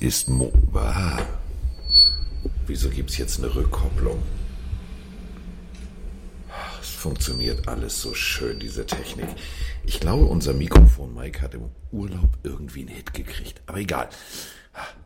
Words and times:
Es 0.00 0.04
ist 0.04 0.28
Mo. 0.28 0.52
Ah. 0.74 1.18
Wieso 2.68 2.88
gibt's 2.88 3.18
jetzt 3.18 3.38
eine 3.38 3.52
Rückkopplung? 3.52 4.22
Es 6.80 6.90
funktioniert 6.90 7.66
alles 7.66 8.00
so 8.00 8.14
schön, 8.14 8.60
diese 8.60 8.86
Technik. 8.86 9.26
Ich 9.84 9.98
glaube, 9.98 10.26
unser 10.26 10.54
Mikrofon 10.54 11.14
Mike 11.14 11.40
hat 11.42 11.54
im 11.54 11.70
Urlaub 11.90 12.28
irgendwie 12.44 12.80
einen 12.80 12.94
Hit 12.94 13.12
gekriegt. 13.12 13.60
Aber 13.66 13.78
egal. 13.78 14.08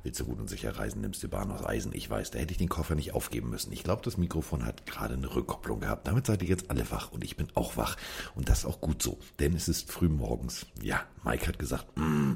Willst 0.02 0.20
du 0.20 0.26
gut 0.26 0.38
und 0.38 0.50
sicher 0.50 0.76
reisen, 0.76 1.00
nimmst 1.00 1.22
du 1.22 1.28
Bahn 1.28 1.50
aus 1.50 1.64
Eisen. 1.64 1.94
Ich 1.94 2.10
weiß, 2.10 2.30
da 2.30 2.38
hätte 2.38 2.52
ich 2.52 2.58
den 2.58 2.68
Koffer 2.68 2.94
nicht 2.94 3.14
aufgeben 3.14 3.48
müssen. 3.48 3.72
Ich 3.72 3.84
glaube, 3.84 4.02
das 4.04 4.18
Mikrofon 4.18 4.66
hat 4.66 4.71
gerade 5.02 5.14
eine 5.14 5.34
Rückkopplung 5.34 5.80
gehabt. 5.80 6.06
Damit 6.06 6.26
seid 6.26 6.42
ihr 6.42 6.48
jetzt 6.48 6.70
alle 6.70 6.88
wach 6.92 7.10
und 7.10 7.24
ich 7.24 7.36
bin 7.36 7.48
auch 7.54 7.76
wach. 7.76 7.96
Und 8.36 8.48
das 8.48 8.60
ist 8.60 8.66
auch 8.66 8.80
gut 8.80 9.02
so, 9.02 9.18
denn 9.40 9.54
es 9.54 9.68
ist 9.68 9.90
früh 9.90 10.08
morgens. 10.08 10.66
Ja, 10.80 11.02
Mike 11.24 11.48
hat 11.48 11.58
gesagt, 11.58 11.86
mm, 11.96 12.34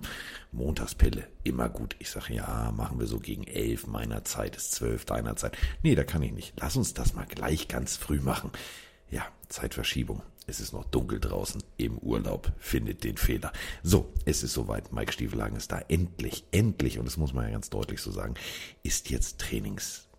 Montagspille, 0.50 1.28
immer 1.44 1.68
gut. 1.68 1.94
Ich 2.00 2.10
sage, 2.10 2.34
ja, 2.34 2.72
machen 2.76 2.98
wir 2.98 3.06
so 3.06 3.20
gegen 3.20 3.44
elf. 3.44 3.86
Meiner 3.86 4.24
Zeit 4.24 4.56
ist 4.56 4.72
zwölf, 4.72 5.04
deiner 5.04 5.36
Zeit. 5.36 5.56
Nee, 5.84 5.94
da 5.94 6.02
kann 6.02 6.22
ich 6.22 6.32
nicht. 6.32 6.54
Lass 6.58 6.76
uns 6.76 6.92
das 6.92 7.14
mal 7.14 7.26
gleich 7.26 7.68
ganz 7.68 7.96
früh 7.96 8.18
machen. 8.18 8.50
Ja, 9.10 9.24
Zeitverschiebung. 9.48 10.22
Es 10.48 10.60
ist 10.60 10.72
noch 10.72 10.84
dunkel 10.84 11.20
draußen 11.20 11.62
im 11.76 11.98
Urlaub. 11.98 12.52
Findet 12.58 13.04
den 13.04 13.16
Fehler. 13.16 13.52
So, 13.84 14.12
es 14.24 14.42
ist 14.42 14.54
soweit. 14.54 14.92
Mike 14.92 15.12
Stiefelhagen 15.12 15.56
ist 15.56 15.70
da. 15.70 15.78
Endlich, 15.88 16.44
endlich, 16.50 16.98
und 16.98 17.04
das 17.04 17.16
muss 17.16 17.32
man 17.32 17.44
ja 17.44 17.50
ganz 17.50 17.70
deutlich 17.70 18.00
so 18.00 18.10
sagen, 18.10 18.34
ist 18.82 19.10
jetzt 19.10 19.38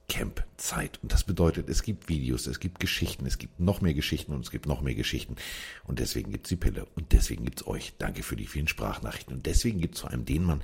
Trainingscamp-Zeit. 0.08 1.00
Und 1.02 1.12
das 1.12 1.24
bedeutet, 1.24 1.70
es 1.70 1.84
gibt 1.84 2.10
Videos, 2.10 2.48
es 2.48 2.60
gibt 2.60 2.80
Geschichten, 2.80 3.26
es 3.26 3.38
gibt 3.38 3.60
noch 3.60 3.82
mehr 3.82 3.94
Geschichten 3.94 4.34
und 4.34 4.42
es 4.42 4.52
gibt 4.52 4.66
noch 4.66 4.82
mehr 4.82 4.96
Geschichten. 4.96 5.36
Und 5.86 6.00
deswegen 6.00 6.32
gibt's 6.32 6.50
die 6.50 6.56
Pille. 6.56 6.86
Und 6.96 7.12
deswegen 7.12 7.44
gibt's 7.46 7.66
euch. 7.68 7.94
Danke 7.98 8.24
für 8.24 8.36
die 8.36 8.48
vielen 8.48 8.68
Sprachnachrichten. 8.68 9.36
Und 9.36 9.46
deswegen 9.46 9.80
gibt's 9.80 10.02
vor 10.02 10.12
allem 10.12 10.26
den 10.26 10.44
Mann, 10.44 10.62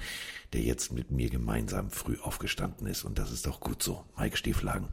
der 0.54 0.62
jetzt 0.62 0.92
mit 0.92 1.12
mir 1.12 1.30
gemeinsam 1.30 1.90
früh 1.92 2.18
aufgestanden 2.22 2.88
ist. 2.88 3.04
Und 3.04 3.20
das 3.20 3.32
ist 3.32 3.48
auch 3.48 3.60
gut 3.60 3.84
so. 3.84 4.04
Mike 4.18 4.38
Stiefelhagen. 4.38 4.88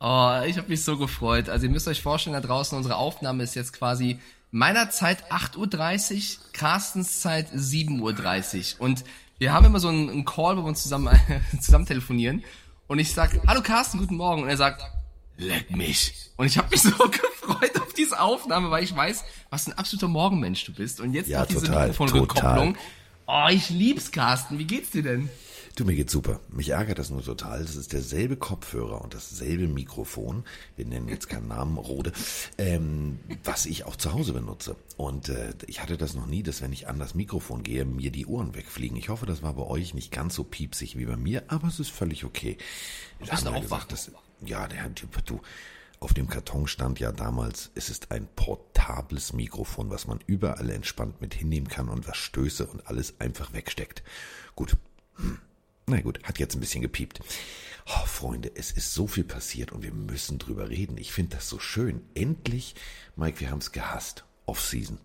Oh, 0.00 0.40
ich 0.46 0.56
habe 0.56 0.68
mich 0.68 0.84
so 0.84 0.96
gefreut. 0.96 1.48
Also 1.48 1.66
ihr 1.66 1.72
müsst 1.72 1.88
euch 1.88 2.02
vorstellen, 2.02 2.34
da 2.34 2.40
draußen, 2.40 2.76
unsere 2.76 2.96
Aufnahme 2.96 3.42
ist 3.42 3.56
jetzt 3.56 3.72
quasi 3.72 4.20
meiner 4.50 4.90
Zeit 4.90 5.30
8.30 5.32 6.38
Uhr, 6.38 6.44
Carstens 6.52 7.20
Zeit 7.20 7.50
7.30 7.52 8.76
Uhr. 8.76 8.82
Und 8.82 9.04
wir 9.38 9.52
haben 9.52 9.66
immer 9.66 9.80
so 9.80 9.88
einen, 9.88 10.08
einen 10.08 10.24
Call, 10.24 10.56
wo 10.56 10.62
wir 10.62 10.68
uns 10.68 10.82
zusammen, 10.82 11.18
zusammen 11.60 11.86
telefonieren. 11.86 12.44
Und 12.88 12.98
ich 12.98 13.12
sag, 13.12 13.38
hallo 13.46 13.60
Carsten, 13.60 13.98
guten 13.98 14.16
Morgen. 14.16 14.42
Und 14.42 14.48
er 14.48 14.56
sagt, 14.56 14.82
leck 15.36 15.76
mich. 15.76 16.30
Und 16.36 16.46
ich 16.46 16.56
habe 16.56 16.70
mich 16.70 16.80
so 16.82 16.90
gefreut 16.90 17.78
auf 17.80 17.92
diese 17.92 18.18
Aufnahme, 18.18 18.70
weil 18.70 18.82
ich 18.82 18.96
weiß, 18.96 19.24
was 19.50 19.66
ein 19.66 19.74
absoluter 19.74 20.08
Morgenmensch 20.08 20.64
du 20.64 20.72
bist. 20.72 21.00
Und 21.00 21.12
jetzt 21.12 21.28
ja, 21.28 21.40
noch 21.40 21.46
diese 21.46 21.66
total, 21.66 21.88
Mikrofonrückkopplung. 21.88 22.76
Oh, 23.26 23.46
ich 23.50 23.68
lieb's, 23.68 24.10
Carsten. 24.10 24.58
Wie 24.58 24.64
geht's 24.64 24.90
dir 24.90 25.02
denn? 25.02 25.28
Du, 25.78 25.84
mir 25.84 25.94
geht's 25.94 26.12
super. 26.12 26.40
Mich 26.48 26.70
ärgert 26.70 26.98
das 26.98 27.08
nur 27.08 27.22
total. 27.22 27.62
Das 27.62 27.76
ist 27.76 27.92
derselbe 27.92 28.36
Kopfhörer 28.36 29.00
und 29.00 29.14
dasselbe 29.14 29.68
Mikrofon. 29.68 30.42
Wir 30.74 30.84
nennen 30.84 31.08
jetzt 31.08 31.28
keinen 31.28 31.46
Namen, 31.46 31.78
Rode, 31.78 32.10
ähm, 32.58 33.20
was 33.44 33.64
ich 33.64 33.84
auch 33.84 33.94
zu 33.94 34.12
Hause 34.12 34.32
benutze. 34.32 34.74
Und 34.96 35.28
äh, 35.28 35.54
ich 35.68 35.80
hatte 35.80 35.96
das 35.96 36.14
noch 36.14 36.26
nie, 36.26 36.42
dass 36.42 36.62
wenn 36.62 36.72
ich 36.72 36.88
an 36.88 36.98
das 36.98 37.14
Mikrofon 37.14 37.62
gehe, 37.62 37.84
mir 37.84 38.10
die 38.10 38.26
Ohren 38.26 38.56
wegfliegen. 38.56 38.96
Ich 38.96 39.08
hoffe, 39.08 39.24
das 39.24 39.44
war 39.44 39.54
bei 39.54 39.62
euch 39.62 39.94
nicht 39.94 40.10
ganz 40.10 40.34
so 40.34 40.42
piepsig 40.42 40.98
wie 40.98 41.04
bei 41.04 41.16
mir, 41.16 41.44
aber 41.46 41.68
es 41.68 41.78
ist 41.78 41.92
völlig 41.92 42.24
okay. 42.24 42.58
Du 43.20 43.30
bist 43.30 43.46
auch 43.46 43.70
wach. 43.70 43.84
Dass, 43.84 44.10
ja, 44.44 44.66
der 44.66 44.92
Typ, 44.96 45.24
du, 45.26 45.40
auf 46.00 46.12
dem 46.12 46.26
Karton 46.26 46.66
stand 46.66 46.98
ja 46.98 47.12
damals, 47.12 47.70
es 47.76 47.88
ist 47.88 48.10
ein 48.10 48.26
portables 48.34 49.32
Mikrofon, 49.32 49.90
was 49.90 50.08
man 50.08 50.18
überall 50.26 50.70
entspannt 50.70 51.20
mit 51.20 51.34
hinnehmen 51.34 51.68
kann 51.68 51.88
und 51.88 52.08
was 52.08 52.16
Stöße 52.16 52.66
und 52.66 52.88
alles 52.88 53.20
einfach 53.20 53.52
wegsteckt. 53.52 54.02
Gut. 54.56 54.76
Hm. 55.18 55.38
Na 55.88 56.02
gut, 56.02 56.22
hat 56.22 56.38
jetzt 56.38 56.54
ein 56.54 56.60
bisschen 56.60 56.82
gepiept. 56.82 57.20
Oh, 57.86 58.06
Freunde, 58.06 58.52
es 58.54 58.72
ist 58.72 58.92
so 58.92 59.06
viel 59.06 59.24
passiert 59.24 59.72
und 59.72 59.82
wir 59.82 59.92
müssen 59.92 60.38
drüber 60.38 60.68
reden. 60.68 60.98
Ich 60.98 61.12
finde 61.12 61.36
das 61.36 61.48
so 61.48 61.58
schön. 61.58 62.02
Endlich, 62.14 62.74
Mike, 63.16 63.40
wir 63.40 63.50
haben 63.50 63.60
es 63.60 63.72
gehasst. 63.72 64.24
Off-Season. 64.44 64.98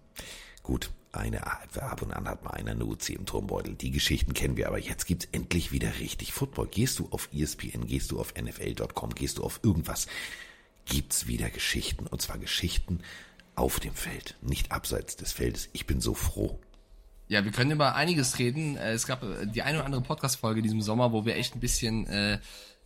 Gut, 0.62 0.92
eine 1.14 1.48
ab 1.48 2.02
und 2.02 2.12
an 2.12 2.28
hat 2.28 2.44
mal 2.44 2.52
einer 2.52 2.72
eine 2.72 2.86
UC 2.86 3.12
im 3.12 3.26
Turmbeutel. 3.26 3.76
Die 3.76 3.92
Geschichten 3.92 4.34
kennen 4.34 4.58
wir, 4.58 4.68
aber 4.68 4.78
jetzt 4.78 5.06
gibt's 5.06 5.30
endlich 5.32 5.72
wieder 5.72 6.00
richtig 6.00 6.34
Football. 6.34 6.68
Gehst 6.68 7.00
du 7.00 7.08
auf 7.12 7.30
ESPN, 7.32 7.88
gehst 7.88 8.12
du 8.12 8.20
auf 8.20 8.34
NFL.com, 8.36 9.16
gehst 9.16 9.38
du 9.38 9.44
auf 9.44 9.62
irgendwas, 9.64 10.08
gibt's 10.86 11.28
wieder 11.28 11.50
Geschichten. 11.50 12.08
Und 12.08 12.22
zwar 12.22 12.38
Geschichten 12.38 13.00
auf 13.56 13.80
dem 13.80 13.94
Feld, 13.94 14.36
nicht 14.42 14.74
abseits 14.74 15.16
des 15.16 15.32
Feldes. 15.32 15.70
Ich 15.72 15.86
bin 15.86 16.02
so 16.02 16.14
froh. 16.14 16.60
Ja, 17.34 17.44
wir 17.44 17.52
können 17.52 17.72
über 17.72 17.96
einiges 17.96 18.38
reden. 18.38 18.78
Äh, 18.78 18.92
es 18.92 19.08
gab 19.08 19.24
äh, 19.24 19.48
die 19.48 19.64
eine 19.64 19.80
oder 19.80 19.88
andere 19.88 20.04
Podcast-Folge 20.04 20.62
diesem 20.62 20.84
Sommer, 20.84 21.12
wo 21.14 21.26
wir 21.26 21.36
echt 21.36 21.56
ein 21.56 21.60
bisschen 21.60 22.06
äh, 22.06 22.38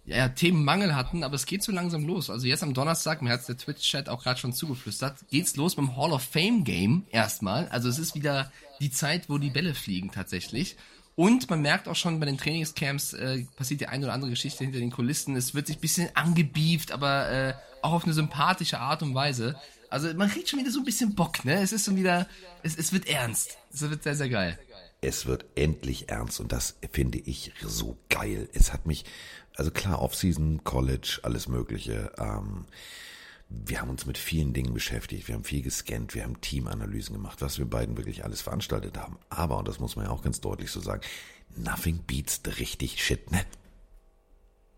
ja, 0.06 0.30
Themenmangel 0.30 0.96
hatten, 0.96 1.26
aber 1.26 1.36
es 1.36 1.46
geht 1.46 1.64
so 1.64 1.74
langsam 1.74 2.08
los. 2.08 2.30
Also 2.30 2.48
jetzt 2.48 2.64
am 2.64 2.74
Donnerstag, 2.74 3.22
mir 3.22 3.30
hat 3.30 3.46
der 3.50 3.58
Twitch-Chat 3.58 4.08
auch 4.08 4.24
gerade 4.24 4.40
schon 4.40 4.54
zugeflüstert, 4.54 5.18
geht's 5.30 5.58
los 5.58 5.76
dem 5.76 5.98
Hall 5.98 6.14
of 6.14 6.24
Fame-Game 6.24 7.04
erstmal. 7.12 7.68
Also 7.68 7.90
es 7.90 8.00
ist 8.00 8.16
wieder 8.16 8.50
die 8.80 8.90
Zeit, 8.90 9.28
wo 9.28 9.38
die 9.38 9.50
Bälle 9.50 9.74
fliegen 9.74 10.12
tatsächlich. 10.12 10.78
Und 11.16 11.50
man 11.50 11.62
merkt 11.62 11.90
auch 11.90 11.98
schon 11.98 12.18
bei 12.22 12.26
den 12.26 12.38
Trainingscamps 12.38 13.12
äh, 13.16 13.44
passiert 13.58 13.82
die 13.82 13.88
eine 13.88 14.06
oder 14.06 14.14
andere 14.14 14.30
Geschichte 14.30 14.64
hinter 14.64 14.80
den 14.80 14.92
Kulissen. 14.92 15.36
Es 15.36 15.56
wird 15.56 15.68
sich 15.68 15.76
ein 15.76 15.82
bisschen 15.82 16.08
angebieft, 16.14 16.94
aber 16.94 17.30
äh, 17.30 17.54
auch 17.82 17.92
auf 17.92 18.06
eine 18.06 18.14
sympathische 18.14 18.80
Art 18.80 19.04
und 19.04 19.14
Weise. 19.14 19.58
Also 19.90 20.14
man 20.14 20.30
kriegt 20.30 20.50
schon 20.50 20.60
wieder 20.60 20.72
so 20.72 20.80
ein 20.80 20.86
bisschen 20.86 21.16
Bock, 21.16 21.46
ne? 21.46 21.62
Es 21.62 21.72
ist 21.72 21.86
schon 21.86 21.96
wieder, 21.96 22.28
es, 22.64 22.76
es 22.78 22.92
wird 22.92 23.08
ernst. 23.08 23.58
Es 23.74 23.82
wird 23.82 24.04
sehr, 24.04 24.16
sehr 24.16 24.30
geil. 24.30 24.60
Es 25.00 25.26
wird 25.26 25.46
endlich 25.56 26.10
ernst 26.10 26.40
und 26.40 26.52
das 26.52 26.76
finde 26.92 27.20
ich 27.20 27.54
so 27.64 27.98
geil. 28.10 28.50
Es 28.54 28.74
hat 28.74 28.86
mich, 28.88 29.06
also 29.56 29.70
klar, 29.72 30.02
Offseason, 30.02 30.64
College, 30.64 31.20
alles 31.22 31.48
Mögliche. 31.48 32.12
Ähm, 32.18 32.66
wir 33.50 33.80
haben 33.80 33.90
uns 33.90 34.06
mit 34.06 34.18
vielen 34.18 34.54
Dingen 34.54 34.74
beschäftigt, 34.74 35.28
wir 35.28 35.36
haben 35.36 35.44
viel 35.44 35.62
gescannt, 35.62 36.16
wir 36.16 36.24
haben 36.24 36.42
Teamanalysen 36.42 37.16
gemacht, 37.16 37.42
was 37.42 37.58
wir 37.60 37.66
beiden 37.66 37.96
wirklich 37.96 38.26
alles 38.26 38.42
veranstaltet 38.42 38.98
haben. 38.98 39.18
Aber, 39.30 39.58
und 39.60 39.68
das 39.68 39.80
muss 39.80 39.96
man 39.96 40.06
ja 40.06 40.12
auch 40.12 40.24
ganz 40.24 40.42
deutlich 40.42 40.72
so 40.72 40.82
sagen, 40.82 41.02
nothing 41.56 42.00
beats 42.06 42.42
the 42.44 42.52
richtig 42.52 43.02
shit, 43.04 43.32
ne? 43.32 43.46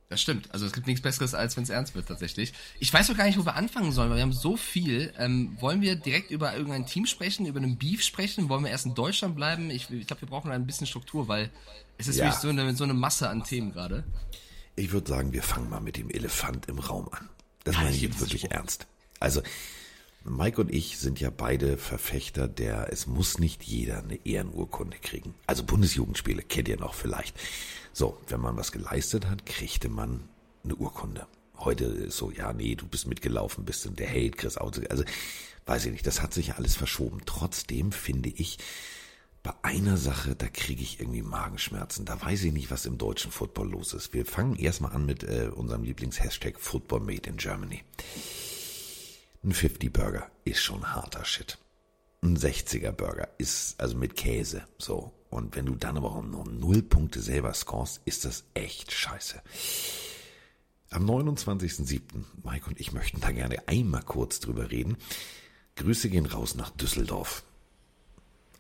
Das 0.10 0.20
stimmt. 0.20 0.52
Also 0.52 0.66
es 0.66 0.74
gibt 0.74 0.88
nichts 0.88 1.04
Besseres, 1.04 1.36
als 1.36 1.56
wenn 1.56 1.64
es 1.64 1.70
ernst 1.70 1.94
wird 1.94 2.08
tatsächlich. 2.08 2.52
Ich 2.80 2.92
weiß 2.92 3.12
auch 3.12 3.16
gar 3.16 3.26
nicht, 3.26 3.38
wo 3.38 3.46
wir 3.46 3.56
anfangen 3.56 3.92
sollen, 3.92 4.10
weil 4.10 4.18
wir 4.18 4.24
haben 4.24 4.34
so 4.34 4.58
viel. 4.58 5.14
Ähm, 5.20 5.56
wollen 5.60 5.82
wir 5.82 5.96
direkt 5.96 6.32
über 6.32 6.56
irgendein 6.56 6.88
Team 6.88 7.06
sprechen, 7.06 7.46
über 7.46 7.60
einen 7.60 7.78
Beef 7.78 8.04
sprechen? 8.04 8.50
Wollen 8.50 8.64
wir 8.64 8.72
erst 8.72 8.88
in 8.88 8.96
Deutschland 8.96 9.36
bleiben? 9.36 9.70
Ich, 9.70 9.92
ich 9.92 10.08
glaube, 10.08 10.24
wir 10.24 10.28
brauchen 10.28 10.50
ein 10.50 10.66
bisschen 10.66 10.88
Struktur, 10.88 11.28
weil 11.28 11.52
es 12.00 12.08
ist 12.08 12.18
ja. 12.18 12.26
wirklich 12.26 12.42
so 12.42 12.50
eine, 12.50 12.76
so 12.76 12.86
eine 12.86 12.96
Masse 12.96 13.30
an 13.30 13.44
Themen 13.44 13.72
gerade. 13.72 14.04
Ich 14.76 14.92
würde 14.92 15.08
sagen, 15.08 15.32
wir 15.32 15.44
fangen 15.44 15.70
mal 15.70 15.80
mit 15.80 15.98
dem 15.98 16.10
Elefant 16.10 16.66
im 16.68 16.80
Raum 16.80 17.08
an. 17.12 17.30
Das 17.64 17.76
meine 17.76 17.92
ich 17.92 18.02
jetzt 18.02 18.20
wirklich 18.20 18.50
ernst. 18.50 18.88
Also, 19.20 19.44
Mike 20.24 20.60
und 20.62 20.74
ich 20.74 20.98
sind 20.98 21.20
ja 21.20 21.30
beide 21.30 21.78
Verfechter 21.78 22.48
der, 22.48 22.92
es 22.92 23.08
muss 23.08 23.40
nicht 23.40 23.64
jeder 23.64 24.00
eine 24.00 24.26
Ehrenurkunde 24.26 24.98
kriegen. 24.98 25.34
Also 25.48 25.64
Bundesjugendspiele 25.64 26.44
kennt 26.44 26.68
ihr 26.68 26.78
noch 26.78 26.94
vielleicht. 26.94 27.38
So, 27.94 28.18
wenn 28.28 28.42
man 28.42 28.58
was 28.58 28.72
geleistet 28.72 29.28
hat, 29.28 29.46
kriegte 29.46 29.90
man 29.90 30.28
eine 30.64 30.76
Urkunde. 30.76 31.28
Heute 31.58 31.86
ist 31.86 32.18
so, 32.18 32.32
ja, 32.32 32.54
nee, 32.54 32.76
du 32.76 32.88
bist 32.88 33.08
mitgelaufen, 33.08 33.66
bist 33.66 33.86
du 33.86 33.90
der 33.90 34.08
Held, 34.08 34.38
Chris 34.38 34.58
Auto. 34.58 34.82
Also, 34.90 35.04
weiß 35.66 35.86
ich 35.86 35.92
nicht, 35.92 36.08
das 36.08 36.22
hat 36.22 36.34
sich 36.34 36.56
alles 36.56 36.76
verschoben. 36.76 37.22
Trotzdem 37.26 37.92
finde 37.92 38.30
ich, 38.30 38.60
bei 39.42 39.54
einer 39.62 39.98
Sache, 39.98 40.36
da 40.36 40.48
kriege 40.48 40.82
ich 40.84 41.00
irgendwie 41.00 41.22
Magenschmerzen. 41.22 42.06
Da 42.06 42.22
weiß 42.22 42.44
ich 42.44 42.54
nicht, 42.54 42.72
was 42.72 42.86
im 42.86 42.98
deutschen 42.98 43.32
Football 43.32 43.72
los 43.72 43.94
ist. 43.94 44.14
Wir 44.14 44.26
fangen 44.26 44.56
erstmal 44.58 44.92
an 44.94 45.06
mit 45.06 45.24
äh, 45.24 45.50
unserem 45.54 45.84
Lieblingshashtag 45.84 46.60
Football 46.60 47.02
Made 47.02 47.30
in 47.30 47.38
Germany. 47.38 47.84
Ein 49.44 49.54
50 49.54 49.94
Burger 49.94 50.30
ist 50.44 50.62
schon 50.62 50.94
harter 50.94 51.24
Shit. 51.24 51.58
Ein 52.22 52.38
60er 52.38 52.92
Burger 52.92 53.30
ist 53.38 53.80
also 53.80 53.96
mit 53.96 54.16
Käse 54.18 54.64
so 54.78 55.14
und 55.30 55.56
wenn 55.56 55.66
du 55.66 55.76
dann 55.76 55.96
aber 55.96 56.12
auch 56.12 56.24
nur 56.24 56.46
null 56.46 56.82
Punkte 56.82 57.22
selber 57.22 57.54
scorest, 57.54 58.02
ist 58.04 58.26
das 58.26 58.44
echt 58.54 58.92
scheiße. 58.92 59.42
Am 60.90 61.06
29.07. 61.06 62.02
Mike 62.44 62.68
und 62.68 62.80
ich 62.80 62.92
möchten 62.92 63.22
da 63.22 63.32
gerne 63.32 63.68
einmal 63.68 64.02
kurz 64.04 64.40
drüber 64.40 64.72
reden. 64.72 64.98
Grüße 65.76 66.10
gehen 66.10 66.26
raus 66.26 66.56
nach 66.56 66.72
Düsseldorf. 66.72 67.44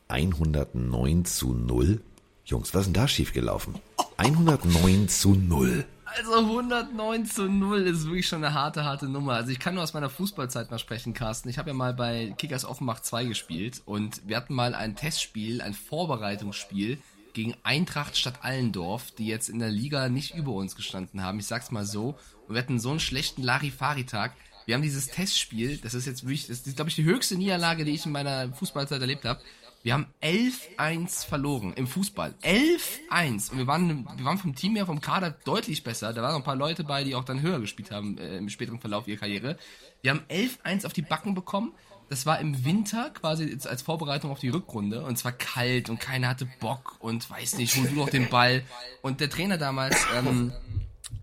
109 0.07 1.25
zu 1.25 1.53
0. 1.53 2.01
Jungs, 2.45 2.73
was 2.73 2.81
ist 2.81 2.87
denn 2.87 2.93
da 2.93 3.07
schiefgelaufen? 3.07 3.75
109 4.17 5.09
zu 5.09 5.33
0. 5.33 5.85
Also 6.17 6.37
109 6.37 7.25
zu 7.25 7.47
0 7.47 7.81
ist 7.81 8.05
wirklich 8.05 8.27
schon 8.27 8.43
eine 8.43 8.53
harte, 8.53 8.83
harte 8.83 9.07
Nummer. 9.07 9.33
Also 9.33 9.51
ich 9.51 9.59
kann 9.59 9.75
nur 9.75 9.83
aus 9.83 9.93
meiner 9.93 10.09
Fußballzeit 10.09 10.71
mal 10.71 10.79
sprechen, 10.79 11.13
Carsten. 11.13 11.49
Ich 11.49 11.57
habe 11.57 11.69
ja 11.69 11.73
mal 11.73 11.93
bei 11.93 12.33
Kickers 12.37 12.65
Offenbach 12.65 13.01
2 13.01 13.25
gespielt 13.25 13.81
und 13.85 14.21
wir 14.27 14.37
hatten 14.37 14.53
mal 14.53 14.73
ein 14.73 14.95
Testspiel, 14.95 15.61
ein 15.61 15.73
Vorbereitungsspiel 15.73 16.99
gegen 17.33 17.53
Eintracht 17.63 18.17
Stadt 18.17 18.43
Allendorf, 18.43 19.11
die 19.11 19.27
jetzt 19.27 19.49
in 19.49 19.59
der 19.59 19.69
Liga 19.69 20.09
nicht 20.09 20.35
über 20.35 20.53
uns 20.53 20.75
gestanden 20.75 21.21
haben. 21.21 21.39
Ich 21.39 21.47
sag's 21.47 21.71
mal 21.71 21.85
so. 21.85 22.17
Und 22.47 22.55
wir 22.55 22.61
hatten 22.61 22.79
so 22.79 22.89
einen 22.89 22.99
schlechten 22.99 23.43
Larifari-Tag. 23.43 24.33
Wir 24.65 24.75
haben 24.75 24.81
dieses 24.81 25.07
Testspiel, 25.07 25.77
das 25.77 25.93
ist 25.93 26.05
jetzt 26.05 26.23
wirklich, 26.23 26.47
das 26.47 26.61
ist, 26.61 26.75
glaube 26.75 26.89
ich, 26.89 26.95
die 26.95 27.03
höchste 27.03 27.35
Niederlage, 27.35 27.85
die 27.85 27.91
ich 27.91 28.05
in 28.05 28.11
meiner 28.11 28.51
Fußballzeit 28.53 29.01
erlebt 29.01 29.25
habe. 29.25 29.41
Wir 29.81 29.93
haben 29.93 30.07
11-1 30.21 31.25
verloren 31.25 31.73
im 31.73 31.87
Fußball. 31.87 32.35
11-1. 32.43 33.51
Und 33.51 33.57
wir 33.57 33.67
waren, 33.67 34.05
wir 34.17 34.25
waren 34.25 34.37
vom 34.37 34.53
Team 34.53 34.75
her, 34.75 34.85
vom 34.85 34.99
Kader 34.99 35.31
deutlich 35.45 35.83
besser. 35.83 36.11
Da 36.11 36.21
waren 36.21 36.31
noch 36.31 36.39
ein 36.39 36.43
paar 36.43 36.57
Leute 36.57 36.83
bei, 36.83 37.03
die 37.03 37.15
auch 37.15 37.23
dann 37.23 37.41
höher 37.41 37.59
gespielt 37.59 37.91
haben 37.91 38.17
äh, 38.17 38.37
im 38.37 38.49
späteren 38.49 38.79
Verlauf 38.79 39.07
ihrer 39.07 39.19
Karriere. 39.19 39.57
Wir 40.01 40.11
haben 40.11 40.21
11-1 40.29 40.85
auf 40.85 40.93
die 40.93 41.01
Backen 41.01 41.33
bekommen. 41.33 41.71
Das 42.09 42.25
war 42.25 42.39
im 42.39 42.65
Winter 42.65 43.11
quasi 43.11 43.57
als 43.65 43.81
Vorbereitung 43.83 44.31
auf 44.31 44.39
die 44.39 44.49
Rückrunde. 44.49 45.03
Und 45.03 45.13
es 45.13 45.23
war 45.23 45.31
kalt 45.31 45.89
und 45.89 45.99
keiner 45.99 46.27
hatte 46.27 46.47
Bock 46.59 46.97
und 46.99 47.29
weiß 47.29 47.57
nicht, 47.57 47.75
hol 47.77 47.87
du 47.87 47.95
noch 47.95 48.09
den 48.09 48.29
Ball. 48.29 48.63
Und 49.01 49.21
der 49.21 49.29
Trainer 49.29 49.57
damals, 49.57 49.95
ähm, 50.15 50.51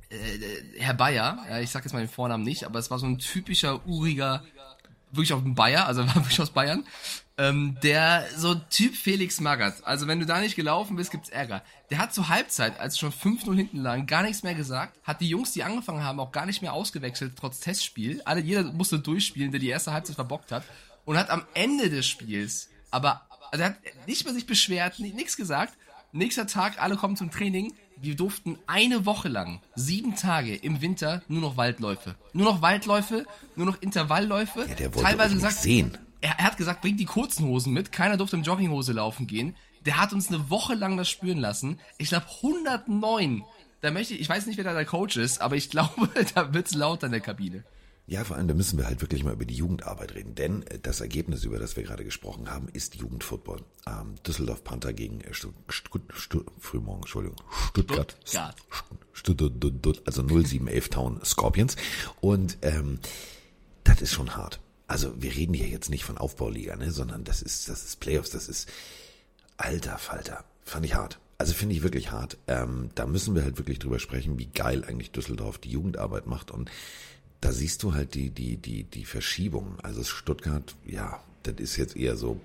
äh, 0.09 0.17
Herr 0.79 0.95
Bayer, 0.95 1.45
ja, 1.49 1.61
ich 1.61 1.71
sag 1.71 1.85
jetzt 1.85 1.93
mal 1.93 1.99
den 1.99 2.09
Vornamen 2.09 2.45
nicht, 2.45 2.65
aber 2.65 2.79
es 2.79 2.91
war 2.91 2.99
so 2.99 3.07
ein 3.07 3.19
typischer, 3.19 3.85
uriger, 3.87 4.45
wirklich 5.11 5.33
auch 5.33 5.45
ein 5.45 5.55
Bayer, 5.55 5.87
also 5.87 6.07
war 6.07 6.15
wirklich 6.15 6.41
aus 6.41 6.51
Bayern, 6.51 6.87
ähm, 7.39 7.77
der 7.83 8.27
so 8.37 8.55
Typ 8.55 8.95
Felix 8.95 9.41
Magath. 9.41 9.87
Also 9.87 10.07
wenn 10.07 10.21
du 10.21 10.27
da 10.27 10.41
nicht 10.41 10.57
gelaufen 10.57 10.97
bist, 10.97 11.11
gibt's 11.11 11.29
Ärger. 11.29 11.63
Der 11.91 11.99
hat 11.99 12.15
zur 12.15 12.29
Halbzeit, 12.29 12.81
als 12.81 12.99
schon 12.99 13.13
5-0 13.13 13.55
hinten 13.55 13.79
lagen, 13.79 14.07
gar 14.07 14.23
nichts 14.23 14.43
mehr 14.43 14.55
gesagt, 14.55 14.99
hat 15.03 15.21
die 15.21 15.29
Jungs, 15.29 15.53
die 15.53 15.63
angefangen 15.63 16.03
haben, 16.03 16.21
auch 16.21 16.33
gar 16.33 16.47
nicht 16.47 16.63
mehr 16.63 16.73
ausgewechselt, 16.73 17.35
trotz 17.39 17.61
Testspiel. 17.61 18.23
Alle, 18.25 18.41
jeder 18.41 18.65
musste 18.65 18.99
durchspielen, 18.99 19.51
der 19.51 19.61
die 19.61 19.69
erste 19.69 19.93
Halbzeit 19.93 20.17
verbockt 20.17 20.53
hat. 20.53 20.65
Und 21.05 21.17
hat 21.17 21.31
am 21.31 21.45
Ende 21.55 21.89
des 21.89 22.07
Spiels, 22.07 22.69
aber, 22.91 23.23
also 23.53 23.63
er 23.63 23.71
hat 23.71 23.77
nicht 24.09 24.25
mehr 24.25 24.35
sich 24.35 24.47
beschwert, 24.47 24.99
nichts 24.99 25.37
gesagt. 25.37 25.75
Nächster 26.11 26.49
Tag, 26.49 26.83
alle 26.83 26.97
kommen 26.97 27.17
zum 27.17 27.31
Training. 27.31 27.75
Wir 27.99 28.17
durften 28.17 28.59
eine 28.67 29.07
Woche 29.07 29.29
lang, 29.29 29.61
sieben 29.75 30.17
Tage 30.17 30.57
im 30.57 30.81
Winter, 30.81 31.23
nur 31.29 31.41
noch 31.41 31.57
Waldläufe. 31.57 32.17
Nur 32.33 32.45
noch 32.45 32.61
Waldläufe, 32.61 33.25
nur 33.55 33.67
noch 33.67 33.81
Intervallläufe. 33.81 34.67
Ja, 34.69 34.75
der 34.75 34.95
wollte 34.95 35.09
teilweise 35.09 35.35
gesagt, 35.35 35.57
sehen. 35.57 35.97
Er, 36.27 36.39
er 36.39 36.45
hat 36.45 36.57
gesagt, 36.57 36.83
bringt 36.83 36.99
die 36.99 37.05
kurzen 37.05 37.47
Hosen 37.47 37.73
mit. 37.73 37.93
Keiner 37.93 38.17
durfte 38.17 38.37
im 38.37 38.43
Jogginghose 38.43 38.93
laufen 38.93 39.27
gehen. 39.27 39.57
Der 39.85 40.01
hat 40.01 40.13
uns 40.13 40.29
eine 40.29 40.51
Woche 40.51 40.75
lang 40.75 40.97
das 40.97 41.09
spüren 41.09 41.39
lassen. 41.39 41.79
Ich 41.99 42.09
glaube 42.09 42.27
109. 42.43 43.45
Da 43.81 43.91
möchte 43.93 44.15
ich, 44.15 44.21
ich 44.21 44.29
weiß 44.29 44.47
nicht, 44.47 44.57
wer 44.57 44.65
da 44.65 44.75
der 44.75 44.85
Coach 44.85 45.17
ist, 45.17 45.41
aber 45.41 45.55
ich 45.55 45.71
glaube, 45.71 46.09
da 46.35 46.53
wird's 46.53 46.75
laut 46.75 47.03
in 47.05 47.13
der 47.13 47.21
Kabine. 47.21 47.65
Ja, 48.09 48.23
vor 48.23 48.37
allem, 48.37 48.47
da 48.47 48.55
müssen 48.55 48.79
wir 48.79 48.87
halt 48.87 49.01
wirklich 49.01 49.25
mal 49.25 49.33
über 49.33 49.45
die 49.45 49.55
Jugendarbeit 49.55 50.15
reden, 50.15 50.37
denn 50.37 50.65
äh, 50.69 50.79
das 50.81 51.01
Ergebnis, 51.01 51.43
über 51.43 51.59
das 51.59 51.77
wir 51.77 51.83
gerade 51.83 52.05
gesprochen 52.05 52.51
haben, 52.51 52.69
ist 52.73 52.95
Jugendfootball. 52.95 53.63
Ähm, 53.87 54.15
Düsseldorf 54.25 54.63
Panther 54.63 54.93
gegen 54.93 55.21
äh, 55.23 55.35
Stutt, 55.35 55.55
Stutt, 55.69 56.03
Stutt, 56.15 56.47
Frühmorgen, 56.59 57.03
Entschuldigung, 57.03 57.39
Stuttgart. 57.71 58.17
Stuttgart. 58.25 58.57
Stuttgart, 59.13 60.03
also 60.07 60.23
0711 60.23 60.89
Town 60.89 61.21
Scorpions. 61.25 61.77
Und 62.21 62.59
ähm, 62.63 63.01
das 63.83 64.03
ist 64.03 64.13
schon 64.13 64.37
hart. 64.37 64.61
Also 64.87 65.21
wir 65.21 65.35
reden 65.35 65.55
hier 65.55 65.69
jetzt 65.69 65.91
nicht 65.91 66.05
von 66.05 66.19
Aufbauliga, 66.19 66.77
ne, 66.77 66.91
sondern 66.91 67.25
das 67.25 67.43
ist, 67.43 67.69
das 67.69 67.85
ist 67.85 68.01
Playoffs, 68.01 68.31
das 68.31 68.49
ist 68.49 68.69
alter 69.57 69.99
Falter. 69.99 70.45
Fand 70.65 70.87
ich 70.87 70.95
hart. 70.95 71.19
Also 71.39 71.53
finde 71.55 71.75
ich 71.75 71.83
wirklich 71.83 72.13
hart. 72.13 72.39
Ähm, 72.47 72.91
da 72.95 73.07
müssen 73.07 73.35
wir 73.35 73.43
halt 73.43 73.59
wirklich 73.59 73.79
drüber 73.79 73.99
sprechen, 73.99 74.39
wie 74.39 74.47
geil 74.47 74.85
eigentlich 74.85 75.11
Düsseldorf 75.11 75.59
die 75.59 75.71
Jugendarbeit 75.71 76.27
macht 76.27 76.51
und 76.51 76.71
da 77.41 77.53
siehst 77.53 77.83
du 77.83 77.95
halt 77.95 78.15
die, 78.15 78.31
die, 78.31 78.57
die, 78.57 78.85
die 78.85 79.05
Verschiebung. 79.05 79.79
Also 79.83 80.03
Stuttgart, 80.03 80.75
ja, 80.87 81.23
das 81.43 81.57
ist 81.59 81.77
jetzt 81.77 81.97
eher 81.97 82.17
so. 82.17 82.41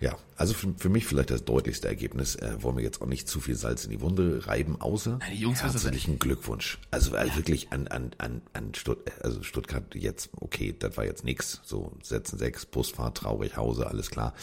Ja, 0.00 0.16
also 0.36 0.54
für, 0.54 0.74
für 0.76 0.88
mich 0.88 1.06
vielleicht 1.06 1.30
das 1.30 1.44
deutlichste 1.44 1.88
Ergebnis. 1.88 2.36
Äh, 2.36 2.62
wollen 2.62 2.76
wir 2.76 2.84
jetzt 2.84 3.00
auch 3.00 3.06
nicht 3.06 3.28
zu 3.28 3.40
viel 3.40 3.54
Salz 3.54 3.84
in 3.84 3.90
die 3.90 4.00
Wunde 4.00 4.46
reiben, 4.46 4.80
außer 4.80 5.18
die 5.32 5.40
Jungs 5.40 5.62
herzlichen 5.62 6.18
Glückwunsch. 6.18 6.78
Also 6.90 7.12
weil 7.12 7.34
wirklich 7.36 7.72
an, 7.72 7.88
an, 7.88 8.10
an, 8.18 8.42
an 8.52 8.74
Stutt 8.74 9.10
also 9.22 9.42
Stuttgart 9.42 9.94
jetzt, 9.94 10.30
okay, 10.40 10.74
das 10.78 10.96
war 10.96 11.04
jetzt 11.04 11.24
nix. 11.24 11.60
So, 11.64 11.92
setzen 12.02 12.38
sechs, 12.38 12.66
Busfahrt, 12.66 13.18
traurig, 13.18 13.56
Hause, 13.56 13.86
alles 13.86 14.10
klar. 14.10 14.34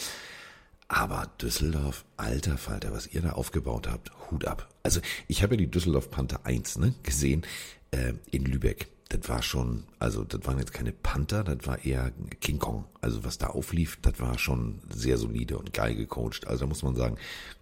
Aber 0.88 1.30
Düsseldorf, 1.40 2.04
alter 2.16 2.58
Falter, 2.58 2.92
was 2.92 3.06
ihr 3.06 3.22
da 3.22 3.32
aufgebaut 3.32 3.88
habt, 3.88 4.10
Hut 4.30 4.44
ab. 4.46 4.68
Also 4.82 5.00
ich 5.26 5.42
habe 5.42 5.54
ja 5.54 5.58
die 5.58 5.70
Düsseldorf 5.70 6.10
Panther 6.10 6.44
1 6.44 6.78
ne, 6.78 6.94
gesehen 7.02 7.46
äh, 7.92 8.12
in 8.30 8.44
Lübeck. 8.44 8.88
Das 9.12 9.28
war 9.28 9.42
schon, 9.42 9.84
also 9.98 10.24
das 10.24 10.40
waren 10.46 10.58
jetzt 10.58 10.72
keine 10.72 10.90
Panther, 10.92 11.44
das 11.44 11.66
war 11.66 11.84
eher 11.84 12.12
King 12.40 12.58
Kong. 12.58 12.86
Also 13.02 13.24
was 13.24 13.36
da 13.36 13.48
auflief, 13.48 13.98
das 14.00 14.18
war 14.20 14.38
schon 14.38 14.80
sehr 14.88 15.18
solide 15.18 15.58
und 15.58 15.74
geil 15.74 15.94
gecoacht. 15.94 16.46
Also 16.46 16.60
da 16.60 16.66
muss 16.66 16.82
man 16.82 16.96
sagen, 16.96 17.18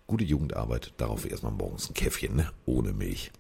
gute 0.06 0.22
Jugendarbeit, 0.22 0.92
darauf 0.96 1.28
erstmal 1.28 1.50
morgens 1.50 1.90
ein 1.90 1.94
Käffchen, 1.94 2.36
ne? 2.36 2.52
ohne 2.66 2.92
Milch. 2.92 3.32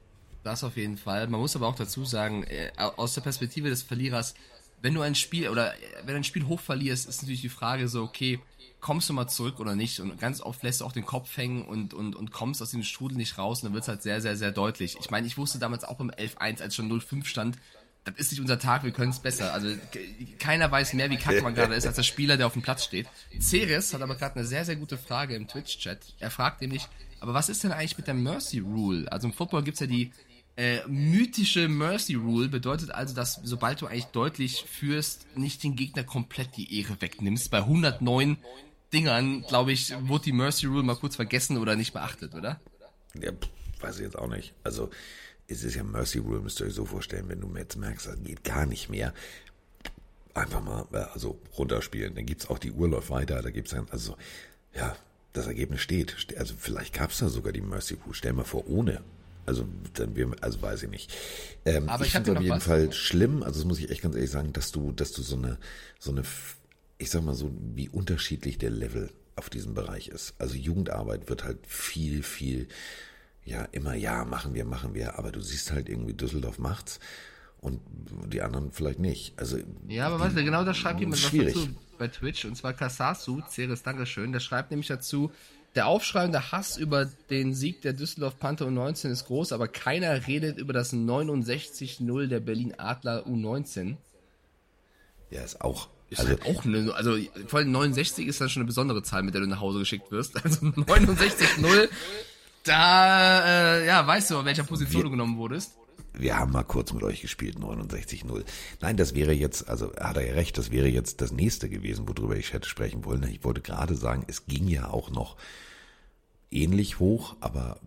Das 0.42 0.64
auf 0.64 0.76
jeden 0.76 0.96
Fall. 0.96 1.28
Man 1.28 1.40
muss 1.40 1.54
aber 1.54 1.68
auch 1.68 1.76
dazu 1.76 2.04
sagen, 2.04 2.42
äh, 2.44 2.72
aus 2.76 3.14
der 3.14 3.20
Perspektive 3.20 3.68
des 3.68 3.82
Verlierers, 3.82 4.34
wenn 4.82 4.94
du 4.94 5.02
ein 5.02 5.14
Spiel 5.14 5.48
oder 5.48 5.74
äh, 5.74 5.76
wenn 6.04 6.16
ein 6.16 6.24
Spiel 6.24 6.48
hoch 6.48 6.58
verlierst, 6.58 7.08
ist 7.08 7.22
natürlich 7.22 7.42
die 7.42 7.48
Frage 7.48 7.86
so, 7.86 8.02
okay, 8.02 8.40
kommst 8.80 9.08
du 9.08 9.12
mal 9.12 9.28
zurück 9.28 9.60
oder 9.60 9.76
nicht? 9.76 10.00
Und 10.00 10.18
ganz 10.18 10.40
oft 10.40 10.62
lässt 10.62 10.80
du 10.80 10.84
auch 10.84 10.92
den 10.92 11.06
Kopf 11.06 11.36
hängen 11.36 11.62
und, 11.64 11.94
und, 11.94 12.16
und 12.16 12.32
kommst 12.32 12.62
aus 12.62 12.70
dem 12.70 12.82
Strudel 12.82 13.16
nicht 13.16 13.38
raus 13.38 13.62
und 13.62 13.66
dann 13.66 13.74
wird's 13.74 13.88
halt 13.88 14.02
sehr, 14.02 14.20
sehr, 14.20 14.36
sehr 14.36 14.52
deutlich. 14.52 14.96
Ich 14.98 15.10
meine, 15.10 15.26
ich 15.26 15.38
wusste 15.38 15.58
damals 15.58 15.84
auch 15.84 15.96
beim 15.96 16.10
11-1, 16.10 16.62
als 16.62 16.74
schon 16.74 16.90
0-5 16.90 17.26
stand, 17.26 17.58
das 18.04 18.14
ist 18.16 18.30
nicht 18.32 18.40
unser 18.40 18.58
Tag, 18.58 18.84
wir 18.84 18.92
können 18.92 19.10
es 19.10 19.18
besser. 19.18 19.52
Also 19.52 19.68
keiner 20.38 20.70
weiß 20.70 20.94
mehr, 20.94 21.10
wie 21.10 21.16
kacke 21.16 21.42
man 21.42 21.54
gerade 21.54 21.74
ist, 21.74 21.86
als 21.86 21.96
der 21.96 22.02
Spieler, 22.02 22.36
der 22.36 22.46
auf 22.46 22.54
dem 22.54 22.62
Platz 22.62 22.84
steht. 22.84 23.06
Ceres 23.40 23.92
hat 23.92 24.02
aber 24.02 24.14
gerade 24.14 24.36
eine 24.36 24.46
sehr, 24.46 24.64
sehr 24.64 24.76
gute 24.76 24.96
Frage 24.96 25.34
im 25.34 25.46
Twitch-Chat. 25.46 26.14
Er 26.18 26.30
fragt 26.30 26.62
nämlich, 26.62 26.88
aber 27.20 27.34
was 27.34 27.48
ist 27.48 27.62
denn 27.62 27.72
eigentlich 27.72 27.98
mit 27.98 28.06
der 28.06 28.14
Mercy 28.14 28.60
Rule? 28.60 29.10
Also 29.12 29.28
im 29.28 29.34
Football 29.34 29.62
gibt's 29.62 29.80
ja 29.80 29.86
die 29.86 30.12
äh, 30.56 30.80
mythische 30.88 31.68
Mercy 31.68 32.14
Rule, 32.14 32.48
bedeutet 32.48 32.90
also, 32.90 33.14
dass 33.14 33.40
sobald 33.44 33.80
du 33.80 33.86
eigentlich 33.86 34.06
deutlich 34.06 34.64
führst, 34.64 35.26
nicht 35.36 35.62
den 35.62 35.76
Gegner 35.76 36.04
komplett 36.04 36.56
die 36.56 36.80
Ehre 36.80 37.00
wegnimmst. 37.00 37.50
Bei 37.50 37.58
109 37.58 38.38
Dingern, 38.92 39.42
glaube 39.42 39.72
ich, 39.72 39.94
wurde 40.00 40.24
die 40.24 40.32
Mercy 40.32 40.66
Rule 40.66 40.82
mal 40.82 40.96
kurz 40.96 41.16
vergessen 41.16 41.58
oder 41.58 41.76
nicht 41.76 41.92
beachtet, 41.92 42.34
oder? 42.34 42.60
Ja, 43.14 43.30
weiß 43.80 43.96
ich 43.96 44.02
jetzt 44.02 44.18
auch 44.18 44.28
nicht. 44.28 44.52
Also 44.64 44.90
es 45.50 45.64
ist 45.64 45.74
ja 45.74 45.82
Mercy 45.82 46.18
Rule, 46.18 46.40
müsst 46.40 46.60
ihr 46.60 46.66
euch 46.66 46.74
so 46.74 46.84
vorstellen, 46.84 47.28
wenn 47.28 47.40
du 47.40 47.52
jetzt 47.56 47.76
merkst, 47.76 48.06
das 48.06 48.16
geht 48.22 48.44
gar 48.44 48.66
nicht 48.66 48.88
mehr. 48.88 49.12
Einfach 50.32 50.62
mal, 50.62 50.86
äh, 50.92 50.98
also 51.12 51.40
runterspielen. 51.58 52.14
Dann 52.14 52.26
gibt's 52.26 52.48
auch 52.48 52.58
die 52.58 52.70
Uhr 52.70 52.88
läuft 52.88 53.10
weiter, 53.10 53.42
da 53.42 53.50
gibt's 53.50 53.72
dann, 53.72 53.88
also, 53.90 54.16
ja, 54.74 54.96
das 55.32 55.46
Ergebnis 55.46 55.80
steht. 55.80 56.16
Also 56.38 56.54
vielleicht 56.56 56.94
gab's 56.94 57.18
da 57.18 57.28
sogar 57.28 57.52
die 57.52 57.60
Mercy 57.60 57.94
Rule. 57.94 58.14
Stell 58.14 58.32
mal 58.32 58.44
vor, 58.44 58.68
ohne. 58.68 59.02
Also, 59.46 59.66
dann 59.94 60.14
wir, 60.14 60.30
also 60.40 60.62
weiß 60.62 60.84
ich 60.84 60.90
nicht. 60.90 61.12
Ähm, 61.64 61.88
Aber 61.88 62.04
ich 62.04 62.12
finde 62.12 62.32
dir 62.32 62.38
auf 62.38 62.44
jeden. 62.44 62.60
Fall 62.60 62.92
schlimm, 62.92 63.42
also 63.42 63.58
das 63.60 63.66
muss 63.66 63.78
ich 63.78 63.90
echt 63.90 64.02
ganz 64.02 64.14
ehrlich 64.14 64.30
sagen, 64.30 64.52
dass 64.52 64.70
du, 64.70 64.92
dass 64.92 65.12
du 65.12 65.22
so 65.22 65.36
eine, 65.36 65.58
so 65.98 66.12
eine, 66.12 66.22
ich 66.98 67.10
sag 67.10 67.24
mal 67.24 67.34
so, 67.34 67.50
wie 67.74 67.88
unterschiedlich 67.88 68.58
der 68.58 68.70
Level 68.70 69.10
auf 69.34 69.50
diesem 69.50 69.74
Bereich 69.74 70.08
ist. 70.08 70.34
Also 70.38 70.54
Jugendarbeit 70.54 71.28
wird 71.28 71.44
halt 71.44 71.58
viel, 71.66 72.22
viel, 72.22 72.68
ja, 73.50 73.64
immer, 73.72 73.94
ja, 73.94 74.24
machen 74.24 74.54
wir, 74.54 74.64
machen 74.64 74.94
wir, 74.94 75.18
aber 75.18 75.32
du 75.32 75.40
siehst 75.40 75.72
halt 75.72 75.88
irgendwie, 75.88 76.14
Düsseldorf 76.14 76.58
macht's 76.58 77.00
und 77.60 77.80
die 78.32 78.42
anderen 78.42 78.70
vielleicht 78.72 79.00
nicht. 79.00 79.38
Also, 79.38 79.58
Ja, 79.88 80.06
aber 80.06 80.20
weißt 80.20 80.36
du, 80.36 80.44
genau 80.44 80.64
da 80.64 80.72
schreibt 80.72 81.00
jemand 81.00 81.22
was 81.22 81.28
schwierig. 81.28 81.54
dazu 81.54 81.68
bei 81.98 82.08
Twitch, 82.08 82.44
und 82.44 82.56
zwar 82.56 82.72
Kasasu, 82.72 83.42
Ceres, 83.50 83.82
Dankeschön, 83.82 84.32
der 84.32 84.40
schreibt 84.40 84.70
nämlich 84.70 84.86
dazu, 84.88 85.30
der 85.74 85.86
Aufschrei 85.86 86.24
und 86.24 86.32
der 86.32 86.50
Hass 86.52 86.76
über 86.76 87.04
den 87.28 87.54
Sieg 87.54 87.82
der 87.82 87.92
Düsseldorf 87.92 88.38
Panther 88.38 88.66
U19 88.66 89.10
ist 89.10 89.26
groß, 89.26 89.52
aber 89.52 89.68
keiner 89.68 90.26
redet 90.26 90.58
über 90.58 90.72
das 90.72 90.92
69-0 90.92 92.26
der 92.26 92.40
Berlin 92.40 92.74
Adler 92.78 93.26
U19. 93.26 93.96
Ja, 95.30 95.42
ist 95.42 95.60
auch. 95.60 95.88
Ist 96.08 96.18
Also, 96.20 96.30
halt 96.32 96.44
auch 96.46 96.64
eine, 96.64 96.92
also 96.94 97.16
vor 97.46 97.60
allem 97.60 97.70
69 97.70 98.26
ist 98.26 98.40
dann 98.40 98.48
schon 98.48 98.62
eine 98.62 98.66
besondere 98.66 99.02
Zahl, 99.04 99.22
mit 99.22 99.34
der 99.34 99.42
du 99.42 99.46
nach 99.46 99.60
Hause 99.60 99.78
geschickt 99.78 100.10
wirst. 100.10 100.42
Also 100.44 100.66
69-0, 100.66 101.88
da, 102.64 103.76
äh, 103.78 103.86
ja, 103.86 104.06
weißt 104.06 104.30
du, 104.30 104.38
auf 104.38 104.44
welcher 104.44 104.64
Position 104.64 105.00
Wir- 105.02 105.04
du 105.04 105.10
genommen 105.10 105.36
wurdest. 105.38 105.72
wir 106.12 106.36
haben 106.36 106.52
mal 106.52 106.64
kurz 106.64 106.92
mit 106.92 107.02
euch 107.02 107.20
gespielt, 107.22 107.58
69-0. 107.58 108.44
Nein, 108.80 108.96
das 108.96 109.14
wäre 109.14 109.32
jetzt, 109.32 109.68
also 109.68 109.92
hat 109.96 110.16
er 110.16 110.26
ja 110.26 110.34
recht, 110.34 110.58
das 110.58 110.70
wäre 110.70 110.88
jetzt 110.88 111.20
das 111.20 111.32
nächste 111.32 111.68
gewesen, 111.68 112.06
worüber 112.08 112.36
ich 112.36 112.52
hätte 112.52 112.68
sprechen 112.68 113.04
wollen. 113.04 113.22
Ich 113.24 113.42
wollte 113.44 113.60
gerade 113.60 113.94
sagen, 113.94 114.24
es 114.26 114.46
ging 114.46 114.68
ja 114.68 114.88
auch 114.90 115.10
noch 115.10 115.36
ähnlich 116.50 116.98
hoch, 116.98 117.36
aber 117.40 117.78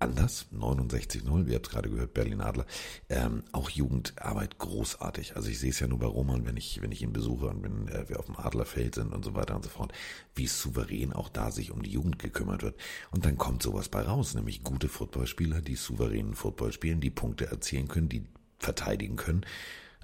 anders. 0.00 0.46
69-0, 0.52 1.46
wir 1.46 1.54
habt 1.54 1.66
es 1.66 1.72
gerade 1.72 1.90
gehört, 1.90 2.14
Berlin 2.14 2.40
Adler. 2.40 2.66
Ähm, 3.08 3.44
auch 3.52 3.70
Jugendarbeit 3.70 4.58
großartig. 4.58 5.36
Also 5.36 5.48
ich 5.48 5.58
sehe 5.58 5.70
es 5.70 5.80
ja 5.80 5.86
nur 5.86 5.98
bei 5.98 6.06
Roman, 6.06 6.46
wenn 6.46 6.56
ich, 6.56 6.80
wenn 6.82 6.92
ich 6.92 7.02
ihn 7.02 7.12
besuche 7.12 7.46
und 7.46 7.62
wenn 7.62 7.88
äh, 7.88 8.08
wir 8.08 8.18
auf 8.18 8.26
dem 8.26 8.38
Adlerfeld 8.38 8.94
sind 8.94 9.12
und 9.12 9.24
so 9.24 9.34
weiter 9.34 9.54
und 9.54 9.62
so 9.62 9.70
fort, 9.70 9.92
wie 10.34 10.46
souverän 10.46 11.12
auch 11.12 11.28
da 11.28 11.50
sich 11.50 11.70
um 11.70 11.82
die 11.82 11.92
Jugend 11.92 12.18
gekümmert 12.18 12.62
wird. 12.62 12.76
Und 13.10 13.24
dann 13.24 13.36
kommt 13.38 13.62
sowas 13.62 13.88
bei 13.88 14.02
raus, 14.02 14.34
nämlich 14.34 14.64
gute 14.64 14.88
Footballspieler, 14.88 15.60
die 15.60 15.76
souveränen 15.76 16.34
Football 16.34 16.72
spielen, 16.72 17.00
die 17.00 17.10
Punkte 17.10 17.46
erzielen 17.46 17.88
können, 17.88 18.08
die 18.08 18.24
verteidigen 18.58 19.16
können. 19.16 19.44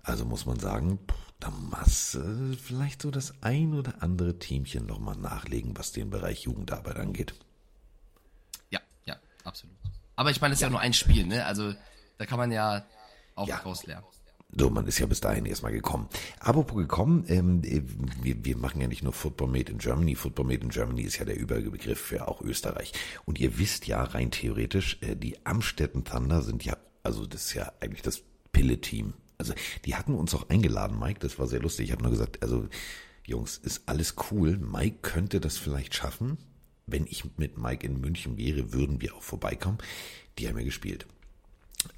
Also 0.02 0.24
muss 0.24 0.46
man 0.46 0.60
sagen, 0.60 1.00
da 1.40 1.50
muss 1.50 2.14
äh, 2.14 2.56
vielleicht 2.56 3.02
so 3.02 3.10
das 3.10 3.34
ein 3.42 3.74
oder 3.74 4.02
andere 4.02 4.38
Teamchen 4.38 4.86
nochmal 4.86 5.16
nachlegen, 5.16 5.76
was 5.76 5.92
den 5.92 6.10
Bereich 6.10 6.42
Jugendarbeit 6.42 6.96
angeht. 6.96 7.34
Ja, 8.70 8.80
ja, 9.04 9.16
absolut. 9.44 9.75
Aber 10.16 10.30
ich 10.30 10.40
meine, 10.40 10.52
das 10.52 10.58
ist 10.58 10.62
ja, 10.62 10.70
nur 10.70 10.80
ein 10.80 10.92
Spiel, 10.94 11.26
ne? 11.26 11.44
Also 11.46 11.74
da 12.18 12.26
kann 12.26 12.38
man 12.38 12.50
ja 12.50 12.84
auch 13.34 13.46
Ja. 13.48 13.58
draus 13.58 13.86
lernen. 13.86 14.06
So, 14.56 14.70
man 14.70 14.86
ist 14.86 14.98
ja 14.98 15.06
bis 15.06 15.20
dahin 15.20 15.44
erstmal 15.44 15.72
gekommen. 15.72 16.08
Apropos 16.38 16.76
gekommen, 16.78 17.24
ähm, 17.28 17.62
wir, 18.22 18.44
wir 18.44 18.56
machen 18.56 18.80
ja 18.80 18.86
nicht 18.86 19.02
nur 19.02 19.12
Football 19.12 19.48
Made 19.48 19.70
in 19.72 19.78
Germany. 19.78 20.14
Football 20.14 20.46
Made 20.46 20.62
in 20.62 20.68
Germany 20.70 21.02
ist 21.02 21.18
ja 21.18 21.24
der 21.24 21.36
Überbegriff 21.36 22.00
für 22.00 22.26
auch 22.28 22.40
Österreich. 22.40 22.92
Und 23.24 23.38
ihr 23.40 23.58
wisst 23.58 23.86
ja 23.86 24.02
rein 24.02 24.30
theoretisch, 24.30 24.98
äh, 25.02 25.16
die 25.16 25.44
Amstetten 25.44 26.04
Thunder 26.04 26.42
sind 26.42 26.64
ja, 26.64 26.76
also 27.02 27.26
das 27.26 27.46
ist 27.46 27.54
ja 27.54 27.72
eigentlich 27.80 28.02
das 28.02 28.22
Pille-Team. 28.52 29.14
Also 29.36 29.52
die 29.84 29.96
hatten 29.96 30.14
uns 30.14 30.34
auch 30.34 30.48
eingeladen, 30.48 30.98
Mike, 30.98 31.18
das 31.20 31.38
war 31.38 31.46
sehr 31.48 31.60
lustig. 31.60 31.86
Ich 31.86 31.92
habe 31.92 32.02
nur 32.02 32.12
gesagt, 32.12 32.42
also 32.42 32.68
Jungs, 33.26 33.58
ist 33.58 33.82
alles 33.86 34.14
cool. 34.30 34.56
Mike 34.58 34.98
könnte 35.02 35.40
das 35.40 35.58
vielleicht 35.58 35.94
schaffen. 35.94 36.38
Wenn 36.86 37.06
ich 37.06 37.24
mit 37.36 37.58
Mike 37.58 37.86
in 37.86 38.00
München 38.00 38.36
wäre, 38.36 38.72
würden 38.72 39.00
wir 39.00 39.14
auch 39.14 39.22
vorbeikommen. 39.22 39.78
Die 40.38 40.48
haben 40.48 40.58
ja 40.58 40.64
gespielt. 40.64 41.06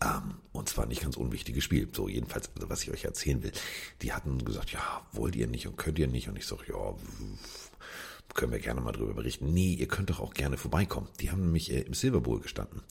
Ähm, 0.02 0.34
und 0.52 0.68
zwar 0.68 0.86
nicht 0.86 1.02
ganz 1.02 1.16
unwichtiges 1.16 1.64
Spiel. 1.64 1.88
So 1.92 2.08
jedenfalls, 2.08 2.50
also 2.54 2.70
was 2.70 2.82
ich 2.82 2.90
euch 2.90 3.04
erzählen 3.04 3.42
will. 3.42 3.52
Die 4.02 4.12
hatten 4.12 4.44
gesagt, 4.44 4.70
ja, 4.72 5.06
wollt 5.12 5.36
ihr 5.36 5.46
nicht 5.46 5.66
und 5.66 5.76
könnt 5.76 5.98
ihr 5.98 6.08
nicht. 6.08 6.28
Und 6.28 6.36
ich 6.36 6.46
sage, 6.46 6.64
ja, 6.68 6.94
können 8.34 8.52
wir 8.52 8.60
gerne 8.60 8.80
mal 8.80 8.92
drüber 8.92 9.14
berichten. 9.14 9.52
Nee, 9.52 9.74
ihr 9.74 9.88
könnt 9.88 10.10
doch 10.10 10.20
auch 10.20 10.32
gerne 10.32 10.56
vorbeikommen. 10.56 11.08
Die 11.20 11.30
haben 11.30 11.42
nämlich 11.42 11.72
äh, 11.72 11.80
im 11.80 11.94
Silver 11.94 12.20
Bowl 12.20 12.40
gestanden. 12.40 12.82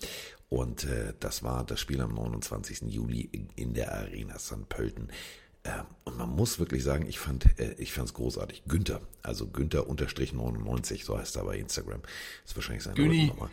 Und 0.49 0.83
äh, 0.83 1.13
das 1.19 1.41
war 1.41 1.65
das 1.65 1.79
Spiel 1.79 2.01
am 2.01 2.13
29. 2.13 2.81
Juli 2.83 3.47
in 3.55 3.73
der 3.73 3.93
Arena 3.93 4.39
St. 4.39 4.69
Pölten. 4.69 5.09
Äh, 5.67 5.83
und 6.05 6.17
man 6.17 6.29
muss 6.29 6.59
wirklich 6.59 6.83
sagen, 6.83 7.05
ich 7.07 7.19
fand 7.19 7.45
äh, 7.59 7.75
ich 7.77 7.93
fand's 7.93 8.13
großartig. 8.13 8.63
Günther, 8.67 9.01
also 9.21 9.47
Günther 9.47 9.87
unterstrich 9.87 10.33
99, 10.33 11.05
so 11.05 11.17
heißt 11.17 11.35
er 11.35 11.43
bei 11.43 11.57
Instagram. 11.57 12.01
ist 12.45 12.55
wahrscheinlich 12.55 12.83
seine 12.83 12.99
Nummer 13.27 13.49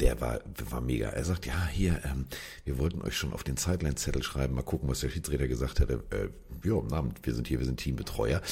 der 0.00 0.20
war, 0.20 0.40
war 0.70 0.80
mega. 0.80 1.08
Er 1.08 1.24
sagt, 1.24 1.46
ja, 1.46 1.66
hier, 1.68 2.02
ähm, 2.04 2.26
wir 2.64 2.78
wollten 2.78 3.00
euch 3.02 3.16
schon 3.16 3.32
auf 3.32 3.44
den 3.44 3.56
Sideline-Zettel 3.56 4.22
schreiben, 4.22 4.54
mal 4.54 4.62
gucken, 4.62 4.88
was 4.88 5.00
der 5.00 5.08
Schiedsrichter 5.08 5.48
gesagt 5.48 5.80
hätte. 5.80 6.04
Äh, 6.10 6.28
ja, 6.68 6.74
Abend, 6.74 7.18
wir 7.22 7.34
sind 7.34 7.48
hier, 7.48 7.58
wir 7.58 7.66
sind 7.66 7.78
Teambetreuer. 7.78 8.42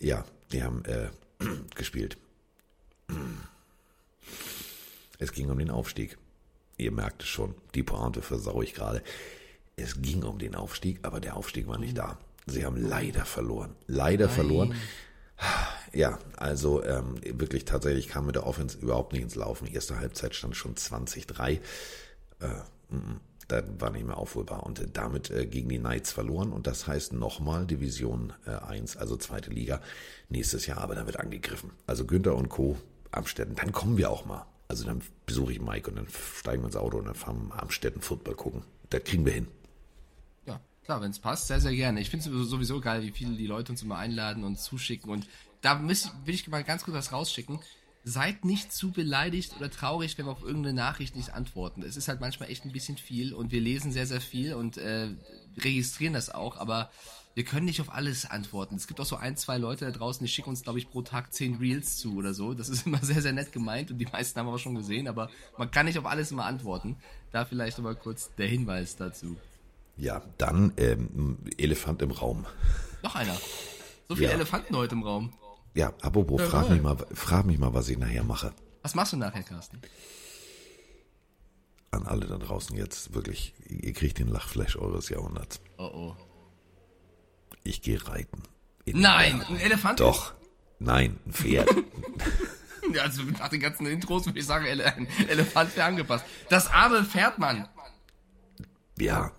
Ja, 0.00 0.24
die 0.52 0.62
haben 0.62 0.84
äh, 0.86 1.08
gespielt. 1.76 2.16
Es 5.18 5.32
ging 5.32 5.50
um 5.50 5.58
den 5.58 5.70
Aufstieg. 5.70 6.18
Ihr 6.76 6.92
merkt 6.92 7.22
es 7.22 7.28
schon, 7.28 7.54
die 7.74 7.82
Pointe 7.82 8.22
versau 8.22 8.62
ich 8.62 8.74
gerade. 8.74 9.02
Es 9.76 10.00
ging 10.02 10.24
um 10.24 10.38
den 10.38 10.54
Aufstieg, 10.54 10.98
aber 11.02 11.20
der 11.20 11.36
Aufstieg 11.36 11.68
war 11.68 11.78
nicht 11.78 11.96
da. 11.96 12.18
Sie 12.48 12.64
haben 12.64 12.76
leider 12.76 13.24
verloren. 13.24 13.74
Leider 13.86 14.26
Nein. 14.26 14.34
verloren. 14.34 14.74
Ja, 15.92 16.18
also 16.36 16.84
ähm, 16.84 17.14
wirklich 17.22 17.64
tatsächlich 17.64 18.08
kam 18.08 18.26
mit 18.26 18.34
der 18.34 18.46
Offense 18.46 18.76
überhaupt 18.78 19.12
nicht 19.12 19.22
ins 19.22 19.36
Laufen. 19.36 19.66
Erste 19.66 19.98
Halbzeit 19.98 20.34
stand 20.34 20.56
schon 20.56 20.74
20-3. 20.74 21.52
Äh, 21.52 21.58
da 23.48 23.62
war 23.78 23.90
nicht 23.90 24.06
mehr 24.06 24.18
aufholbar. 24.18 24.64
Und 24.64 24.80
äh, 24.80 24.86
damit 24.92 25.30
äh, 25.30 25.46
gegen 25.46 25.68
die 25.68 25.78
Knights 25.78 26.12
verloren. 26.12 26.52
Und 26.52 26.66
das 26.66 26.86
heißt 26.86 27.14
nochmal 27.14 27.66
Division 27.66 28.32
äh, 28.46 28.50
1, 28.50 28.96
also 28.96 29.16
zweite 29.16 29.50
Liga, 29.50 29.80
nächstes 30.28 30.66
Jahr. 30.66 30.78
Aber 30.78 30.94
da 30.94 31.06
wird 31.06 31.18
angegriffen. 31.18 31.70
Also 31.86 32.04
Günther 32.04 32.36
und 32.36 32.48
Co. 32.48 32.76
Amstetten. 33.10 33.54
Dann 33.54 33.72
kommen 33.72 33.96
wir 33.96 34.10
auch 34.10 34.26
mal. 34.26 34.44
Also 34.68 34.84
dann 34.84 35.00
besuche 35.24 35.52
ich 35.52 35.60
Mike 35.62 35.90
und 35.90 35.96
dann 35.96 36.08
steigen 36.36 36.62
wir 36.62 36.66
ins 36.66 36.76
Auto 36.76 36.98
und 36.98 37.06
dann 37.06 37.14
fahren 37.14 37.48
wir 37.48 37.62
Amstetten 37.62 38.02
Football 38.02 38.34
gucken. 38.34 38.64
Das 38.90 39.02
kriegen 39.02 39.24
wir 39.24 39.32
hin. 39.32 39.48
Klar, 40.88 41.02
wenn 41.02 41.10
es 41.10 41.18
passt, 41.18 41.48
sehr, 41.48 41.60
sehr 41.60 41.74
gerne. 41.74 42.00
Ich 42.00 42.08
finde 42.08 42.30
es 42.30 42.48
sowieso 42.48 42.80
geil, 42.80 43.02
wie 43.02 43.10
viele 43.10 43.36
die 43.36 43.46
Leute 43.46 43.72
uns 43.72 43.82
immer 43.82 43.98
einladen 43.98 44.42
und 44.42 44.58
zuschicken. 44.58 45.10
Und 45.10 45.26
da 45.60 45.74
müß, 45.74 46.12
will 46.24 46.34
ich 46.34 46.48
mal 46.48 46.64
ganz 46.64 46.82
kurz 46.82 46.96
was 46.96 47.12
rausschicken. 47.12 47.58
Seid 48.04 48.46
nicht 48.46 48.72
zu 48.72 48.90
beleidigt 48.90 49.54
oder 49.58 49.70
traurig, 49.70 50.16
wenn 50.16 50.24
wir 50.24 50.32
auf 50.32 50.42
irgendeine 50.42 50.72
Nachricht 50.72 51.14
nicht 51.14 51.34
antworten. 51.34 51.82
Es 51.82 51.98
ist 51.98 52.08
halt 52.08 52.22
manchmal 52.22 52.48
echt 52.48 52.64
ein 52.64 52.72
bisschen 52.72 52.96
viel 52.96 53.34
und 53.34 53.52
wir 53.52 53.60
lesen 53.60 53.92
sehr, 53.92 54.06
sehr 54.06 54.22
viel 54.22 54.54
und 54.54 54.78
äh, 54.78 55.10
registrieren 55.58 56.14
das 56.14 56.30
auch, 56.30 56.56
aber 56.56 56.90
wir 57.34 57.44
können 57.44 57.66
nicht 57.66 57.82
auf 57.82 57.92
alles 57.92 58.24
antworten. 58.24 58.76
Es 58.76 58.86
gibt 58.86 58.98
auch 58.98 59.04
so 59.04 59.16
ein, 59.16 59.36
zwei 59.36 59.58
Leute 59.58 59.84
da 59.84 59.90
draußen, 59.90 60.24
die 60.24 60.32
schicken 60.32 60.48
uns, 60.48 60.62
glaube 60.62 60.78
ich, 60.78 60.88
pro 60.88 61.02
Tag 61.02 61.34
zehn 61.34 61.56
Reels 61.56 61.98
zu 61.98 62.16
oder 62.16 62.32
so. 62.32 62.54
Das 62.54 62.70
ist 62.70 62.86
immer 62.86 63.04
sehr, 63.04 63.20
sehr 63.20 63.34
nett 63.34 63.52
gemeint 63.52 63.90
und 63.90 63.98
die 63.98 64.06
meisten 64.06 64.40
haben 64.40 64.46
wir 64.46 64.54
auch 64.54 64.58
schon 64.58 64.74
gesehen, 64.74 65.06
aber 65.06 65.28
man 65.58 65.70
kann 65.70 65.84
nicht 65.84 65.98
auf 65.98 66.06
alles 66.06 66.30
immer 66.30 66.46
antworten. 66.46 66.96
Da 67.30 67.44
vielleicht 67.44 67.78
aber 67.78 67.94
kurz 67.94 68.34
der 68.36 68.48
Hinweis 68.48 68.96
dazu. 68.96 69.36
Ja, 69.98 70.22
dann 70.38 70.72
ähm, 70.76 71.38
Elefant 71.58 72.00
im 72.02 72.12
Raum. 72.12 72.46
Noch 73.02 73.16
einer. 73.16 73.36
So 74.08 74.14
viele 74.14 74.28
ja. 74.28 74.34
Elefanten 74.34 74.76
heute 74.76 74.94
im 74.94 75.02
Raum. 75.02 75.32
Ja, 75.74 75.92
apropos, 76.00 76.40
ja, 76.40 76.46
frag, 76.46 76.70
mich 76.70 76.80
mal, 76.80 76.96
frag 77.12 77.44
mich 77.44 77.58
mal, 77.58 77.74
was 77.74 77.88
ich 77.88 77.98
nachher 77.98 78.22
mache. 78.22 78.52
Was 78.82 78.94
machst 78.94 79.12
du 79.12 79.16
nachher, 79.16 79.42
Carsten? 79.42 79.82
An 81.90 82.06
alle 82.06 82.26
da 82.26 82.38
draußen 82.38 82.76
jetzt, 82.76 83.14
wirklich, 83.14 83.54
ihr 83.68 83.92
kriegt 83.92 84.18
den 84.18 84.28
Lachflash 84.28 84.76
eures 84.76 85.08
Jahrhunderts. 85.08 85.60
Oh 85.78 85.90
oh. 85.92 86.16
Ich 87.64 87.82
gehe 87.82 88.06
reiten. 88.06 88.42
Nein, 88.86 89.42
ein 89.42 89.58
Elefant? 89.58 90.00
Doch. 90.00 90.32
Nein, 90.78 91.18
ein 91.26 91.32
Pferd. 91.32 91.68
ja, 92.94 93.02
also 93.02 93.22
nach 93.22 93.48
den 93.48 93.60
ganzen 93.60 93.86
Intros 93.86 94.26
würde 94.26 94.38
ich 94.38 94.46
sagen, 94.46 94.66
ein 94.66 95.08
Elefant 95.28 95.76
wäre 95.76 95.88
angepasst. 95.88 96.24
Das 96.48 96.70
arme 96.70 97.04
Pferd, 97.04 97.38
Mann. 97.38 97.68
Ja, 98.96 99.32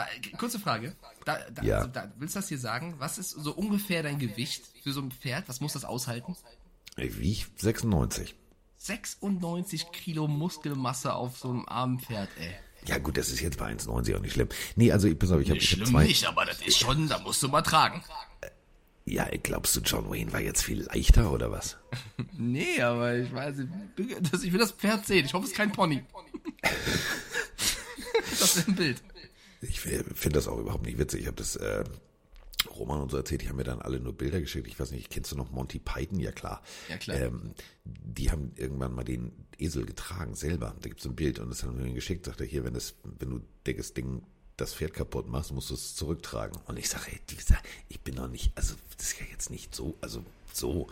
da, 0.00 0.36
kurze 0.36 0.58
Frage. 0.58 0.94
Da, 1.24 1.38
da, 1.50 1.62
ja. 1.62 1.78
also, 1.78 1.90
willst 2.16 2.34
du 2.34 2.38
das 2.38 2.48
hier 2.48 2.58
sagen? 2.58 2.94
Was 2.98 3.18
ist 3.18 3.30
so 3.30 3.52
ungefähr 3.52 4.02
dein 4.02 4.18
Gewicht 4.18 4.64
für 4.82 4.92
so 4.92 5.00
ein 5.00 5.10
Pferd? 5.10 5.48
Was 5.48 5.60
muss 5.60 5.72
das 5.72 5.84
aushalten? 5.84 6.36
Ich 6.96 7.18
wiege 7.18 7.46
96. 7.56 8.34
96 8.78 9.92
Kilo 9.92 10.26
Muskelmasse 10.26 11.14
auf 11.14 11.38
so 11.38 11.50
einem 11.50 11.66
armen 11.66 12.00
Pferd, 12.00 12.30
ey. 12.38 12.54
Ja 12.86 12.98
gut, 12.98 13.18
das 13.18 13.28
ist 13.28 13.40
jetzt 13.40 13.58
bei 13.58 13.70
1,90 13.70 14.16
auch 14.16 14.20
nicht 14.20 14.32
schlimm. 14.32 14.48
Nee, 14.74 14.90
also 14.90 15.14
pass 15.14 15.30
auf, 15.32 15.40
ich 15.40 15.50
habe 15.50 15.58
ich 15.58 15.78
hab 15.78 15.86
zwei... 15.86 16.04
nicht, 16.04 16.24
aber 16.26 16.46
das 16.46 16.62
ist 16.62 16.78
schon, 16.78 17.08
da 17.08 17.18
musst 17.18 17.42
du 17.42 17.48
mal 17.48 17.60
tragen. 17.60 18.02
Ja, 19.04 19.28
glaubst 19.42 19.76
du, 19.76 19.80
John 19.80 20.10
Wayne 20.10 20.32
war 20.32 20.40
jetzt 20.40 20.62
viel 20.62 20.82
leichter 20.82 21.30
oder 21.32 21.50
was? 21.50 21.76
nee, 22.38 22.80
aber 22.80 23.16
ich 23.16 23.32
weiß, 23.32 23.56
ich 23.98 24.52
will 24.52 24.58
das 24.58 24.72
Pferd 24.72 25.06
sehen. 25.06 25.26
Ich 25.26 25.34
hoffe, 25.34 25.44
es 25.44 25.50
ist 25.50 25.56
kein 25.56 25.72
Pony. 25.72 26.04
das 28.30 28.56
ist 28.56 28.68
ein 28.68 28.76
Bild. 28.76 29.02
Ich 29.60 29.80
finde 29.80 30.30
das 30.30 30.48
auch 30.48 30.58
überhaupt 30.58 30.86
nicht 30.86 30.98
witzig. 30.98 31.22
Ich 31.22 31.26
habe 31.26 31.36
das 31.36 31.56
äh, 31.56 31.84
Roman 32.68 33.00
und 33.02 33.10
so 33.10 33.16
erzählt, 33.16 33.42
die 33.42 33.48
haben 33.48 33.56
mir 33.56 33.64
dann 33.64 33.80
alle 33.80 34.00
nur 34.00 34.12
Bilder 34.12 34.40
geschickt. 34.40 34.66
Ich 34.66 34.78
weiß 34.78 34.90
nicht, 34.90 35.10
kennst 35.10 35.32
du 35.32 35.36
noch 35.36 35.50
Monty 35.50 35.78
Python? 35.78 36.18
Ja 36.18 36.32
klar. 36.32 36.62
Ja 36.88 36.96
klar. 36.96 37.18
Ähm, 37.18 37.54
die 37.84 38.30
haben 38.30 38.52
irgendwann 38.56 38.94
mal 38.94 39.04
den 39.04 39.32
Esel 39.58 39.84
getragen, 39.84 40.34
selber. 40.34 40.74
Da 40.80 40.88
gibt's 40.88 41.04
ein 41.06 41.16
Bild 41.16 41.38
und 41.38 41.50
das 41.50 41.62
haben 41.62 41.78
wir 41.78 41.84
mir 41.84 41.94
geschickt. 41.94 42.26
Sagt 42.26 42.40
er, 42.40 42.46
hier, 42.46 42.64
wenn, 42.64 42.74
das, 42.74 42.94
wenn 43.04 43.30
du 43.30 43.40
dickes 43.66 43.94
Ding 43.94 44.22
das 44.56 44.74
Pferd 44.74 44.94
kaputt 44.94 45.28
machst, 45.28 45.52
musst 45.52 45.70
du 45.70 45.74
es 45.74 45.94
zurücktragen. 45.94 46.58
Und 46.66 46.78
ich 46.78 46.88
sage, 46.88 47.12
ey, 47.12 47.20
ich 47.88 48.00
bin 48.00 48.14
noch 48.14 48.28
nicht, 48.28 48.52
also 48.56 48.74
das 48.96 49.12
ist 49.12 49.20
ja 49.20 49.26
jetzt 49.30 49.50
nicht 49.50 49.74
so, 49.74 49.96
also 50.00 50.24
so. 50.52 50.88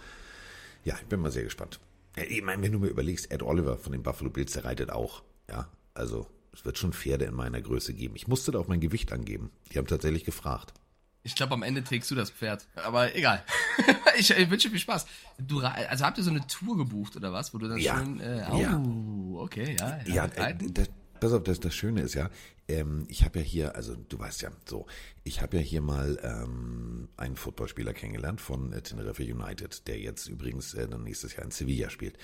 Ja, 0.85 0.97
ich 1.01 1.07
bin 1.07 1.21
mal 1.21 1.31
sehr 1.31 1.45
gespannt. 1.45 1.81
Ich 2.17 2.43
meine, 2.43 2.63
wenn 2.63 2.73
du 2.73 2.79
mir 2.79 2.89
überlegst, 2.89 3.31
Ed 3.31 3.43
Oliver 3.43 3.77
von 3.77 3.93
den 3.93 4.03
Buffalo 4.03 4.31
Bills, 4.31 4.53
der 4.53 4.65
reitet 4.65 4.91
auch. 4.91 5.23
Ja, 5.49 5.71
also 5.95 6.27
es 6.59 6.65
wird 6.65 6.77
schon 6.77 6.93
Pferde 6.93 7.25
in 7.25 7.35
meiner 7.35 7.61
Größe 7.61 7.95
geben. 7.95 8.17
Ich 8.17 8.27
musste 8.27 8.51
da 8.51 8.59
auch 8.59 8.67
mein 8.67 8.81
Gewicht 8.81 9.13
angeben. 9.13 9.51
Die 9.73 9.79
haben 9.79 9.87
tatsächlich 9.87 10.25
gefragt. 10.25 10.75
Ich 11.23 11.37
glaube, 11.37 11.55
am 11.55 11.63
Ende 11.63 11.85
trägst 11.85 12.11
du 12.11 12.17
das 12.17 12.31
Pferd. 12.31 12.67
Aber 12.75 13.15
egal. 13.15 13.45
ich, 14.19 14.31
ich, 14.31 14.51
wünsche 14.51 14.69
viel 14.71 14.81
Spaß. 14.81 15.07
Du, 15.39 15.61
also 15.61 16.05
habt 16.05 16.19
ihr 16.19 16.25
so 16.25 16.31
eine 16.31 16.45
Tour 16.49 16.77
gebucht 16.77 17.17
oder 17.17 17.33
was, 17.33 17.55
wo 17.55 17.59
du 17.59 17.69
dann 17.69 17.79
ja. 17.79 17.97
schön. 17.97 18.19
Äh, 18.19 18.47
oh, 18.51 18.61
ja. 18.61 19.43
okay, 19.43 19.77
ja. 19.79 20.01
Ja, 20.07 20.27
ja 20.37 20.49
äh, 20.49 20.57
das, 20.57 20.89
pass 21.21 21.33
auf, 21.33 21.45
das, 21.45 21.61
das 21.61 21.75
Schöne 21.75 22.01
ist 22.01 22.15
ja, 22.15 22.29
ähm, 22.67 23.07
ich 23.09 23.25
habe 23.25 23.39
ja 23.39 23.45
hier, 23.45 23.77
also 23.77 23.95
du 23.95 24.19
weißt 24.19 24.43
ja, 24.43 24.51
so, 24.67 24.87
ich 25.23 25.43
habe 25.43 25.59
ja 25.59 25.63
hier 25.63 25.81
mal 25.81 26.19
ähm, 26.23 27.09
einen 27.17 27.37
Footballspieler 27.37 27.93
kennengelernt 27.93 28.41
von 28.41 28.73
äh, 28.73 28.83
Tenerife 28.83 29.23
United, 29.23 29.87
der 29.87 29.99
jetzt 30.01 30.29
übrigens 30.29 30.75
äh, 30.75 30.89
dann 30.89 31.05
nächstes 31.05 31.37
Jahr 31.37 31.45
in 31.45 31.51
Sevilla 31.51 31.89
spielt. 31.91 32.19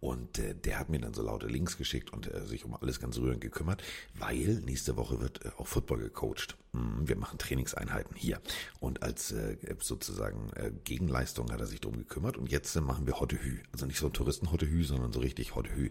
Und 0.00 0.38
äh, 0.38 0.54
der 0.54 0.78
hat 0.78 0.88
mir 0.88 1.00
dann 1.00 1.14
so 1.14 1.22
laute 1.22 1.46
Links 1.46 1.76
geschickt 1.76 2.12
und 2.12 2.32
äh, 2.32 2.46
sich 2.46 2.64
um 2.64 2.74
alles 2.74 3.00
ganz 3.00 3.18
rührend 3.18 3.40
gekümmert, 3.40 3.82
weil 4.14 4.60
nächste 4.64 4.96
Woche 4.96 5.20
wird 5.20 5.44
äh, 5.44 5.50
auch 5.58 5.66
Football 5.66 5.98
gecoacht. 5.98 6.56
Mm, 6.72 7.06
wir 7.06 7.16
machen 7.16 7.38
Trainingseinheiten 7.38 8.16
hier. 8.16 8.40
Und 8.80 9.02
als 9.02 9.32
äh, 9.32 9.56
sozusagen 9.80 10.50
äh, 10.54 10.70
Gegenleistung 10.84 11.50
hat 11.52 11.60
er 11.60 11.66
sich 11.66 11.80
drum 11.80 11.96
gekümmert. 11.96 12.36
Und 12.36 12.50
jetzt 12.50 12.74
äh, 12.76 12.80
machen 12.80 13.06
wir 13.06 13.20
Hotte 13.20 13.42
Hü. 13.42 13.58
Also 13.72 13.86
nicht 13.86 13.98
so 13.98 14.06
ein 14.06 14.12
Touristen-Hotte 14.12 14.66
Hü, 14.66 14.84
sondern 14.84 15.12
so 15.12 15.20
richtig 15.20 15.54
Hotte 15.54 15.74
Hü. 15.74 15.90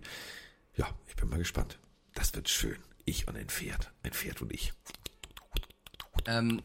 Ja, 0.76 0.88
ich 1.08 1.16
bin 1.16 1.30
mal 1.30 1.40
gespannt. 1.40 1.80
Das 2.14 2.34
wird 2.36 2.50
schön. 2.50 2.78
Ich 3.06 3.28
und 3.28 3.38
ein 3.38 3.50
Pferd. 3.50 3.92
Ein 4.04 4.12
Pferd 4.12 4.42
und 4.42 4.52
ich. 4.52 4.74
Ähm, 6.26 6.62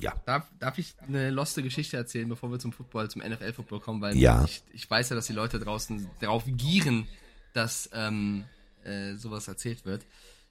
ja. 0.00 0.14
Darf, 0.26 0.46
darf 0.58 0.78
ich 0.78 0.94
eine 1.06 1.30
loste 1.30 1.62
Geschichte 1.62 1.96
erzählen, 1.96 2.28
bevor 2.28 2.50
wir 2.50 2.58
zum 2.58 2.72
Football, 2.72 3.10
zum 3.10 3.22
NFL-Football 3.22 3.80
kommen? 3.80 4.00
Weil 4.00 4.16
ja. 4.16 4.44
ich, 4.44 4.62
ich 4.72 4.90
weiß 4.90 5.10
ja, 5.10 5.16
dass 5.16 5.26
die 5.26 5.32
Leute 5.32 5.58
draußen 5.58 6.08
darauf 6.20 6.44
gieren, 6.46 7.06
dass 7.52 7.90
ähm, 7.92 8.44
äh, 8.84 9.14
sowas 9.14 9.48
erzählt 9.48 9.84
wird. 9.84 10.04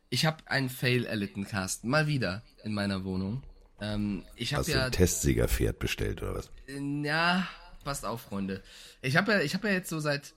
Ich 0.10 0.26
habe 0.26 0.38
einen 0.46 0.70
Fail 0.70 1.06
erlitten, 1.06 1.46
Carsten. 1.46 1.90
Mal 1.90 2.08
wieder 2.08 2.44
in 2.64 2.74
meiner 2.74 3.04
Wohnung. 3.04 3.44
Ähm, 3.82 4.24
ich 4.36 4.54
habe 4.54 4.70
ja 4.70 4.86
ein 4.86 4.92
Testsiegerpferd 4.92 5.80
bestellt 5.80 6.22
oder 6.22 6.36
was? 6.36 6.52
Ja, 6.68 7.48
passt 7.84 8.06
auf, 8.06 8.22
Freunde. 8.22 8.62
Ich 9.02 9.16
habe 9.18 9.34
ja, 9.34 9.42
ich 9.42 9.54
habe 9.54 9.68
ja 9.68 9.74
jetzt 9.74 9.90
so 9.90 10.00
seit 10.00 10.34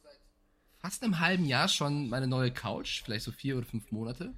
fast 0.79 1.03
einem 1.03 1.21
halben 1.21 1.47
Jahr 1.47 1.69
schon 1.69 2.09
meine 2.09 2.27
neue 2.27 2.51
Couch, 2.51 3.03
vielleicht 3.03 3.25
so 3.25 3.33
vier 3.33 3.57
oder 3.57 3.67
fünf 3.67 3.91
Monate, 3.91 4.33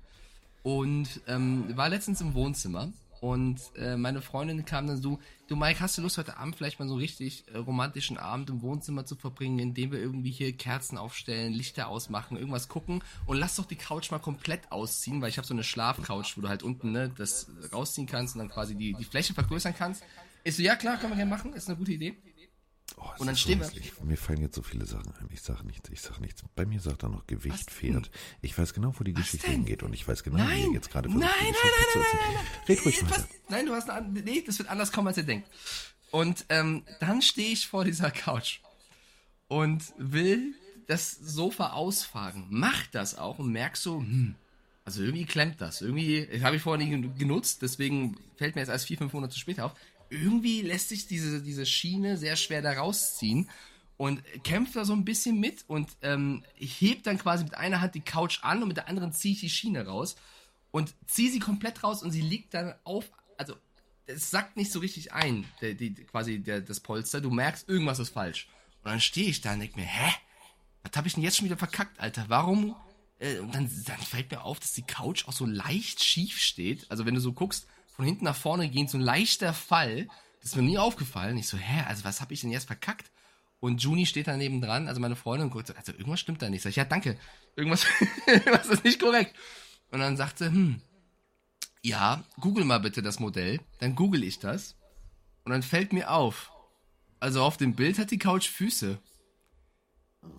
und 0.63 1.21
ähm, 1.27 1.77
war 1.77 1.89
letztens 1.89 2.21
im 2.21 2.35
Wohnzimmer 2.35 2.93
Und 3.25 3.59
äh, 3.79 3.97
meine 3.97 4.21
Freundin 4.21 4.67
kam 4.67 4.87
dann 4.87 5.01
so, 5.01 5.19
du 5.47 5.57
Mike, 5.57 5.81
hast 5.81 5.97
du 5.97 6.03
Lust 6.03 6.19
heute 6.19 6.37
Abend 6.37 6.57
vielleicht 6.57 6.79
mal 6.79 6.87
so 6.87 6.97
richtig 6.97 7.47
äh, 7.49 7.57
romantischen 7.57 8.19
Abend 8.19 8.51
im 8.51 8.61
Wohnzimmer 8.61 9.07
zu 9.07 9.17
verbringen, 9.17 9.59
indem 9.61 9.93
wir 9.93 9.99
irgendwie 9.99 10.31
hier 10.31 10.55
Kerzen 10.55 10.99
aufstellen, 10.99 11.55
Lichter 11.55 11.89
ausmachen, 11.89 12.37
irgendwas 12.37 12.69
gucken 12.69 13.03
und 13.25 13.39
lass 13.39 13.57
doch 13.57 13.65
die 13.65 13.77
Couch 13.77 14.11
mal 14.11 14.19
komplett 14.19 14.71
ausziehen, 14.71 15.23
weil 15.23 15.31
ich 15.31 15.39
habe 15.39 15.47
so 15.47 15.55
eine 15.55 15.65
Schlafcouch, 15.65 16.37
wo 16.37 16.43
du 16.43 16.51
halt 16.51 16.63
unten 16.63 16.93
ne, 16.93 17.11
das 17.17 17.51
rausziehen 17.73 18.07
kannst 18.07 18.35
und 18.35 18.41
dann 18.41 18.51
quasi 18.51 18.75
die, 18.75 18.93
die 18.93 19.05
Fläche 19.05 19.33
vergrößern 19.33 19.75
kannst. 19.75 20.05
Ich 20.43 20.57
so, 20.57 20.63
ja 20.63 20.77
klar, 20.77 20.99
können 20.99 21.13
wir 21.13 21.17
gerne 21.17 21.31
machen, 21.31 21.55
ist 21.55 21.67
eine 21.67 21.79
gute 21.79 21.93
Idee. 21.93 22.19
Oh, 22.97 23.03
Und 23.19 23.27
dann 23.27 23.37
stehen 23.37 23.61
wir-. 23.61 23.71
Mir 24.05 24.17
fallen 24.17 24.41
jetzt 24.43 24.55
so 24.55 24.63
viele 24.63 24.85
Sachen 24.87 25.13
ein. 25.19 25.29
Ich 25.33 25.43
sage 25.43 25.65
nichts, 25.67 25.89
ich 25.91 26.01
sage 26.03 26.21
nichts. 26.21 26.43
Bei 26.55 26.65
mir 26.67 26.81
sagt 26.81 27.03
er 27.03 27.09
noch 27.09 27.27
Gewicht, 27.27 27.71
Pferd. 27.71 28.11
Ich 28.43 28.57
weiß 28.59 28.75
genau, 28.75 28.95
wo 28.99 29.05
die 29.05 29.15
Geschichte 29.15 29.47
denn? 29.47 29.57
hingeht 29.57 29.83
und 29.83 29.93
ich 29.95 30.07
weiß 30.07 30.23
genau, 30.23 30.37
wie 30.37 30.43
Nein, 30.43 30.67
ihr 30.69 30.73
jetzt 30.75 30.91
gerade 30.91 31.09
nein, 31.09 31.21
versucht, 31.21 31.41
nein, 31.41 31.53
nein, 31.53 31.87
zu 31.93 31.99
nein, 31.99 32.05
erzählen. 32.05 32.35
nein, 32.35 32.45
nein, 32.45 32.65
Red 32.69 32.85
ruhig 32.85 33.03
nein. 33.03 33.11
weiter. 33.11 33.23
Was? 33.23 33.51
Nein, 33.51 33.67
du 33.67 33.73
hast 33.75 33.91
eine, 33.91 34.09
nee, 34.23 34.43
das 34.47 34.59
wird 34.59 34.69
anders 34.69 34.93
kommen, 34.93 35.09
als 35.09 35.17
ihr 35.17 35.23
denkt. 35.25 35.49
Und 36.11 36.45
ähm, 36.51 36.85
dann 37.01 37.23
stehe 37.23 37.51
ich 37.53 37.67
vor 37.67 37.85
dieser 37.85 38.11
Couch 38.11 38.61
und 39.49 39.93
will 39.99 40.55
das 40.87 41.11
Sofa 41.13 41.73
ausfahren. 41.73 42.47
Mach 42.51 42.87
das 42.89 43.17
auch 43.17 43.39
und 43.39 43.51
merk 43.51 43.77
so, 43.77 43.99
hm, 44.01 44.35
also 44.85 45.03
irgendwie 45.03 45.25
klemmt 45.25 45.61
das. 45.61 45.81
Irgendwie, 45.81 46.27
das 46.31 46.43
habe 46.43 46.57
ich 46.57 46.63
vorher 46.63 46.85
nie 46.85 46.91
gen- 46.91 47.17
genutzt, 47.17 47.63
deswegen 47.63 48.17
fällt 48.37 48.55
mir 48.55 48.61
jetzt 48.61 48.69
erst 48.69 48.87
vier, 48.87 48.99
fünf 48.99 49.13
Monate 49.15 49.39
später 49.39 49.65
auf. 49.67 49.73
Irgendwie 50.11 50.63
lässt 50.63 50.89
sich 50.89 51.07
diese, 51.07 51.43
diese 51.43 51.67
Schiene 51.67 52.17
sehr 52.17 52.37
schwer 52.37 52.63
da 52.63 52.73
rausziehen 52.73 53.51
und 53.97 54.23
kämpft 54.43 54.77
da 54.77 54.85
so 54.85 54.93
ein 54.93 55.05
bisschen 55.05 55.39
mit 55.41 55.65
und 55.69 55.89
ähm, 56.03 56.45
ich 56.57 56.81
heb 56.81 57.05
dann 57.05 57.19
quasi 57.19 57.45
mit 57.45 57.55
einer 57.55 57.81
Hand 57.81 57.95
die 57.95 58.01
Couch 58.01 58.41
an 58.43 58.63
und 58.63 58.69
mit 58.69 58.77
der 58.77 58.89
anderen 58.89 59.13
ziehe 59.13 59.35
ich 59.35 59.41
die 59.41 59.51
Schiene 59.51 59.87
raus 59.87 60.17
und 60.71 60.95
ziehe 61.07 61.31
sie 61.31 61.39
komplett 61.39 61.85
raus 61.85 62.03
und 62.03 62.11
sie 62.11 62.21
liegt 62.21 62.55
dann 62.55 62.75
auf, 62.83 63.11
also 63.37 63.55
es 64.07 64.31
sackt 64.31 64.57
nicht 64.57 64.73
so 64.73 64.81
richtig 64.81 65.13
ein, 65.13 65.45
der, 65.61 65.75
die, 65.75 65.95
quasi 65.95 66.41
der, 66.41 66.61
das 66.61 66.81
Polster. 66.81 67.21
Du 67.21 67.31
merkst, 67.31 67.69
irgendwas 67.69 67.99
ist 67.99 68.11
falsch. 68.11 68.49
Und 68.83 68.91
dann 68.91 69.01
stehe 69.01 69.29
ich 69.29 69.41
da 69.41 69.55
und 69.55 69.61
denke 69.61 69.79
mir, 69.79 69.87
hä? 69.87 70.13
Was 70.83 70.97
habe 70.97 71.09
ich 71.09 71.15
denn 71.15 71.23
jetzt 71.23 71.39
schon 71.39 71.47
wieder 71.47 71.57
verkackt, 71.57 71.99
Alter? 71.99 72.27
Warum? 72.29 72.77
Äh, 73.19 73.39
und 73.39 73.55
dann, 73.55 73.71
dann 73.87 73.99
fällt 74.01 74.31
mir 74.31 74.43
auf, 74.43 74.61
dass 74.61 74.73
die 74.75 74.83
Couch 74.83 75.27
auch 75.27 75.33
so 75.33 75.47
leicht 75.47 76.03
schief 76.03 76.39
steht. 76.39 76.91
Also 76.91 77.07
wenn 77.07 77.15
du 77.15 77.21
so 77.21 77.33
guckst, 77.33 77.67
von 77.95 78.05
hinten 78.05 78.25
nach 78.25 78.37
vorne 78.37 78.69
gehen, 78.69 78.89
so 78.89 78.99
ein 78.99 79.03
leichter 79.03 79.55
Fall. 79.55 80.09
Das 80.41 80.51
ist 80.51 80.57
mir 80.57 80.63
nie 80.63 80.79
aufgefallen. 80.79 81.39
Ich 81.39 81.47
so, 81.49 81.57
hä, 81.57 81.85
also 81.87 82.05
was 82.05 82.21
habe 82.21 82.35
ich 82.35 82.41
denn 82.41 82.51
jetzt 82.51 82.67
verkackt? 82.67 83.11
Und 83.61 83.83
Juni 83.83 84.05
steht 84.05 84.27
da 84.27 84.37
neben 84.37 84.61
dran, 84.61 84.89
also 84.89 85.01
meine 85.01 85.17
Freundin, 85.17 85.47
und 85.47 85.51
guckt 85.53 85.69
so, 85.69 85.75
also 85.75 85.93
irgendwas 85.93 86.21
stimmt 86.21 86.43
da 86.43 86.51
nicht. 86.51 86.63
Sag 86.63 86.71
ich, 86.71 86.77
ja, 86.77 86.85
danke. 86.85 87.19
Irgendwas, 87.57 87.87
irgendwas 88.27 88.67
ist 88.67 88.85
nicht 88.85 89.01
korrekt. 89.01 89.35
Und 89.91 90.01
dann 90.01 90.17
sagt 90.17 90.39
sie, 90.39 90.47
hm, 90.47 90.83
ja, 91.83 92.25
google 92.41 92.65
mal 92.65 92.81
bitte 92.81 93.03
das 93.03 93.21
Modell. 93.21 93.61
Dann 93.79 93.95
google 93.95 94.25
ich 94.25 94.39
das. 94.39 94.75
Und 95.45 95.53
dann 95.53 95.63
fällt 95.63 95.93
mir 95.93 96.11
auf. 96.11 96.51
Also 97.21 97.43
auf 97.43 97.57
dem 97.57 97.75
Bild 97.75 97.99
hat 97.99 98.11
die 98.11 98.19
Couch 98.19 98.49
Füße. 98.49 98.99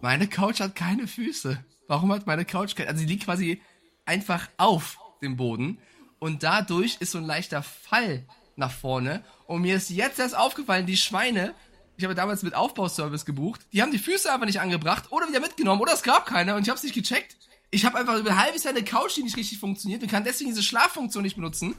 Meine 0.01 0.27
Couch 0.27 0.59
hat 0.59 0.75
keine 0.75 1.07
Füße. 1.07 1.63
Warum 1.87 2.11
hat 2.11 2.27
meine 2.27 2.45
Couch 2.45 2.75
keine? 2.75 2.89
Also 2.89 3.01
sie 3.01 3.07
liegt 3.07 3.25
quasi 3.25 3.61
einfach 4.05 4.49
auf 4.57 4.99
dem 5.21 5.37
Boden. 5.37 5.79
Und 6.25 6.41
dadurch 6.41 6.97
ist 7.01 7.11
so 7.11 7.19
ein 7.19 7.23
leichter 7.23 7.61
Fall 7.61 8.25
nach 8.55 8.71
vorne. 8.71 9.23
Und 9.45 9.61
mir 9.61 9.75
ist 9.75 9.91
jetzt 9.91 10.17
erst 10.17 10.35
aufgefallen, 10.35 10.87
die 10.87 10.97
Schweine, 10.97 11.53
ich 11.97 12.03
habe 12.03 12.15
damals 12.15 12.41
mit 12.41 12.55
Aufbauservice 12.55 13.25
gebucht, 13.25 13.61
die 13.71 13.83
haben 13.83 13.91
die 13.91 13.99
Füße 13.99 14.33
einfach 14.33 14.47
nicht 14.47 14.59
angebracht 14.59 15.11
oder 15.11 15.27
wieder 15.27 15.39
mitgenommen 15.39 15.79
oder 15.81 15.93
es 15.93 16.01
gab 16.01 16.25
keine 16.25 16.55
und 16.55 16.63
ich 16.63 16.69
habe 16.69 16.77
es 16.77 16.83
nicht 16.83 16.95
gecheckt. 16.95 17.37
Ich 17.69 17.85
habe 17.85 17.99
einfach 17.99 18.17
über 18.17 18.31
ein 18.31 18.43
halbes 18.43 18.63
Jahr 18.63 18.73
eine 18.73 18.83
Couch, 18.83 19.15
die 19.15 19.21
nicht 19.21 19.37
richtig 19.37 19.59
funktioniert 19.59 20.01
und 20.01 20.09
kann 20.09 20.23
deswegen 20.23 20.49
diese 20.49 20.63
Schlaffunktion 20.63 21.21
nicht 21.21 21.35
benutzen. 21.35 21.75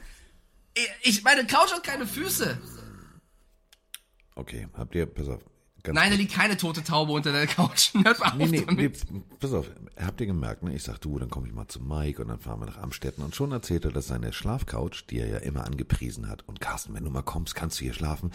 Ich 1.01 1.23
meine 1.25 1.45
Couch 1.45 1.73
hat 1.73 1.83
keine 1.83 2.07
Füße. 2.07 2.57
Okay, 4.35 4.69
habt 4.77 4.95
ihr, 4.95 5.07
pass 5.07 5.27
auf. 5.27 5.41
Ganz 5.87 5.95
Nein, 5.95 6.11
da 6.11 6.17
liegt 6.17 6.33
keine 6.33 6.57
tote 6.57 6.83
Taube 6.83 7.13
unter 7.13 7.31
der 7.31 7.47
Couch. 7.47 7.93
Hört 8.03 8.19
mal 8.19 8.31
auf 8.31 8.35
Nee, 8.35 8.47
nee, 8.47 8.65
nee, 8.69 8.91
pass 9.39 9.53
auf, 9.53 9.67
habt 9.97 10.19
ihr 10.19 10.27
gemerkt, 10.27 10.61
ne? 10.61 10.75
Ich 10.75 10.83
sag 10.83 10.99
du, 10.99 11.17
dann 11.17 11.29
komme 11.29 11.47
ich 11.47 11.53
mal 11.53 11.69
zu 11.69 11.81
Mike 11.81 12.21
und 12.21 12.27
dann 12.27 12.41
fahren 12.41 12.59
wir 12.59 12.65
nach 12.65 12.77
Amstetten 12.77 13.23
und 13.23 13.33
schon 13.33 13.53
erzählt 13.53 13.85
er, 13.85 13.91
dass 13.91 14.07
seine 14.07 14.33
Schlafcouch, 14.33 15.05
die 15.09 15.19
er 15.19 15.29
ja 15.29 15.37
immer 15.37 15.63
angepriesen 15.65 16.27
hat, 16.27 16.45
und 16.45 16.59
Carsten, 16.59 16.93
wenn 16.93 17.05
du 17.05 17.09
mal 17.09 17.21
kommst, 17.21 17.55
kannst 17.55 17.79
du 17.79 17.85
hier 17.85 17.93
schlafen. 17.93 18.31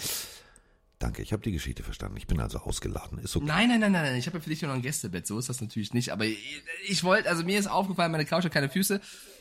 Danke, 0.99 1.21
ich 1.21 1.35
habe 1.35 1.43
die 1.43 1.53
Geschichte 1.53 1.83
verstanden. 1.83 2.17
Ich 2.17 2.27
bin 2.27 2.41
also 2.41 2.59
ausgeladen. 2.61 3.19
Ist 3.19 3.37
okay. 3.37 3.45
Nein, 3.45 3.69
nein, 3.69 3.81
nein, 3.81 3.93
nein, 3.93 4.05
nein. 4.05 4.17
Ich 4.17 4.27
habe 4.27 4.39
ja 4.39 4.43
für 4.43 4.49
dich 4.49 4.63
ja 4.63 4.69
noch 4.69 4.75
ein 4.77 4.83
Gästebett. 4.83 5.27
So 5.27 5.39
ist 5.39 5.51
das 5.51 5.61
natürlich 5.61 5.93
nicht. 5.93 6.11
Aber 6.11 6.25
ich, 6.25 6.39
ich 6.87 7.05
wollte, 7.05 7.29
also 7.29 7.45
mir 7.45 7.59
ist 7.59 7.67
aufgefallen, 7.67 8.13
meine 8.13 8.25
Couch 8.25 8.45
hat 8.45 8.53
keine 8.53 8.71
Füße. 8.71 9.01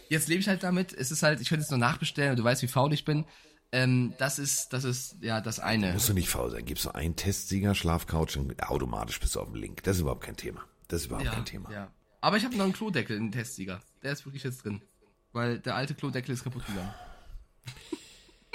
Jetzt 0.10 0.28
lebe 0.28 0.42
ich 0.42 0.48
halt 0.50 0.64
damit. 0.64 0.92
Es 0.92 1.12
ist 1.12 1.24
halt, 1.24 1.40
ich 1.40 1.48
könnte 1.48 1.64
es 1.64 1.70
nur 1.70 1.78
nachbestellen. 1.78 2.36
Du 2.36 2.44
weißt, 2.44 2.64
wie 2.64 2.68
faul 2.68 2.92
ich 2.94 3.06
bin. 3.06 3.26
Ähm, 3.74 4.14
das 4.18 4.38
ist, 4.40 4.74
das 4.74 4.84
ist 4.84 5.16
ja 5.22 5.40
das 5.40 5.60
eine. 5.60 5.94
Musst 5.94 6.10
du 6.10 6.14
nicht 6.14 6.30
faul 6.30 6.52
sein. 6.52 6.66
Gibst 6.66 6.86
du 6.86 6.92
einen 6.94 7.16
Testsieger, 7.16 7.74
Schlafcouch 7.74 8.36
und 8.38 8.62
automatisch 8.64 9.20
bist 9.20 9.36
du 9.36 9.40
auf 9.40 9.48
dem 9.48 9.56
Link. 9.56 9.82
Das 9.84 9.96
ist 9.96 10.02
überhaupt 10.02 10.24
kein 10.26 10.36
Thema. 10.36 10.62
Das 10.90 11.02
ist 11.02 11.08
überhaupt 11.08 11.26
Ja, 11.26 11.32
kein 11.34 11.46
Thema. 11.46 11.72
ja. 11.72 11.92
Aber 12.20 12.38
ich 12.38 12.44
habe 12.46 12.56
noch 12.56 12.66
einen 12.66 12.74
Klodeckel, 12.74 13.18
einen 13.18 13.32
Testsieger. 13.32 13.80
Der 14.04 14.12
ist 14.12 14.26
wirklich 14.26 14.44
jetzt 14.44 14.64
drin. 14.66 14.82
Weil 15.32 15.60
der 15.60 15.76
alte 15.76 15.96
Klodeckel 15.96 16.34
ist 16.34 16.44
kaputt 16.44 16.66
gegangen. 16.68 16.94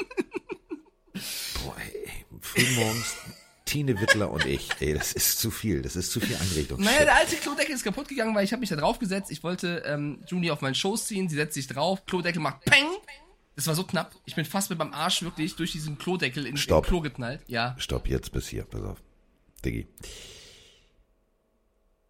Boah, 1.65 1.77
ey, 1.79 1.93
ey, 2.05 2.25
frühmorgens 2.41 3.17
Tine 3.65 3.99
Wittler 4.01 4.31
und 4.31 4.45
ich. 4.47 4.71
Ey, 4.81 4.95
das 4.95 5.13
ist 5.13 5.41
zu 5.41 5.51
viel. 5.51 5.83
Das 5.83 5.97
ist 5.97 6.13
zu 6.13 6.21
viel 6.21 6.37
Einrichtung. 6.37 6.81
Naja, 6.81 7.05
der 7.05 7.17
alte 7.17 7.35
Klodeckel 7.37 7.75
ist 7.75 7.83
kaputt 7.83 8.07
gegangen, 8.09 8.35
weil 8.35 8.45
ich 8.45 8.53
habe 8.53 8.61
mich 8.61 8.69
da 8.69 8.77
drauf 8.77 8.99
gesetzt. 9.01 9.31
Ich 9.33 9.43
wollte 9.43 9.83
ähm, 9.87 10.23
Juni 10.29 10.51
auf 10.53 10.61
meinen 10.61 10.77
Schoß 10.77 11.07
ziehen. 11.07 11.29
Sie 11.29 11.35
setzt 11.35 11.55
sich 11.55 11.67
drauf. 11.67 12.07
Klodeckel 12.07 12.41
macht 12.41 12.61
Peng. 12.65 12.87
Das 13.57 13.67
war 13.67 13.75
so 13.75 13.85
knapp. 13.85 14.15
Ich 14.27 14.35
bin 14.35 14.45
fast 14.45 14.69
mit 14.71 14.79
meinem 14.79 14.93
Arsch 14.93 15.23
wirklich 15.23 15.57
durch 15.57 15.73
diesen 15.73 15.97
Klodeckel 15.99 16.45
in, 16.45 16.53
in 16.53 16.57
Stopp. 16.59 16.87
Klo 16.87 17.01
geknallt. 17.01 17.41
Ja. 17.49 17.75
Stopp, 17.79 18.07
jetzt 18.09 18.31
bis 18.33 18.47
hier. 18.49 18.65
Pass 18.65 18.83
auf. 18.83 19.03
Diggi. 19.65 19.87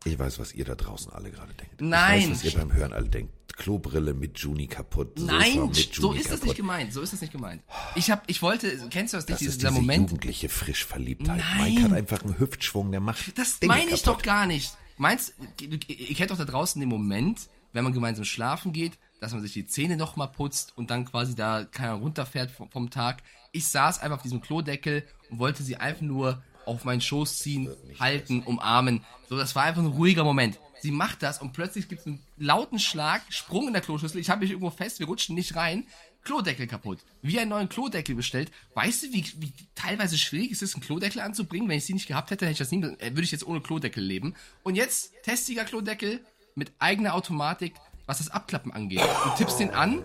Ich 0.04 0.18
weiß, 0.18 0.38
was 0.38 0.52
ihr 0.54 0.64
da 0.64 0.74
draußen 0.76 1.12
alle 1.12 1.30
gerade 1.30 1.52
denkt. 1.54 1.80
Nein. 1.80 2.20
Ich 2.20 2.28
weiß, 2.30 2.36
was 2.36 2.44
ihr 2.44 2.58
beim 2.58 2.72
Hören 2.72 2.92
alle 2.92 3.08
denkt. 3.08 3.32
Klobrille 3.56 4.12
mit 4.12 4.38
Juni 4.38 4.66
kaputt. 4.66 5.18
Nein, 5.18 5.66
mit 5.68 5.74
so 5.94 6.08
Juni 6.08 6.18
ist 6.18 6.26
das 6.26 6.32
kaputt. 6.40 6.44
nicht 6.48 6.56
gemeint. 6.56 6.92
So 6.92 7.00
ist 7.00 7.12
das 7.12 7.20
nicht 7.22 7.32
gemeint. 7.32 7.62
Ich 7.94 8.10
hab, 8.10 8.28
ich 8.28 8.42
wollte, 8.42 8.68
kennst 8.90 9.14
du 9.14 9.16
das 9.18 9.26
nicht, 9.26 9.40
Das 9.40 9.46
ist 9.46 9.56
dieser 9.62 9.70
diese 9.70 9.80
Moment? 9.80 10.10
jugendliche 10.10 10.48
Frischverliebtheit. 10.48 11.38
Nein. 11.38 11.74
Mike 11.74 11.82
hat 11.84 11.92
einfach 11.92 12.22
einen 12.22 12.38
Hüftschwung, 12.38 12.90
der 12.90 13.00
macht 13.00 13.36
Das 13.38 13.58
Dinge 13.58 13.72
meine 13.72 13.90
ich 13.90 14.02
kaputt. 14.02 14.18
doch 14.20 14.22
gar 14.22 14.46
nicht. 14.46 14.76
Meinst, 14.98 15.34
ihr 15.60 16.14
kennt 16.14 16.30
doch 16.30 16.36
da 16.38 16.44
draußen 16.44 16.78
den 16.80 16.88
Moment, 16.88 17.48
wenn 17.72 17.82
man 17.84 17.92
gemeinsam 17.94 18.24
schlafen 18.24 18.72
geht, 18.72 18.98
dass 19.20 19.32
man 19.32 19.42
sich 19.42 19.52
die 19.52 19.66
Zähne 19.66 19.96
nochmal 19.96 20.28
putzt 20.28 20.76
und 20.76 20.90
dann 20.90 21.04
quasi 21.04 21.34
da 21.34 21.64
keiner 21.64 21.94
runterfährt 21.94 22.50
vom, 22.50 22.70
vom 22.70 22.90
Tag. 22.90 23.22
Ich 23.52 23.68
saß 23.68 24.00
einfach 24.00 24.16
auf 24.16 24.22
diesem 24.22 24.40
Klodeckel 24.40 25.04
und 25.30 25.38
wollte 25.38 25.62
sie 25.62 25.76
einfach 25.76 26.02
nur 26.02 26.42
auf 26.66 26.84
meinen 26.84 27.00
Schoß 27.00 27.38
ziehen, 27.38 27.70
halten, 27.98 28.42
umarmen. 28.42 29.04
So, 29.28 29.36
das 29.36 29.54
war 29.54 29.64
einfach 29.64 29.82
ein 29.82 29.88
ruhiger 29.88 30.24
Moment. 30.24 30.58
Sie 30.80 30.90
macht 30.90 31.22
das 31.22 31.40
und 31.40 31.52
plötzlich 31.52 31.88
gibt 31.88 32.02
es 32.02 32.06
einen 32.06 32.22
lauten 32.36 32.78
Schlag, 32.78 33.22
Sprung 33.30 33.68
in 33.68 33.72
der 33.72 33.82
Kloschüssel. 33.82 34.20
Ich 34.20 34.30
habe 34.30 34.40
mich 34.40 34.50
irgendwo 34.50 34.70
fest, 34.70 34.98
wir 34.98 35.06
rutschen 35.06 35.34
nicht 35.34 35.56
rein. 35.56 35.86
Klodeckel 36.22 36.66
kaputt. 36.66 36.98
Wie 37.22 37.38
einen 37.38 37.50
neuen 37.50 37.68
Klodeckel 37.68 38.16
bestellt. 38.16 38.50
Weißt 38.74 39.04
du, 39.04 39.12
wie, 39.12 39.24
wie 39.38 39.52
teilweise 39.76 40.18
schwierig 40.18 40.50
es 40.50 40.60
ist, 40.60 40.74
einen 40.74 40.82
Klodeckel 40.82 41.20
anzubringen? 41.22 41.68
Wenn 41.68 41.78
ich 41.78 41.86
sie 41.86 41.94
nicht 41.94 42.08
gehabt 42.08 42.30
hätte, 42.30 42.44
hätte 42.44 42.52
ich 42.52 42.58
das 42.58 42.72
nie, 42.72 42.82
äh, 42.82 43.10
würde 43.10 43.22
ich 43.22 43.30
jetzt 43.30 43.46
ohne 43.46 43.60
Klodeckel 43.60 44.02
leben. 44.02 44.34
Und 44.64 44.74
jetzt 44.74 45.12
testiger 45.22 45.64
Klodeckel 45.64 46.20
mit 46.56 46.72
eigener 46.80 47.14
Automatik, 47.14 47.74
was 48.06 48.18
das 48.18 48.30
Abklappen 48.30 48.72
angeht. 48.72 49.00
Du 49.00 49.30
tippst 49.36 49.58
den 49.60 49.70
an, 49.70 50.04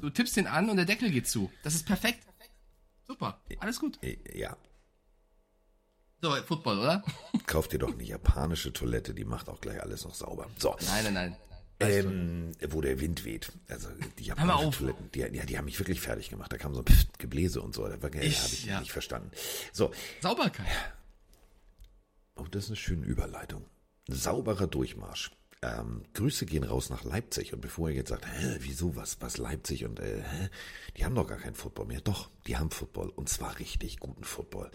du 0.00 0.10
tippst 0.10 0.36
den 0.36 0.46
an 0.46 0.68
und 0.70 0.76
der 0.76 0.84
Deckel 0.84 1.10
geht 1.10 1.28
zu. 1.28 1.50
Das 1.62 1.74
ist 1.74 1.86
perfekt. 1.86 2.26
Super. 3.06 3.40
Alles 3.60 3.80
gut. 3.80 3.98
Äh, 4.02 4.16
Ja, 4.38 4.56
So, 6.22 6.30
Football, 6.46 6.78
oder? 6.78 7.02
kauft 7.46 7.72
dir 7.72 7.78
doch 7.78 7.92
eine 7.92 8.02
japanische 8.02 8.72
Toilette, 8.72 9.12
die 9.14 9.24
macht 9.24 9.48
auch 9.48 9.60
gleich 9.60 9.80
alles 9.82 10.04
noch 10.04 10.14
sauber. 10.14 10.48
So. 10.58 10.76
Nein, 10.86 11.04
nein, 11.04 11.14
nein. 11.14 11.36
Ähm, 11.80 12.52
wo 12.68 12.80
der 12.80 13.00
Wind 13.00 13.24
weht. 13.24 13.52
Also 13.68 13.88
die 14.18 14.24
japanischen. 14.24 14.72
Toiletten, 14.72 15.10
die, 15.10 15.18
ja, 15.18 15.28
die 15.44 15.58
haben 15.58 15.64
mich 15.66 15.78
wirklich 15.78 16.00
fertig 16.00 16.30
gemacht. 16.30 16.50
Da 16.52 16.56
kam 16.56 16.72
so 16.72 16.80
ein 16.80 16.86
Pft, 16.86 17.18
Gebläse 17.18 17.60
und 17.60 17.74
so. 17.74 17.86
Da 17.86 17.92
habe 17.94 18.16
Ich- 18.20 18.52
ich 18.52 18.64
ja. 18.66 18.80
nicht 18.80 18.92
verstanden. 18.92 19.30
So, 19.72 19.90
Sauberkeit. 20.22 20.66
oh, 22.36 22.44
das 22.50 22.64
ist 22.64 22.70
eine 22.70 22.76
schöne 22.76 23.04
Überleitung. 23.04 23.64
Sauberer 24.08 24.66
Durchmarsch. 24.68 25.30
Ähm, 25.64 26.02
Grüße 26.12 26.44
gehen 26.44 26.64
raus 26.64 26.90
nach 26.90 27.04
Leipzig. 27.04 27.54
Und 27.54 27.60
bevor 27.60 27.88
ihr 27.88 27.96
jetzt 27.96 28.10
sagt, 28.10 28.26
hä, 28.26 28.56
wieso, 28.60 28.96
was, 28.96 29.20
was 29.20 29.38
Leipzig 29.38 29.84
und 29.86 29.98
äh, 29.98 30.22
hä? 30.22 30.50
die 30.96 31.04
haben 31.04 31.14
doch 31.14 31.26
gar 31.26 31.38
keinen 31.38 31.54
Football 31.54 31.86
mehr. 31.86 32.00
Doch, 32.00 32.30
die 32.46 32.56
haben 32.56 32.70
Football 32.70 33.08
und 33.08 33.28
zwar 33.28 33.58
richtig 33.58 33.98
guten 33.98 34.24
Football. 34.24 34.70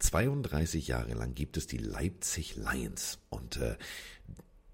32 0.00 0.88
Jahre 0.88 1.14
lang 1.14 1.34
gibt 1.34 1.56
es 1.56 1.66
die 1.66 1.78
Leipzig 1.78 2.56
Lions 2.56 3.18
und 3.30 3.56
äh, 3.56 3.76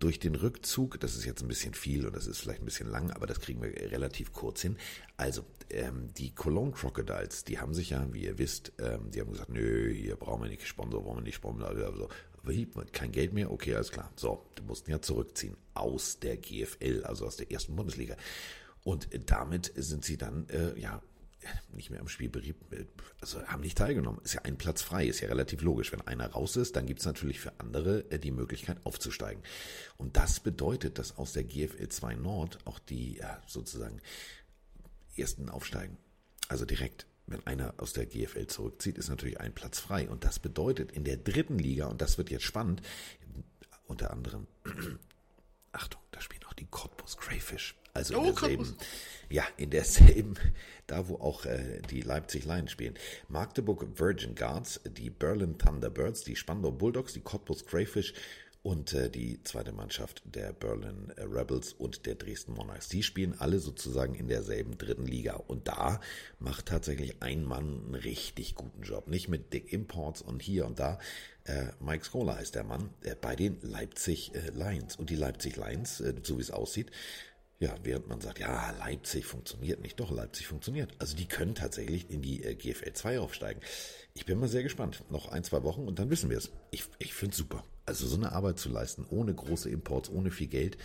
durch 0.00 0.18
den 0.18 0.34
Rückzug, 0.34 0.98
das 1.00 1.14
ist 1.14 1.24
jetzt 1.24 1.40
ein 1.42 1.48
bisschen 1.48 1.72
viel 1.72 2.06
und 2.06 2.16
das 2.16 2.26
ist 2.26 2.40
vielleicht 2.40 2.60
ein 2.60 2.66
bisschen 2.66 2.90
lang, 2.90 3.10
aber 3.12 3.26
das 3.26 3.40
kriegen 3.40 3.62
wir 3.62 3.70
relativ 3.90 4.32
kurz 4.32 4.60
hin. 4.60 4.76
Also, 5.16 5.46
ähm, 5.70 6.12
die 6.14 6.34
Cologne 6.34 6.72
Crocodiles, 6.72 7.44
die 7.44 7.58
haben 7.58 7.72
sich 7.72 7.90
ja, 7.90 8.06
wie 8.12 8.24
ihr 8.24 8.38
wisst, 8.38 8.72
ähm, 8.78 9.10
die 9.12 9.20
haben 9.20 9.30
gesagt, 9.30 9.50
nö, 9.50 9.90
hier 9.94 10.16
brauchen 10.16 10.42
wir 10.42 10.50
nicht 10.50 10.66
Sponsor, 10.66 11.02
brauchen 11.02 11.18
wir 11.18 11.22
nicht 11.22 11.36
Sponsor, 11.36 11.68
also, 11.68 12.08
kein 12.92 13.12
Geld 13.12 13.32
mehr, 13.32 13.50
okay, 13.50 13.74
alles 13.74 13.90
klar. 13.90 14.10
So, 14.16 14.44
die 14.58 14.62
mussten 14.62 14.90
ja 14.90 15.00
zurückziehen 15.00 15.56
aus 15.74 16.18
der 16.18 16.36
GFL, 16.36 17.04
also 17.04 17.26
aus 17.26 17.36
der 17.36 17.50
ersten 17.50 17.76
Bundesliga. 17.76 18.16
Und 18.82 19.08
damit 19.26 19.72
sind 19.76 20.04
sie 20.04 20.16
dann, 20.16 20.48
äh, 20.48 20.78
ja, 20.78 21.02
nicht 21.72 21.90
mehr 21.90 22.00
am 22.00 22.08
Spiel 22.08 22.28
berieb, 22.28 22.56
also 23.20 23.42
haben 23.46 23.60
nicht 23.60 23.78
teilgenommen. 23.78 24.20
Ist 24.24 24.34
ja 24.34 24.42
ein 24.42 24.56
Platz 24.56 24.82
frei, 24.82 25.06
ist 25.06 25.20
ja 25.20 25.28
relativ 25.28 25.62
logisch. 25.62 25.92
Wenn 25.92 26.00
einer 26.02 26.28
raus 26.28 26.56
ist, 26.56 26.76
dann 26.76 26.86
gibt 26.86 27.00
es 27.00 27.06
natürlich 27.06 27.40
für 27.40 27.52
andere 27.58 28.10
äh, 28.10 28.18
die 28.18 28.30
Möglichkeit 28.30 28.78
aufzusteigen. 28.84 29.42
Und 29.96 30.16
das 30.16 30.40
bedeutet, 30.40 30.98
dass 30.98 31.16
aus 31.16 31.32
der 31.32 31.44
GFL 31.44 31.88
2 31.88 32.14
Nord 32.14 32.58
auch 32.66 32.78
die 32.78 33.16
ja, 33.16 33.42
sozusagen 33.46 34.00
ersten 35.16 35.48
aufsteigen. 35.48 35.96
Also 36.48 36.64
direkt. 36.64 37.06
Wenn 37.26 37.46
einer 37.46 37.74
aus 37.78 37.92
der 37.94 38.06
GFL 38.06 38.46
zurückzieht, 38.46 38.98
ist 38.98 39.08
natürlich 39.08 39.40
ein 39.40 39.54
Platz 39.54 39.80
frei. 39.80 40.08
Und 40.08 40.24
das 40.24 40.38
bedeutet 40.38 40.92
in 40.92 41.04
der 41.04 41.16
dritten 41.16 41.58
Liga, 41.58 41.86
und 41.86 42.00
das 42.00 42.18
wird 42.18 42.30
jetzt 42.30 42.44
spannend, 42.44 42.82
unter 43.86 44.10
anderem, 44.10 44.46
Achtung, 45.72 46.00
da 46.10 46.20
spielen 46.20 46.44
auch 46.44 46.52
die 46.52 46.66
Cottbus 46.66 47.16
Crayfish. 47.16 47.74
Also 47.94 48.14
in 48.14 48.20
oh, 48.20 48.24
derselben, 48.24 48.76
ja, 49.30 49.44
in 49.56 49.70
derselben, 49.70 50.34
da 50.86 51.08
wo 51.08 51.14
auch 51.16 51.44
äh, 51.46 51.80
die 51.90 52.00
Leipzig 52.00 52.44
Lions 52.44 52.72
spielen. 52.72 52.94
Magdeburg 53.28 53.86
Virgin 53.98 54.34
Guards, 54.34 54.80
die 54.84 55.10
Berlin 55.10 55.58
Thunderbirds, 55.58 56.24
die 56.24 56.34
Spandau 56.34 56.72
Bulldogs, 56.72 57.12
die 57.12 57.20
Cottbus 57.20 57.64
Crayfish 57.64 58.12
und 58.64 58.94
äh, 58.94 59.10
die 59.10 59.42
zweite 59.44 59.72
Mannschaft 59.72 60.22
der 60.24 60.54
Berlin 60.54 61.12
Rebels 61.18 61.74
und 61.74 62.06
der 62.06 62.14
Dresden 62.14 62.54
Monarchs. 62.54 62.88
Die 62.88 63.02
spielen 63.02 63.38
alle 63.38 63.60
sozusagen 63.60 64.14
in 64.14 64.26
derselben 64.26 64.78
dritten 64.78 65.06
Liga. 65.06 65.34
Und 65.34 65.68
da 65.68 66.00
macht 66.38 66.66
tatsächlich 66.66 67.22
ein 67.22 67.44
Mann 67.44 67.82
einen 67.84 67.94
richtig 67.94 68.54
guten 68.54 68.82
Job. 68.82 69.06
Nicht 69.06 69.28
mit 69.28 69.52
Dick 69.52 69.70
Imports 69.70 70.22
und 70.22 70.40
hier 70.40 70.64
und 70.64 70.78
da. 70.78 70.98
Äh, 71.44 71.66
Mike 71.78 72.06
Scholar 72.06 72.38
heißt 72.38 72.54
der 72.54 72.64
Mann 72.64 72.88
äh, 73.02 73.14
bei 73.14 73.36
den 73.36 73.58
Leipzig 73.60 74.34
äh, 74.34 74.48
Lions. 74.48 74.96
Und 74.96 75.10
die 75.10 75.16
Leipzig 75.16 75.56
Lions, 75.56 76.00
äh, 76.00 76.14
so 76.22 76.38
wie 76.38 76.42
es 76.42 76.50
aussieht, 76.50 76.90
ja, 77.60 77.74
während 77.82 78.08
man 78.08 78.20
sagt, 78.20 78.40
ja, 78.40 78.72
Leipzig 78.78 79.26
funktioniert 79.26 79.80
nicht, 79.80 79.98
doch, 80.00 80.10
Leipzig 80.10 80.46
funktioniert. 80.46 80.92
Also 80.98 81.16
die 81.16 81.26
können 81.26 81.54
tatsächlich 81.54 82.10
in 82.10 82.20
die 82.20 82.42
äh, 82.42 82.54
GFL 82.54 82.92
2 82.92 83.20
aufsteigen. 83.20 83.60
Ich 84.14 84.26
bin 84.26 84.38
mal 84.38 84.48
sehr 84.48 84.62
gespannt. 84.62 85.04
Noch 85.10 85.28
ein, 85.28 85.44
zwei 85.44 85.62
Wochen 85.62 85.86
und 85.86 85.98
dann 85.98 86.10
wissen 86.10 86.30
wir 86.30 86.38
es. 86.38 86.50
Ich, 86.70 86.84
ich 86.98 87.14
finde 87.14 87.32
es 87.32 87.38
super. 87.38 87.64
Also 87.86 88.06
so 88.06 88.16
eine 88.16 88.32
Arbeit 88.32 88.58
zu 88.58 88.68
leisten, 88.68 89.06
ohne 89.10 89.34
große 89.34 89.70
Imports, 89.70 90.10
ohne 90.10 90.30
viel 90.30 90.48
Geld, 90.48 90.78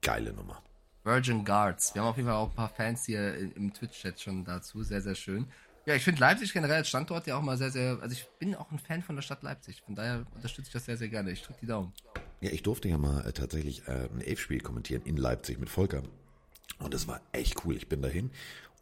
geile 0.00 0.32
Nummer. 0.32 0.62
Virgin 1.04 1.44
Guards. 1.44 1.94
Wir 1.94 2.02
haben 2.02 2.08
auf 2.08 2.16
jeden 2.16 2.28
Fall 2.28 2.36
auch 2.36 2.50
ein 2.50 2.54
paar 2.54 2.68
Fans 2.68 3.04
hier 3.04 3.36
im 3.36 3.72
Twitch-Chat 3.72 4.20
schon 4.20 4.44
dazu. 4.44 4.82
Sehr, 4.82 5.00
sehr 5.00 5.14
schön. 5.14 5.46
Ja, 5.84 5.94
ich 5.94 6.02
finde 6.02 6.20
Leipzig 6.20 6.52
generell 6.52 6.78
als 6.78 6.88
Standort 6.88 7.28
ja 7.28 7.36
auch 7.36 7.42
mal 7.42 7.56
sehr, 7.56 7.70
sehr. 7.70 7.98
Also 8.00 8.12
ich 8.12 8.26
bin 8.40 8.56
auch 8.56 8.72
ein 8.72 8.78
Fan 8.80 9.02
von 9.02 9.14
der 9.14 9.22
Stadt 9.22 9.44
Leipzig. 9.44 9.82
Von 9.82 9.94
daher 9.94 10.26
unterstütze 10.34 10.66
ich 10.68 10.72
das 10.72 10.84
sehr, 10.84 10.96
sehr 10.96 11.08
gerne. 11.08 11.30
Ich 11.30 11.42
drücke 11.42 11.60
die 11.60 11.66
Daumen. 11.66 11.92
Ja, 12.40 12.50
ich 12.50 12.62
durfte 12.62 12.88
ja 12.88 12.98
mal 12.98 13.26
äh, 13.26 13.32
tatsächlich 13.32 13.86
äh, 13.88 14.08
ein 14.12 14.20
Elfspiel 14.20 14.60
kommentieren 14.60 15.02
in 15.04 15.16
Leipzig 15.16 15.58
mit 15.58 15.70
Volker. 15.70 16.02
Und 16.78 16.92
das 16.92 17.08
war 17.08 17.20
echt 17.32 17.64
cool. 17.64 17.76
Ich 17.76 17.88
bin 17.88 18.02
dahin 18.02 18.30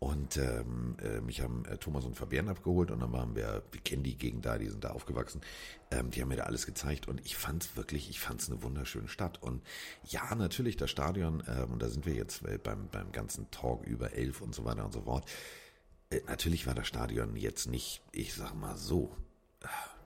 und 0.00 0.36
ähm, 0.36 0.96
äh, 1.02 1.20
mich 1.20 1.40
haben 1.40 1.64
äh, 1.64 1.78
Thomas 1.78 2.04
und 2.04 2.14
Fabian 2.16 2.48
abgeholt 2.48 2.90
und 2.90 3.00
dann 3.00 3.12
waren 3.12 3.34
wir, 3.36 3.62
wir 3.70 3.80
kennen 3.80 4.02
die 4.02 4.18
Gegend 4.18 4.44
da, 4.44 4.58
die 4.58 4.68
sind 4.68 4.84
da 4.84 4.90
aufgewachsen. 4.90 5.40
Ähm, 5.90 6.10
die 6.10 6.20
haben 6.20 6.28
mir 6.28 6.36
da 6.36 6.42
alles 6.42 6.66
gezeigt 6.66 7.08
und 7.08 7.24
ich 7.24 7.36
fand's 7.36 7.76
wirklich, 7.76 8.10
ich 8.10 8.20
fand's 8.20 8.50
eine 8.50 8.62
wunderschöne 8.62 9.08
Stadt. 9.08 9.42
Und 9.42 9.62
ja, 10.04 10.34
natürlich 10.34 10.76
das 10.76 10.90
Stadion, 10.90 11.42
ähm, 11.48 11.72
und 11.72 11.80
da 11.80 11.88
sind 11.88 12.04
wir 12.04 12.14
jetzt 12.14 12.44
äh, 12.44 12.58
beim, 12.58 12.88
beim 12.88 13.12
ganzen 13.12 13.50
Talk 13.50 13.86
über 13.86 14.12
elf 14.12 14.42
und 14.42 14.54
so 14.54 14.64
weiter 14.64 14.84
und 14.84 14.92
so 14.92 15.02
fort. 15.02 15.30
Äh, 16.10 16.20
natürlich 16.26 16.66
war 16.66 16.74
das 16.74 16.86
Stadion 16.86 17.36
jetzt 17.36 17.68
nicht, 17.68 18.02
ich 18.12 18.34
sag 18.34 18.52
mal 18.54 18.76
so, 18.76 19.16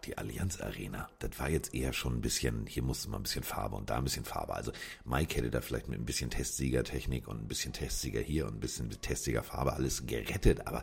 die 0.06 0.18
Allianz 0.18 0.60
Arena, 0.60 1.08
das 1.18 1.38
war 1.38 1.48
jetzt 1.48 1.74
eher 1.74 1.92
schon 1.92 2.14
ein 2.14 2.20
bisschen, 2.20 2.66
hier 2.66 2.82
musste 2.82 3.08
man 3.10 3.20
ein 3.20 3.22
bisschen 3.24 3.42
Farbe 3.42 3.76
und 3.76 3.90
da 3.90 3.96
ein 3.96 4.04
bisschen 4.04 4.24
Farbe. 4.24 4.54
Also 4.54 4.72
Mike 5.04 5.36
hätte 5.36 5.50
da 5.50 5.60
vielleicht 5.60 5.88
mit 5.88 5.98
ein 5.98 6.06
bisschen 6.06 6.30
Testsiegertechnik 6.30 7.28
und 7.28 7.42
ein 7.42 7.48
bisschen 7.48 7.72
Testsieger 7.72 8.20
hier 8.20 8.46
und 8.46 8.56
ein 8.56 8.60
bisschen 8.60 8.90
Testsiegerfarbe 8.90 9.72
alles 9.72 10.06
gerettet, 10.06 10.66
aber 10.66 10.82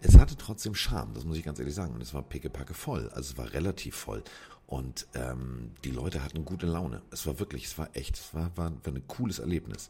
es 0.00 0.16
hatte 0.16 0.36
trotzdem 0.36 0.74
Charme, 0.74 1.14
das 1.14 1.24
muss 1.24 1.36
ich 1.36 1.44
ganz 1.44 1.58
ehrlich 1.58 1.74
sagen. 1.74 1.94
Und 1.94 2.00
es 2.00 2.14
war 2.14 2.22
pickepacke 2.22 2.74
voll, 2.74 3.08
also 3.10 3.32
es 3.32 3.38
war 3.38 3.52
relativ 3.52 3.96
voll. 3.96 4.22
Und 4.66 5.06
ähm, 5.14 5.72
die 5.82 5.90
Leute 5.90 6.22
hatten 6.22 6.44
gute 6.44 6.66
Laune. 6.66 7.02
Es 7.10 7.26
war 7.26 7.40
wirklich, 7.40 7.64
es 7.64 7.78
war 7.78 7.88
echt, 7.96 8.16
es 8.16 8.34
war, 8.34 8.54
war, 8.56 8.70
war 8.84 8.94
ein 8.94 9.06
cooles 9.08 9.38
Erlebnis. 9.38 9.88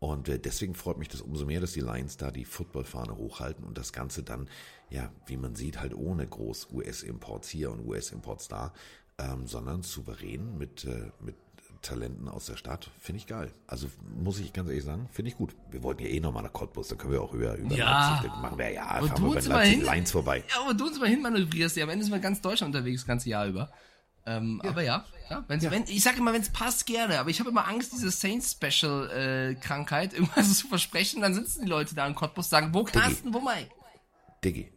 Und 0.00 0.28
äh, 0.28 0.38
deswegen 0.38 0.74
freut 0.74 0.98
mich 0.98 1.08
das 1.08 1.22
umso 1.22 1.44
mehr, 1.46 1.60
dass 1.60 1.72
die 1.72 1.80
Lions 1.80 2.16
da 2.16 2.30
die 2.30 2.44
Footballfahne 2.44 3.16
hochhalten 3.16 3.64
und 3.64 3.78
das 3.78 3.92
Ganze 3.92 4.22
dann, 4.22 4.48
ja, 4.90 5.10
wie 5.26 5.36
man 5.36 5.54
sieht, 5.54 5.80
halt 5.80 5.94
ohne 5.94 6.26
groß 6.26 6.68
US-Imports 6.72 7.48
hier 7.48 7.70
und 7.70 7.86
US-Imports 7.86 8.48
da, 8.48 8.72
ähm, 9.18 9.46
sondern 9.46 9.82
souverän 9.82 10.58
mit, 10.58 10.84
äh, 10.84 11.10
mit 11.20 11.36
Talenten 11.82 12.28
aus 12.28 12.46
der 12.46 12.56
Stadt. 12.56 12.90
Finde 12.98 13.20
ich 13.20 13.26
geil. 13.26 13.52
Also 13.66 13.88
muss 14.16 14.40
ich 14.40 14.52
ganz 14.52 14.68
ehrlich 14.68 14.84
sagen, 14.84 15.08
finde 15.12 15.30
ich 15.30 15.36
gut. 15.36 15.54
Wir 15.70 15.82
wollten 15.82 16.02
ja 16.02 16.08
eh 16.08 16.20
nochmal 16.20 16.42
nach 16.42 16.52
Cottbus, 16.52 16.88
da 16.88 16.96
können 16.96 17.12
wir 17.12 17.22
auch 17.22 17.32
höher 17.32 17.54
über 17.54 17.74
ja. 17.74 18.10
Leipzig, 18.10 18.30
machen 18.40 18.58
wir 18.58 18.70
ja, 18.70 18.84
fahren 18.84 19.22
wir 19.22 19.34
bei 19.34 19.40
Leipzig 19.40 19.82
Lines 19.82 20.10
vorbei. 20.10 20.44
Ja, 20.48 20.62
aber 20.62 20.74
du 20.74 20.86
uns 20.86 20.98
mal 20.98 21.08
hinmanövrierst, 21.08 21.76
ja, 21.76 21.84
am 21.84 21.90
Ende 21.90 22.04
sind 22.04 22.12
wir 22.12 22.20
ganz 22.20 22.40
Deutschland 22.40 22.74
unterwegs, 22.74 23.02
das 23.02 23.06
ganze 23.06 23.28
Jahr 23.28 23.46
über. 23.46 23.70
Ähm, 24.26 24.60
ja. 24.62 24.70
Aber 24.70 24.82
ja, 24.82 25.04
ja, 25.30 25.44
ja. 25.48 25.70
Wenn, 25.70 25.84
ich 25.84 26.02
sage 26.02 26.18
immer, 26.18 26.32
wenn 26.32 26.42
es 26.42 26.50
passt, 26.50 26.86
gerne. 26.86 27.18
Aber 27.18 27.30
ich 27.30 27.40
habe 27.40 27.48
immer 27.48 27.66
Angst, 27.66 27.92
diese 27.92 28.10
Saints-Special-Krankheit 28.10 30.12
äh, 30.12 30.16
irgendwas 30.16 30.54
zu 30.58 30.68
versprechen. 30.68 31.22
Dann 31.22 31.32
sitzen 31.32 31.62
die 31.62 31.68
Leute 31.68 31.94
da 31.94 32.06
in 32.06 32.14
Cottbus 32.14 32.46
und 32.46 32.50
sagen, 32.50 32.74
wo 32.74 32.84
Carsten, 32.84 33.32
wo 33.32 33.40
Mike? 33.40 33.70
Diggi, 34.44 34.70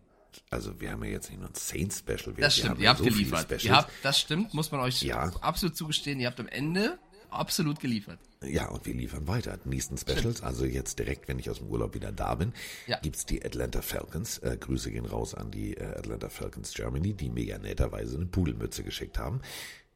also 0.49 0.79
wir 0.79 0.91
haben 0.91 1.03
ja 1.03 1.11
jetzt 1.11 1.29
nicht 1.29 1.39
nur 1.39 1.49
ein 1.49 1.55
Saints-Special. 1.55 2.33
Das 2.37 2.57
stimmt, 2.57 2.79
ihr 2.79 2.89
habt 2.89 2.99
so 2.99 3.05
geliefert. 3.05 3.63
Ihr 3.63 3.75
habt, 3.75 3.91
das 4.03 4.19
stimmt, 4.19 4.53
muss 4.53 4.71
man 4.71 4.81
euch 4.81 5.01
ja. 5.01 5.31
absolut 5.41 5.75
zugestehen. 5.75 6.19
Ihr 6.19 6.27
habt 6.27 6.39
am 6.39 6.47
Ende 6.47 6.97
absolut 7.31 7.79
geliefert. 7.79 8.19
Ja, 8.43 8.69
und 8.69 8.85
wir 8.85 8.93
liefern 8.93 9.27
weiter. 9.27 9.57
Nächsten 9.65 9.97
Specials, 9.97 10.37
Stimmt. 10.37 10.43
also 10.43 10.65
jetzt 10.65 10.99
direkt, 10.99 11.27
wenn 11.27 11.39
ich 11.39 11.49
aus 11.49 11.59
dem 11.59 11.67
Urlaub 11.67 11.93
wieder 11.93 12.11
da 12.11 12.35
bin, 12.35 12.53
ja. 12.87 12.99
gibt's 12.99 13.25
die 13.25 13.43
Atlanta 13.43 13.81
Falcons. 13.81 14.39
Äh, 14.39 14.57
Grüße 14.59 14.91
gehen 14.91 15.05
raus 15.05 15.33
an 15.35 15.51
die 15.51 15.77
äh, 15.77 15.85
Atlanta 15.85 16.29
Falcons 16.29 16.73
Germany, 16.73 17.13
die 17.13 17.29
mir 17.29 17.43
ja 17.43 17.57
netterweise 17.57 18.17
eine 18.17 18.25
Pudelmütze 18.25 18.83
geschickt 18.83 19.17
haben. 19.17 19.41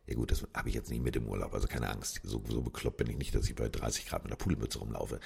Ja 0.08 0.14
gut, 0.14 0.30
das 0.30 0.46
habe 0.54 0.70
ich 0.70 0.76
jetzt 0.76 0.92
nicht 0.92 1.04
mit 1.04 1.16
im 1.16 1.28
Urlaub, 1.28 1.54
also 1.54 1.68
keine 1.68 1.90
Angst. 1.90 2.22
So, 2.24 2.42
so 2.48 2.62
bekloppt 2.62 2.98
bin 2.98 3.10
ich 3.10 3.18
nicht, 3.18 3.34
dass 3.34 3.50
ich 3.50 3.56
bei 3.56 3.68
30 3.68 4.06
Grad 4.06 4.24
mit 4.24 4.32
einer 4.32 4.38
Pudelmütze 4.38 4.78
rumlaufe. 4.78 5.20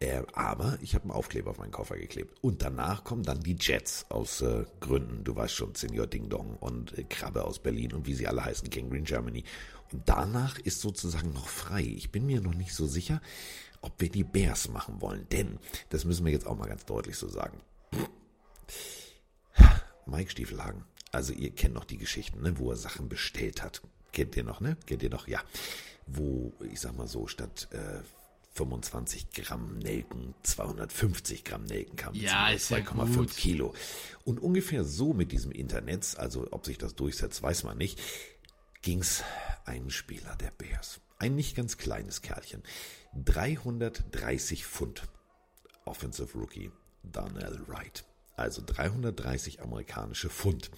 Äh, 0.00 0.22
aber 0.32 0.78
ich 0.80 0.94
habe 0.94 1.04
einen 1.04 1.12
Aufkleber 1.12 1.50
auf 1.50 1.58
meinen 1.58 1.72
Koffer 1.72 1.96
geklebt. 1.96 2.34
Und 2.40 2.62
danach 2.62 3.04
kommen 3.04 3.22
dann 3.22 3.40
die 3.40 3.56
Jets 3.60 4.06
aus 4.08 4.40
äh, 4.40 4.64
Gründen, 4.80 5.24
du 5.24 5.36
weißt 5.36 5.54
schon, 5.54 5.74
Senior 5.74 6.06
Ding 6.06 6.30
Dong 6.30 6.56
und 6.56 6.96
äh, 6.96 7.04
Krabbe 7.04 7.44
aus 7.44 7.58
Berlin 7.58 7.92
und 7.92 8.06
wie 8.06 8.14
sie 8.14 8.26
alle 8.26 8.44
heißen, 8.44 8.70
Gangrene 8.70 9.02
Germany. 9.02 9.44
Und 9.92 10.08
danach 10.08 10.58
ist 10.58 10.80
sozusagen 10.80 11.32
noch 11.32 11.48
frei. 11.48 11.82
Ich 11.82 12.10
bin 12.10 12.24
mir 12.24 12.40
noch 12.40 12.54
nicht 12.54 12.74
so 12.74 12.86
sicher, 12.86 13.20
ob 13.82 14.00
wir 14.00 14.08
die 14.08 14.24
Bears 14.24 14.68
machen 14.68 15.02
wollen. 15.02 15.26
Denn, 15.30 15.58
das 15.90 16.06
müssen 16.06 16.24
wir 16.24 16.32
jetzt 16.32 16.46
auch 16.46 16.56
mal 16.56 16.68
ganz 16.68 16.86
deutlich 16.86 17.16
so 17.16 17.28
sagen. 17.28 17.60
Mike 20.06 20.30
Stiefelhagen, 20.30 20.84
also 21.12 21.34
ihr 21.34 21.50
kennt 21.50 21.74
noch 21.74 21.84
die 21.84 21.98
Geschichten, 21.98 22.40
ne, 22.40 22.58
wo 22.58 22.70
er 22.70 22.76
Sachen 22.76 23.08
bestellt 23.08 23.62
hat. 23.62 23.82
Kennt 24.12 24.36
ihr 24.36 24.44
noch, 24.44 24.60
ne? 24.60 24.76
Kennt 24.86 25.02
ihr 25.02 25.10
noch, 25.10 25.28
ja. 25.28 25.42
Wo, 26.06 26.52
ich 26.72 26.80
sag 26.80 26.96
mal 26.96 27.06
so, 27.06 27.26
statt 27.26 27.68
äh, 27.72 28.00
25 28.52 29.30
Gramm 29.32 29.78
Nelken, 29.78 30.34
250 30.42 31.44
Gramm 31.44 31.64
Nelken 31.64 31.96
kam. 31.96 32.14
Ja, 32.14 32.50
ist 32.50 32.70
2,5 32.70 33.18
ja 33.18 33.24
Kilo. 33.36 33.74
Und 34.24 34.40
ungefähr 34.40 34.84
so 34.84 35.14
mit 35.14 35.32
diesem 35.32 35.52
Internet, 35.52 36.18
also 36.18 36.48
ob 36.50 36.66
sich 36.66 36.78
das 36.78 36.94
durchsetzt, 36.94 37.42
weiß 37.42 37.64
man 37.64 37.78
nicht, 37.78 38.00
ging's 38.82 39.22
einen 39.64 39.90
Spieler 39.90 40.36
der 40.36 40.50
Bears. 40.50 41.00
Ein 41.18 41.36
nicht 41.36 41.54
ganz 41.54 41.76
kleines 41.76 42.22
Kerlchen. 42.22 42.62
330 43.14 44.66
Pfund. 44.66 45.02
Offensive 45.84 46.36
Rookie 46.36 46.70
Darnell 47.02 47.60
Wright. 47.66 48.04
Also 48.36 48.62
330 48.64 49.62
amerikanische 49.62 50.30
Pfund. 50.30 50.70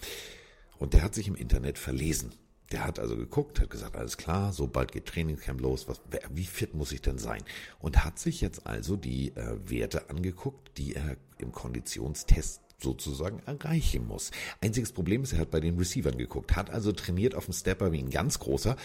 Und 0.79 0.95
der 0.95 1.03
hat 1.03 1.15
sich 1.15 1.29
im 1.29 1.37
Internet 1.37 1.79
verlesen. 1.79 2.33
Der 2.73 2.85
hat 2.85 2.99
also 2.99 3.17
geguckt, 3.17 3.61
hat 3.61 3.71
gesagt, 3.71 3.97
alles 3.97 4.17
klar, 4.17 4.53
so 4.53 4.67
bald 4.67 4.93
geht 4.93 5.07
Trainingscamp 5.07 5.61
los, 5.61 5.89
was, 5.89 6.01
wie 6.31 6.45
fit 6.45 6.75
muss 6.75 6.91
ich 6.93 7.03
denn 7.03 7.19
sein? 7.19 7.43
Und 7.81 8.05
hat 8.05 8.19
sich 8.19 8.41
jetzt 8.41 8.67
also 8.67 8.97
die 8.97 9.29
äh, 9.37 9.59
Werte 9.65 10.09
angeguckt, 10.09 10.79
die 10.79 10.95
er 10.95 11.17
im 11.39 11.53
Konditionstest 11.53 12.63
sozusagen 12.81 13.41
erreichen 13.47 14.07
muss. 14.07 14.31
Einziges 14.61 14.93
Problem 14.93 15.23
ist, 15.23 15.35
er 15.35 15.41
hat 15.41 15.51
bei 15.51 15.61
den 15.61 15.79
Receivern 15.79 16.17
geguckt, 16.17 16.57
hat 16.57 16.71
also 16.71 16.93
trainiert 16.93 17.35
auf 17.35 17.45
dem 17.45 17.55
Stepper 17.55 17.93
wie 17.93 17.99
ein 18.01 18.11
ganz 18.11 18.39
großer 18.39 18.77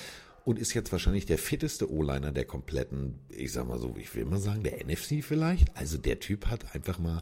und 0.44 0.60
ist 0.60 0.74
jetzt 0.74 0.92
wahrscheinlich 0.92 1.26
der 1.26 1.38
fitteste 1.38 1.92
O-Liner 1.92 2.32
der 2.32 2.46
kompletten, 2.46 3.20
ich 3.30 3.52
sag 3.52 3.68
mal 3.68 3.80
so, 3.80 3.96
ich 3.98 4.14
will 4.16 4.26
mal 4.26 4.40
sagen, 4.40 4.64
der 4.64 4.86
NFC 4.86 5.24
vielleicht. 5.24 5.76
Also 5.76 5.98
der 5.98 6.20
Typ 6.20 6.48
hat 6.48 6.76
einfach 6.76 7.00
mal 7.00 7.22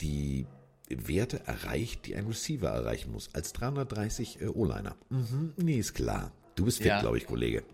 die 0.00 0.46
Werte 0.88 1.40
erreicht, 1.46 2.06
die 2.06 2.14
ein 2.14 2.26
Receiver 2.26 2.68
erreichen 2.68 3.12
muss, 3.12 3.30
als 3.34 3.52
330 3.52 4.40
äh, 4.40 4.46
O-Liner. 4.48 4.96
Mhm, 5.10 5.54
nee, 5.56 5.78
ist 5.78 5.94
klar. 5.94 6.32
Du 6.54 6.66
bist 6.66 6.78
fit, 6.78 6.86
ja. 6.86 7.00
glaube 7.00 7.18
ich, 7.18 7.26
Kollege. 7.26 7.64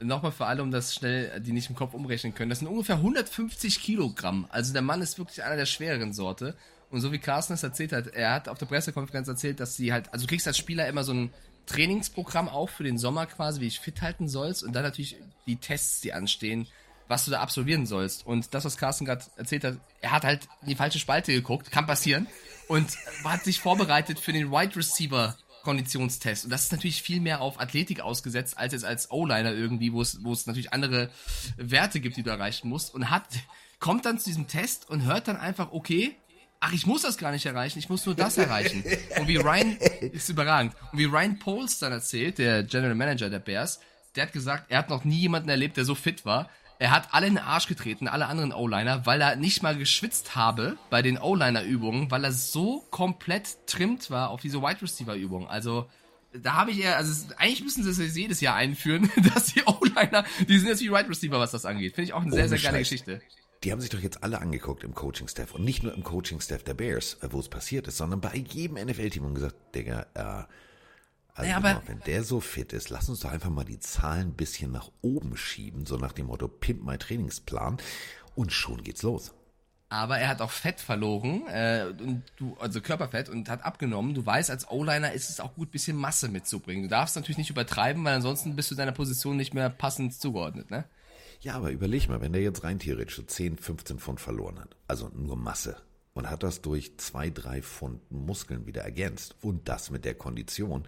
Nochmal 0.00 0.32
für 0.32 0.46
alle, 0.46 0.62
um 0.62 0.70
das 0.70 0.94
schnell, 0.94 1.40
die 1.40 1.52
nicht 1.52 1.70
im 1.70 1.76
Kopf 1.76 1.94
umrechnen 1.94 2.34
können. 2.34 2.50
Das 2.50 2.58
sind 2.58 2.68
ungefähr 2.68 2.96
150 2.96 3.80
Kilogramm. 3.80 4.46
Also 4.50 4.72
der 4.72 4.82
Mann 4.82 5.00
ist 5.00 5.18
wirklich 5.18 5.44
einer 5.44 5.56
der 5.56 5.66
schwereren 5.66 6.12
Sorte. 6.12 6.56
Und 6.90 7.00
so 7.00 7.12
wie 7.12 7.18
Carsten 7.18 7.54
es 7.54 7.62
erzählt 7.62 7.92
hat, 7.92 8.08
er 8.08 8.32
hat 8.34 8.48
auf 8.48 8.58
der 8.58 8.66
Pressekonferenz 8.66 9.28
erzählt, 9.28 9.60
dass 9.60 9.76
sie 9.76 9.92
halt, 9.92 10.12
also 10.12 10.26
du 10.26 10.30
kriegst 10.30 10.46
als 10.46 10.58
Spieler 10.58 10.88
immer 10.88 11.04
so 11.04 11.12
ein 11.12 11.30
Trainingsprogramm 11.66 12.48
auch 12.48 12.68
für 12.68 12.84
den 12.84 12.98
Sommer 12.98 13.26
quasi, 13.26 13.60
wie 13.60 13.66
ich 13.66 13.80
fit 13.80 14.02
halten 14.02 14.28
sollst 14.28 14.62
und 14.62 14.72
dann 14.72 14.82
natürlich 14.82 15.16
die 15.46 15.56
Tests, 15.56 16.00
die 16.00 16.12
anstehen, 16.12 16.66
was 17.12 17.26
du 17.26 17.30
da 17.30 17.40
absolvieren 17.40 17.84
sollst. 17.84 18.26
Und 18.26 18.54
das, 18.54 18.64
was 18.64 18.78
Carsten 18.78 19.04
gerade 19.04 19.22
erzählt 19.36 19.64
hat, 19.64 19.76
er 20.00 20.12
hat 20.12 20.24
halt 20.24 20.48
in 20.62 20.68
die 20.68 20.74
falsche 20.74 20.98
Spalte 20.98 21.30
geguckt, 21.30 21.70
kann 21.70 21.86
passieren, 21.86 22.26
und 22.68 22.88
hat 23.22 23.44
sich 23.44 23.60
vorbereitet 23.60 24.18
für 24.18 24.32
den 24.32 24.50
Wide 24.50 24.74
Receiver 24.76 25.36
Konditionstest. 25.62 26.44
Und 26.44 26.50
das 26.50 26.64
ist 26.64 26.72
natürlich 26.72 27.02
viel 27.02 27.20
mehr 27.20 27.42
auf 27.42 27.60
Athletik 27.60 28.00
ausgesetzt, 28.00 28.56
als 28.56 28.72
jetzt 28.72 28.84
als 28.84 29.10
O-Liner 29.10 29.52
irgendwie, 29.52 29.92
wo 29.92 30.00
es, 30.00 30.24
wo 30.24 30.32
es 30.32 30.46
natürlich 30.46 30.72
andere 30.72 31.10
Werte 31.56 32.00
gibt, 32.00 32.16
die 32.16 32.22
du 32.22 32.30
erreichen 32.30 32.68
musst. 32.68 32.94
Und 32.94 33.10
hat, 33.10 33.26
kommt 33.78 34.06
dann 34.06 34.18
zu 34.18 34.24
diesem 34.24 34.48
Test 34.48 34.88
und 34.88 35.04
hört 35.04 35.28
dann 35.28 35.36
einfach, 35.36 35.70
okay, 35.70 36.16
ach, 36.60 36.72
ich 36.72 36.86
muss 36.86 37.02
das 37.02 37.18
gar 37.18 37.30
nicht 37.30 37.44
erreichen, 37.44 37.78
ich 37.78 37.90
muss 37.90 38.06
nur 38.06 38.14
das 38.14 38.38
erreichen. 38.38 38.82
Und 39.18 39.28
wie 39.28 39.36
Ryan, 39.36 39.76
ist 40.00 40.30
überragend. 40.30 40.74
Und 40.92 40.98
wie 40.98 41.04
Ryan 41.04 41.38
Poles 41.38 41.78
dann 41.78 41.92
erzählt, 41.92 42.38
der 42.38 42.62
General 42.62 42.94
Manager 42.94 43.28
der 43.28 43.40
Bears, 43.40 43.80
der 44.16 44.24
hat 44.24 44.32
gesagt, 44.32 44.70
er 44.70 44.78
hat 44.78 44.90
noch 44.90 45.04
nie 45.04 45.20
jemanden 45.20 45.48
erlebt, 45.48 45.76
der 45.76 45.84
so 45.84 45.94
fit 45.94 46.24
war. 46.24 46.50
Er 46.82 46.90
hat 46.90 47.10
alle 47.12 47.28
in 47.28 47.36
den 47.36 47.44
Arsch 47.44 47.68
getreten, 47.68 48.08
alle 48.08 48.26
anderen 48.26 48.52
O-Liner, 48.52 49.06
weil 49.06 49.20
er 49.20 49.36
nicht 49.36 49.62
mal 49.62 49.78
geschwitzt 49.78 50.34
habe 50.34 50.76
bei 50.90 51.00
den 51.00 51.16
O-Liner-Übungen, 51.16 52.10
weil 52.10 52.24
er 52.24 52.32
so 52.32 52.80
komplett 52.90 53.68
trimmt 53.68 54.10
war 54.10 54.30
auf 54.30 54.40
diese 54.40 54.60
Wide 54.62 54.82
Receiver-Übungen. 54.82 55.46
Also, 55.46 55.88
da 56.32 56.54
habe 56.54 56.72
ich 56.72 56.78
ja, 56.78 56.96
also 56.96 57.32
eigentlich 57.36 57.62
müssen 57.62 57.84
sie 57.84 58.02
es 58.02 58.16
jedes 58.16 58.40
Jahr 58.40 58.56
einführen, 58.56 59.08
dass 59.32 59.54
die 59.54 59.62
O-Liner, 59.64 60.24
die 60.48 60.58
sind 60.58 60.66
jetzt 60.66 60.82
wie 60.82 60.90
Wide 60.90 61.08
Receiver, 61.08 61.38
was 61.38 61.52
das 61.52 61.66
angeht. 61.66 61.94
Finde 61.94 62.06
ich 62.06 62.14
auch 62.14 62.22
eine 62.22 62.32
sehr, 62.32 62.48
sehr 62.48 62.58
geile 62.58 62.80
Geschichte. 62.80 63.22
Die 63.62 63.70
haben 63.70 63.80
sich 63.80 63.90
doch 63.90 64.00
jetzt 64.00 64.24
alle 64.24 64.40
angeguckt 64.40 64.82
im 64.82 64.92
Coaching-Staff 64.92 65.54
und 65.54 65.62
nicht 65.62 65.84
nur 65.84 65.94
im 65.94 66.02
Coaching-Staff 66.02 66.64
der 66.64 66.74
Bears, 66.74 67.16
wo 67.30 67.38
es 67.38 67.48
passiert 67.48 67.86
ist, 67.86 67.98
sondern 67.98 68.20
bei 68.20 68.34
jedem 68.34 68.74
NFL-Team 68.84 69.24
und 69.24 69.34
gesagt, 69.34 69.54
Digga, 69.76 70.06
äh, 70.14 70.52
also 71.34 71.50
naja, 71.50 71.56
aber, 71.56 71.82
wenn 71.86 72.00
der 72.00 72.24
so 72.24 72.40
fit 72.40 72.72
ist, 72.72 72.90
lass 72.90 73.08
uns 73.08 73.20
doch 73.20 73.30
einfach 73.30 73.50
mal 73.50 73.64
die 73.64 73.80
Zahlen 73.80 74.28
ein 74.28 74.34
bisschen 74.34 74.70
nach 74.70 74.90
oben 75.00 75.36
schieben, 75.36 75.86
so 75.86 75.96
nach 75.96 76.12
dem 76.12 76.26
Motto 76.26 76.46
Pimp 76.48 76.82
mein 76.82 76.98
Trainingsplan 76.98 77.78
und 78.34 78.52
schon 78.52 78.82
geht's 78.82 79.02
los. 79.02 79.32
Aber 79.88 80.18
er 80.18 80.28
hat 80.28 80.40
auch 80.40 80.50
Fett 80.50 80.80
verloren, 80.80 81.46
äh, 81.48 81.92
und 82.00 82.22
du, 82.36 82.56
also 82.58 82.80
Körperfett 82.80 83.28
und 83.28 83.50
hat 83.50 83.62
abgenommen. 83.62 84.14
Du 84.14 84.24
weißt, 84.24 84.50
als 84.50 84.70
O-Liner 84.70 85.12
ist 85.12 85.28
es 85.28 85.38
auch 85.38 85.54
gut, 85.54 85.70
bisschen 85.70 85.98
Masse 85.98 86.28
mitzubringen. 86.28 86.84
Du 86.84 86.88
darfst 86.88 87.14
natürlich 87.14 87.36
nicht 87.36 87.50
übertreiben, 87.50 88.02
weil 88.02 88.14
ansonsten 88.14 88.56
bist 88.56 88.70
du 88.70 88.74
deiner 88.74 88.92
Position 88.92 89.36
nicht 89.36 89.52
mehr 89.52 89.68
passend 89.68 90.14
zugeordnet, 90.14 90.70
ne? 90.70 90.86
Ja, 91.40 91.56
aber 91.56 91.72
überleg 91.72 92.08
mal, 92.08 92.20
wenn 92.22 92.32
der 92.32 92.40
jetzt 92.40 92.64
rein 92.64 92.78
theoretisch 92.78 93.16
so 93.16 93.22
10, 93.22 93.58
15 93.58 93.98
Pfund 93.98 94.20
verloren 94.20 94.60
hat, 94.60 94.76
also 94.86 95.10
nur 95.14 95.36
Masse, 95.36 95.76
und 96.14 96.30
hat 96.30 96.42
das 96.42 96.62
durch 96.62 96.96
zwei, 96.98 97.28
drei 97.30 97.60
Pfund 97.60 98.00
Muskeln 98.10 98.66
wieder 98.66 98.82
ergänzt 98.82 99.36
und 99.42 99.68
das 99.68 99.90
mit 99.90 100.04
der 100.04 100.14
Kondition, 100.14 100.86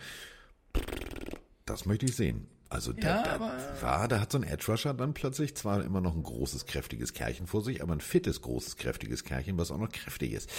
das 1.67 1.87
möchte 1.87 2.07
ich 2.07 2.17
sehen. 2.17 2.47
Also 2.69 2.93
da, 2.93 3.23
ja, 3.23 3.39
da 3.39 3.83
war, 3.83 4.09
da 4.09 4.21
hat 4.21 4.33
so 4.33 4.39
ein 4.39 4.45
Edge 4.45 4.65
Rusher 4.69 4.95
dann 4.95 5.15
plötzlich 5.15 5.55
zwar 5.55 5.85
immer 5.85 6.01
noch 6.01 6.17
ein 6.17 6.23
großes, 6.23 6.67
kräftiges 6.67 7.13
Kerlchen 7.13 7.47
vor 7.47 7.63
sich, 7.63 7.83
aber 7.83 7.93
ein 7.93 8.01
fittes, 8.01 8.43
großes, 8.43 8.77
kräftiges 8.77 9.23
Kerlchen, 9.23 9.57
was 9.59 9.71
auch 9.71 9.79
noch 9.79 9.93
kräftig 9.93 10.33
ist. 10.33 10.51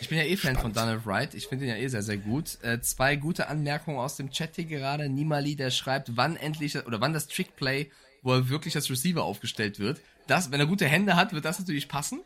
Ich 0.00 0.08
bin 0.08 0.16
ja 0.16 0.24
eh 0.24 0.36
Fan 0.36 0.56
von 0.56 0.72
Donald 0.72 1.04
Wright. 1.04 1.34
Ich 1.34 1.48
finde 1.48 1.66
ihn 1.66 1.70
ja 1.70 1.76
eh 1.76 1.88
sehr, 1.88 2.02
sehr 2.02 2.16
gut. 2.16 2.58
Äh, 2.62 2.80
zwei 2.80 3.16
gute 3.16 3.48
Anmerkungen 3.48 3.98
aus 3.98 4.16
dem 4.16 4.30
Chat 4.30 4.56
hier 4.56 4.64
gerade. 4.64 5.08
Nimali, 5.08 5.56
der 5.56 5.70
schreibt, 5.70 6.16
wann 6.16 6.36
endlich 6.36 6.86
oder 6.86 7.00
wann 7.00 7.12
das 7.12 7.26
Trickplay, 7.26 7.90
wo 8.22 8.32
er 8.32 8.48
wirklich 8.48 8.76
als 8.76 8.88
Receiver 8.88 9.24
aufgestellt 9.24 9.78
wird. 9.78 10.00
Das, 10.26 10.52
wenn 10.52 10.60
er 10.60 10.66
gute 10.66 10.86
Hände 10.86 11.16
hat, 11.16 11.32
wird 11.32 11.44
das 11.44 11.58
natürlich 11.58 11.88
passen. 11.88 12.20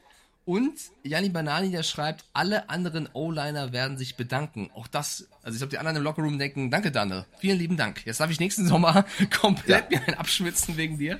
Und 0.44 0.74
Janni 1.02 1.30
Banani, 1.30 1.70
der 1.70 1.82
schreibt, 1.82 2.26
alle 2.34 2.68
anderen 2.68 3.08
O-Liner 3.14 3.72
werden 3.72 3.96
sich 3.96 4.16
bedanken. 4.16 4.70
Auch 4.74 4.86
das, 4.86 5.26
also 5.42 5.54
ich 5.54 5.60
glaube, 5.60 5.70
die 5.70 5.78
anderen 5.78 5.96
im 5.96 6.02
Lockerroom 6.02 6.38
denken, 6.38 6.70
danke 6.70 6.92
Danne, 6.92 7.24
vielen 7.38 7.58
lieben 7.58 7.76
Dank. 7.78 8.04
Jetzt 8.04 8.20
darf 8.20 8.30
ich 8.30 8.40
nächsten 8.40 8.66
Sommer 8.66 9.06
komplett 9.40 9.90
ja. 9.90 10.00
mir 10.00 10.08
ein 10.08 10.14
abschwitzen 10.14 10.76
wegen 10.76 10.98
dir. 10.98 11.18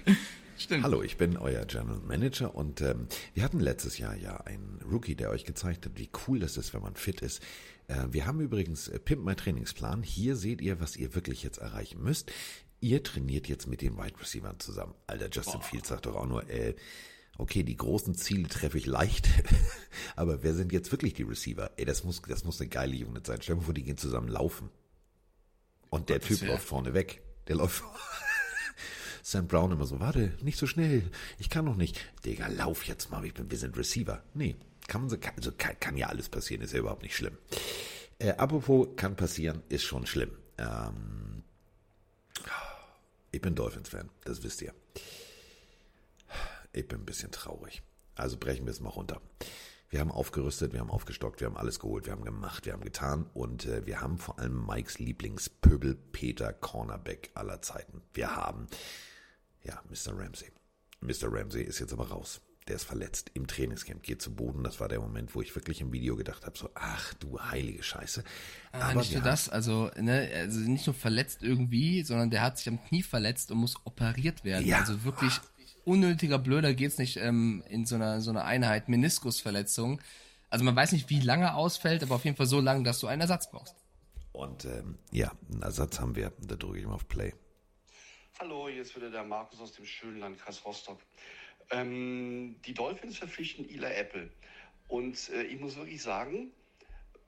Stimmt. 0.59 0.85
Hallo, 0.85 1.03
ich 1.03 1.17
bin 1.17 1.39
euer 1.39 1.65
General 1.65 2.01
Manager 2.01 2.55
und 2.55 2.83
ähm, 2.83 3.09
wir 3.33 3.43
hatten 3.43 3.61
letztes 3.61 3.99
Jahr 3.99 4.15
ja 4.15 4.37
einen 4.43 4.79
Rookie, 4.89 5.17
der 5.17 5.31
euch 5.31 5.45
gezeigt 5.45 5.87
hat, 5.87 5.93
wie 5.97 6.11
cool 6.29 6.39
das 6.39 6.59
ist, 6.59 6.75
wenn 6.75 6.83
man 6.83 6.95
fit 6.95 7.23
ist. 7.23 7.43
Äh, 7.89 7.95
wir 8.11 8.27
haben 8.27 8.41
übrigens 8.41 8.89
äh, 8.89 8.99
Pimp 8.99 9.25
My 9.25 9.35
Trainingsplan. 9.35 10.03
Hier 10.03 10.37
seht 10.37 10.61
ihr, 10.61 10.81
was 10.81 10.97
ihr 10.97 11.15
wirklich 11.15 11.43
jetzt 11.43 11.59
erreichen 11.59 12.03
müsst. 12.03 12.31
Ihr 12.81 13.03
trainiert 13.03 13.49
jetzt 13.49 13.67
mit 13.67 13.81
den 13.81 13.97
Wide 13.97 14.21
Receivers 14.21 14.59
zusammen. 14.59 14.95
Alter, 15.07 15.29
Justin 15.33 15.61
Boah. 15.61 15.63
Fields 15.63 15.89
sagt 15.89 16.07
doch 16.07 16.15
auch 16.15 16.27
nur, 16.27 16.49
äh, 16.51 16.75
okay, 17.39 17.63
die 17.63 17.77
großen 17.77 18.15
Ziele 18.15 18.49
treffe 18.49 18.79
ich 18.79 18.87
leicht, 18.87 19.29
aber 20.17 20.43
wer 20.43 20.55
sind 20.55 20.73
jetzt 20.73 20.91
wirklich 20.93 21.15
die 21.15 21.23
Receiver? 21.23 21.71
Ey, 21.77 21.85
das 21.85 22.05
muss, 22.05 22.23
das 22.23 22.45
muss 22.45 22.61
eine 22.61 22.71
geile 22.71 23.07
Unit 23.07 23.27
sein. 23.27 23.41
Stell 23.43 23.57
dir 23.57 23.63
vor, 23.63 23.75
die 23.75 23.83
gehen 23.83 23.99
zusammen 23.99 24.29
laufen. 24.29 24.71
Und 25.91 26.09
der 26.09 26.21
Typ 26.21 26.43
läuft 26.43 26.65
vorne 26.65 26.95
weg. 26.95 27.23
Der 27.47 27.57
läuft. 27.57 27.83
Sam 29.23 29.47
Brown 29.47 29.73
immer 29.73 29.87
so, 29.87 30.01
warte, 30.01 30.37
nicht 30.43 30.59
so 30.59 30.67
schnell. 30.67 31.11
Ich 31.39 31.49
kann 31.49 31.65
noch 31.65 31.77
nicht. 31.77 32.01
Digga, 32.25 32.49
lauf 32.49 32.85
jetzt 32.85 33.11
mal. 33.11 33.25
Ich 33.25 33.33
bin, 33.33 33.51
wir 33.51 33.59
sind 33.59 33.77
Receiver. 33.77 34.23
Nee, 34.35 34.57
kann 34.87 35.03
man 35.03 35.11
so, 35.11 35.17
kann, 35.19 35.35
also 35.37 35.53
kann, 35.57 35.79
kann 35.81 35.97
ja 35.97 36.09
alles 36.09 36.29
passieren, 36.29 36.63
ist 36.63 36.73
ja 36.73 36.81
überhaupt 36.81 37.03
nicht 37.03 37.17
schlimm. 37.17 37.39
Äh, 38.19 38.33
apropos, 38.33 38.89
kann 38.97 39.17
passieren, 39.17 39.63
ist 39.69 39.85
schon 39.85 40.07
schlimm. 40.07 40.31
Ähm, 40.59 41.43
ich 43.33 43.41
bin 43.41 43.55
Dolphins-Fan, 43.55 44.11
das 44.25 44.43
wisst 44.43 44.63
ihr. 44.63 44.73
Ich 46.75 46.89
bin 46.89 47.01
ein 47.01 47.07
bisschen 47.07 47.31
traurig. 47.31 47.83
Also 48.17 48.37
brechen 48.37 48.67
wir 48.67 48.73
es 48.73 48.81
mal 48.81 48.91
runter. 48.91 49.21
Wir 49.91 50.01
haben 50.01 50.11
aufgerüstet, 50.11 50.73
wir 50.73 50.81
haben 50.81 50.91
aufgestockt, 50.91 51.41
wir 51.41 51.47
haben 51.47 51.57
alles 51.57 51.79
geholt, 51.79 52.07
wir 52.07 52.13
haben 52.13 52.25
gemacht, 52.25 52.67
wir 52.67 52.73
haben 52.73 52.83
getan 52.83 53.27
und 53.33 53.67
äh, 53.67 53.87
wir 53.87 54.01
haben 54.01 54.19
vor 54.19 54.41
allem 54.41 54.67
Mikes 54.67 54.99
Lieblingspöbel 54.99 55.95
Peter 55.95 56.53
Cornerback 56.53 57.31
aller 57.35 57.63
Zeiten. 57.63 58.03
Wir 58.13 58.35
haben, 58.35 58.67
ja, 59.63 59.81
Mr. 59.89 60.19
Ramsey. 60.19 60.51
Mr. 61.01 61.33
Ramsey 61.33 61.63
ist 61.63 61.79
jetzt 61.79 61.93
aber 61.93 62.09
raus. 62.09 62.41
Der 62.67 62.77
ist 62.77 62.85
verletzt 62.85 63.31
im 63.35 63.47
Trainingscamp, 63.47 64.03
geht 64.03 64.23
zu 64.23 64.35
Boden. 64.35 64.65
Das 64.65 64.81
war 64.81 64.89
der 64.89 64.99
Moment, 64.99 65.35
wo 65.35 65.43
ich 65.43 65.55
wirklich 65.55 65.83
im 65.83 65.93
Video 65.93 66.17
gedacht 66.17 66.47
habe, 66.47 66.59
so, 66.59 66.71
ach 66.75 67.13
du 67.15 67.39
heilige 67.39 67.83
Scheiße. 67.83 68.25
Ah, 68.73 68.89
aber 68.89 69.01
nicht 69.01 69.13
nur 69.13 69.23
das, 69.23 69.51
also, 69.51 69.91
ne, 69.97 70.31
also 70.35 70.59
nicht 70.61 70.87
nur 70.87 70.95
verletzt 70.95 71.43
irgendwie, 71.43 72.03
sondern 72.03 72.31
der 72.31 72.41
hat 72.41 72.57
sich 72.57 72.69
am 72.69 72.83
Knie 72.83 73.03
verletzt 73.03 73.53
und 73.53 73.59
muss 73.59 73.77
operiert 73.85 74.45
werden. 74.45 74.67
Ja. 74.67 74.79
Also 74.79 75.05
wirklich 75.05 75.41
unnötiger 75.85 76.39
Blöder 76.39 76.75
geht's 76.75 76.99
nicht 76.99 77.17
ähm, 77.17 77.63
in 77.69 77.87
so 77.87 77.95
einer, 77.95 78.21
so 78.21 78.31
einer 78.31 78.45
Einheit. 78.45 78.89
Meniskusverletzung. 78.89 80.01
Also 80.51 80.65
man 80.65 80.77
weiß 80.77 80.93
nicht, 80.93 81.11
wie 81.11 81.21
lange 81.21 81.55
ausfällt, 81.55 82.03
aber 82.03 82.17
auf 82.17 82.25
jeden 82.25 82.37
Fall 82.37 82.47
so 82.47 82.61
lange, 82.61 82.85
dass 82.85 83.01
du 83.01 83.07
einen 83.07 83.21
Ersatz 83.21 83.51
brauchst. 83.51 83.75
Und 84.33 84.65
ähm, 84.65 84.99
ja, 85.11 85.33
einen 85.51 85.63
Ersatz 85.63 86.01
haben 86.01 86.17
wir. 86.17 86.33
Da 86.41 86.57
drücke 86.57 86.79
ich 86.79 86.87
mal 86.87 86.95
auf 86.95 87.09
Play. 87.09 87.33
Hallo, 88.41 88.69
hier 88.69 88.83
ist 88.83 88.97
wieder 88.97 89.11
der 89.11 89.25
Markus 89.25 89.61
aus 89.61 89.73
dem 89.73 89.85
schönen 89.85 90.19
Landkreis 90.19 90.65
Rostock. 90.65 90.99
Ähm, 91.71 92.57
die 92.67 92.75
Dolphins 92.75 93.19
verpflichten 93.19 93.69
Eli 93.69 93.87
Apple. 93.87 94.31
Und 94.89 95.31
äh, 95.31 95.43
ich 95.45 95.61
muss 95.61 95.77
wirklich 95.77 96.03
sagen, 96.03 96.51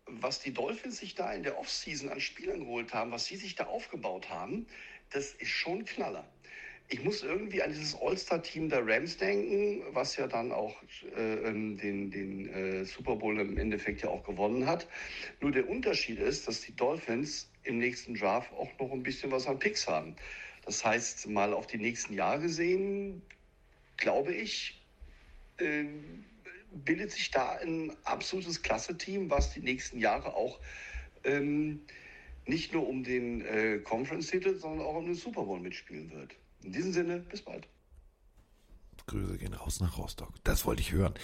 was 0.07 0.41
die 0.41 0.53
Dolphins 0.53 0.99
sich 0.99 1.15
da 1.15 1.33
in 1.33 1.43
der 1.43 1.59
Offseason 1.59 2.11
an 2.11 2.21
Spielern 2.21 2.61
geholt 2.61 2.93
haben, 2.93 3.11
was 3.11 3.27
sie 3.27 3.37
sich 3.37 3.55
da 3.55 3.67
aufgebaut 3.67 4.29
haben, 4.31 4.67
das 5.11 5.33
ist 5.33 5.51
schon 5.51 5.85
Knaller 5.85 6.25
ich 6.89 7.03
muss 7.03 7.23
irgendwie 7.23 7.63
an 7.63 7.71
dieses 7.71 7.97
All-Star-Team 8.01 8.69
der 8.69 8.87
Rams 8.87 9.17
denken, 9.17 9.83
was 9.93 10.17
ja 10.17 10.27
dann 10.27 10.53
auch 10.53 10.75
äh, 11.17 11.49
ähm, 11.49 11.77
den, 11.77 12.11
den 12.11 12.49
äh, 12.49 12.85
Super 12.85 13.17
Bowl 13.17 13.39
im 13.41 13.59
Endeffekt 13.59 14.03
ja 14.03 14.09
auch 14.09 14.23
gewonnen 14.23 14.67
hat. 14.67 14.87
Nur 15.41 15.51
der 15.51 15.69
Unterschied 15.69 16.19
ist, 16.19 16.47
dass 16.47 16.61
die 16.61 16.75
Dolphins 16.77 17.51
im 17.65 17.79
nächsten 17.79 18.15
Draft 18.15 18.53
auch 18.53 18.71
noch 18.79 18.93
ein 18.93 19.03
bisschen 19.03 19.33
was 19.33 19.49
an 19.49 19.59
Picks 19.59 19.89
haben. 19.89 20.15
Das 20.65 20.85
heißt, 20.85 21.29
mal 21.29 21.53
auf 21.53 21.67
die 21.67 21.79
nächsten 21.79 22.15
Jahre 22.15 22.43
gesehen, 22.43 23.23
glaube 23.97 24.33
ich, 24.33 24.81
äh, 25.59 25.85
bildet 26.73 27.11
sich 27.11 27.31
da 27.31 27.57
ein 27.57 27.93
absolutes 28.05 28.63
Klasse-Team, 28.63 29.31
was 29.31 29.53
die 29.53 29.61
nächsten 29.61 29.99
Jahre 29.99 30.35
auch 30.35 30.61
ähm, 31.25 31.81
nicht 32.47 32.73
nur 32.73 32.89
um 32.89 33.03
den 33.03 33.45
äh, 33.45 33.79
Conference-Titel, 33.79 34.55
sondern 34.57 34.87
auch 34.87 34.95
um 34.95 35.07
den 35.07 35.15
Super 35.15 35.43
Bowl 35.43 35.59
mitspielen 35.59 36.13
wird. 36.13 36.37
In 36.63 36.73
diesem 36.73 36.93
Sinne, 36.93 37.21
bis 37.21 37.43
bald. 37.43 37.69
Grüße 39.07 39.39
gehen 39.39 39.55
raus 39.55 39.81
nach 39.81 39.99
Rostock. 39.99 40.33
Das 40.45 40.65
wollte 40.65 40.83
ich 40.83 40.93
hören. 40.93 41.15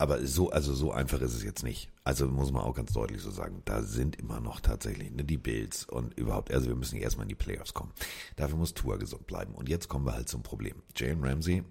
Aber 0.00 0.24
so, 0.24 0.50
also 0.50 0.74
so 0.74 0.92
einfach 0.92 1.20
ist 1.20 1.34
es 1.34 1.42
jetzt 1.42 1.64
nicht. 1.64 1.90
Also 2.04 2.28
muss 2.28 2.52
man 2.52 2.62
auch 2.62 2.74
ganz 2.74 2.92
deutlich 2.92 3.20
so 3.20 3.32
sagen, 3.32 3.62
da 3.64 3.82
sind 3.82 4.14
immer 4.16 4.40
noch 4.40 4.60
tatsächlich 4.60 5.10
ne, 5.10 5.24
die 5.24 5.38
Bills 5.38 5.84
und 5.84 6.14
überhaupt, 6.14 6.52
also 6.52 6.68
wir 6.68 6.76
müssen 6.76 6.96
erstmal 6.96 7.24
in 7.24 7.30
die 7.30 7.34
Playoffs 7.34 7.74
kommen. 7.74 7.92
Dafür 8.36 8.58
muss 8.58 8.74
Tour 8.74 8.98
gesund 8.98 9.26
bleiben. 9.26 9.54
Und 9.54 9.68
jetzt 9.68 9.88
kommen 9.88 10.06
wir 10.06 10.12
halt 10.12 10.28
zum 10.28 10.44
Problem. 10.44 10.82
Jalen 10.96 11.24
Ramsey, 11.24 11.64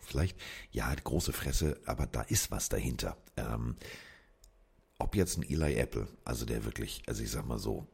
vielleicht, 0.00 0.38
ja, 0.70 0.86
hat 0.86 1.02
große 1.02 1.32
Fresse, 1.32 1.80
aber 1.84 2.06
da 2.06 2.22
ist 2.22 2.52
was 2.52 2.68
dahinter. 2.68 3.16
Ähm, 3.36 3.74
ob 5.00 5.16
jetzt 5.16 5.36
ein 5.36 5.42
Eli 5.42 5.74
Apple, 5.74 6.06
also 6.24 6.44
der 6.44 6.64
wirklich, 6.64 7.02
also 7.06 7.22
ich 7.22 7.30
sag 7.30 7.46
mal 7.46 7.58
so, 7.58 7.88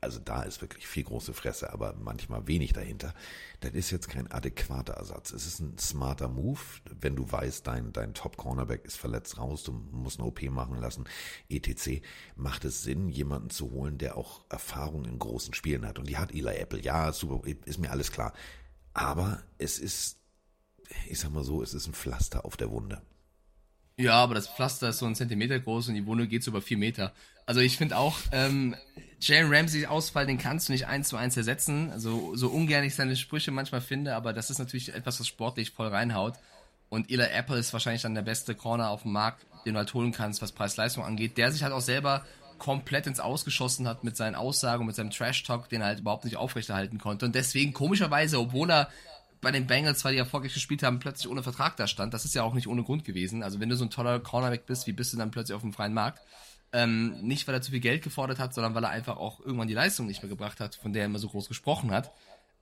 also 0.00 0.18
da 0.18 0.42
ist 0.42 0.60
wirklich 0.60 0.86
viel 0.86 1.04
große 1.04 1.34
Fresse, 1.34 1.72
aber 1.72 1.94
manchmal 1.94 2.46
wenig 2.46 2.72
dahinter. 2.72 3.14
Das 3.60 3.72
ist 3.72 3.90
jetzt 3.90 4.08
kein 4.08 4.30
adäquater 4.30 4.94
Ersatz. 4.94 5.32
Es 5.32 5.46
ist 5.46 5.60
ein 5.60 5.78
smarter 5.78 6.28
Move, 6.28 6.60
wenn 7.00 7.16
du 7.16 7.30
weißt, 7.30 7.66
dein, 7.66 7.92
dein 7.92 8.14
Top-Cornerback 8.14 8.84
ist 8.84 8.96
verletzt 8.96 9.38
raus, 9.38 9.62
du 9.62 9.72
musst 9.72 10.18
eine 10.18 10.28
OP 10.28 10.42
machen 10.42 10.78
lassen, 10.78 11.04
etc. 11.48 12.02
Macht 12.36 12.64
es 12.64 12.82
Sinn, 12.82 13.08
jemanden 13.08 13.50
zu 13.50 13.70
holen, 13.70 13.98
der 13.98 14.16
auch 14.16 14.44
Erfahrung 14.48 15.04
in 15.04 15.18
großen 15.18 15.54
Spielen 15.54 15.86
hat. 15.86 15.98
Und 15.98 16.08
die 16.08 16.18
hat 16.18 16.32
Eli 16.32 16.56
Apple. 16.56 16.80
Ja, 16.80 17.12
super, 17.12 17.46
ist 17.64 17.78
mir 17.78 17.90
alles 17.90 18.12
klar. 18.12 18.32
Aber 18.94 19.42
es 19.58 19.78
ist 19.78 20.18
ich 21.08 21.18
sag 21.18 21.32
mal 21.32 21.44
so, 21.44 21.62
es 21.62 21.74
ist 21.74 21.86
ein 21.86 21.94
Pflaster 21.94 22.44
auf 22.44 22.56
der 22.56 22.70
Wunde. 22.70 23.02
Ja, 23.96 24.14
aber 24.14 24.34
das 24.34 24.48
Pflaster 24.48 24.88
ist 24.88 24.98
so 24.98 25.06
ein 25.06 25.14
Zentimeter 25.14 25.58
groß 25.58 25.88
und 25.88 25.94
die 25.94 26.06
Wunde 26.06 26.26
geht 26.26 26.42
so 26.42 26.50
über 26.50 26.62
vier 26.62 26.78
Meter. 26.78 27.12
Also 27.46 27.60
ich 27.60 27.76
finde 27.76 27.96
auch, 27.96 28.18
ähm, 28.32 28.74
Jalen 29.20 29.52
Ramsey 29.52 29.86
Ausfall, 29.86 30.26
den 30.26 30.38
kannst 30.38 30.68
du 30.68 30.72
nicht 30.72 30.86
eins 30.86 31.08
zu 31.08 31.16
eins 31.16 31.36
ersetzen. 31.36 31.90
Also 31.90 32.34
so 32.34 32.48
ungern 32.48 32.84
ich 32.84 32.94
seine 32.94 33.16
Sprüche 33.16 33.50
manchmal 33.50 33.80
finde, 33.80 34.14
aber 34.14 34.32
das 34.32 34.50
ist 34.50 34.58
natürlich 34.58 34.94
etwas, 34.94 35.20
was 35.20 35.28
sportlich 35.28 35.70
voll 35.70 35.88
reinhaut. 35.88 36.34
Und 36.88 37.10
Eli 37.10 37.24
Apple 37.24 37.58
ist 37.58 37.72
wahrscheinlich 37.72 38.02
dann 38.02 38.14
der 38.14 38.22
beste 38.22 38.54
Corner 38.54 38.90
auf 38.90 39.02
dem 39.02 39.12
Markt, 39.12 39.46
den 39.64 39.74
du 39.74 39.78
halt 39.78 39.94
holen 39.94 40.12
kannst, 40.12 40.42
was 40.42 40.52
Preis-Leistung 40.52 41.04
angeht, 41.04 41.38
der 41.38 41.50
sich 41.50 41.62
halt 41.62 41.72
auch 41.72 41.80
selber 41.80 42.24
komplett 42.58 43.06
ins 43.06 43.18
Ausgeschossen 43.18 43.88
hat 43.88 44.04
mit 44.04 44.16
seinen 44.16 44.34
Aussagen, 44.34 44.86
mit 44.86 44.94
seinem 44.94 45.10
Trash-Talk, 45.10 45.68
den 45.68 45.80
er 45.80 45.88
halt 45.88 46.00
überhaupt 46.00 46.24
nicht 46.24 46.36
aufrechterhalten 46.36 46.98
konnte. 46.98 47.26
Und 47.26 47.34
deswegen 47.34 47.72
komischerweise, 47.72 48.38
obwohl 48.38 48.70
er 48.70 48.88
bei 49.42 49.50
den 49.50 49.66
Bengals, 49.66 49.98
zwar 49.98 50.12
die 50.12 50.18
erfolgreich 50.18 50.54
gespielt 50.54 50.82
haben, 50.82 51.00
plötzlich 51.00 51.28
ohne 51.30 51.42
Vertrag 51.42 51.76
da 51.76 51.86
stand. 51.86 52.14
Das 52.14 52.24
ist 52.24 52.34
ja 52.34 52.44
auch 52.44 52.54
nicht 52.54 52.68
ohne 52.68 52.84
Grund 52.84 53.04
gewesen. 53.04 53.42
Also 53.42 53.60
wenn 53.60 53.68
du 53.68 53.76
so 53.76 53.84
ein 53.84 53.90
toller 53.90 54.20
Cornerback 54.20 54.66
bist, 54.66 54.86
wie 54.86 54.92
bist 54.92 55.12
du 55.12 55.18
dann 55.18 55.32
plötzlich 55.32 55.54
auf 55.54 55.62
dem 55.62 55.72
freien 55.72 55.92
Markt? 55.92 56.22
Ähm, 56.72 57.20
nicht, 57.20 57.46
weil 57.46 57.54
er 57.56 57.60
zu 57.60 57.72
viel 57.72 57.80
Geld 57.80 58.02
gefordert 58.02 58.38
hat, 58.38 58.54
sondern 58.54 58.74
weil 58.74 58.84
er 58.84 58.90
einfach 58.90 59.18
auch 59.18 59.40
irgendwann 59.40 59.68
die 59.68 59.74
Leistung 59.74 60.06
nicht 60.06 60.22
mehr 60.22 60.30
gebracht 60.30 60.60
hat, 60.60 60.76
von 60.76 60.92
der 60.92 61.02
er 61.02 61.06
immer 61.06 61.18
so 61.18 61.28
groß 61.28 61.48
gesprochen 61.48 61.90
hat. 61.90 62.12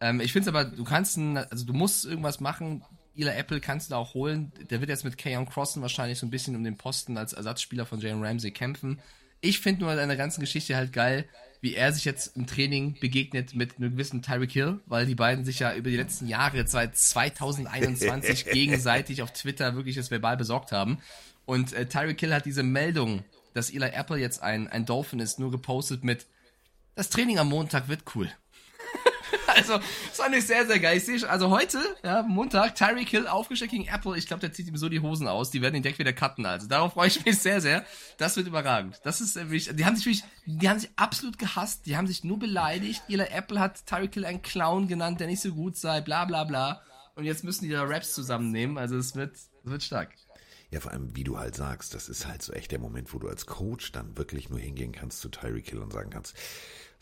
Ähm, 0.01 0.21
ich 0.21 0.33
finde 0.33 0.49
es 0.49 0.55
aber, 0.57 0.65
du 0.65 0.83
kannst, 0.83 1.19
ein, 1.19 1.37
also 1.37 1.65
du 1.65 1.75
musst 1.75 2.07
irgendwas 2.07 2.41
machen. 2.41 2.83
Eli 3.15 3.29
Apple 3.29 3.61
kannst 3.61 3.89
du 3.89 3.93
da 3.93 3.99
auch 3.99 4.15
holen. 4.15 4.51
Der 4.71 4.81
wird 4.81 4.89
jetzt 4.89 5.05
mit 5.05 5.19
Kayon 5.19 5.47
Crossen 5.47 5.83
wahrscheinlich 5.83 6.19
so 6.19 6.27
ein 6.27 6.31
bisschen 6.31 6.57
um 6.57 6.65
den 6.65 6.79
Posten 6.79 7.19
als 7.19 7.35
Ersatzspieler 7.35 7.85
von 7.85 8.01
Jalen 8.01 8.25
Ramsey 8.25 8.51
kämpfen. 8.53 9.01
Ich 9.43 9.61
finde 9.61 9.83
nur 9.83 9.91
an 9.91 10.09
der 10.09 10.17
ganzen 10.17 10.41
Geschichte 10.41 10.75
halt 10.77 10.95
geil, 10.95 11.29
wie 11.61 11.75
er 11.75 11.93
sich 11.93 12.05
jetzt 12.05 12.37
im 12.37 12.47
Training 12.47 12.99
begegnet 13.01 13.55
mit 13.55 13.77
einem 13.77 13.93
gewissen 13.93 14.23
Tyreek 14.23 14.53
Hill, 14.53 14.81
weil 14.87 15.07
die 15.07 15.15
beiden 15.15 15.45
sich 15.45 15.59
ja 15.59 15.75
über 15.75 15.91
die 15.91 15.97
letzten 15.97 16.27
Jahre 16.27 16.67
seit 16.67 16.97
2021 16.97 18.47
gegenseitig 18.53 19.23
auf 19.23 19.33
Twitter 19.33 19.75
wirklich 19.75 19.97
das 19.97 20.11
verbal 20.11 20.37
besorgt 20.37 20.73
haben. 20.73 20.99
Und 21.45 21.73
äh, 21.73 21.87
Tyreek 21.87 22.19
Hill 22.21 22.35
hat 22.35 22.47
diese 22.47 22.63
Meldung, 22.63 23.25
dass 23.55 23.71
Eli 23.71 23.91
Apple 23.91 24.19
jetzt 24.19 24.43
ein, 24.43 24.69
ein 24.69 24.87
Dolphin 24.87 25.21
ist, 25.21 25.39
nur 25.39 25.51
gepostet 25.51 26.05
mit 26.05 26.27
das 26.95 27.09
Training 27.09 27.39
am 27.39 27.49
Montag 27.49 27.89
wird 27.89 28.03
cool. 28.15 28.31
also, 29.47 29.79
das 29.79 30.17
fand 30.17 30.35
ich 30.35 30.47
sehr, 30.47 30.67
sehr 30.67 30.79
geil. 30.79 30.97
Ich 30.97 31.05
sehe 31.05 31.29
also 31.29 31.51
heute, 31.51 31.79
ja, 32.05 32.23
Montag, 32.23 32.75
Tyreek 32.75 33.09
Hill 33.09 33.27
aufgestellt 33.27 33.71
gegen 33.71 33.87
Apple. 33.87 34.17
Ich 34.17 34.27
glaube, 34.27 34.41
der 34.41 34.53
zieht 34.53 34.69
ihm 34.69 34.77
so 34.77 34.89
die 34.89 35.01
Hosen 35.01 35.29
aus. 35.29 35.51
Die 35.51 35.63
werden 35.63 35.75
ihn 35.75 35.83
direkt 35.83 35.99
wieder 35.99 36.13
cutten. 36.13 36.47
Also, 36.47 36.67
darauf 36.67 36.95
freue 36.95 37.09
ich 37.09 37.25
mich 37.25 37.39
sehr, 37.39 37.61
sehr. 37.61 37.85
Das 38.19 38.37
wird 38.37 38.47
überragend. 38.47 39.01
Das 39.05 39.21
ist 39.21 39.37
äh, 39.37 39.51
wirklich, 39.51 39.71
die 39.75 39.85
haben 39.85 39.97
sich 39.97 40.07
wirklich, 40.07 40.25
die 40.47 40.69
haben 40.69 40.79
sich 40.79 40.91
absolut 40.97 41.39
gehasst. 41.39 41.87
Die 41.87 41.97
haben 41.97 42.07
sich 42.07 42.25
nur 42.25 42.39
beleidigt. 42.39 43.03
Eli 43.09 43.25
Apple 43.31 43.61
hat 43.61 43.87
Tyreek 43.87 44.15
Hill 44.15 44.25
einen 44.25 44.43
Clown 44.43 44.89
genannt, 44.89 45.21
der 45.21 45.27
nicht 45.27 45.41
so 45.41 45.53
gut 45.53 45.77
sei, 45.77 46.01
bla, 46.01 46.25
bla, 46.25 46.45
bla. 46.45 46.83
Und 47.15 47.25
jetzt 47.25 47.45
müssen 47.45 47.65
die 47.65 47.71
da 47.71 47.83
Raps 47.83 48.15
zusammennehmen. 48.15 48.79
Also, 48.79 48.97
es 48.97 49.15
wird, 49.15 49.35
es 49.35 49.51
wird 49.65 49.83
stark. 49.83 50.11
Ja, 50.71 50.79
vor 50.79 50.93
allem, 50.93 51.17
wie 51.17 51.25
du 51.25 51.37
halt 51.37 51.57
sagst, 51.57 51.95
das 51.95 52.09
ist 52.09 52.29
halt 52.29 52.43
so 52.43 52.53
echt 52.53 52.71
der 52.71 52.79
Moment, 52.79 53.13
wo 53.13 53.19
du 53.19 53.29
als 53.29 53.47
Coach 53.47 53.91
dann 53.91 54.17
wirklich 54.17 54.51
nur 54.51 54.61
hingehen 54.61 54.93
kannst 54.93 55.21
zu 55.21 55.29
Tyreek 55.29 55.69
Hill 55.69 55.81
und 55.81 55.93
sagen 55.93 56.11
kannst, 56.11 56.37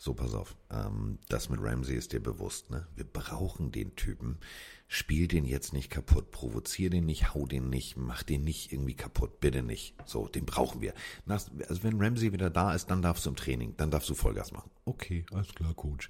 so, 0.01 0.13
pass 0.13 0.33
auf. 0.33 0.55
Ähm, 0.71 1.19
das 1.27 1.49
mit 1.49 1.59
Ramsey 1.61 1.93
ist 1.93 2.13
dir 2.13 2.21
bewusst, 2.21 2.71
ne? 2.71 2.87
Wir 2.95 3.03
brauchen 3.03 3.73
den 3.73 3.97
Typen. 3.97 4.37
Spiel 4.87 5.27
den 5.27 5.43
jetzt 5.43 5.73
nicht 5.73 5.89
kaputt, 5.89 6.31
provozier 6.31 6.89
den 6.89 7.05
nicht, 7.05 7.33
hau 7.33 7.45
den 7.45 7.69
nicht, 7.69 7.97
mach 7.97 8.23
den 8.23 8.45
nicht 8.45 8.71
irgendwie 8.71 8.93
kaputt, 8.93 9.41
bitte 9.41 9.61
nicht. 9.61 9.93
So, 10.05 10.29
den 10.29 10.45
brauchen 10.45 10.79
wir. 10.79 10.93
Nach, 11.25 11.43
also 11.67 11.83
wenn 11.83 12.01
Ramsey 12.01 12.31
wieder 12.31 12.49
da 12.49 12.73
ist, 12.73 12.89
dann 12.89 13.01
darfst 13.01 13.25
du 13.25 13.31
im 13.31 13.35
Training, 13.35 13.75
dann 13.75 13.91
darfst 13.91 14.09
du 14.09 14.15
Vollgas 14.15 14.53
machen. 14.53 14.71
Okay, 14.85 15.25
alles 15.33 15.53
klar, 15.53 15.73
Coach. 15.73 16.07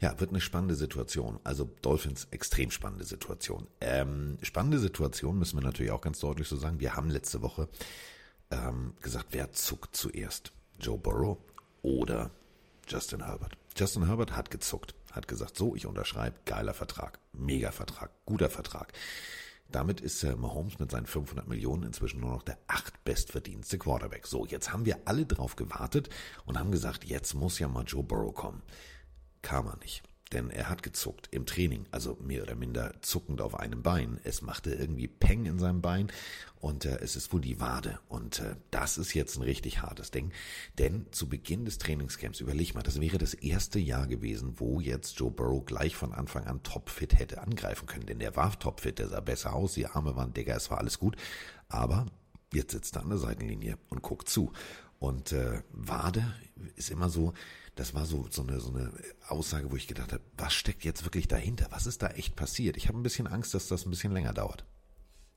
Ja, 0.00 0.18
wird 0.18 0.30
eine 0.30 0.40
spannende 0.40 0.74
Situation. 0.74 1.38
Also 1.44 1.70
Dolphins, 1.82 2.28
extrem 2.30 2.70
spannende 2.70 3.04
Situation. 3.04 3.66
Ähm, 3.82 4.38
spannende 4.40 4.78
Situation 4.78 5.38
müssen 5.38 5.58
wir 5.58 5.64
natürlich 5.64 5.92
auch 5.92 6.00
ganz 6.00 6.18
deutlich 6.18 6.48
so 6.48 6.56
sagen. 6.56 6.80
Wir 6.80 6.96
haben 6.96 7.10
letzte 7.10 7.42
Woche 7.42 7.68
ähm, 8.50 8.94
gesagt, 9.02 9.26
wer 9.32 9.52
zuckt 9.52 9.94
zuerst? 9.94 10.50
Joe 10.80 10.96
Burrow 10.96 11.36
oder 11.82 12.30
Justin 12.88 13.24
Herbert. 13.24 13.56
Justin 13.76 14.06
Herbert 14.06 14.34
hat 14.36 14.50
gezuckt, 14.50 14.94
hat 15.12 15.28
gesagt, 15.28 15.56
so, 15.56 15.76
ich 15.76 15.86
unterschreibe, 15.86 16.36
geiler 16.44 16.74
Vertrag, 16.74 17.18
mega 17.32 17.70
Vertrag, 17.70 18.10
guter 18.24 18.50
Vertrag. 18.50 18.92
Damit 19.70 20.00
ist 20.00 20.22
äh, 20.24 20.34
Mahomes 20.34 20.78
mit 20.78 20.90
seinen 20.90 21.06
500 21.06 21.46
Millionen 21.46 21.82
inzwischen 21.82 22.20
nur 22.20 22.30
noch 22.30 22.42
der 22.42 22.58
acht 22.66 23.04
bestverdienste 23.04 23.78
Quarterback. 23.78 24.26
So, 24.26 24.46
jetzt 24.46 24.72
haben 24.72 24.86
wir 24.86 24.98
alle 25.04 25.26
drauf 25.26 25.56
gewartet 25.56 26.08
und 26.46 26.58
haben 26.58 26.70
gesagt, 26.70 27.04
jetzt 27.04 27.34
muss 27.34 27.58
ja 27.58 27.68
mal 27.68 27.84
Joe 27.84 28.02
Burrow 28.02 28.34
kommen. 28.34 28.62
Kam 29.42 29.66
er 29.66 29.76
nicht 29.76 30.02
denn 30.32 30.50
er 30.50 30.68
hat 30.68 30.82
gezuckt 30.82 31.28
im 31.30 31.46
Training, 31.46 31.86
also 31.90 32.16
mehr 32.20 32.42
oder 32.42 32.54
minder 32.54 32.94
zuckend 33.02 33.40
auf 33.40 33.58
einem 33.58 33.82
Bein. 33.82 34.20
Es 34.24 34.42
machte 34.42 34.72
irgendwie 34.72 35.08
Peng 35.08 35.46
in 35.46 35.58
seinem 35.58 35.80
Bein 35.80 36.12
und 36.60 36.84
äh, 36.84 36.98
es 37.00 37.16
ist 37.16 37.32
wohl 37.32 37.40
die 37.40 37.60
Wade. 37.60 37.98
Und 38.08 38.40
äh, 38.40 38.56
das 38.70 38.98
ist 38.98 39.14
jetzt 39.14 39.36
ein 39.36 39.42
richtig 39.42 39.82
hartes 39.82 40.10
Ding, 40.10 40.32
denn 40.78 41.06
zu 41.10 41.28
Beginn 41.28 41.64
des 41.64 41.78
Trainingscamps, 41.78 42.40
überleg 42.40 42.74
mal, 42.74 42.82
das 42.82 43.00
wäre 43.00 43.18
das 43.18 43.34
erste 43.34 43.78
Jahr 43.78 44.06
gewesen, 44.06 44.54
wo 44.56 44.80
jetzt 44.80 45.18
Joe 45.18 45.30
Burrow 45.30 45.64
gleich 45.64 45.96
von 45.96 46.12
Anfang 46.12 46.44
an 46.44 46.62
topfit 46.62 47.18
hätte 47.18 47.40
angreifen 47.42 47.86
können, 47.86 48.06
denn 48.06 48.18
der 48.18 48.36
war 48.36 48.58
topfit, 48.58 48.98
der 48.98 49.08
sah 49.08 49.20
besser 49.20 49.54
aus, 49.54 49.74
die 49.74 49.86
Arme 49.86 50.16
waren 50.16 50.34
dicker, 50.34 50.56
es 50.56 50.70
war 50.70 50.78
alles 50.78 50.98
gut, 50.98 51.16
aber 51.68 52.06
jetzt 52.52 52.72
sitzt 52.72 52.96
er 52.96 53.02
an 53.02 53.10
der 53.10 53.18
Seitenlinie 53.18 53.78
und 53.88 54.02
guckt 54.02 54.28
zu. 54.28 54.52
Und 54.98 55.32
äh, 55.32 55.62
Wade 55.70 56.34
ist 56.74 56.90
immer 56.90 57.08
so, 57.08 57.32
das 57.78 57.94
war 57.94 58.06
so, 58.06 58.26
so, 58.30 58.42
eine, 58.42 58.58
so 58.60 58.70
eine 58.70 58.92
Aussage, 59.28 59.70
wo 59.70 59.76
ich 59.76 59.86
gedacht 59.86 60.12
habe, 60.12 60.22
was 60.36 60.52
steckt 60.52 60.84
jetzt 60.84 61.04
wirklich 61.04 61.28
dahinter? 61.28 61.68
Was 61.70 61.86
ist 61.86 62.02
da 62.02 62.08
echt 62.08 62.34
passiert? 62.34 62.76
Ich 62.76 62.88
habe 62.88 62.98
ein 62.98 63.04
bisschen 63.04 63.28
Angst, 63.28 63.54
dass 63.54 63.68
das 63.68 63.86
ein 63.86 63.90
bisschen 63.90 64.12
länger 64.12 64.32
dauert. 64.32 64.64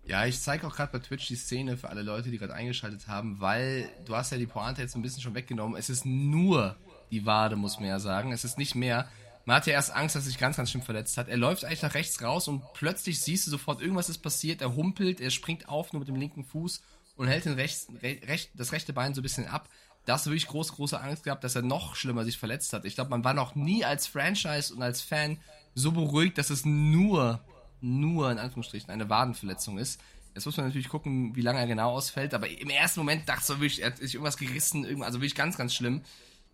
Ja, 0.03 0.25
ich 0.25 0.41
zeige 0.41 0.65
auch 0.65 0.75
gerade 0.75 0.91
bei 0.91 0.99
Twitch 0.99 1.27
die 1.27 1.35
Szene 1.35 1.77
für 1.77 1.89
alle 1.89 2.01
Leute, 2.01 2.31
die 2.31 2.39
gerade 2.39 2.55
eingeschaltet 2.55 3.07
haben, 3.07 3.39
weil 3.39 3.87
du 4.05 4.15
hast 4.15 4.31
ja 4.31 4.39
die 4.39 4.47
Pointe 4.47 4.81
jetzt 4.81 4.95
ein 4.95 5.03
bisschen 5.03 5.21
schon 5.21 5.35
weggenommen. 5.35 5.77
Es 5.77 5.91
ist 5.91 6.05
nur 6.05 6.75
die 7.11 7.27
Wade, 7.27 7.55
muss 7.55 7.79
man 7.79 7.89
ja 7.89 7.99
sagen. 7.99 8.31
Es 8.31 8.43
ist 8.43 8.57
nicht 8.57 8.73
mehr. 8.73 9.07
Man 9.45 9.57
hatte 9.57 9.69
erst 9.69 9.91
Angst, 9.91 10.15
dass 10.15 10.23
er 10.23 10.29
sich 10.29 10.39
ganz, 10.39 10.57
ganz 10.57 10.71
schlimm 10.71 10.81
verletzt 10.81 11.17
hat. 11.17 11.27
Er 11.27 11.37
läuft 11.37 11.63
eigentlich 11.63 11.83
nach 11.83 11.93
rechts 11.93 12.23
raus 12.23 12.47
und 12.47 12.63
plötzlich 12.73 13.21
siehst 13.21 13.45
du 13.45 13.51
sofort, 13.51 13.81
irgendwas 13.81 14.09
ist 14.09 14.19
passiert. 14.19 14.61
Er 14.61 14.75
humpelt, 14.75 15.21
er 15.21 15.29
springt 15.29 15.69
auf 15.69 15.93
nur 15.93 15.99
mit 15.99 16.07
dem 16.07 16.15
linken 16.15 16.43
Fuß 16.43 16.81
und 17.15 17.27
hält 17.27 17.45
den 17.45 17.53
rechts, 17.53 17.87
recht, 18.01 18.49
das 18.55 18.71
rechte 18.71 18.93
Bein 18.93 19.13
so 19.13 19.21
ein 19.21 19.23
bisschen 19.23 19.47
ab 19.47 19.69
da 20.05 20.13
hast 20.13 20.25
du 20.25 20.31
wirklich 20.31 20.47
große, 20.47 20.73
große 20.73 20.99
Angst 20.99 21.23
gehabt, 21.23 21.43
dass 21.43 21.55
er 21.55 21.61
noch 21.61 21.95
schlimmer 21.95 22.25
sich 22.25 22.37
verletzt 22.37 22.73
hat. 22.73 22.85
Ich 22.85 22.95
glaube, 22.95 23.11
man 23.11 23.23
war 23.23 23.33
noch 23.33 23.55
nie 23.55 23.85
als 23.85 24.07
Franchise 24.07 24.73
und 24.73 24.81
als 24.81 25.01
Fan 25.01 25.37
so 25.75 25.91
beruhigt, 25.91 26.37
dass 26.37 26.49
es 26.49 26.65
nur, 26.65 27.39
nur 27.81 28.31
in 28.31 28.39
Anführungsstrichen 28.39 28.89
eine 28.89 29.09
Wadenverletzung 29.09 29.77
ist. 29.77 30.01
Jetzt 30.33 30.45
muss 30.45 30.57
man 30.57 30.67
natürlich 30.67 30.89
gucken, 30.89 31.35
wie 31.35 31.41
lange 31.41 31.59
er 31.59 31.67
genau 31.67 31.91
ausfällt, 31.91 32.33
aber 32.33 32.47
im 32.47 32.69
ersten 32.69 33.01
Moment 33.01 33.27
dachte 33.27 33.41
ich 33.41 33.45
so 33.45 33.55
wirklich, 33.59 33.81
er 33.81 33.91
hat 33.91 33.97
sich 33.97 34.15
irgendwas 34.15 34.37
gerissen, 34.37 35.03
also 35.03 35.19
wirklich 35.19 35.35
ganz, 35.35 35.57
ganz 35.57 35.73
schlimm. 35.73 36.01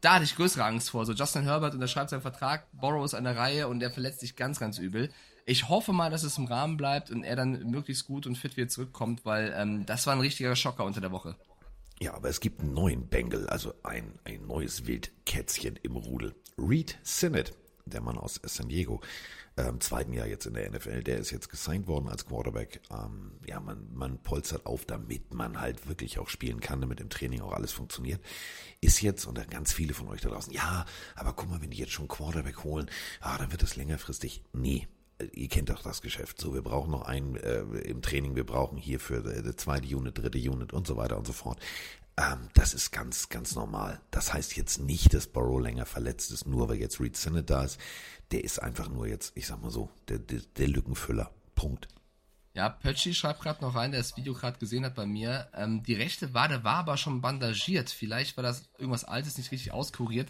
Da 0.01 0.15
hatte 0.15 0.25
ich 0.25 0.35
größere 0.35 0.63
Angst 0.63 0.89
vor. 0.89 1.05
So 1.05 1.13
Justin 1.13 1.43
Herbert 1.43 1.73
unterschreibt 1.73 2.09
seinen 2.09 2.21
Vertrag, 2.21 2.67
Borrow 2.71 3.05
ist 3.05 3.13
an 3.13 3.23
der 3.23 3.37
Reihe 3.37 3.67
und 3.67 3.81
er 3.81 3.91
verletzt 3.91 4.19
sich 4.19 4.35
ganz, 4.35 4.59
ganz 4.59 4.77
übel. 4.77 5.11
Ich 5.45 5.69
hoffe 5.69 5.93
mal, 5.93 6.09
dass 6.09 6.23
es 6.23 6.37
im 6.37 6.45
Rahmen 6.45 6.75
bleibt 6.75 7.09
und 7.09 7.23
er 7.23 7.35
dann 7.35 7.69
möglichst 7.69 8.05
gut 8.05 8.27
und 8.27 8.35
fit 8.37 8.57
wieder 8.57 8.67
zurückkommt, 8.67 9.25
weil 9.25 9.53
ähm, 9.55 9.85
das 9.85 10.05
war 10.05 10.13
ein 10.13 10.19
richtiger 10.19 10.55
Schocker 10.55 10.83
unter 10.83 11.01
der 11.01 11.11
Woche. 11.11 11.35
Ja, 11.99 12.13
aber 12.13 12.29
es 12.29 12.39
gibt 12.39 12.61
einen 12.61 12.73
neuen 12.73 13.07
Bengal, 13.07 13.47
also 13.47 13.73
ein, 13.83 14.19
ein 14.23 14.45
neues 14.45 14.85
Wildkätzchen 14.85 15.77
im 15.81 15.95
Rudel. 15.95 16.35
Reed 16.57 16.99
Sinnett, 17.01 17.57
der 17.85 18.01
Mann 18.01 18.17
aus 18.19 18.39
San 18.43 18.69
Diego, 18.69 19.01
äh, 19.55 19.67
im 19.67 19.81
zweiten 19.81 20.13
Jahr 20.13 20.27
jetzt 20.27 20.45
in 20.45 20.53
der 20.53 20.69
NFL, 20.69 21.01
der 21.01 21.17
ist 21.17 21.31
jetzt 21.31 21.49
gesigned 21.49 21.87
worden 21.87 22.07
als 22.07 22.27
Quarterback. 22.27 22.81
Ähm, 22.91 23.31
ja, 23.47 23.59
man, 23.59 23.87
man 23.95 24.21
polstert 24.21 24.67
auf, 24.67 24.85
damit 24.85 25.33
man 25.33 25.59
halt 25.59 25.87
wirklich 25.87 26.19
auch 26.19 26.29
spielen 26.29 26.59
kann, 26.59 26.81
damit 26.81 27.01
im 27.01 27.09
Training 27.09 27.41
auch 27.41 27.53
alles 27.53 27.71
funktioniert. 27.71 28.21
Ist 28.79 29.01
jetzt, 29.01 29.25
und 29.25 29.49
ganz 29.49 29.73
viele 29.73 29.95
von 29.95 30.07
euch 30.07 30.21
da 30.21 30.29
draußen, 30.29 30.53
ja, 30.53 30.85
aber 31.15 31.33
guck 31.33 31.49
mal, 31.49 31.61
wenn 31.63 31.71
die 31.71 31.77
jetzt 31.77 31.93
schon 31.93 32.07
Quarterback 32.07 32.63
holen, 32.63 32.91
ah, 33.21 33.39
dann 33.39 33.51
wird 33.51 33.63
das 33.63 33.75
längerfristig. 33.75 34.43
Nee, 34.53 34.87
ihr 35.33 35.47
kennt 35.47 35.69
doch 35.69 35.81
das 35.81 36.01
Geschäft. 36.01 36.39
So, 36.39 36.53
wir 36.53 36.61
brauchen 36.61 36.91
noch 36.91 37.03
einen 37.03 37.35
äh, 37.35 37.61
im 37.61 38.01
Training, 38.01 38.35
wir 38.35 38.45
brauchen 38.45 38.77
hier 38.77 38.99
für 38.99 39.21
die 39.21 39.55
zweite 39.55 39.95
Unit, 39.95 40.17
dritte 40.17 40.37
Unit 40.37 40.73
und 40.73 40.87
so 40.87 40.97
weiter 40.97 41.17
und 41.17 41.25
so 41.25 41.33
fort. 41.33 41.59
Ähm, 42.17 42.49
das 42.53 42.73
ist 42.73 42.91
ganz, 42.91 43.29
ganz 43.29 43.55
normal. 43.55 44.01
Das 44.11 44.33
heißt 44.33 44.57
jetzt 44.57 44.79
nicht, 44.79 45.13
dass 45.13 45.27
Burrow 45.27 45.61
länger 45.61 45.85
verletzt 45.85 46.31
ist, 46.31 46.47
nur 46.47 46.67
weil 46.69 46.77
jetzt 46.77 46.99
Reed 46.99 47.15
Sinnett 47.15 47.49
da 47.49 47.63
ist. 47.63 47.79
Der 48.31 48.43
ist 48.43 48.59
einfach 48.59 48.89
nur 48.89 49.07
jetzt, 49.07 49.31
ich 49.35 49.47
sag 49.47 49.61
mal 49.61 49.71
so, 49.71 49.89
der, 50.09 50.19
der, 50.19 50.41
der 50.57 50.67
Lückenfüller. 50.67 51.31
Punkt. 51.55 51.87
Ja, 52.53 52.69
Pötschi 52.69 53.13
schreibt 53.13 53.41
gerade 53.41 53.61
noch 53.61 53.75
rein, 53.75 53.91
der 53.91 53.99
das 53.99 54.17
Video 54.17 54.33
gerade 54.33 54.57
gesehen 54.57 54.83
hat 54.83 54.95
bei 54.95 55.05
mir. 55.05 55.47
Ähm, 55.53 55.83
die 55.83 55.93
rechte 55.93 56.33
Wade 56.33 56.63
war 56.63 56.77
aber 56.77 56.97
schon 56.97 57.21
bandagiert. 57.21 57.91
Vielleicht 57.91 58.35
war 58.35 58.43
das 58.43 58.63
irgendwas 58.79 59.03
Altes 59.03 59.37
nicht 59.37 59.51
richtig 59.51 59.71
auskuriert. 59.71 60.29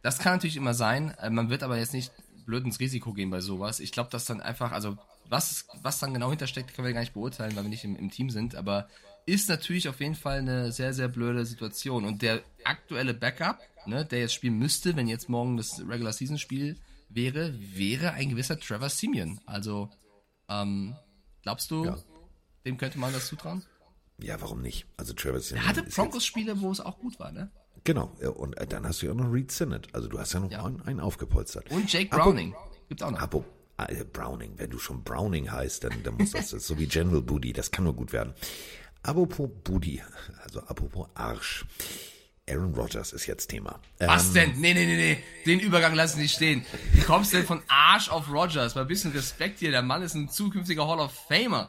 Das 0.00 0.20
kann 0.20 0.34
natürlich 0.34 0.56
immer 0.56 0.74
sein. 0.74 1.10
Äh, 1.18 1.30
man 1.30 1.50
wird 1.50 1.64
aber 1.64 1.76
jetzt 1.76 1.92
nicht 1.92 2.12
blöd 2.46 2.64
ins 2.64 2.80
Risiko 2.80 3.12
gehen 3.12 3.30
bei 3.30 3.40
sowas. 3.40 3.80
Ich 3.80 3.92
glaube, 3.92 4.10
dass 4.10 4.24
dann 4.24 4.40
einfach, 4.40 4.72
also 4.72 4.96
was, 5.28 5.66
was 5.82 5.98
dann 5.98 6.14
genau 6.14 6.30
hintersteckt, 6.30 6.74
können 6.74 6.86
wir 6.86 6.94
gar 6.94 7.00
nicht 7.00 7.14
beurteilen, 7.14 7.56
weil 7.56 7.64
wir 7.64 7.70
nicht 7.70 7.84
im, 7.84 7.96
im 7.96 8.10
Team 8.10 8.30
sind, 8.30 8.54
aber 8.54 8.88
ist 9.26 9.48
natürlich 9.48 9.88
auf 9.88 10.00
jeden 10.00 10.14
Fall 10.14 10.38
eine 10.38 10.70
sehr, 10.72 10.94
sehr 10.94 11.08
blöde 11.08 11.44
Situation. 11.44 12.04
Und 12.04 12.22
der 12.22 12.42
aktuelle 12.64 13.12
Backup, 13.12 13.58
ne, 13.86 14.04
der 14.04 14.20
jetzt 14.20 14.34
spielen 14.34 14.58
müsste, 14.58 14.94
wenn 14.94 15.08
jetzt 15.08 15.28
morgen 15.28 15.56
das 15.56 15.80
Regular 15.80 16.12
Season 16.12 16.38
Spiel 16.38 16.78
wäre, 17.08 17.52
wäre 17.58 18.12
ein 18.12 18.30
gewisser 18.30 18.58
Trevor 18.58 18.88
Simeon. 18.88 19.40
Also, 19.46 19.90
ähm, 20.48 20.96
Glaubst 21.46 21.70
du, 21.70 21.84
ja. 21.84 21.96
dem 22.64 22.76
könnte 22.76 22.98
man 22.98 23.12
das 23.12 23.28
zutrauen? 23.28 23.64
Ja, 24.18 24.40
warum 24.40 24.62
nicht? 24.62 24.84
Also 24.96 25.14
Travis 25.14 25.52
Er 25.52 25.64
hatte 25.64 25.84
Broncos-Spiele, 25.84 26.60
wo 26.60 26.72
es 26.72 26.80
auch 26.80 26.98
gut 26.98 27.20
war, 27.20 27.30
ne? 27.30 27.52
Genau, 27.86 28.10
und 28.34 28.56
dann 28.72 28.84
hast 28.84 29.00
du 29.00 29.06
ja 29.06 29.12
auch 29.12 29.16
noch 29.16 29.32
Reed 29.32 29.52
Sinnett. 29.52 29.86
Also 29.94 30.08
du 30.08 30.18
hast 30.18 30.32
ja 30.32 30.40
noch 30.40 30.50
ja. 30.50 30.64
Einen, 30.64 30.82
einen, 30.82 30.98
aufgepolstert. 30.98 31.70
Und 31.70 31.90
Jake 31.92 32.08
Browning. 32.08 32.52
Gibt 32.88 33.00
auch 33.00 33.12
noch. 33.12 33.20
Abo, 33.20 33.44
äh, 33.78 34.02
Browning, 34.04 34.54
wenn 34.56 34.70
du 34.70 34.78
schon 34.80 35.04
Browning 35.04 35.52
heißt, 35.52 35.84
dann, 35.84 36.02
dann 36.02 36.16
muss 36.16 36.32
das, 36.32 36.50
das 36.50 36.66
so 36.66 36.76
wie 36.80 36.86
General 36.86 37.22
Booty, 37.22 37.52
das 37.52 37.70
kann 37.70 37.84
nur 37.84 37.94
gut 37.94 38.12
werden. 38.12 38.34
Apropos 39.04 39.48
Booty, 39.62 40.02
also 40.42 40.62
apropos 40.62 41.06
Arsch. 41.14 41.64
Aaron 42.48 42.74
Rodgers 42.74 43.12
ist 43.12 43.26
jetzt 43.26 43.46
Thema. 43.46 43.80
Was 44.00 44.28
ähm, 44.28 44.34
denn? 44.34 44.60
Nee, 44.60 44.74
nee, 44.74 44.86
nee, 44.86 44.96
nee. 44.96 45.22
Den 45.46 45.60
Übergang 45.60 45.94
lassen 45.94 46.18
nicht 46.20 46.34
stehen. 46.34 46.66
Wie 46.92 47.02
kommst 47.02 47.32
du 47.32 47.36
denn 47.36 47.46
von 47.46 47.62
Arsch 47.68 48.08
auf 48.08 48.28
Rodgers? 48.32 48.74
Mal 48.74 48.80
ein 48.80 48.88
bisschen 48.88 49.12
Respekt 49.12 49.60
hier. 49.60 49.70
Der 49.70 49.82
Mann 49.82 50.02
ist 50.02 50.14
ein 50.14 50.28
zukünftiger 50.28 50.88
Hall 50.88 50.98
of 50.98 51.12
Famer. 51.12 51.68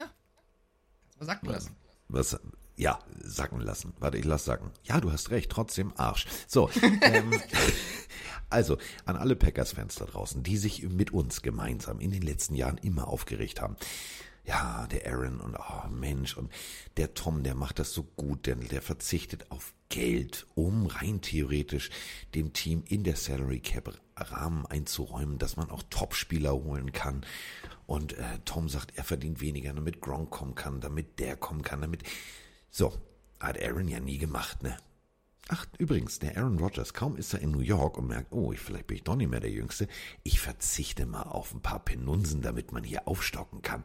Ja. 0.00 0.06
Kannst 0.06 1.20
mal 1.20 1.26
sacken 1.26 1.48
lassen. 1.50 1.76
Was? 2.08 2.38
Ja, 2.76 2.98
sacken 3.20 3.60
lassen. 3.60 3.92
Warte, 3.98 4.18
ich 4.18 4.24
lass 4.24 4.44
sacken. 4.44 4.70
Ja, 4.84 5.00
du 5.00 5.12
hast 5.12 5.30
recht. 5.30 5.50
Trotzdem 5.50 5.92
Arsch. 5.96 6.26
So. 6.46 6.70
ähm, 7.02 7.32
also, 8.50 8.78
an 9.04 9.16
alle 9.16 9.36
Packers-Fans 9.36 9.94
da 9.96 10.06
draußen, 10.06 10.42
die 10.42 10.56
sich 10.56 10.82
mit 10.88 11.12
uns 11.12 11.42
gemeinsam 11.42 12.00
in 12.00 12.10
den 12.10 12.22
letzten 12.22 12.54
Jahren 12.54 12.78
immer 12.78 13.08
aufgeregt 13.08 13.60
haben 13.60 13.76
ja, 14.44 14.86
der 14.88 15.06
Aaron 15.06 15.40
und 15.40 15.56
oh 15.56 15.88
Mensch 15.88 16.36
und 16.36 16.50
der 16.96 17.14
Tom, 17.14 17.42
der 17.42 17.54
macht 17.54 17.78
das 17.78 17.92
so 17.92 18.02
gut, 18.02 18.46
denn 18.46 18.60
der 18.68 18.82
verzichtet 18.82 19.50
auf 19.50 19.72
Geld, 19.88 20.46
um 20.54 20.86
rein 20.86 21.20
theoretisch 21.20 21.90
dem 22.34 22.52
Team 22.52 22.82
in 22.88 23.04
der 23.04 23.16
Salary 23.16 23.60
Cap 23.60 24.00
Rahmen 24.16 24.66
einzuräumen, 24.66 25.38
dass 25.38 25.56
man 25.56 25.70
auch 25.70 25.82
Topspieler 25.90 26.52
holen 26.52 26.92
kann. 26.92 27.24
Und 27.86 28.14
äh, 28.14 28.38
Tom 28.44 28.68
sagt, 28.68 28.96
er 28.96 29.04
verdient 29.04 29.40
weniger, 29.40 29.72
damit 29.72 30.00
Gronk 30.00 30.30
kommen 30.30 30.54
kann, 30.54 30.80
damit 30.80 31.18
der 31.18 31.36
kommen 31.36 31.62
kann, 31.62 31.80
damit. 31.80 32.02
So, 32.74 32.98
hat 33.38 33.62
Aaron 33.62 33.86
ja 33.86 34.00
nie 34.00 34.16
gemacht, 34.16 34.62
ne? 34.62 34.78
Ach, 35.48 35.66
übrigens, 35.76 36.18
der 36.20 36.38
Aaron 36.38 36.58
Rodgers, 36.58 36.94
kaum 36.94 37.16
ist 37.16 37.34
er 37.34 37.40
in 37.40 37.50
New 37.50 37.60
York 37.60 37.98
und 37.98 38.06
merkt, 38.06 38.32
oh, 38.32 38.52
vielleicht 38.52 38.86
bin 38.86 38.96
ich 38.96 39.04
doch 39.04 39.14
nicht 39.14 39.28
mehr 39.28 39.40
der 39.40 39.50
Jüngste, 39.50 39.88
ich 40.22 40.40
verzichte 40.40 41.04
mal 41.04 41.24
auf 41.24 41.52
ein 41.52 41.60
paar 41.60 41.80
Penunsen, 41.80 42.40
damit 42.40 42.72
man 42.72 42.82
hier 42.82 43.06
aufstocken 43.06 43.60
kann. 43.60 43.84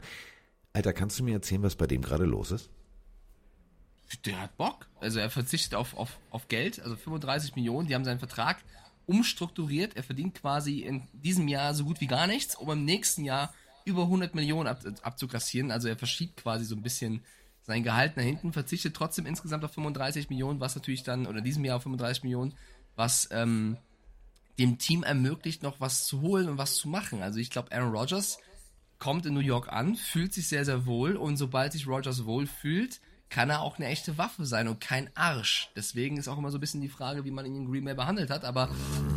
Alter, 0.71 0.93
kannst 0.93 1.19
du 1.19 1.25
mir 1.25 1.33
erzählen, 1.33 1.63
was 1.63 1.75
bei 1.75 1.85
dem 1.85 2.01
gerade 2.01 2.23
los 2.23 2.51
ist? 2.51 2.69
Der 4.25 4.39
hat 4.39 4.55
Bock. 4.55 4.87
Also 5.01 5.19
er 5.19 5.29
verzichtet 5.29 5.75
auf, 5.75 5.97
auf, 5.97 6.17
auf 6.29 6.47
Geld, 6.47 6.79
also 6.79 6.95
35 6.95 7.57
Millionen, 7.57 7.89
die 7.89 7.95
haben 7.95 8.05
seinen 8.05 8.19
Vertrag 8.19 8.63
umstrukturiert. 9.05 9.97
Er 9.97 10.03
verdient 10.03 10.35
quasi 10.35 10.79
in 10.79 11.05
diesem 11.11 11.49
Jahr 11.49 11.73
so 11.73 11.83
gut 11.83 11.99
wie 11.99 12.07
gar 12.07 12.27
nichts, 12.27 12.55
um 12.55 12.71
im 12.71 12.85
nächsten 12.85 13.25
Jahr 13.25 13.53
über 13.83 14.03
100 14.03 14.33
Millionen 14.33 14.67
ab, 14.67 14.81
abzukassieren. 15.01 15.71
Also 15.71 15.89
er 15.89 15.97
verschiebt 15.97 16.37
quasi 16.37 16.63
so 16.63 16.75
ein 16.75 16.83
bisschen 16.83 17.21
sein 17.67 17.83
Gehalt 17.83 18.17
nach 18.17 18.23
hinten, 18.23 18.53
verzichtet 18.53 18.95
trotzdem 18.95 19.25
insgesamt 19.25 19.63
auf 19.65 19.73
35 19.73 20.29
Millionen, 20.29 20.59
was 20.59 20.75
natürlich 20.75 21.03
dann, 21.03 21.27
oder 21.27 21.41
diesem 21.41 21.65
Jahr 21.65 21.77
auf 21.77 21.83
35 21.83 22.23
Millionen, 22.23 22.53
was 22.95 23.27
ähm, 23.31 23.77
dem 24.57 24.79
Team 24.79 25.03
ermöglicht, 25.03 25.61
noch 25.63 25.79
was 25.79 26.05
zu 26.05 26.21
holen 26.21 26.49
und 26.49 26.57
was 26.57 26.75
zu 26.75 26.87
machen. 26.87 27.21
Also 27.21 27.39
ich 27.39 27.51
glaube, 27.51 27.71
Aaron 27.71 27.93
Rodgers 27.93 28.39
kommt 28.99 29.25
in 29.25 29.33
New 29.33 29.41
York 29.41 29.71
an, 29.71 29.95
fühlt 29.95 30.33
sich 30.33 30.47
sehr, 30.47 30.65
sehr 30.65 30.85
wohl 30.85 31.15
und 31.15 31.37
sobald 31.37 31.73
sich 31.73 31.87
Rogers 31.87 32.25
wohl 32.25 32.47
fühlt, 32.47 32.99
kann 33.29 33.49
er 33.49 33.61
auch 33.61 33.77
eine 33.77 33.87
echte 33.87 34.17
Waffe 34.17 34.45
sein 34.45 34.67
und 34.67 34.79
kein 34.79 35.09
Arsch. 35.13 35.69
Deswegen 35.75 36.17
ist 36.17 36.29
auch 36.29 36.37
immer 36.37 36.49
so 36.49 36.57
ein 36.57 36.61
bisschen 36.61 36.81
die 36.81 36.87
Frage, 36.87 37.25
wie 37.25 37.31
man 37.31 37.45
ihn 37.45 37.55
in 37.55 37.69
Green 37.69 37.83
Bay 37.83 37.93
behandelt 37.93 38.29
hat, 38.29 38.45
aber 38.45 38.69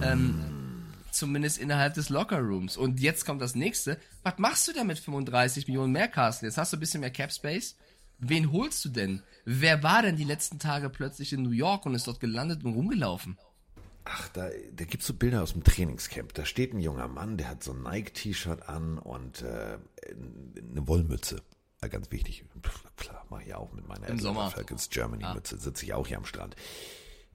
ähm, 0.02 0.84
zumindest 1.12 1.58
innerhalb 1.58 1.94
des 1.94 2.08
Lockerrooms. 2.08 2.76
Und 2.76 3.00
jetzt 3.00 3.24
kommt 3.24 3.40
das 3.40 3.54
nächste. 3.54 3.98
Was 4.24 4.38
machst 4.38 4.66
du 4.66 4.72
denn 4.72 4.88
mit 4.88 4.98
35 4.98 5.68
Millionen 5.68 5.92
mehr, 5.92 6.08
Carsten? 6.08 6.46
Jetzt 6.46 6.58
hast 6.58 6.72
du 6.72 6.76
ein 6.76 6.80
bisschen 6.80 7.00
mehr 7.00 7.10
Cap 7.10 7.32
Space. 7.32 7.76
Wen 8.20 8.52
holst 8.52 8.84
du 8.84 8.90
denn? 8.90 9.22
Wer 9.44 9.82
war 9.82 10.02
denn 10.02 10.16
die 10.16 10.24
letzten 10.24 10.58
Tage 10.58 10.90
plötzlich 10.90 11.32
in 11.32 11.42
New 11.42 11.50
York 11.50 11.86
und 11.86 11.94
ist 11.94 12.06
dort 12.06 12.20
gelandet 12.20 12.64
und 12.64 12.74
rumgelaufen? 12.74 13.38
Ach, 14.04 14.28
da, 14.28 14.48
da 14.72 14.84
gibt 14.84 15.02
es 15.02 15.06
so 15.06 15.14
Bilder 15.14 15.42
aus 15.42 15.52
dem 15.52 15.64
Trainingscamp. 15.64 16.34
Da 16.34 16.44
steht 16.44 16.74
ein 16.74 16.80
junger 16.80 17.08
Mann, 17.08 17.36
der 17.36 17.48
hat 17.48 17.62
so 17.62 17.72
ein 17.72 17.82
Nike-T-Shirt 17.82 18.68
an 18.68 18.98
und 18.98 19.42
äh, 19.42 19.78
eine 20.10 20.86
Wollmütze. 20.86 21.42
Ja, 21.82 21.88
ganz 21.88 22.10
wichtig. 22.10 22.44
Klar, 22.96 23.24
mache 23.30 23.44
ich 23.44 23.54
auch 23.54 23.72
mit 23.72 23.88
meiner 23.88 24.08
Im 24.08 24.18
Sommer. 24.18 24.50
Falcons 24.50 24.90
Germany-Mütze. 24.90 25.56
Ja. 25.56 25.60
Sitze 25.60 25.84
ich 25.84 25.94
auch 25.94 26.06
hier 26.06 26.18
am 26.18 26.26
Strand. 26.26 26.56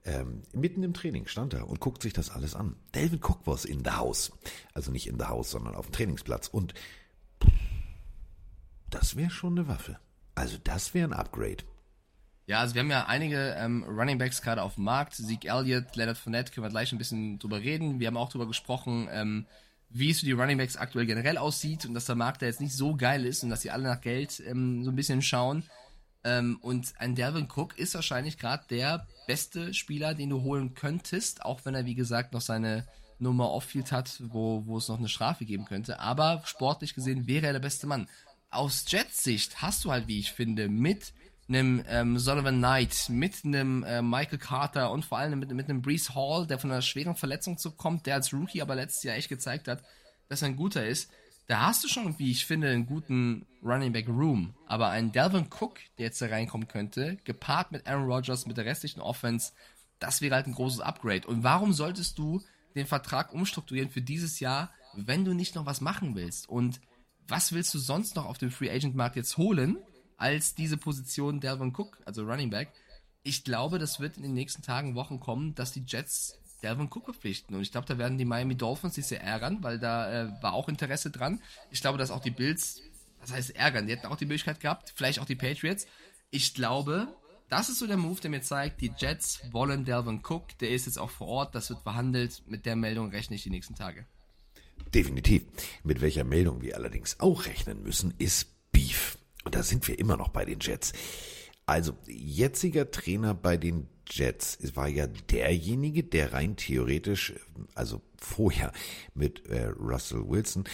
Ähm, 0.03 0.43
mitten 0.53 0.83
im 0.83 0.93
Training 0.93 1.25
stand 1.25 1.55
er 1.55 1.67
und 1.67 1.79
guckt 1.79 2.03
sich 2.03 2.13
das 2.13 2.29
alles 2.29 2.53
an. 2.53 2.75
Delvin 2.93 3.19
Cook 3.19 3.39
was 3.45 3.65
in 3.65 3.83
the 3.83 3.91
house. 3.91 4.31
Also 4.73 4.91
nicht 4.91 5.07
in 5.07 5.17
the 5.17 5.25
house, 5.25 5.49
sondern 5.49 5.73
auf 5.73 5.87
dem 5.87 5.93
Trainingsplatz. 5.93 6.47
Und 6.47 6.75
das 8.91 9.15
wäre 9.15 9.31
schon 9.31 9.57
eine 9.57 9.67
Waffe. 9.67 9.99
Also 10.35 10.57
das 10.63 10.93
wäre 10.93 11.07
ein 11.07 11.13
Upgrade. 11.13 11.63
Ja, 12.47 12.59
also 12.59 12.75
wir 12.75 12.81
haben 12.81 12.91
ja 12.91 13.05
einige 13.07 13.55
ähm, 13.57 13.83
Running 13.83 14.19
Backs 14.19 14.41
gerade 14.41 14.61
auf 14.61 14.75
dem 14.75 14.83
Markt. 14.83 15.15
Zeke 15.15 15.47
Elliott, 15.47 15.95
Leonard 15.95 16.17
Fournette, 16.17 16.51
können 16.51 16.65
wir 16.65 16.69
gleich 16.69 16.91
ein 16.91 16.99
bisschen 16.99 17.39
drüber 17.39 17.59
reden. 17.59 17.99
Wir 17.99 18.07
haben 18.07 18.17
auch 18.17 18.29
drüber 18.29 18.45
gesprochen, 18.45 19.07
ähm, 19.11 19.47
wie 19.89 20.11
es 20.11 20.19
für 20.19 20.25
die 20.25 20.33
Running 20.33 20.57
Backs 20.57 20.77
aktuell 20.77 21.07
generell 21.07 21.37
aussieht 21.37 21.85
und 21.85 21.95
dass 21.95 22.05
der 22.05 22.15
Markt 22.15 22.41
da 22.41 22.45
jetzt 22.45 22.61
nicht 22.61 22.75
so 22.75 22.95
geil 22.95 23.25
ist 23.25 23.43
und 23.43 23.49
dass 23.49 23.61
sie 23.61 23.71
alle 23.71 23.85
nach 23.85 24.01
Geld 24.01 24.43
ähm, 24.45 24.83
so 24.83 24.91
ein 24.91 24.95
bisschen 24.95 25.21
schauen. 25.21 25.63
Ähm, 26.23 26.57
und 26.61 26.93
ein 26.97 27.15
Delvin 27.15 27.47
Cook 27.47 27.77
ist 27.79 27.95
wahrscheinlich 27.95 28.37
gerade 28.37 28.65
der 28.69 29.07
beste 29.25 29.73
Spieler, 29.73 30.13
den 30.13 30.29
du 30.29 30.41
holen 30.41 30.75
könntest, 30.75 31.45
auch 31.45 31.61
wenn 31.63 31.75
er, 31.75 31.85
wie 31.85 31.95
gesagt, 31.95 32.33
noch 32.33 32.41
seine 32.41 32.85
Nummer 33.17 33.51
Off-Field 33.51 33.91
hat, 33.91 34.21
wo, 34.27 34.65
wo 34.65 34.77
es 34.77 34.87
noch 34.87 34.97
eine 34.97 35.07
Strafe 35.07 35.45
geben 35.45 35.65
könnte. 35.65 35.99
Aber 35.99 36.43
sportlich 36.45 36.93
gesehen 36.93 37.27
wäre 37.27 37.47
er 37.47 37.53
der 37.53 37.59
beste 37.59 37.87
Mann. 37.87 38.07
Aus 38.55 38.85
Jets 38.87 39.21
Sicht 39.21 39.61
hast 39.61 39.83
du 39.83 39.91
halt, 39.91 40.07
wie 40.07 40.17
ich 40.17 40.31
finde, 40.31 40.69
mit 40.69 41.13
einem 41.49 41.83
ähm, 41.89 42.17
Sullivan 42.17 42.57
Knight, 42.57 43.09
mit 43.09 43.43
einem 43.43 43.83
äh, 43.83 44.01
Michael 44.01 44.39
Carter 44.39 44.91
und 44.91 45.03
vor 45.03 45.17
allem 45.17 45.39
mit, 45.39 45.51
mit 45.51 45.69
einem 45.69 45.81
Brees 45.81 46.15
Hall, 46.15 46.47
der 46.47 46.57
von 46.57 46.71
einer 46.71 46.81
schweren 46.81 47.15
Verletzung 47.15 47.57
zurückkommt, 47.57 48.05
der 48.05 48.15
als 48.15 48.33
Rookie 48.33 48.61
aber 48.61 48.75
letztes 48.75 49.03
Jahr 49.03 49.17
echt 49.17 49.27
gezeigt 49.27 49.67
hat, 49.67 49.83
dass 50.29 50.41
er 50.41 50.47
ein 50.47 50.55
guter 50.55 50.85
ist. 50.85 51.11
Da 51.47 51.67
hast 51.67 51.83
du 51.83 51.89
schon, 51.89 52.17
wie 52.17 52.31
ich 52.31 52.45
finde, 52.45 52.69
einen 52.69 52.85
guten 52.85 53.45
Running 53.61 53.91
Back 53.91 54.07
Room. 54.07 54.55
Aber 54.67 54.87
ein 54.87 55.11
Delvin 55.11 55.47
Cook, 55.49 55.79
der 55.97 56.05
jetzt 56.05 56.21
da 56.21 56.27
reinkommen 56.27 56.69
könnte, 56.69 57.17
gepaart 57.25 57.73
mit 57.73 57.85
Aaron 57.85 58.09
Rodgers, 58.09 58.45
mit 58.45 58.55
der 58.55 58.65
restlichen 58.65 59.01
Offense, 59.01 59.51
das 59.99 60.21
wäre 60.21 60.33
halt 60.33 60.47
ein 60.47 60.55
großes 60.55 60.79
Upgrade. 60.79 61.27
Und 61.27 61.43
warum 61.43 61.73
solltest 61.73 62.17
du 62.17 62.41
den 62.73 62.87
Vertrag 62.87 63.33
umstrukturieren 63.33 63.89
für 63.89 64.01
dieses 64.01 64.39
Jahr, 64.39 64.71
wenn 64.93 65.25
du 65.25 65.33
nicht 65.33 65.55
noch 65.55 65.65
was 65.65 65.81
machen 65.81 66.15
willst? 66.15 66.47
Und 66.47 66.79
was 67.27 67.53
willst 67.53 67.73
du 67.73 67.79
sonst 67.79 68.15
noch 68.15 68.25
auf 68.25 68.37
dem 68.37 68.51
Free 68.51 68.69
Agent 68.69 68.95
Markt 68.95 69.15
jetzt 69.15 69.37
holen? 69.37 69.77
als 70.17 70.55
diese 70.55 70.77
Position 70.77 71.39
Delvin 71.39 71.73
Cook, 71.75 71.97
also 72.05 72.23
Running 72.23 72.49
Back. 72.49 72.71
Ich 73.23 73.43
glaube, 73.43 73.79
das 73.79 73.99
wird 73.99 74.17
in 74.17 74.23
den 74.23 74.33
nächsten 74.33 74.61
Tagen, 74.61 74.95
Wochen 74.95 75.19
kommen, 75.19 75.55
dass 75.55 75.71
die 75.71 75.83
Jets 75.85 76.39
Delvin 76.61 76.87
Cook 76.87 77.05
verpflichten. 77.05 77.55
Und 77.55 77.61
ich 77.61 77.71
glaube, 77.71 77.87
da 77.87 77.97
werden 77.97 78.17
die 78.17 78.25
Miami 78.25 78.55
Dolphins 78.55 78.95
sich 78.95 79.05
sehr 79.05 79.21
ärgern, 79.21 79.63
weil 79.63 79.79
da 79.79 80.11
äh, 80.11 80.41
war 80.41 80.53
auch 80.53 80.69
Interesse 80.69 81.11
dran. 81.11 81.41
Ich 81.71 81.81
glaube, 81.81 81.97
dass 81.97 82.11
auch 82.11 82.21
die 82.21 82.31
Bills, 82.31 82.81
was 83.19 83.33
heißt 83.33 83.55
ärgern, 83.55 83.87
die 83.87 83.93
hätten 83.93 84.07
auch 84.07 84.15
die 84.15 84.25
Möglichkeit 84.25 84.59
gehabt, 84.59 84.93
vielleicht 84.95 85.19
auch 85.19 85.25
die 85.25 85.35
Patriots. 85.35 85.87
Ich 86.31 86.53
glaube, 86.53 87.07
das 87.49 87.69
ist 87.69 87.79
so 87.79 87.87
der 87.87 87.97
Move, 87.97 88.21
der 88.21 88.31
mir 88.31 88.41
zeigt, 88.41 88.81
die 88.81 88.93
Jets 88.97 89.41
wollen 89.51 89.85
Delvin 89.85 90.21
Cook, 90.27 90.57
der 90.59 90.69
ist 90.69 90.85
jetzt 90.85 90.97
auch 90.97 91.11
vor 91.11 91.27
Ort, 91.27 91.55
das 91.55 91.69
wird 91.69 91.81
verhandelt. 91.81 92.43
Mit 92.47 92.65
der 92.65 92.75
Meldung 92.75 93.09
rechne 93.09 93.35
ich 93.35 93.43
die 93.43 93.51
nächsten 93.51 93.75
Tage. 93.75 94.05
Definitiv. 94.93 95.43
Mit 95.83 96.01
welcher 96.01 96.23
Meldung 96.23 96.61
wir 96.61 96.75
allerdings 96.75 97.19
auch 97.19 97.45
rechnen 97.45 97.83
müssen, 97.83 98.13
ist 98.17 98.47
Beef. 98.71 99.17
Und 99.43 99.55
da 99.55 99.63
sind 99.63 99.87
wir 99.87 99.99
immer 99.99 100.17
noch 100.17 100.29
bei 100.29 100.45
den 100.45 100.59
Jets. 100.59 100.93
Also, 101.65 101.97
jetziger 102.07 102.91
Trainer 102.91 103.33
bei 103.33 103.57
den 103.57 103.87
Jets 104.07 104.57
war 104.75 104.87
ja 104.87 105.07
derjenige, 105.07 106.03
der 106.03 106.33
rein 106.33 106.55
theoretisch, 106.55 107.33
also 107.73 108.01
vorher 108.17 108.71
mit 109.13 109.45
äh, 109.47 109.65
Russell 109.65 110.27
Wilson 110.27 110.65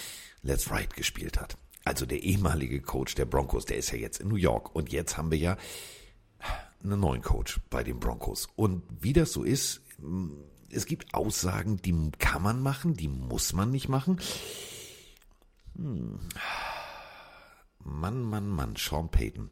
Let's 0.44 0.72
Ride 0.72 0.96
gespielt 0.96 1.40
hat. 1.40 1.58
Also 1.84 2.06
der 2.06 2.22
ehemalige 2.22 2.82
Coach 2.82 3.16
der 3.16 3.26
Broncos, 3.26 3.66
der 3.66 3.78
ist 3.78 3.92
ja 3.92 3.98
jetzt 3.98 4.20
in 4.20 4.28
New 4.28 4.36
York. 4.36 4.76
Und 4.76 4.92
jetzt 4.92 5.18
haben 5.18 5.32
wir 5.32 5.38
ja 5.38 5.58
einen 6.84 7.00
neuen 7.00 7.22
Coach 7.22 7.60
bei 7.70 7.84
den 7.84 8.00
Broncos. 8.00 8.50
Und 8.56 8.84
wie 9.00 9.14
das 9.14 9.32
so 9.32 9.44
ist, 9.44 9.82
es 10.74 10.86
gibt 10.86 11.14
Aussagen, 11.14 11.78
die 11.78 12.12
kann 12.20 12.42
man 12.42 12.62
machen, 12.62 12.96
die 12.96 13.08
muss 13.08 13.54
man 13.54 13.72
nicht 13.72 13.90
machen. 13.90 14.20
Hm. 15.76 16.20
Mann, 17.84 18.22
Mann, 18.22 18.48
Mann, 18.48 18.76
Sean 18.78 19.10
Payton. 19.10 19.50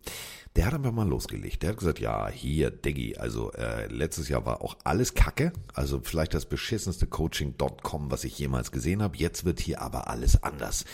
Der 0.56 0.68
hat 0.68 0.74
einfach 0.74 0.92
mal 0.92 1.08
losgelegt. 1.08 1.64
Der 1.64 1.72
hat 1.72 1.78
gesagt, 1.78 2.00
ja, 2.00 2.28
hier, 2.30 2.70
Diggi, 2.70 3.18
also 3.18 3.52
äh, 3.54 3.88
letztes 3.88 4.30
Jahr 4.30 4.46
war 4.46 4.62
auch 4.62 4.78
alles 4.84 5.14
Kacke. 5.14 5.52
Also 5.74 6.00
vielleicht 6.04 6.34
das 6.34 6.46
beschissenste 6.46 7.08
Coaching.com, 7.08 8.12
was 8.12 8.24
ich 8.24 8.38
jemals 8.38 8.72
gesehen 8.72 9.02
habe. 9.02 9.18
Jetzt 9.18 9.46
wird 9.46 9.60
hier 9.60 9.82
aber 9.82 10.10
alles 10.10 10.44
anders. 10.44 10.86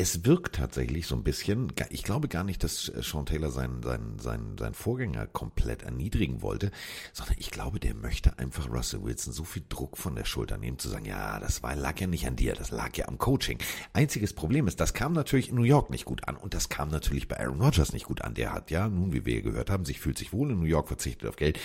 Es 0.00 0.24
wirkt 0.24 0.54
tatsächlich 0.54 1.06
so 1.06 1.14
ein 1.14 1.22
bisschen, 1.22 1.72
ich 1.90 2.04
glaube 2.04 2.28
gar 2.28 2.44
nicht, 2.44 2.64
dass 2.64 2.88
äh, 2.88 3.02
Sean 3.02 3.26
Taylor 3.26 3.50
seinen, 3.50 3.82
seinen, 3.82 4.18
seinen, 4.18 4.56
seinen 4.56 4.74
Vorgänger 4.74 5.26
komplett 5.26 5.82
erniedrigen 5.82 6.42
wollte, 6.42 6.70
sondern 7.12 7.36
ich 7.38 7.50
glaube, 7.50 7.80
der 7.80 7.94
möchte 7.94 8.38
einfach 8.38 8.70
Russell 8.70 9.02
Wilson 9.02 9.32
so 9.32 9.44
viel 9.44 9.62
Druck 9.68 9.98
von 9.98 10.14
der 10.14 10.24
Schulter 10.24 10.56
nehmen, 10.56 10.78
zu 10.78 10.88
sagen, 10.88 11.04
ja, 11.04 11.38
das 11.38 11.62
war, 11.62 11.76
lag 11.76 12.00
ja 12.00 12.06
nicht 12.06 12.26
an 12.26 12.36
dir, 12.36 12.54
das 12.54 12.70
lag 12.70 12.96
ja 12.96 13.08
am 13.08 13.18
Coaching. 13.18 13.58
Einziges 13.92 14.32
Problem 14.32 14.66
ist, 14.66 14.80
das 14.80 14.94
kam 14.94 15.12
natürlich 15.12 15.50
in 15.50 15.56
New 15.56 15.64
York 15.64 15.90
nicht 15.90 16.06
gut 16.06 16.26
an 16.26 16.36
und 16.36 16.54
das 16.54 16.68
kam 16.68 16.88
natürlich 16.88 17.28
bei 17.28 17.38
Aaron 17.38 17.60
Rodgers 17.60 17.92
nicht 17.92 18.06
gut 18.06 18.22
an. 18.22 18.34
Der 18.34 18.52
hat 18.52 18.70
ja, 18.70 18.88
nun, 18.88 19.12
wie 19.12 19.26
wir 19.26 19.42
gehört 19.42 19.70
haben, 19.70 19.84
sich 19.84 20.00
fühlt 20.00 20.18
sich 20.18 20.32
wohl 20.32 20.50
in 20.50 20.60
New 20.60 20.66
York, 20.66 20.88
verzichtet 20.88 21.28
auf 21.28 21.36
Geld. 21.36 21.58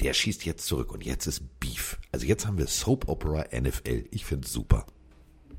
Der 0.00 0.14
schießt 0.14 0.44
jetzt 0.44 0.66
zurück 0.66 0.92
und 0.92 1.04
jetzt 1.04 1.26
ist 1.26 1.60
Beef. 1.60 1.98
Also 2.12 2.26
jetzt 2.26 2.46
haben 2.46 2.56
wir 2.56 2.66
Soap 2.66 3.08
Opera 3.08 3.46
NFL. 3.52 4.04
Ich 4.10 4.24
finde 4.24 4.46
es 4.46 4.52
super. 4.52 4.86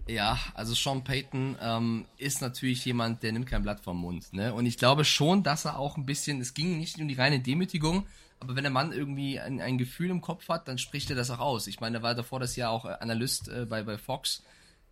Ja, 0.08 0.40
also 0.56 0.74
Sean 0.74 1.04
Payton 1.04 1.58
ähm, 1.62 2.06
ist 2.18 2.42
natürlich 2.42 2.84
jemand, 2.86 3.24
der 3.24 3.32
nimmt 3.32 3.48
kein 3.48 3.64
Blatt 3.64 3.80
vom 3.80 3.98
Mund. 3.98 4.34
Ne? 4.34 4.54
Und 4.54 4.66
ich 4.66 4.78
glaube 4.78 5.06
schon, 5.06 5.44
dass 5.44 5.66
er 5.66 5.78
auch 5.78 5.96
ein 5.96 6.06
bisschen, 6.06 6.42
es 6.42 6.54
ging 6.54 6.80
nicht 6.80 7.00
um 7.00 7.08
die 7.08 7.14
reine 7.14 7.40
Demütigung, 7.40 8.06
aber 8.40 8.56
wenn 8.56 8.64
der 8.64 8.72
Mann 8.72 8.92
irgendwie 8.92 9.40
ein, 9.40 9.62
ein 9.62 9.78
Gefühl 9.78 10.10
im 10.10 10.22
Kopf 10.22 10.50
hat, 10.50 10.68
dann 10.68 10.80
spricht 10.80 11.10
er 11.12 11.16
das 11.16 11.30
auch 11.30 11.40
aus. 11.40 11.68
Ich 11.68 11.80
meine, 11.80 11.98
er 11.98 12.04
war 12.04 12.16
davor 12.16 12.40
das 12.40 12.56
Jahr 12.56 12.72
auch 12.72 12.86
Analyst 12.86 13.48
äh, 13.50 13.66
bei, 13.66 13.84
bei 13.84 14.00
Fox. 14.00 14.44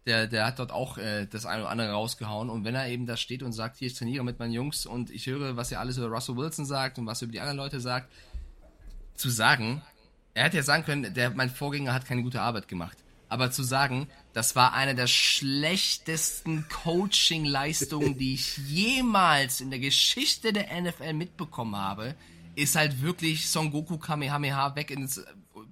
Der, 0.06 0.28
der 0.28 0.46
hat 0.46 0.60
dort 0.60 0.72
auch 0.72 1.00
äh, 1.00 1.26
das 1.26 1.48
eine 1.48 1.64
oder 1.64 1.72
andere 1.72 1.92
rausgehauen. 1.92 2.50
Und 2.50 2.64
wenn 2.64 2.76
er 2.76 2.88
eben 2.88 3.08
da 3.08 3.18
steht 3.18 3.42
und 3.42 3.52
sagt, 3.52 3.78
hier, 3.78 3.88
ich 3.88 3.96
trainiere 3.96 4.24
mit 4.24 4.38
meinen 4.38 4.54
Jungs 4.54 4.86
und 4.86 5.10
ich 5.10 5.26
höre, 5.26 5.58
was 5.58 5.72
er 5.72 5.80
alles 5.80 5.98
über 5.98 6.08
Russell 6.08 6.38
Wilson 6.38 6.66
sagt 6.66 7.00
und 7.00 7.08
was 7.08 7.22
er 7.22 7.26
über 7.26 7.34
die 7.34 7.40
anderen 7.40 7.58
Leute 7.58 7.80
sagt, 7.80 8.12
zu 9.16 9.30
sagen, 9.30 9.82
er 10.36 10.46
hätte 10.46 10.58
ja 10.58 10.64
sagen 10.64 10.86
können, 10.86 11.14
der, 11.14 11.32
mein 11.32 11.50
Vorgänger 11.50 11.94
hat 11.94 12.06
keine 12.06 12.22
gute 12.22 12.42
Arbeit 12.42 12.68
gemacht. 12.68 12.98
Aber 13.30 13.52
zu 13.52 13.64
sagen, 13.64 14.08
das 14.34 14.56
war 14.56 14.74
eine 14.74 14.96
der 14.96 15.08
schlechtesten 15.08 16.68
Coaching-Leistungen, 16.68 18.18
die 18.18 18.34
ich 18.34 18.58
jemals 18.58 19.62
in 19.62 19.70
der 19.70 19.80
Geschichte 19.80 20.52
der 20.52 20.82
NFL 20.82 21.14
mitbekommen 21.14 21.76
habe, 21.76 22.16
ist 22.56 22.76
halt 22.76 23.02
wirklich 23.02 23.50
Son 23.50 23.72
Goku 23.72 23.98
Kamehameha 23.98 24.76
weg 24.76 24.92
ins, 24.92 25.24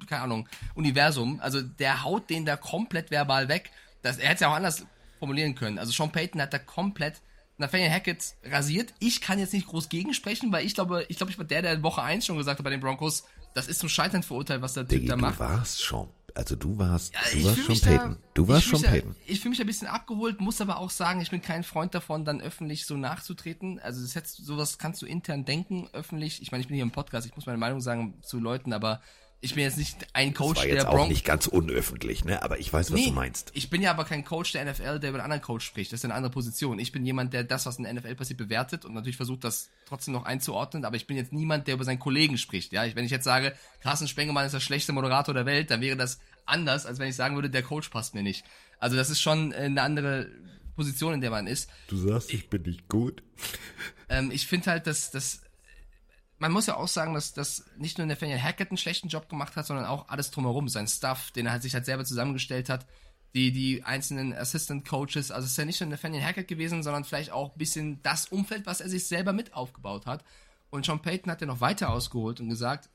keine 0.08 0.22
Ahnung, 0.22 0.47
Universum. 0.76 1.39
Also 1.41 1.62
der 1.62 2.03
haut 2.03 2.30
den 2.30 2.45
da 2.45 2.55
komplett 2.55 3.10
verbal 3.10 3.49
weg. 3.49 3.72
Das, 4.03 4.18
er 4.18 4.26
hätte 4.26 4.36
es 4.36 4.39
ja 4.41 4.49
auch 4.49 4.55
anders 4.55 4.86
formulieren 5.18 5.55
können. 5.55 5.80
Also 5.80 5.91
Sean 5.91 6.12
Payton 6.12 6.41
hat 6.41 6.53
da 6.53 6.60
komplett 6.60 7.22
Nathaniel 7.58 7.89
Hackett 7.89 8.36
rasiert. 8.43 8.93
Ich 8.99 9.20
kann 9.20 9.39
jetzt 9.39 9.53
nicht 9.53 9.68
groß 9.68 9.89
gegensprechen, 9.89 10.51
weil 10.51 10.66
ich 10.66 10.76
glaube, 10.76 11.05
ich 11.10 11.18
glaube, 11.18 11.32
ich 11.32 11.39
war 11.39 11.45
der, 11.45 11.64
der 11.64 11.82
Woche 11.82 12.03
1 12.03 12.26
schon 12.26 12.38
gesagt 12.38 12.60
hat 12.60 12.64
bei 12.64 12.70
den 12.70 12.80
Broncos, 12.80 13.26
das 13.55 13.68
ist 13.68 13.80
zum 13.80 13.89
Scheitern 13.89 14.22
verurteilt, 14.22 14.62
was 14.62 14.74
der 14.74 14.88
Typ 14.88 15.08
da 15.08 15.18
macht. 15.18 15.39
Du 15.39 15.39
warst 15.39 15.84
schon 15.84 16.08
also 16.38 16.56
du 16.56 16.78
warst, 16.78 17.14
ja, 17.14 17.20
du 17.34 17.44
warst 17.46 17.60
schon 17.60 17.80
Peyton. 17.80 18.18
Du 18.36 18.48
warst 18.48 18.66
schon 18.68 18.82
Peyton. 18.82 19.16
Ich 19.26 19.40
fühle 19.40 19.50
mich 19.50 19.60
ein 19.60 19.66
bisschen 19.66 19.88
abgeholt, 19.88 20.40
muss 20.40 20.62
aber 20.62 20.78
auch 20.78 20.92
sagen, 20.92 21.20
ich 21.20 21.32
bin 21.32 21.42
kein 21.42 21.64
Freund 21.64 21.96
davon, 21.96 22.26
dann 22.26 22.42
öffentlich 22.42 22.86
so 22.86 22.96
nachzutreten. 22.96 23.80
Also 23.80 24.04
das 24.04 24.14
jetzt, 24.14 24.38
sowas 24.38 24.78
kannst 24.78 25.02
du 25.02 25.08
intern 25.08 25.46
denken, 25.46 25.90
öffentlich. 25.94 26.42
Ich 26.42 26.52
meine, 26.52 26.62
ich 26.62 26.68
bin 26.68 26.76
hier 26.76 26.84
im 26.84 26.92
Podcast, 26.92 27.26
ich 27.26 27.36
muss 27.36 27.48
meine 27.48 27.58
Meinung 27.58 27.82
sagen 27.82 28.20
zu 28.22 28.40
Leuten, 28.40 28.72
aber 28.72 29.02
ich 29.40 29.54
bin 29.54 29.64
jetzt 29.64 29.78
nicht 29.78 30.08
ein 30.14 30.34
Coach 30.34 30.56
das 30.56 30.64
war 30.64 30.66
jetzt 30.66 30.84
der 30.84 30.90
auch 30.92 31.08
nicht 31.08 31.24
ganz 31.24 31.46
unöffentlich, 31.46 32.26
ne? 32.26 32.42
Aber 32.42 32.60
ich 32.60 32.74
weiß, 32.74 32.92
was 32.92 33.00
nee, 33.00 33.08
du 33.08 33.12
meinst. 33.12 33.52
Ich 33.54 33.70
bin 33.70 33.82
ja 33.82 33.92
aber 33.92 34.04
kein 34.04 34.26
Coach 34.26 34.52
der 34.52 34.66
NFL, 34.66 35.00
der 35.00 35.12
über 35.12 35.20
einen 35.20 35.26
anderen 35.26 35.44
Coach 35.44 35.64
spricht. 35.64 35.92
Das 35.92 36.00
ist 36.00 36.06
eine 36.06 36.16
andere 36.16 36.32
Position. 36.32 36.80
Ich 36.80 36.92
bin 36.92 37.06
jemand, 37.06 37.34
der 37.34 37.44
das, 37.44 37.68
was 37.68 37.78
in 37.78 37.84
der 37.84 37.94
NFL 37.94 38.16
passiert, 38.16 38.40
bewertet 38.40 38.84
und 38.84 38.96
natürlich 38.96 39.16
versucht, 39.16 39.44
das 39.44 39.70
trotzdem 39.86 40.14
noch 40.14 40.26
einzuordnen. 40.26 40.86
Aber 40.86 40.96
ich 40.96 41.06
bin 41.06 41.18
jetzt 41.18 41.34
niemand, 41.34 41.68
der 41.68 41.76
über 41.76 41.84
seinen 41.84 42.00
Kollegen 42.00 42.40
spricht. 42.40 42.74
Ja, 42.74 42.86
ich, 42.86 42.96
wenn 42.96 43.06
ich 43.06 43.12
jetzt 43.12 43.26
sage, 43.26 43.54
Carsten 43.82 44.08
Spengemann 44.08 44.46
ist 44.46 44.54
der 44.54 44.60
schlechteste 44.60 44.94
Moderator 44.94 45.36
der 45.36 45.46
Welt, 45.46 45.70
dann 45.70 45.82
wäre 45.82 45.98
das 45.98 46.20
anders, 46.48 46.88
als 46.88 46.98
wenn 46.98 47.10
ich 47.10 47.16
sagen 47.16 47.36
würde, 47.36 47.52
der 47.52 47.64
Coach 47.64 47.90
passt 47.90 48.16
mir 48.16 48.24
nicht. 48.24 48.44
Also 48.80 48.96
das 48.96 49.12
ist 49.12 49.22
schon 49.22 49.54
eine 49.54 49.82
andere 49.84 50.32
Position, 50.76 51.14
in 51.14 51.22
der 51.22 51.32
man 51.32 51.46
ist. 51.46 51.70
Du 51.90 51.98
sagst, 51.98 52.30
ich, 52.30 52.40
ich 52.40 52.50
bin 52.50 52.64
nicht 52.64 52.88
gut. 52.88 53.22
Ähm, 54.10 54.32
ich 54.32 54.48
finde 54.48 54.72
halt, 54.72 54.88
dass 54.88 55.12
das 55.12 55.42
man 56.40 56.52
muss 56.52 56.68
ja 56.68 56.78
auch 56.78 56.88
sagen, 56.88 57.14
dass, 57.14 57.34
dass 57.34 57.66
nicht 57.78 57.98
nur 57.98 58.08
Nathaniel 58.08 58.42
Hackett 58.42 58.70
einen 58.70 58.78
schlechten 58.78 59.08
Job 59.08 59.30
gemacht 59.30 59.56
hat, 59.56 59.66
sondern 59.66 59.86
auch 59.86 60.10
alles 60.10 60.32
drumherum, 60.32 60.70
sein 60.70 60.88
Stuff, 60.88 61.32
den 61.32 61.48
er 61.48 61.54
halt 61.54 61.64
sich 61.64 61.74
halt 61.74 61.86
selber 61.86 62.06
zusammengestellt 62.06 62.70
hat, 62.70 62.86
die, 63.34 63.52
die 63.52 63.84
einzelnen 63.84 64.34
Assistant 64.34 64.88
Coaches, 64.88 65.32
also 65.32 65.46
es 65.46 65.52
ist 65.52 65.58
ja 65.58 65.66
nicht 65.66 65.80
nur 65.80 65.90
Nathaniel 65.90 66.24
Hackett 66.24 66.48
gewesen, 66.48 66.84
sondern 66.84 67.04
vielleicht 67.04 67.32
auch 67.32 67.54
ein 67.54 67.58
bisschen 67.58 68.02
das 68.04 68.28
Umfeld, 68.28 68.66
was 68.66 68.82
er 68.82 68.90
sich 68.90 69.08
selber 69.08 69.34
mit 69.34 69.54
aufgebaut 69.54 70.06
hat. 70.06 70.24
Und 70.70 70.86
John 70.86 71.02
Payton 71.02 71.32
hat 71.32 71.42
ja 71.42 71.48
noch 71.48 71.62
weiter 71.62 71.90
ausgeholt 71.90 72.40
und 72.40 72.50
gesagt, 72.50 72.90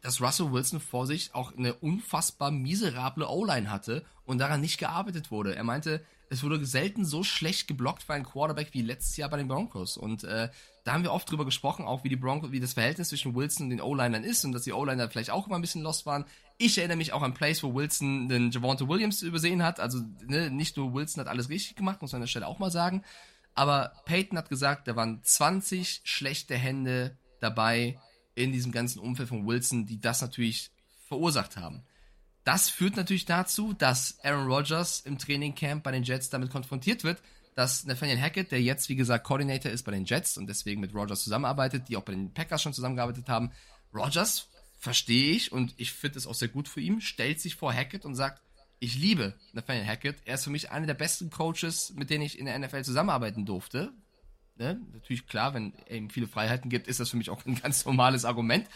dass 0.00 0.20
Russell 0.20 0.52
Wilson 0.52 0.80
vor 0.80 1.06
sich 1.06 1.34
auch 1.34 1.56
eine 1.56 1.74
unfassbar 1.74 2.50
miserable 2.50 3.28
O-Line 3.28 3.70
hatte 3.70 4.04
und 4.24 4.38
daran 4.38 4.60
nicht 4.60 4.78
gearbeitet 4.78 5.30
wurde. 5.30 5.56
Er 5.56 5.64
meinte, 5.64 6.04
es 6.30 6.42
wurde 6.42 6.64
selten 6.64 7.04
so 7.04 7.24
schlecht 7.24 7.68
geblockt 7.68 8.02
für 8.02 8.14
einen 8.14 8.24
Quarterback 8.24 8.68
wie 8.72 8.82
letztes 8.82 9.16
Jahr 9.16 9.30
bei 9.30 9.38
den 9.38 9.48
Broncos. 9.48 9.96
Und 9.96 10.24
äh, 10.24 10.50
da 10.84 10.92
haben 10.92 11.02
wir 11.02 11.12
oft 11.12 11.30
drüber 11.30 11.44
gesprochen, 11.44 11.86
auch 11.86 12.04
wie 12.04 12.08
die 12.08 12.16
Broncos, 12.16 12.52
wie 12.52 12.60
das 12.60 12.74
Verhältnis 12.74 13.08
zwischen 13.08 13.34
Wilson 13.34 13.64
und 13.64 13.70
den 13.70 13.80
O-Linern 13.80 14.24
ist 14.24 14.44
und 14.44 14.52
dass 14.52 14.62
die 14.62 14.72
O-Liner 14.72 15.08
vielleicht 15.08 15.30
auch 15.30 15.46
immer 15.46 15.56
ein 15.56 15.62
bisschen 15.62 15.82
lost 15.82 16.06
waren. 16.06 16.24
Ich 16.58 16.76
erinnere 16.76 16.96
mich 16.98 17.12
auch 17.12 17.22
an 17.22 17.34
Plays, 17.34 17.62
wo 17.62 17.74
Wilson 17.74 18.28
den 18.28 18.50
Javante 18.50 18.88
Williams 18.88 19.22
übersehen 19.22 19.62
hat. 19.62 19.80
Also 19.80 20.00
ne, 20.26 20.50
nicht 20.50 20.76
nur 20.76 20.92
Wilson 20.92 21.20
hat 21.20 21.28
alles 21.28 21.48
richtig 21.48 21.76
gemacht, 21.76 22.02
muss 22.02 22.12
man 22.12 22.18
an 22.18 22.24
der 22.24 22.28
Stelle 22.28 22.46
auch 22.46 22.58
mal 22.58 22.70
sagen. 22.70 23.04
Aber 23.54 23.92
Peyton 24.04 24.38
hat 24.38 24.50
gesagt, 24.50 24.86
da 24.86 24.96
waren 24.96 25.20
20 25.22 26.02
schlechte 26.04 26.56
Hände 26.56 27.16
dabei 27.40 27.98
in 28.34 28.52
diesem 28.52 28.70
ganzen 28.70 29.00
Umfeld 29.00 29.30
von 29.30 29.46
Wilson, 29.46 29.86
die 29.86 30.00
das 30.00 30.20
natürlich 30.20 30.70
verursacht 31.08 31.56
haben. 31.56 31.82
Das 32.48 32.70
führt 32.70 32.96
natürlich 32.96 33.26
dazu, 33.26 33.74
dass 33.74 34.18
Aaron 34.22 34.50
Rodgers 34.50 35.00
im 35.00 35.18
Trainingcamp 35.18 35.82
bei 35.82 35.92
den 35.92 36.02
Jets 36.02 36.30
damit 36.30 36.48
konfrontiert 36.48 37.04
wird, 37.04 37.20
dass 37.54 37.84
Nathaniel 37.84 38.18
Hackett, 38.18 38.52
der 38.52 38.62
jetzt, 38.62 38.88
wie 38.88 38.96
gesagt, 38.96 39.24
Coordinator 39.24 39.70
ist 39.70 39.82
bei 39.82 39.92
den 39.92 40.06
Jets 40.06 40.38
und 40.38 40.46
deswegen 40.46 40.80
mit 40.80 40.94
Rodgers 40.94 41.24
zusammenarbeitet, 41.24 41.90
die 41.90 41.98
auch 41.98 42.04
bei 42.04 42.12
den 42.12 42.32
Packers 42.32 42.62
schon 42.62 42.72
zusammengearbeitet 42.72 43.28
haben. 43.28 43.52
Rodgers, 43.92 44.48
verstehe 44.78 45.32
ich 45.32 45.52
und 45.52 45.74
ich 45.76 45.92
finde 45.92 46.18
es 46.18 46.26
auch 46.26 46.32
sehr 46.32 46.48
gut 46.48 46.68
für 46.68 46.80
ihn, 46.80 47.02
stellt 47.02 47.38
sich 47.38 47.54
vor 47.54 47.70
Hackett 47.70 48.06
und 48.06 48.14
sagt, 48.14 48.40
ich 48.78 48.96
liebe 48.96 49.34
Nathaniel 49.52 49.84
Hackett. 49.84 50.16
Er 50.24 50.36
ist 50.36 50.44
für 50.44 50.50
mich 50.50 50.70
einer 50.70 50.86
der 50.86 50.94
besten 50.94 51.28
Coaches, 51.28 51.92
mit 51.96 52.08
denen 52.08 52.24
ich 52.24 52.38
in 52.38 52.46
der 52.46 52.58
NFL 52.58 52.82
zusammenarbeiten 52.82 53.44
durfte. 53.44 53.92
Ne? 54.56 54.80
Natürlich 54.94 55.26
klar, 55.26 55.52
wenn 55.52 55.74
er 55.84 55.98
ihm 55.98 56.08
viele 56.08 56.26
Freiheiten 56.26 56.70
gibt, 56.70 56.88
ist 56.88 56.98
das 56.98 57.10
für 57.10 57.18
mich 57.18 57.28
auch 57.28 57.44
ein 57.44 57.56
ganz 57.62 57.84
normales 57.84 58.24
Argument. 58.24 58.66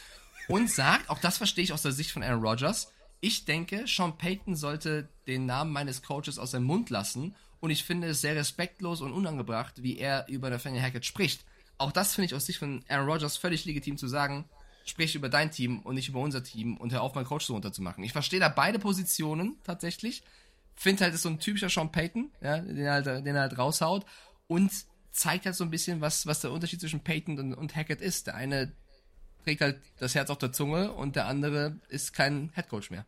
Und 0.47 0.71
sagt, 0.71 1.09
auch 1.09 1.21
das 1.21 1.39
verstehe 1.39 1.65
ich 1.65 1.73
aus 1.73 1.81
der 1.81 1.93
Sicht 1.93 2.11
von 2.11 2.23
Aaron 2.23 2.45
Rodgers, 2.45 2.93
ich 3.25 3.45
denke, 3.45 3.85
Sean 3.87 4.19
Payton 4.19 4.57
sollte 4.57 5.09
den 5.29 5.47
Namen 5.47 5.73
meines 5.73 6.03
Coaches 6.03 6.41
aus 6.41 6.51
seinem 6.51 6.65
Mund 6.65 6.91
lassen 6.91 7.37
und 7.61 7.71
ich 7.71 7.85
finde 7.85 8.09
es 8.09 8.21
sehr 8.21 8.35
respektlos 8.35 9.01
und 9.01 9.13
unangebracht, 9.13 9.85
wie 9.85 9.97
er 9.97 10.27
über 10.29 10.51
Nathaniel 10.51 10.83
Hackett 10.83 11.07
spricht. 11.07 11.45
Auch 11.79 11.93
das 11.93 12.17
finde 12.17 12.27
ich 12.27 12.35
aus 12.35 12.47
Sicht 12.47 12.59
von 12.59 12.85
Aaron 12.89 13.09
Rodgers 13.09 13.37
völlig 13.37 13.65
legitim 13.65 13.97
zu 13.97 14.09
sagen, 14.09 14.45
sprich 14.85 15.15
über 15.15 15.29
dein 15.29 15.53
Team 15.53 15.79
und 15.83 15.95
nicht 15.95 16.09
über 16.09 16.19
unser 16.19 16.43
Team 16.43 16.77
und 16.77 16.93
hör 16.93 17.03
auf, 17.03 17.15
meinen 17.15 17.25
Coach 17.25 17.47
so 17.47 17.53
runterzumachen. 17.53 18.03
Ich 18.03 18.13
verstehe 18.13 18.41
da 18.41 18.49
beide 18.49 18.81
Positionen 18.81 19.57
tatsächlich. 19.63 20.25
Finde 20.75 21.05
halt, 21.05 21.15
ist 21.15 21.23
so 21.23 21.29
ein 21.29 21.39
typischer 21.39 21.71
Sean 21.71 21.93
Payton, 21.93 22.33
ja, 22.41 22.59
den 22.59 22.77
er 22.77 22.93
halt, 22.93 23.07
den 23.07 23.37
er 23.37 23.43
halt 23.43 23.57
raushaut 23.57 24.05
und 24.49 24.73
zeigt 25.13 25.47
halt 25.47 25.55
so 25.55 25.63
ein 25.63 25.71
bisschen, 25.71 26.01
was, 26.01 26.27
was 26.27 26.41
der 26.41 26.51
Unterschied 26.51 26.81
zwischen 26.81 27.05
Payton 27.05 27.39
und, 27.39 27.55
und 27.55 27.77
Hackett 27.77 28.01
ist. 28.01 28.27
Der 28.27 28.35
eine 28.35 28.73
trägt 29.45 29.61
halt 29.61 29.81
das 30.01 30.17
Herz 30.17 30.29
auf 30.29 30.39
der 30.39 30.53
Zunge 30.53 30.91
und 30.91 31.15
der 31.15 31.29
andere 31.29 31.79
ist 31.89 32.15
kein 32.15 32.51
Headcoach 32.55 32.91
mehr. 32.91 33.07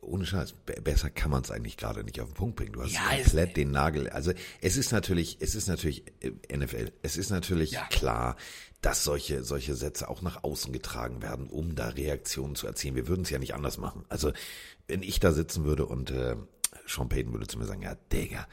Ohne 0.00 0.24
Scheiß, 0.24 0.54
besser 0.82 1.10
kann 1.10 1.30
man 1.30 1.42
es 1.42 1.50
eigentlich 1.50 1.76
gerade 1.76 2.02
nicht 2.02 2.20
auf 2.20 2.28
den 2.28 2.34
Punkt 2.34 2.56
bringen. 2.56 2.72
Du 2.72 2.82
hast 2.82 2.92
ja, 2.92 3.02
komplett 3.02 3.56
den 3.56 3.70
Nagel. 3.70 4.08
Also 4.08 4.32
es 4.60 4.76
ist 4.76 4.92
natürlich, 4.92 5.38
es 5.40 5.54
ist 5.54 5.68
natürlich 5.68 6.04
äh, 6.20 6.56
NFL. 6.56 6.92
Es 7.02 7.16
ist 7.16 7.30
natürlich 7.30 7.72
ja. 7.72 7.86
klar, 7.90 8.36
dass 8.80 9.04
solche 9.04 9.44
solche 9.44 9.74
Sätze 9.74 10.08
auch 10.08 10.22
nach 10.22 10.42
außen 10.42 10.72
getragen 10.72 11.22
werden, 11.22 11.48
um 11.48 11.74
da 11.74 11.88
Reaktionen 11.88 12.54
zu 12.54 12.66
erzielen. 12.66 12.94
Wir 12.94 13.08
würden 13.08 13.22
es 13.22 13.30
ja 13.30 13.38
nicht 13.38 13.54
anders 13.54 13.78
machen. 13.78 14.04
Also 14.08 14.32
wenn 14.88 15.02
ich 15.02 15.20
da 15.20 15.32
sitzen 15.32 15.64
würde 15.64 15.86
und 15.86 16.10
äh, 16.10 16.36
Sean 16.86 17.08
Payton 17.08 17.32
würde 17.32 17.46
zu 17.46 17.58
mir 17.58 17.66
sagen, 17.66 17.82
ja, 17.82 17.94
Digga, 18.12 18.46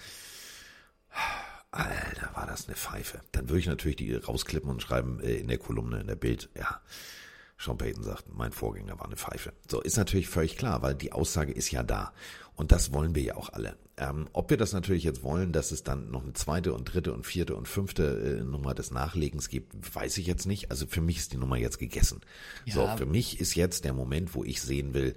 Alter, 1.72 2.30
war 2.36 2.46
das 2.46 2.68
eine 2.68 2.76
Pfeife. 2.76 3.22
Dann 3.32 3.50
würde 3.50 3.60
ich 3.60 3.68
natürlich 3.68 3.96
die 3.96 4.14
rausklippen 4.14 4.70
und 4.70 4.82
schreiben 4.82 5.20
äh, 5.22 5.36
in 5.36 5.48
der 5.48 5.58
Kolumne, 5.58 6.02
in 6.02 6.08
der 6.08 6.16
Bild, 6.16 6.50
ja, 6.56 6.82
Sean 7.64 7.78
Payton 7.78 8.04
sagt, 8.04 8.26
mein 8.34 8.52
Vorgänger 8.52 9.00
war 9.00 9.06
eine 9.06 9.16
Pfeife. 9.16 9.54
So, 9.70 9.82
ist 9.82 9.98
natürlich 9.98 10.28
völlig 10.28 10.58
klar, 10.58 10.82
weil 10.82 10.96
die 10.96 11.12
Aussage 11.12 11.54
ist 11.54 11.72
ja 11.72 11.84
da. 11.84 12.14
Und 12.56 12.72
das 12.72 12.94
wollen 12.94 13.16
wir 13.16 13.24
ja 13.24 13.36
auch 13.36 13.50
alle. 13.54 13.78
Ähm, 13.98 14.28
ob 14.34 14.50
wir 14.50 14.58
das 14.58 14.74
natürlich 14.74 15.04
jetzt 15.04 15.24
wollen, 15.24 15.52
dass 15.54 15.72
es 15.72 15.84
dann 15.84 16.12
noch 16.12 16.24
eine 16.24 16.34
zweite 16.34 16.74
und 16.74 16.86
dritte 16.86 17.14
und 17.14 17.26
vierte 17.26 17.56
und 17.56 17.68
fünfte 17.68 18.40
äh, 18.40 18.44
Nummer 18.44 18.74
des 18.74 18.92
Nachlegens 18.92 19.50
gibt, 19.50 19.96
weiß 19.96 20.18
ich 20.18 20.28
jetzt 20.28 20.46
nicht. 20.46 20.72
Also 20.72 20.86
für 20.86 21.02
mich 21.02 21.18
ist 21.18 21.34
die 21.34 21.38
Nummer 21.38 21.58
jetzt 21.58 21.80
gegessen. 21.80 22.22
Ja. 22.66 22.74
So, 22.74 22.98
für 22.98 23.06
mich 23.06 23.40
ist 23.40 23.56
jetzt 23.56 23.86
der 23.86 23.94
Moment, 23.94 24.36
wo 24.36 24.44
ich 24.44 24.62
sehen 24.62 24.94
will, 24.94 25.16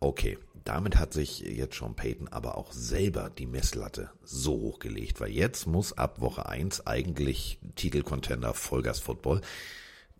okay, 0.00 0.38
damit 0.64 0.96
hat 0.96 1.12
sich 1.12 1.40
jetzt 1.40 1.76
Sean 1.78 1.96
Payton 1.96 2.28
aber 2.28 2.56
auch 2.56 2.72
selber 2.72 3.30
die 3.30 3.46
Messlatte 3.46 4.10
so 4.22 4.52
hochgelegt, 4.52 5.20
weil 5.20 5.30
jetzt 5.30 5.66
muss 5.66 5.92
ab 5.92 6.20
Woche 6.20 6.46
eins 6.46 6.86
eigentlich 6.86 7.58
Titelcontender 7.74 8.54
Vollgas 8.54 9.00
Football 9.00 9.40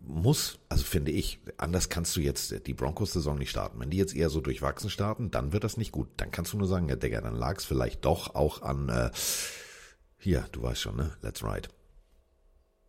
muss, 0.05 0.59
also 0.69 0.83
finde 0.83 1.11
ich, 1.11 1.39
anders 1.57 1.89
kannst 1.89 2.15
du 2.15 2.21
jetzt 2.21 2.67
die 2.67 2.73
Broncos-Saison 2.73 3.37
nicht 3.37 3.49
starten. 3.49 3.79
Wenn 3.79 3.89
die 3.89 3.97
jetzt 3.97 4.15
eher 4.15 4.29
so 4.29 4.41
durchwachsen 4.41 4.89
starten, 4.89 5.31
dann 5.31 5.53
wird 5.53 5.63
das 5.63 5.77
nicht 5.77 5.91
gut. 5.91 6.09
Dann 6.17 6.31
kannst 6.31 6.53
du 6.53 6.57
nur 6.57 6.67
sagen, 6.67 6.89
ja, 6.89 6.95
Digga, 6.95 7.21
dann 7.21 7.35
lag 7.35 7.57
es 7.57 7.65
vielleicht 7.65 8.03
doch 8.03 8.35
auch 8.35 8.61
an, 8.61 8.89
äh, 8.89 9.11
hier, 10.17 10.47
du 10.51 10.61
weißt 10.61 10.81
schon, 10.81 10.97
ne? 10.97 11.11
Let's 11.21 11.43
ride. 11.43 11.69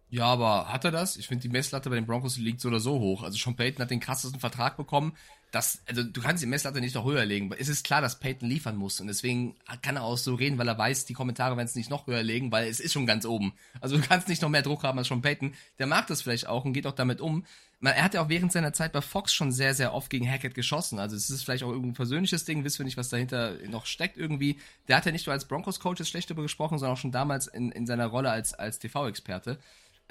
Ja, 0.08 0.26
aber 0.26 0.72
hat 0.72 0.84
er 0.84 0.92
das? 0.92 1.16
Ich 1.16 1.26
finde, 1.26 1.42
die 1.42 1.48
Messlatte 1.48 1.90
bei 1.90 1.96
den 1.96 2.06
Broncos 2.06 2.36
liegt 2.36 2.60
so 2.60 2.68
oder 2.68 2.78
so 2.78 3.00
hoch. 3.00 3.22
Also 3.24 3.36
Sean 3.36 3.56
Payton 3.56 3.82
hat 3.82 3.90
den 3.90 4.00
krassesten 4.00 4.38
Vertrag 4.38 4.76
bekommen. 4.76 5.16
Das, 5.54 5.82
also 5.86 6.02
du 6.02 6.20
kannst 6.20 6.42
die 6.42 6.48
Messlatte 6.48 6.80
nicht 6.80 6.96
noch 6.96 7.04
höher 7.04 7.24
legen. 7.24 7.54
Es 7.56 7.68
ist 7.68 7.84
klar, 7.84 8.00
dass 8.00 8.18
Payton 8.18 8.48
liefern 8.48 8.76
muss 8.76 9.00
und 9.00 9.06
deswegen 9.06 9.54
kann 9.82 9.94
er 9.94 10.02
auch 10.02 10.18
so 10.18 10.34
reden, 10.34 10.58
weil 10.58 10.66
er 10.66 10.76
weiß, 10.76 11.04
die 11.04 11.12
Kommentare 11.12 11.56
werden 11.56 11.68
es 11.68 11.76
nicht 11.76 11.90
noch 11.90 12.08
höher 12.08 12.24
legen, 12.24 12.50
weil 12.50 12.66
es 12.66 12.80
ist 12.80 12.92
schon 12.92 13.06
ganz 13.06 13.24
oben. 13.24 13.52
Also 13.80 13.96
du 13.96 14.02
kannst 14.02 14.26
nicht 14.26 14.42
noch 14.42 14.48
mehr 14.48 14.62
Druck 14.62 14.82
haben 14.82 14.98
als 14.98 15.06
Sean 15.06 15.22
Payton. 15.22 15.54
Der 15.78 15.86
mag 15.86 16.08
das 16.08 16.22
vielleicht 16.22 16.48
auch 16.48 16.64
und 16.64 16.72
geht 16.72 16.88
auch 16.88 16.94
damit 16.94 17.20
um. 17.20 17.44
Er 17.80 18.02
hat 18.02 18.14
ja 18.14 18.22
auch 18.22 18.28
während 18.28 18.50
seiner 18.50 18.72
Zeit 18.72 18.92
bei 18.92 19.00
Fox 19.00 19.32
schon 19.32 19.52
sehr, 19.52 19.74
sehr 19.74 19.94
oft 19.94 20.10
gegen 20.10 20.28
Hackett 20.28 20.54
geschossen. 20.54 20.98
Also 20.98 21.14
es 21.14 21.30
ist 21.30 21.44
vielleicht 21.44 21.62
auch 21.62 21.68
irgendein 21.68 21.94
persönliches 21.94 22.44
Ding, 22.44 22.64
wissen 22.64 22.78
wir 22.78 22.86
nicht, 22.86 22.96
was 22.96 23.10
dahinter 23.10 23.56
noch 23.68 23.86
steckt 23.86 24.16
irgendwie. 24.16 24.58
Der 24.88 24.96
hat 24.96 25.06
ja 25.06 25.12
nicht 25.12 25.26
nur 25.26 25.34
als 25.34 25.44
Broncos-Coach 25.44 26.02
schlecht 26.04 26.30
darüber 26.30 26.42
gesprochen, 26.42 26.78
sondern 26.78 26.96
auch 26.96 27.00
schon 27.00 27.12
damals 27.12 27.46
in, 27.46 27.70
in 27.70 27.86
seiner 27.86 28.06
Rolle 28.06 28.30
als, 28.30 28.54
als 28.54 28.80
TV-Experte. 28.80 29.58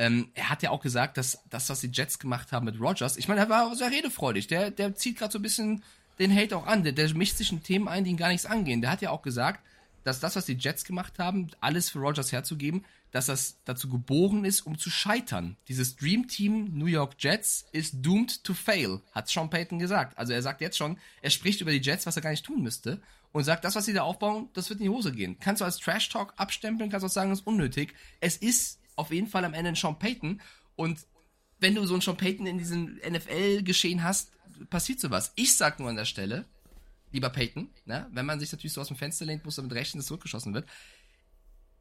Ähm, 0.03 0.27
er 0.33 0.49
hat 0.49 0.61
ja 0.63 0.69
auch 0.69 0.81
gesagt, 0.81 1.17
dass 1.17 1.39
das, 1.49 1.69
was 1.69 1.79
die 1.79 1.89
Jets 1.91 2.19
gemacht 2.19 2.51
haben 2.51 2.65
mit 2.65 2.77
Rogers, 2.77 3.15
ich 3.15 3.29
meine, 3.29 3.39
er 3.39 3.49
war 3.49 3.73
sehr 3.73 3.89
redefreudig. 3.89 4.47
Der, 4.47 4.69
der 4.69 4.95
zieht 4.95 5.17
gerade 5.17 5.31
so 5.31 5.39
ein 5.39 5.43
bisschen 5.43 5.81
den 6.19 6.35
Hate 6.35 6.57
auch 6.57 6.67
an. 6.67 6.83
Der, 6.83 6.91
der 6.91 7.13
mischt 7.13 7.37
sich 7.37 7.53
in 7.53 7.63
Themen 7.63 7.87
ein, 7.87 8.03
die 8.03 8.11
ihn 8.11 8.17
gar 8.17 8.27
nichts 8.27 8.45
angehen. 8.45 8.81
Der 8.81 8.91
hat 8.91 9.01
ja 9.01 9.11
auch 9.11 9.21
gesagt, 9.21 9.61
dass 10.03 10.19
das, 10.19 10.35
was 10.35 10.45
die 10.45 10.57
Jets 10.59 10.83
gemacht 10.83 11.19
haben, 11.19 11.51
alles 11.61 11.89
für 11.89 11.99
Rogers 11.99 12.33
herzugeben, 12.33 12.83
dass 13.11 13.27
das 13.27 13.55
dazu 13.63 13.87
geboren 13.87 14.43
ist, 14.43 14.61
um 14.61 14.77
zu 14.77 14.89
scheitern. 14.89 15.55
Dieses 15.69 15.95
Dream 15.95 16.27
Team 16.27 16.77
New 16.77 16.87
York 16.87 17.13
Jets 17.17 17.65
ist 17.71 17.95
doomed 18.01 18.43
to 18.43 18.53
fail, 18.53 18.99
hat 19.13 19.29
Sean 19.29 19.49
Payton 19.49 19.79
gesagt. 19.79 20.17
Also 20.17 20.33
er 20.33 20.41
sagt 20.41 20.59
jetzt 20.59 20.77
schon, 20.77 20.97
er 21.21 21.29
spricht 21.29 21.61
über 21.61 21.71
die 21.71 21.81
Jets, 21.81 22.05
was 22.05 22.17
er 22.17 22.21
gar 22.21 22.31
nicht 22.31 22.45
tun 22.45 22.61
müsste. 22.61 23.01
Und 23.31 23.45
sagt, 23.45 23.63
das, 23.63 23.75
was 23.75 23.85
sie 23.85 23.93
da 23.93 24.03
aufbauen, 24.03 24.49
das 24.53 24.69
wird 24.69 24.79
in 24.79 24.83
die 24.83 24.89
Hose 24.89 25.13
gehen. 25.13 25.37
Kannst 25.39 25.61
du 25.61 25.65
als 25.65 25.77
Trash 25.77 26.09
Talk 26.09 26.33
abstempeln, 26.35 26.91
kannst 26.91 27.05
auch 27.05 27.09
sagen, 27.09 27.29
das 27.29 27.39
ist 27.39 27.47
unnötig. 27.47 27.95
Es 28.19 28.35
ist 28.37 28.79
auf 28.95 29.11
jeden 29.11 29.27
Fall 29.27 29.45
am 29.45 29.53
Ende 29.53 29.69
ein 29.69 29.75
Sean 29.75 29.97
Payton. 29.99 30.41
Und 30.75 30.99
wenn 31.59 31.75
du 31.75 31.85
so 31.85 31.93
einen 31.93 32.01
Sean 32.01 32.17
Payton 32.17 32.45
in 32.45 32.57
diesem 32.57 32.99
NFL-Geschehen 33.07 34.03
hast, 34.03 34.31
passiert 34.69 34.99
sowas. 34.99 35.31
Ich 35.35 35.55
sag 35.55 35.79
nur 35.79 35.89
an 35.89 35.95
der 35.95 36.05
Stelle, 36.05 36.45
lieber 37.11 37.29
Payton, 37.29 37.69
ne, 37.85 38.07
wenn 38.11 38.25
man 38.25 38.39
sich 38.39 38.51
natürlich 38.51 38.73
so 38.73 38.81
aus 38.81 38.87
dem 38.87 38.97
Fenster 38.97 39.25
lehnt, 39.25 39.45
muss 39.45 39.55
damit 39.55 39.73
rechnen, 39.73 39.99
dass 39.99 40.07
zurückgeschossen 40.07 40.53
wird. 40.53 40.67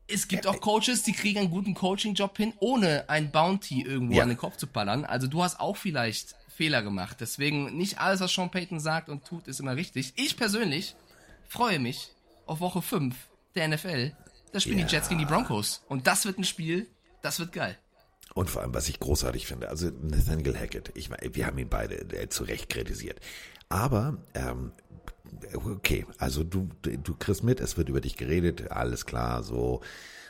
Es 0.09 0.29
gibt 0.29 0.47
auch 0.47 0.61
Coaches, 0.61 1.05
die 1.05 1.13
kriegen 1.13 1.39
einen 1.39 1.51
guten 1.51 1.75
Coaching-Job 1.75 2.37
hin, 2.37 2.53
ohne 2.59 3.09
ein 3.09 3.31
Bounty 3.31 3.83
irgendwo 3.83 4.15
ja. 4.15 4.25
an 4.25 4.29
den 4.29 4.39
Kopf 4.39 4.57
zu 4.57 4.67
ballern. 4.67 5.05
Also 5.05 5.27
du 5.27 5.43
hast 5.43 5.59
auch 5.59 5.77
vielleicht 5.77 6.35
Fehler 6.49 6.83
gemacht. 6.83 7.17
Deswegen 7.21 7.77
nicht 7.77 7.99
alles, 7.99 8.21
was 8.21 8.33
Sean 8.33 8.51
Payton 8.51 8.79
sagt 8.79 9.09
und 9.09 9.25
tut, 9.25 9.49
ist 9.49 9.61
immer 9.61 9.77
richtig. 9.77 10.13
Ich 10.17 10.37
persönlich 10.37 10.95
freue 11.49 11.79
mich 11.79 12.11
auf 12.47 12.61
Woche 12.61 12.83
5 12.83 13.17
der 13.55 13.69
NFL. 13.69 14.13
Da 14.53 14.61
spielen 14.61 14.81
ja. 14.81 14.87
die 14.87 14.93
Jets 14.93 15.09
gegen 15.09 15.21
die 15.21 15.27
Broncos. 15.27 15.83
Und 15.89 16.07
das 16.07 16.27
wird 16.27 16.39
ein 16.39 16.45
Spiel, 16.45 16.89
das 17.23 17.39
wird 17.39 17.53
geil. 17.53 17.79
Und 18.35 18.51
vor 18.51 18.63
allem, 18.63 18.75
was 18.75 18.89
ich 18.89 18.99
großartig 18.99 19.47
finde, 19.47 19.69
also 19.69 19.91
Nathaniel 20.03 20.57
Hackett, 20.57 20.91
ich 20.95 21.11
meine, 21.11 21.35
wir 21.35 21.47
haben 21.47 21.59
ihn 21.59 21.69
beide 21.69 21.97
äh, 21.97 22.29
zu 22.29 22.45
Recht 22.45 22.69
kritisiert. 22.69 23.21
Aber, 23.69 24.19
ähm, 24.35 24.73
okay, 25.55 26.07
also 26.19 26.45
du, 26.45 26.69
du 26.83 27.15
kriegst 27.19 27.43
mit, 27.43 27.61
es 27.61 27.77
wird 27.77 27.89
über 27.89 28.01
dich 28.01 28.17
geredet, 28.17 28.71
alles 28.71 29.07
klar, 29.07 29.43
so. 29.43 29.81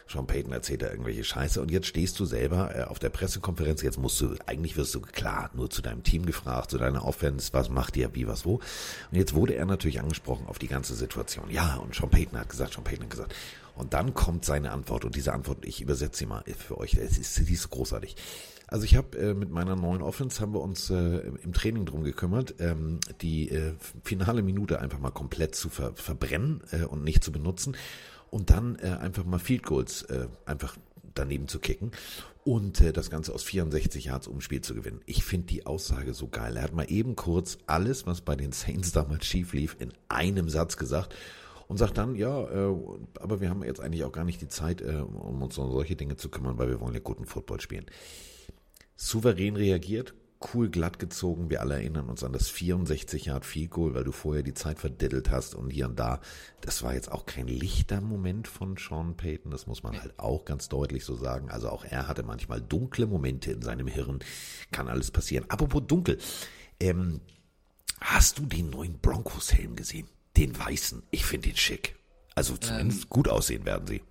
Sean 0.09 0.27
Payton 0.27 0.53
erzählt 0.53 0.83
da 0.83 0.91
irgendwelche 0.91 1.25
Scheiße 1.25 1.61
und 1.63 1.71
jetzt 1.71 1.87
stehst 1.87 2.19
du 2.21 2.25
selber 2.25 2.77
äh, 2.77 2.83
auf 2.83 2.99
der 2.99 3.09
Pressekonferenz, 3.09 3.83
jetzt 3.83 3.99
musst 3.99 4.21
du, 4.21 4.35
eigentlich 4.47 4.77
wirst 4.77 4.95
du 4.95 5.01
klar, 5.01 5.51
nur 5.55 5.71
zu 5.71 5.81
deinem 5.81 6.03
Team 6.03 6.27
gefragt, 6.27 6.71
zu 6.71 6.77
deiner 6.77 7.07
Offense, 7.07 7.53
was 7.53 7.71
macht 7.71 7.97
ihr, 7.97 8.15
wie, 8.15 8.27
was, 8.27 8.45
wo. 8.45 8.57
Und 8.57 9.17
jetzt 9.17 9.33
wurde 9.33 9.55
er 9.55 9.65
natürlich 9.65 10.01
angesprochen 10.01 10.47
auf 10.49 10.59
die 10.59 10.69
ganze 10.69 10.95
Situation. 10.95 11.51
Ja, 11.51 11.77
und 11.77 11.95
Sean 11.95 12.11
Payton 12.11 12.39
hat 12.39 12.51
gesagt, 12.51 12.75
Sean 12.75 12.85
Payton 12.85 13.05
hat 13.05 13.11
gesagt, 13.11 13.35
und 13.75 13.95
dann 13.95 14.15
kommt 14.15 14.45
seine 14.45 14.73
Antwort 14.73 15.05
und 15.05 15.17
diese 15.17 15.33
Antwort, 15.33 15.65
ich 15.65 15.81
übersetze 15.81 16.21
sie 16.21 16.27
mal 16.27 16.45
für 16.59 16.79
euch, 16.79 16.95
es 16.95 17.19
ist, 17.19 17.35
sie 17.35 17.53
ist 17.53 17.71
großartig. 17.71 18.17
Also 18.67 18.85
ich 18.85 18.97
habe 18.97 19.19
äh, 19.19 19.35
mit 19.35 19.51
meiner 19.51 19.77
neuen 19.77 20.01
Offense 20.01 20.41
haben 20.41 20.55
wir 20.55 20.63
uns 20.63 20.89
äh, 20.89 21.19
im 21.43 21.53
Training 21.53 21.85
drum 21.85 22.05
gekümmert, 22.05 22.55
ähm, 22.59 23.01
die 23.21 23.51
äh, 23.51 23.75
finale 24.03 24.43
Minute 24.43 24.81
einfach 24.81 24.99
mal 24.99 25.11
komplett 25.11 25.55
zu 25.55 25.69
ver 25.69 25.93
verbrennen 25.95 26.63
äh, 26.71 26.85
und 26.85 27.05
nicht 27.05 27.23
zu 27.23 27.33
benutzen 27.33 27.77
und 28.31 28.49
dann 28.49 28.77
äh, 28.77 28.97
einfach 28.99 29.25
mal 29.25 29.39
Field 29.39 29.65
Goals 29.65 30.05
äh, 30.05 30.27
einfach 30.47 30.79
daneben 31.15 31.49
zu 31.49 31.59
kicken 31.59 31.91
und 32.45 32.81
äh, 32.81 32.95
das 32.95 33.11
Ganze 33.11 33.35
aus 33.35 33.43
64 33.43 34.07
Yards 34.07 34.27
um 34.27 34.41
Spiel 34.41 34.63
zu 34.63 34.75
gewinnen. 34.75 35.03
Ich 35.05 35.23
finde 35.23 35.49
die 35.49 35.67
Aussage 35.67 36.15
so 36.15 36.29
geil. 36.29 36.57
Er 36.57 36.63
hat 36.63 36.75
mal 36.75 36.91
eben 36.91 37.15
kurz 37.15 37.59
alles, 37.67 38.07
was 38.07 38.23
bei 38.23 38.37
den 38.37 38.53
Saints 38.53 38.93
damals 38.93 39.27
schief 39.27 39.53
lief, 39.53 39.77
in 39.79 39.93
einem 40.09 40.49
Satz 40.49 40.79
gesagt 40.79 41.15
und 41.73 41.79
sagt 41.79 41.97
dann, 41.97 42.17
ja, 42.17 42.43
äh, 42.51 42.77
aber 43.19 43.41
wir 43.41 43.49
haben 43.49 43.65
jetzt 43.65 43.81
eigentlich 43.81 44.05
auch 44.05 44.13
gar 44.13 44.25
nicht 44.25 44.43
die 44.43 44.49
Zeit, 44.49 44.83
äh, 44.83 44.97
um 44.97 45.41
uns 45.41 45.57
um 45.57 45.73
solche 45.73 45.97
Dinge 45.97 46.17
zu 46.17 46.29
kümmern, 46.29 46.59
weil 46.59 46.69
wir 46.69 46.83
wollen 46.83 46.93
ja 46.93 47.01
guten 47.01 47.25
Football 47.25 47.63
spielen. 47.63 47.87
Souverän 48.95 49.57
reagiert, 49.57 50.13
cool 50.53 50.69
glatt 50.69 50.99
gezogen. 50.99 51.49
Wir 51.49 51.63
alle 51.63 51.77
erinnern 51.77 52.11
uns 52.11 52.25
an 52.25 52.35
das 52.35 52.51
64 52.51 53.25
Yard 53.25 53.47
Field 53.47 53.71
Goal, 53.71 53.95
weil 53.95 54.05
du 54.05 54.13
vorher 54.13 54.43
die 54.43 54.53
Zeit 54.53 54.81
verdiddelt 54.81 55.31
hast 55.31 55.55
und 55.55 55.71
hier 55.71 55.87
und 55.89 55.99
da. 55.99 56.21
Das 56.61 56.83
war 56.83 56.93
jetzt 56.93 57.11
auch 57.11 57.25
kein 57.25 57.49
lichter 57.49 58.03
Moment 58.03 58.49
von 58.49 58.77
Sean 58.77 59.17
Payton. 59.17 59.51
Das 59.51 59.67
muss 59.67 59.83
man 59.83 59.99
halt 59.99 60.19
auch 60.19 60.45
ganz 60.45 60.69
deutlich 60.69 61.07
so 61.07 61.17
sagen. 61.17 61.49
Also 61.49 61.71
auch 61.71 61.87
er 61.87 62.07
hatte 62.07 62.23
manchmal 62.23 62.61
dunkle 62.61 63.07
Momente 63.07 63.51
in 63.51 63.63
seinem 63.63 63.87
Hirn. 63.87 64.19
Kann 64.73 64.89
alles 64.89 65.11
passieren. 65.11 65.47
Apropos 65.49 65.85
dunkel. 65.87 66.19
Ähm, 66.79 67.23
hast 67.99 68.39
du 68.39 68.45
den 68.45 68.69
neuen 68.69 68.99
Broncos 68.99 69.55
Helm 69.55 69.75
gesehen? 69.75 70.07
Den 70.37 70.59
weißen. 70.59 71.03
Ich 71.11 71.25
finde 71.25 71.51
ihn 71.51 71.57
schick. 71.57 71.97
Also 72.35 72.57
zumindest 72.57 73.05
ähm, 73.05 73.11
gut 73.11 73.29
aussehen 73.29 73.65
werden 73.65 73.87
sie. 73.87 74.03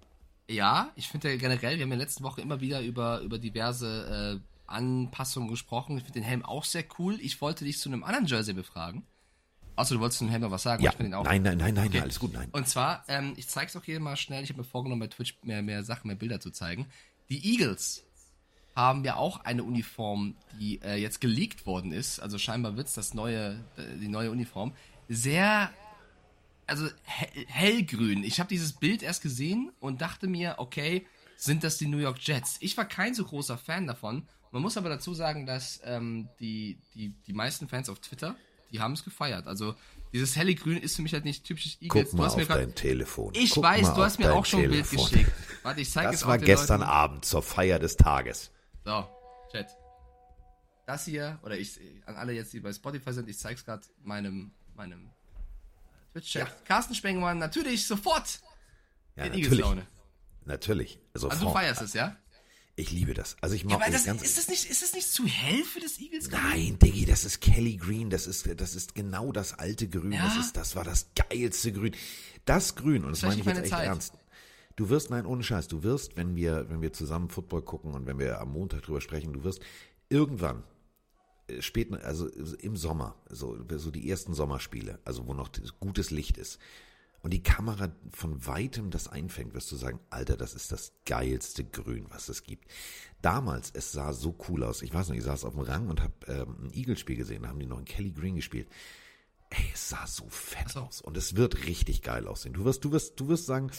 Ja, 0.47 0.91
ich 0.95 1.07
finde 1.07 1.31
ja 1.31 1.37
generell, 1.37 1.77
wir 1.77 1.83
haben 1.83 1.91
ja 1.91 1.97
letzte 1.97 2.23
Woche 2.23 2.41
immer 2.41 2.59
wieder 2.61 2.81
über, 2.81 3.21
über 3.21 3.39
diverse 3.39 4.41
äh, 4.41 4.71
Anpassungen 4.71 5.49
gesprochen. 5.49 5.97
Ich 5.97 6.03
finde 6.03 6.19
den 6.19 6.27
Helm 6.27 6.45
auch 6.45 6.65
sehr 6.65 6.83
cool. 6.99 7.17
Ich 7.21 7.41
wollte 7.41 7.65
dich 7.65 7.79
zu 7.79 7.89
einem 7.89 8.03
anderen 8.03 8.25
Jersey 8.25 8.53
befragen. 8.53 9.03
Außer 9.75 9.95
du 9.95 10.01
wolltest 10.01 10.19
zu 10.19 10.25
dem 10.25 10.31
Helm 10.31 10.41
noch 10.41 10.51
was 10.51 10.63
sagen. 10.63 10.83
Ja, 10.83 10.93
nein, 10.99 11.09
nein, 11.41 11.57
nein, 11.57 11.73
nein, 11.73 11.87
okay. 11.87 12.01
alles 12.01 12.19
gut, 12.19 12.33
nein. 12.33 12.49
Und 12.51 12.67
zwar, 12.67 13.03
ähm, 13.07 13.33
ich 13.37 13.47
zeige 13.47 13.67
es 13.67 13.75
auch 13.75 13.83
hier 13.83 13.99
mal 13.99 14.17
schnell. 14.17 14.43
Ich 14.43 14.49
habe 14.49 14.59
mir 14.59 14.65
vorgenommen, 14.65 14.99
bei 14.99 15.07
Twitch 15.07 15.37
mehr, 15.43 15.61
mehr 15.61 15.83
Sachen, 15.83 16.07
mehr 16.07 16.17
Bilder 16.17 16.39
zu 16.39 16.51
zeigen. 16.51 16.87
Die 17.29 17.53
Eagles 17.53 18.03
haben 18.75 19.03
ja 19.03 19.15
auch 19.15 19.43
eine 19.43 19.63
Uniform, 19.63 20.35
die 20.59 20.81
äh, 20.81 20.95
jetzt 20.95 21.21
geleakt 21.21 21.65
worden 21.65 21.91
ist. 21.91 22.19
Also 22.19 22.37
scheinbar 22.37 22.77
wird 22.77 22.87
es 22.87 22.93
das 22.93 23.13
neue, 23.13 23.53
äh, 23.77 23.97
die 23.99 24.07
neue 24.07 24.31
Uniform. 24.31 24.73
Sehr 25.07 25.71
also 26.67 26.87
hellgrün. 27.03 28.23
Ich 28.23 28.39
habe 28.39 28.49
dieses 28.49 28.73
Bild 28.73 29.03
erst 29.03 29.21
gesehen 29.21 29.71
und 29.79 30.01
dachte 30.01 30.27
mir, 30.27 30.55
okay, 30.57 31.05
sind 31.35 31.63
das 31.63 31.77
die 31.77 31.87
New 31.87 31.97
York 31.97 32.17
Jets? 32.19 32.57
Ich 32.59 32.77
war 32.77 32.85
kein 32.85 33.13
so 33.13 33.25
großer 33.25 33.57
Fan 33.57 33.87
davon. 33.87 34.27
Man 34.51 34.61
muss 34.61 34.77
aber 34.77 34.89
dazu 34.89 35.13
sagen, 35.13 35.45
dass 35.45 35.81
ähm, 35.83 36.29
die, 36.39 36.77
die, 36.93 37.13
die 37.25 37.33
meisten 37.33 37.67
Fans 37.67 37.89
auf 37.89 37.99
Twitter, 37.99 38.35
die 38.71 38.79
haben 38.79 38.93
es 38.93 39.03
gefeiert. 39.03 39.47
Also 39.47 39.75
dieses 40.13 40.35
helle 40.35 40.53
Grün 40.55 40.77
ist 40.77 40.97
für 40.97 41.01
mich 41.01 41.13
halt 41.13 41.25
nicht 41.25 41.45
typisches 41.45 41.81
Eagles. 41.81 42.09
Guck 42.11 42.19
mal 42.19 42.27
auf 42.27 42.47
dein 42.47 42.75
Telefon. 42.75 43.33
Ich 43.35 43.51
Guck 43.51 43.63
weiß, 43.63 43.93
du 43.93 44.03
hast 44.03 44.19
mir 44.19 44.33
auch 44.33 44.45
schon 44.45 44.63
ein 44.63 44.69
Bild 44.69 44.89
geschickt. 44.89 45.31
Warte, 45.63 45.81
ich 45.81 45.89
zeige 45.89 46.09
es 46.09 46.19
Das 46.19 46.27
war 46.27 46.37
gestern 46.37 46.81
Leuten. 46.81 46.91
Abend 46.91 47.25
zur 47.25 47.41
Feier 47.41 47.79
des 47.79 47.95
Tages. 47.95 48.51
So, 48.83 49.07
Chat. 49.51 49.67
Das 50.85 51.05
hier, 51.05 51.39
oder 51.43 51.57
ich, 51.57 51.79
an 52.05 52.15
alle 52.15 52.33
jetzt, 52.33 52.51
die 52.53 52.59
bei 52.59 52.73
Spotify 52.73 53.13
sind, 53.13 53.29
ich 53.29 53.37
zeige 53.37 53.55
es 53.55 53.65
gerade 53.65 53.83
meinem, 54.03 54.51
meinem 54.75 55.11
Twitch-Chat. 56.11 56.47
Ja. 56.47 56.53
Carsten 56.65 56.95
Spengemann, 56.95 57.37
natürlich 57.37 57.87
sofort 57.87 58.39
ja, 59.15 59.25
in 59.25 59.31
natürlich. 59.31 59.59
Laune. 59.59 59.87
Natürlich. 60.45 60.99
Sofort. 61.13 61.33
Also 61.33 61.45
du 61.45 61.53
feierst 61.53 61.81
es, 61.81 61.93
ja? 61.93 62.15
Ich 62.75 62.91
liebe 62.91 63.13
das. 63.13 63.35
Also 63.41 63.55
ich 63.55 63.65
mag 63.65 63.79
ja, 63.81 63.91
das, 63.91 64.07
ist, 64.07 64.37
das 64.37 64.47
nicht, 64.47 64.69
ist 64.69 64.81
das 64.81 64.93
nicht 64.93 65.07
zu 65.07 65.25
hell 65.25 65.63
für 65.63 65.81
das 65.81 65.99
Eagles? 65.99 66.31
Nein, 66.31 66.79
Diggi, 66.79 67.05
das 67.05 67.25
ist 67.25 67.41
Kelly 67.41 67.75
Green. 67.75 68.09
Das 68.09 68.27
ist, 68.27 68.49
das 68.59 68.75
ist 68.75 68.95
genau 68.95 69.31
das 69.31 69.59
alte 69.59 69.87
Grün. 69.87 70.13
Ja? 70.13 70.25
Das 70.25 70.37
ist, 70.37 70.57
das 70.57 70.75
war 70.75 70.83
das 70.83 71.07
geilste 71.15 71.73
Grün. 71.73 71.93
Das 72.45 72.75
Grün, 72.75 73.03
und 73.03 73.11
das, 73.11 73.19
das 73.19 73.29
meine 73.29 73.41
ich 73.41 73.45
jetzt 73.45 73.59
echt 73.59 73.69
Zeit. 73.69 73.87
ernst. 73.87 74.13
Du 74.77 74.89
wirst, 74.89 75.09
nein, 75.09 75.25
ohne 75.25 75.43
Scheiß, 75.43 75.67
du 75.67 75.83
wirst, 75.83 76.15
wenn 76.15 76.35
wir, 76.35 76.69
wenn 76.69 76.81
wir 76.81 76.93
zusammen 76.93 77.29
Football 77.29 77.61
gucken 77.61 77.93
und 77.93 78.07
wenn 78.07 78.17
wir 78.17 78.39
am 78.39 78.53
Montag 78.53 78.83
drüber 78.83 79.01
sprechen, 79.01 79.33
du 79.33 79.43
wirst 79.43 79.61
irgendwann, 80.09 80.63
spät, 81.59 81.91
also 82.03 82.27
im 82.27 82.75
Sommer, 82.75 83.15
so, 83.29 83.57
so 83.77 83.91
die 83.91 84.09
ersten 84.09 84.33
Sommerspiele, 84.33 84.99
also 85.05 85.27
wo 85.27 85.33
noch 85.33 85.49
gutes 85.79 86.11
Licht 86.11 86.37
ist, 86.37 86.59
und 87.23 87.31
die 87.31 87.43
Kamera 87.43 87.91
von 88.09 88.45
weitem 88.47 88.89
das 88.89 89.07
einfängt, 89.07 89.53
wirst 89.53 89.71
du 89.71 89.75
sagen, 89.75 89.99
Alter, 90.09 90.37
das 90.37 90.55
ist 90.55 90.71
das 90.71 90.91
geilste 91.05 91.63
Grün, 91.63 92.07
was 92.09 92.29
es 92.29 92.43
gibt. 92.43 92.65
Damals, 93.21 93.69
es 93.75 93.91
sah 93.91 94.11
so 94.13 94.35
cool 94.49 94.63
aus. 94.63 94.81
Ich 94.81 94.93
weiß 94.93 95.09
noch, 95.09 95.15
ich 95.15 95.23
saß 95.23 95.45
auf 95.45 95.53
dem 95.53 95.61
Rang 95.61 95.87
und 95.87 96.01
habe 96.01 96.13
ähm, 96.27 96.55
ein 96.63 96.73
Eagles-Spiel 96.73 97.17
gesehen, 97.17 97.43
da 97.43 97.49
haben 97.49 97.59
die 97.59 97.67
noch 97.67 97.77
in 97.77 97.85
Kelly 97.85 98.11
Green 98.11 98.35
gespielt. 98.35 98.67
Ey, 99.51 99.69
es 99.73 99.89
sah 99.89 100.07
so 100.07 100.27
fett 100.29 100.75
aus 100.77 101.01
und 101.01 101.15
es 101.15 101.35
wird 101.35 101.67
richtig 101.67 102.01
geil 102.01 102.27
aussehen. 102.27 102.53
Du 102.53 102.65
wirst, 102.65 102.83
du 102.85 102.91
wirst, 102.91 103.19
du 103.19 103.27
wirst 103.27 103.45
sagen, 103.45 103.69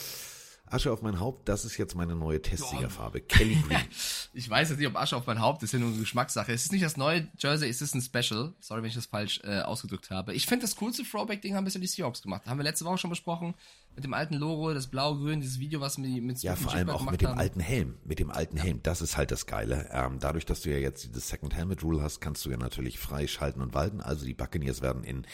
Asche 0.72 0.92
auf 0.92 1.02
mein 1.02 1.20
Haupt, 1.20 1.48
das 1.48 1.64
ist 1.64 1.76
jetzt 1.76 1.94
meine 1.94 2.16
neue 2.16 2.40
Testsiegerfarbe. 2.40 3.20
Kelly 3.20 3.56
Green. 3.66 3.78
ich 4.32 4.48
weiß 4.48 4.70
jetzt 4.70 4.78
nicht, 4.78 4.88
ob 4.88 4.96
Asche 4.96 5.16
auf 5.16 5.26
mein 5.26 5.40
Haupt 5.40 5.62
ist 5.62 5.72
ja 5.72 5.78
nur 5.78 5.90
eine 5.90 5.98
Geschmackssache. 5.98 6.52
Es 6.52 6.64
ist 6.64 6.72
nicht 6.72 6.84
das 6.84 6.96
neue 6.96 7.28
Jersey, 7.38 7.68
es 7.68 7.82
ist 7.82 7.94
ein 7.94 8.00
Special. 8.00 8.52
Sorry, 8.60 8.82
wenn 8.82 8.88
ich 8.88 8.94
das 8.94 9.06
falsch 9.06 9.40
äh, 9.44 9.60
ausgedrückt 9.60 10.10
habe. 10.10 10.34
Ich 10.34 10.46
finde, 10.46 10.64
das 10.64 10.76
coolste 10.76 11.02
Throwback-Ding 11.04 11.54
haben 11.54 11.64
bisher 11.64 11.80
die 11.80 11.86
Seahawks 11.86 12.22
gemacht. 12.22 12.46
Haben 12.46 12.58
wir 12.58 12.64
letzte 12.64 12.84
Woche 12.84 12.98
schon 12.98 13.10
besprochen. 13.10 13.54
Mit 13.94 14.04
dem 14.04 14.14
alten 14.14 14.34
Logo, 14.34 14.72
das 14.72 14.86
blau-grün, 14.86 15.40
dieses 15.40 15.58
Video, 15.58 15.80
was 15.80 15.98
mit, 15.98 16.22
mit 16.22 16.42
Ja, 16.42 16.56
vor 16.56 16.72
allem 16.72 16.88
auch 16.88 17.10
mit 17.10 17.20
dem 17.20 17.28
haben. 17.28 17.38
alten 17.38 17.60
Helm. 17.60 17.98
Mit 18.04 18.18
dem 18.18 18.30
alten 18.30 18.56
Helm. 18.56 18.80
Das 18.82 19.02
ist 19.02 19.16
halt 19.16 19.30
das 19.30 19.46
Geile. 19.46 19.90
Ähm, 19.92 20.18
dadurch, 20.18 20.46
dass 20.46 20.62
du 20.62 20.70
ja 20.70 20.78
jetzt 20.78 21.04
dieses 21.08 21.28
Second 21.28 21.54
Helmet 21.54 21.82
Rule 21.82 22.02
hast, 22.02 22.20
kannst 22.20 22.44
du 22.46 22.50
ja 22.50 22.56
natürlich 22.56 22.98
frei 22.98 23.26
schalten 23.26 23.60
und 23.60 23.74
walten. 23.74 24.00
Also 24.00 24.24
die 24.24 24.34
Buccaneers 24.34 24.80
werden 24.80 25.04
in 25.04 25.26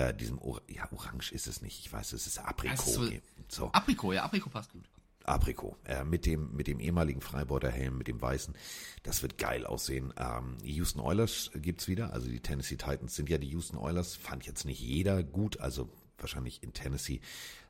äh, 0.00 0.14
diesem, 0.14 0.38
Or 0.38 0.62
ja, 0.68 0.88
orange 0.92 1.32
ist 1.32 1.46
es 1.46 1.62
nicht. 1.62 1.80
Ich 1.80 1.92
weiß, 1.92 2.12
es 2.12 2.26
ist 2.26 2.38
Aprikot. 2.38 2.90
So, 2.90 3.08
so. 3.48 3.72
Aprikot, 3.72 4.12
ja, 4.12 4.24
Aprikot 4.24 4.50
passt 4.50 4.72
gut. 4.72 4.84
Aprikot, 5.24 5.76
äh, 5.84 6.02
mit 6.02 6.24
dem 6.24 6.56
mit 6.56 6.66
dem 6.66 6.80
ehemaligen 6.80 7.20
Freibeuter 7.20 7.70
Helm, 7.70 7.98
mit 7.98 8.08
dem 8.08 8.20
weißen. 8.20 8.54
Das 9.02 9.22
wird 9.22 9.36
geil 9.36 9.66
aussehen. 9.66 10.14
Ähm, 10.16 10.56
Houston 10.64 11.00
Oilers 11.00 11.50
gibt's 11.54 11.88
wieder, 11.88 12.12
also 12.12 12.28
die 12.28 12.40
Tennessee 12.40 12.76
Titans 12.76 13.14
sind 13.14 13.28
ja 13.28 13.36
die 13.38 13.48
Houston 13.50 13.76
Oilers. 13.76 14.16
Fand 14.16 14.46
jetzt 14.46 14.64
nicht 14.64 14.80
jeder 14.80 15.22
gut, 15.22 15.60
also 15.60 15.90
wahrscheinlich 16.18 16.62
in 16.62 16.72
Tennessee 16.72 17.20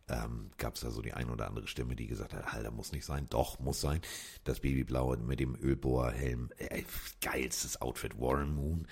ähm, 0.08 0.50
gab 0.58 0.74
es 0.74 0.80
da 0.80 0.90
so 0.90 1.02
die 1.02 1.12
ein 1.12 1.30
oder 1.30 1.46
andere 1.46 1.66
Stimme, 1.66 1.96
die 1.96 2.06
gesagt 2.06 2.34
hat, 2.34 2.52
Alter, 2.52 2.70
muss 2.70 2.92
nicht 2.92 3.04
sein. 3.04 3.26
Doch, 3.30 3.58
muss 3.58 3.80
sein. 3.80 4.00
Das 4.44 4.60
Babyblaue 4.60 5.16
mit 5.18 5.40
dem 5.40 5.56
Ölbohrhelm, 5.56 6.50
äh, 6.58 6.82
geilstes 7.20 7.80
Outfit, 7.80 8.18
Warren 8.18 8.54
Moon. 8.54 8.86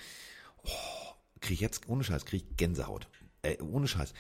Oh, 0.65 1.15
krieg 1.41 1.55
ich 1.55 1.61
jetzt, 1.61 1.89
ohne 1.89 2.05
Scheiß, 2.05 2.25
krieg 2.25 2.57
Gänsehaut. 2.57 3.09
Äh, 3.43 3.61
ohne 3.63 3.89
Scheiß. 3.89 4.13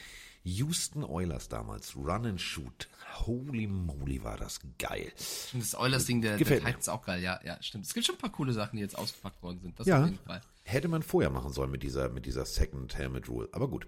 Houston 0.44 1.04
Oilers 1.04 1.48
damals, 1.48 1.94
Run 1.96 2.26
and 2.26 2.40
Shoot. 2.40 2.88
Holy 3.26 3.66
moly, 3.66 4.22
war 4.22 4.36
das 4.36 4.60
geil. 4.78 5.12
Und 5.52 5.62
das 5.62 5.74
Oilers-Ding 5.74 6.22
der, 6.22 6.36
der 6.36 6.46
Titans 6.46 6.88
auch 6.88 7.04
geil, 7.04 7.22
ja, 7.22 7.40
ja, 7.44 7.60
stimmt. 7.60 7.84
Es 7.84 7.94
gibt 7.94 8.06
schon 8.06 8.14
ein 8.14 8.20
paar 8.20 8.32
coole 8.32 8.52
Sachen, 8.52 8.76
die 8.76 8.82
jetzt 8.82 8.96
ausgepackt 8.96 9.42
worden 9.42 9.60
sind. 9.60 9.78
Das 9.78 9.86
ja, 9.86 10.00
auf 10.00 10.06
jeden 10.06 10.24
Fall. 10.24 10.40
Hätte 10.62 10.88
man 10.88 11.02
vorher 11.02 11.30
machen 11.30 11.52
sollen 11.52 11.70
mit 11.70 11.82
dieser, 11.82 12.08
mit 12.08 12.26
dieser 12.26 12.44
Second 12.44 12.96
Helmet 12.96 13.28
Rule. 13.28 13.48
Aber 13.52 13.68
gut. 13.68 13.86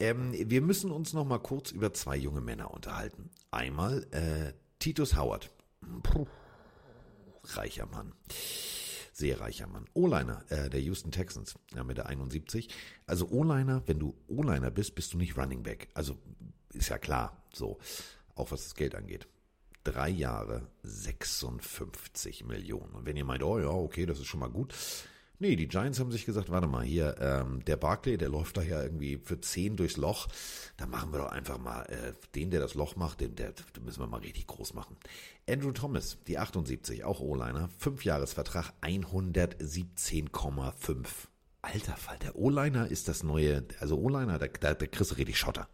Ähm, 0.00 0.32
wir 0.32 0.60
müssen 0.60 0.92
uns 0.92 1.12
noch 1.12 1.24
mal 1.24 1.40
kurz 1.40 1.72
über 1.72 1.92
zwei 1.92 2.16
junge 2.16 2.40
Männer 2.40 2.70
unterhalten. 2.72 3.30
Einmal 3.50 4.06
äh, 4.12 4.52
Titus 4.78 5.16
Howard. 5.16 5.50
Puh, 6.02 6.26
reicher 7.44 7.86
Mann. 7.86 8.12
Sehr 9.18 9.40
reicher 9.40 9.66
Mann. 9.66 9.86
O-Liner 9.94 10.44
äh, 10.48 10.70
der 10.70 10.80
Houston 10.80 11.10
Texans 11.10 11.58
ja, 11.74 11.82
mit 11.82 11.96
der 11.96 12.06
71. 12.06 12.68
Also 13.04 13.28
O-Liner, 13.28 13.82
wenn 13.86 13.98
du 13.98 14.14
O-Liner 14.28 14.70
bist, 14.70 14.94
bist 14.94 15.12
du 15.12 15.18
nicht 15.18 15.36
Running 15.36 15.64
Back. 15.64 15.88
Also 15.92 16.16
ist 16.72 16.90
ja 16.90 16.98
klar, 16.98 17.42
so, 17.52 17.80
auch 18.36 18.52
was 18.52 18.62
das 18.62 18.76
Geld 18.76 18.94
angeht. 18.94 19.26
Drei 19.82 20.08
Jahre 20.08 20.68
56 20.84 22.44
Millionen. 22.44 22.92
Und 22.92 23.06
wenn 23.06 23.16
ihr 23.16 23.24
meint, 23.24 23.42
oh 23.42 23.58
ja, 23.58 23.70
okay, 23.70 24.06
das 24.06 24.20
ist 24.20 24.26
schon 24.26 24.38
mal 24.38 24.50
gut, 24.50 24.72
Nee, 25.40 25.54
die 25.54 25.68
Giants 25.68 26.00
haben 26.00 26.10
sich 26.10 26.26
gesagt, 26.26 26.50
warte 26.50 26.66
mal, 26.66 26.82
hier, 26.82 27.14
ähm, 27.20 27.64
der 27.64 27.76
Barkley, 27.76 28.18
der 28.18 28.28
läuft 28.28 28.56
da 28.56 28.62
ja 28.62 28.82
irgendwie 28.82 29.20
für 29.22 29.40
10 29.40 29.76
durchs 29.76 29.96
Loch. 29.96 30.26
Da 30.76 30.86
machen 30.86 31.12
wir 31.12 31.20
doch 31.20 31.30
einfach 31.30 31.58
mal 31.58 31.84
äh, 31.84 32.14
den, 32.34 32.50
der 32.50 32.58
das 32.58 32.74
Loch 32.74 32.96
macht, 32.96 33.20
den, 33.20 33.36
der, 33.36 33.52
den 33.52 33.84
müssen 33.84 34.00
wir 34.00 34.08
mal 34.08 34.18
richtig 34.18 34.48
groß 34.48 34.74
machen. 34.74 34.96
Andrew 35.48 35.70
Thomas, 35.70 36.18
die 36.26 36.38
78, 36.38 37.04
auch 37.04 37.20
O-Liner, 37.20 37.68
5 37.78 38.04
Jahresvertrag, 38.04 38.72
117,5. 38.82 41.06
Alter 41.62 41.96
Fall, 41.96 42.18
der 42.18 42.34
O-Liner 42.36 42.88
ist 42.88 43.06
das 43.06 43.22
neue, 43.22 43.64
also 43.78 43.96
O-Liner, 43.96 44.38
da, 44.38 44.48
da, 44.48 44.74
da 44.74 44.86
kriegst 44.86 45.12
du 45.12 45.16
richtig 45.16 45.38
Schotter. 45.38 45.68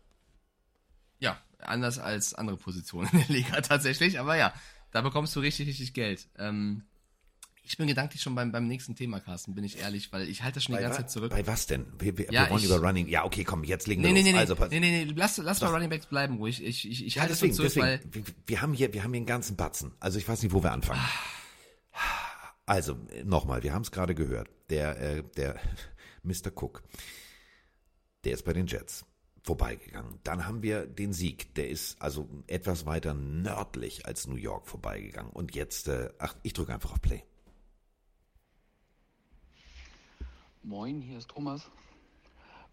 Ja, 1.21 1.41
anders 1.59 1.99
als 1.99 2.35
andere 2.35 2.59
Positionen 2.59 3.09
in 3.13 3.19
der 3.19 3.29
Liga 3.29 3.61
tatsächlich, 3.63 4.21
aber 4.21 4.37
ja, 4.37 4.53
da 4.91 5.01
bekommst 5.01 5.35
du 5.37 5.41
richtig, 5.41 5.69
richtig 5.69 5.95
Geld. 5.95 6.29
Ähm, 6.39 6.83
ich 7.67 7.79
bin 7.79 7.87
gedanklich 7.87 8.21
schon 8.21 8.35
beim, 8.35 8.53
beim 8.53 8.67
nächsten 8.67 8.95
Thema, 8.95 9.21
Carsten, 9.21 9.55
bin 9.55 9.65
ich 9.65 9.79
ehrlich, 9.79 10.13
weil 10.13 10.29
ich 10.29 10.43
halte 10.43 10.57
das 10.57 10.65
schon 10.65 10.75
bei 10.75 10.79
die 10.79 10.85
ganze 10.85 10.99
Zeit 10.99 11.11
zurück. 11.11 11.31
Bei 11.31 11.47
was 11.47 11.67
denn? 11.67 11.87
Wir, 11.99 12.17
wir, 12.19 12.31
ja, 12.31 12.45
wir 12.45 12.51
wollen 12.51 12.63
ich, 12.63 12.67
über 12.67 12.77
Running. 12.77 13.09
Ja, 13.09 13.25
okay, 13.25 13.43
komm, 13.45 13.65
jetzt 13.65 13.87
legen 13.87 14.03
wir 14.03 14.13
nee, 14.13 14.19
los. 14.19 14.25
Nee, 14.25 14.33
nee, 14.33 14.39
also, 14.39 14.55
nee, 14.71 14.81
nee, 14.81 15.05
nee, 15.05 15.13
lass, 15.17 15.39
lass 15.39 15.61
mal 15.63 15.69
Running 15.69 15.89
Backs 15.89 16.07
bleiben 16.07 16.37
ruhig. 16.37 16.63
Ich, 16.63 16.87
ich, 16.87 17.07
ich 17.07 17.15
ja, 17.15 17.23
halte 17.23 17.33
deswegen, 17.33 17.55
zurück, 17.55 17.73
deswegen, 17.75 17.87
weil 17.87 18.01
wir, 18.13 18.25
wir, 18.47 18.63
haben 18.63 18.75
hier, 18.75 18.93
wir 18.93 19.03
haben 19.03 19.13
hier 19.13 19.19
einen 19.19 19.27
ganzen 19.27 19.57
Batzen. 19.57 19.93
Also 19.99 20.19
ich 20.19 20.29
weiß 20.29 20.43
nicht, 20.43 20.53
wo 20.53 20.63
wir 20.63 20.73
anfangen. 20.73 21.01
Also, 22.67 22.99
nochmal, 23.25 23.63
wir 23.63 23.73
haben 23.73 23.83
es 23.83 23.91
gerade 23.91 24.15
gehört. 24.15 24.51
Der, 24.71 25.01
äh, 25.01 25.23
der 25.37 25.59
Mr. 26.23 26.51
Cook, 26.55 26.83
der 28.25 28.35
ist 28.35 28.45
bei 28.45 28.53
den 28.53 28.67
Jets 28.67 29.05
vorbeigegangen. 29.43 30.19
Dann 30.25 30.47
haben 30.47 30.63
wir 30.63 30.87
den 30.87 31.13
Sieg, 31.13 31.55
der 31.55 31.69
ist 31.69 32.01
also 32.01 32.29
etwas 32.47 32.87
weiter 32.87 33.13
nördlich 33.13 34.07
als 34.07 34.27
New 34.27 34.37
York 34.37 34.67
vorbeigegangen. 34.67 35.33
Und 35.33 35.55
jetzt, 35.55 35.89
äh, 35.89 36.11
ach, 36.19 36.35
ich 36.43 36.55
drücke 36.55 36.73
einfach 36.73 36.93
auf 36.93 37.03
Play. 37.03 37.23
Moin, 40.67 41.03
hier 41.03 41.19
ist 41.19 41.29
Thomas. 41.29 41.71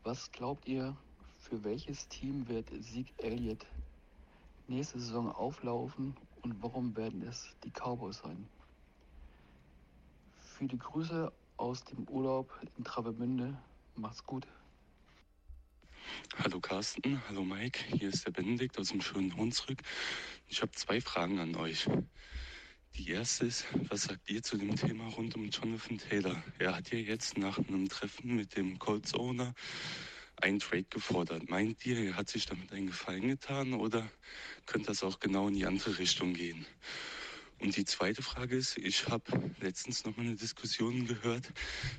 Was 0.04 0.32
glaubt 0.32 0.66
ihr, 0.66 0.96
für 1.40 1.62
welches 1.66 2.08
Team 2.08 2.48
wird 2.48 2.70
Sieg 2.80 3.14
Elliott 3.18 3.66
nächste 4.70 4.98
Saison 4.98 5.30
auflaufen 5.30 6.16
und 6.42 6.64
warum 6.64 6.96
werden 6.96 7.22
es 7.24 7.54
die 7.66 7.70
Cowboys 7.70 8.20
sein? 8.20 8.48
Viele 10.58 10.78
Grüße 10.78 11.34
aus 11.58 11.84
dem 11.84 12.08
Urlaub 12.08 12.50
in 12.78 12.86
Travemünde. 12.86 13.58
Macht's 13.98 14.24
gut. 14.26 14.48
Hallo 16.38 16.62
Carsten, 16.62 17.22
hallo 17.28 17.44
Mike, 17.44 17.84
hier 17.94 18.08
ist 18.08 18.26
der 18.26 18.32
Benedikt 18.32 18.80
aus 18.80 18.88
dem 18.88 19.02
schönen 19.02 19.36
Hunsrück. 19.36 19.82
Ich 20.48 20.62
habe 20.62 20.72
zwei 20.72 21.02
Fragen 21.02 21.40
an 21.40 21.58
euch. 21.58 21.90
Die 22.96 23.10
erste 23.10 23.46
ist, 23.46 23.66
was 23.90 24.04
sagt 24.04 24.30
ihr 24.30 24.44
zu 24.44 24.58
dem 24.58 24.76
Thema 24.76 25.08
rund 25.08 25.36
um 25.36 25.48
Jonathan 25.50 25.98
Taylor? 25.98 26.44
Er 26.60 26.76
hat 26.76 26.92
ja 26.92 27.00
jetzt 27.00 27.38
nach 27.38 27.58
einem 27.58 27.88
Treffen 27.88 28.36
mit 28.36 28.58
dem 28.58 28.80
Colts 28.80 29.14
Owner 29.14 29.54
einen 30.36 30.60
Trade 30.60 30.86
gefordert. 30.90 31.50
Meint 31.50 31.86
ihr, 31.86 31.98
er 31.98 32.16
hat 32.18 32.30
sich 32.30 32.46
damit 32.46 32.74
einen 32.74 32.88
Gefallen 32.88 33.30
getan 33.30 33.74
oder 33.74 34.12
könnte 34.66 34.88
das 34.88 35.04
auch 35.04 35.20
genau 35.20 35.48
in 35.48 35.54
die 35.54 35.66
andere 35.66 36.00
Richtung 36.00 36.34
gehen? 36.34 36.66
Und 37.62 37.78
die 37.78 37.86
zweite 37.86 38.24
Frage 38.24 38.58
ist, 38.58 38.78
ich 38.78 39.08
habe 39.08 39.54
letztens 39.62 40.04
noch 40.04 40.18
mal 40.18 40.26
eine 40.26 40.36
Diskussion 40.36 41.08
gehört, 41.08 41.48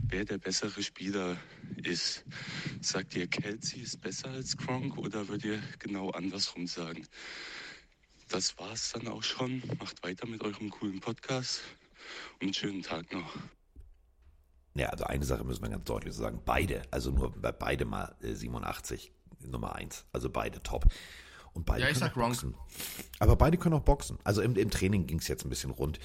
wer 0.09 0.25
der 0.25 0.39
bessere 0.39 0.83
Spieler 0.83 1.39
ist. 1.85 2.25
Sagt 2.81 3.15
ihr, 3.15 3.29
Kelsey 3.29 3.81
ist 3.81 4.01
besser 4.01 4.31
als 4.31 4.57
Gronk 4.57 4.99
oder 4.99 5.29
würdet 5.29 5.45
ihr 5.45 5.63
genau 5.79 6.11
andersrum 6.11 6.67
sagen? 6.67 7.07
Das 8.33 8.59
war's 8.59 8.93
dann 8.93 9.09
auch 9.09 9.23
schon. 9.23 9.63
Macht 9.79 10.03
weiter 10.03 10.27
mit 10.27 10.43
eurem 10.43 10.71
coolen 10.71 11.01
Podcast 11.01 11.61
und 12.35 12.45
einen 12.45 12.55
schönen 12.55 12.83
Tag 12.83 13.13
noch. 13.13 13.37
Ja, 14.75 14.89
also 14.89 15.05
eine 15.05 15.25
Sache 15.25 15.45
müssen 15.45 15.63
wir 15.63 15.69
ganz 15.69 15.85
deutlich 15.85 16.15
sagen. 16.15 16.41
Beide, 16.45 16.83
also 16.91 17.11
nur 17.11 17.31
bei 17.33 17.53
beide 17.53 17.85
mal 17.85 18.17
87, 18.21 19.13
äh, 19.43 19.47
Nummer 19.47 19.75
1. 19.75 20.07
Also 20.13 20.31
beide 20.31 20.63
top. 20.63 20.87
Und 21.53 21.67
beide 21.67 21.83
ja, 21.83 21.89
ich 21.89 21.99
können 21.99 22.09
sag 22.09 22.17
auch 22.17 22.29
boxen. 22.29 22.55
Aber 23.19 23.37
beide 23.37 23.59
können 23.59 23.75
auch 23.75 23.83
boxen. 23.83 24.19
Also 24.25 24.41
im, 24.41 24.57
im 24.57 24.71
Training 24.71 25.07
ging 25.07 25.19
es 25.19 25.29
jetzt 25.29 25.45
ein 25.45 25.51
bisschen 25.51 25.71
rund. 25.71 25.99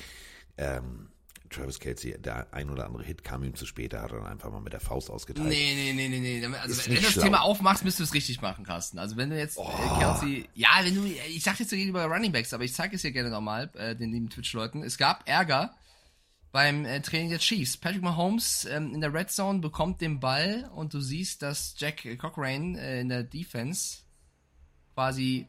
Ähm, 0.57 1.09
Travis 1.49 1.79
Kelsey, 1.79 2.19
der 2.19 2.53
ein 2.53 2.69
oder 2.69 2.85
andere 2.85 3.03
Hit 3.03 3.23
kam 3.23 3.43
ihm 3.43 3.55
zu 3.55 3.65
spät, 3.65 3.93
er 3.93 4.03
hat 4.03 4.11
dann 4.11 4.25
einfach 4.25 4.51
mal 4.51 4.61
mit 4.61 4.73
der 4.73 4.79
Faust 4.79 5.09
ausgeteilt. 5.09 5.47
Nee, 5.47 5.73
nee, 5.75 5.93
nee, 5.93 6.07
nee, 6.09 6.19
nee. 6.19 6.55
Also 6.57 6.85
wenn 6.85 6.95
du 6.95 7.01
das 7.01 7.11
schlau. 7.13 7.23
Thema 7.23 7.41
aufmachst, 7.41 7.83
müsstest 7.83 7.99
du 7.99 8.03
es 8.11 8.13
richtig 8.13 8.41
machen, 8.41 8.65
Carsten. 8.65 8.99
Also 8.99 9.17
wenn 9.17 9.29
du 9.29 9.37
jetzt 9.37 9.57
äh, 9.57 9.61
oh. 9.61 9.99
Kelsey, 9.99 10.49
ja, 10.53 10.69
wenn 10.83 10.95
du, 10.95 11.05
ich 11.05 11.43
sag 11.43 11.59
jetzt 11.59 11.69
gegenüber 11.69 12.05
Running 12.05 12.31
Backs, 12.31 12.53
aber 12.53 12.63
ich 12.63 12.73
zeige 12.73 12.95
es 12.95 13.01
dir 13.01 13.11
gerne 13.11 13.29
nochmal, 13.29 13.69
äh, 13.75 13.95
den 13.95 14.11
lieben 14.11 14.29
Twitch-Leuten. 14.29 14.83
Es 14.83 14.97
gab 14.97 15.27
Ärger 15.27 15.75
beim 16.51 16.85
äh, 16.85 17.01
Training 17.01 17.29
der 17.29 17.39
Chiefs. 17.39 17.77
Patrick 17.77 18.01
Mahomes 18.01 18.65
ähm, 18.65 18.93
in 18.93 19.01
der 19.01 19.13
Red 19.13 19.31
Zone 19.31 19.59
bekommt 19.59 20.01
den 20.01 20.19
Ball 20.19 20.69
und 20.75 20.93
du 20.93 20.99
siehst, 20.99 21.41
dass 21.41 21.75
Jack 21.77 22.07
Cochrane 22.17 22.79
äh, 22.79 23.01
in 23.01 23.09
der 23.09 23.23
Defense 23.23 23.99
quasi 24.93 25.47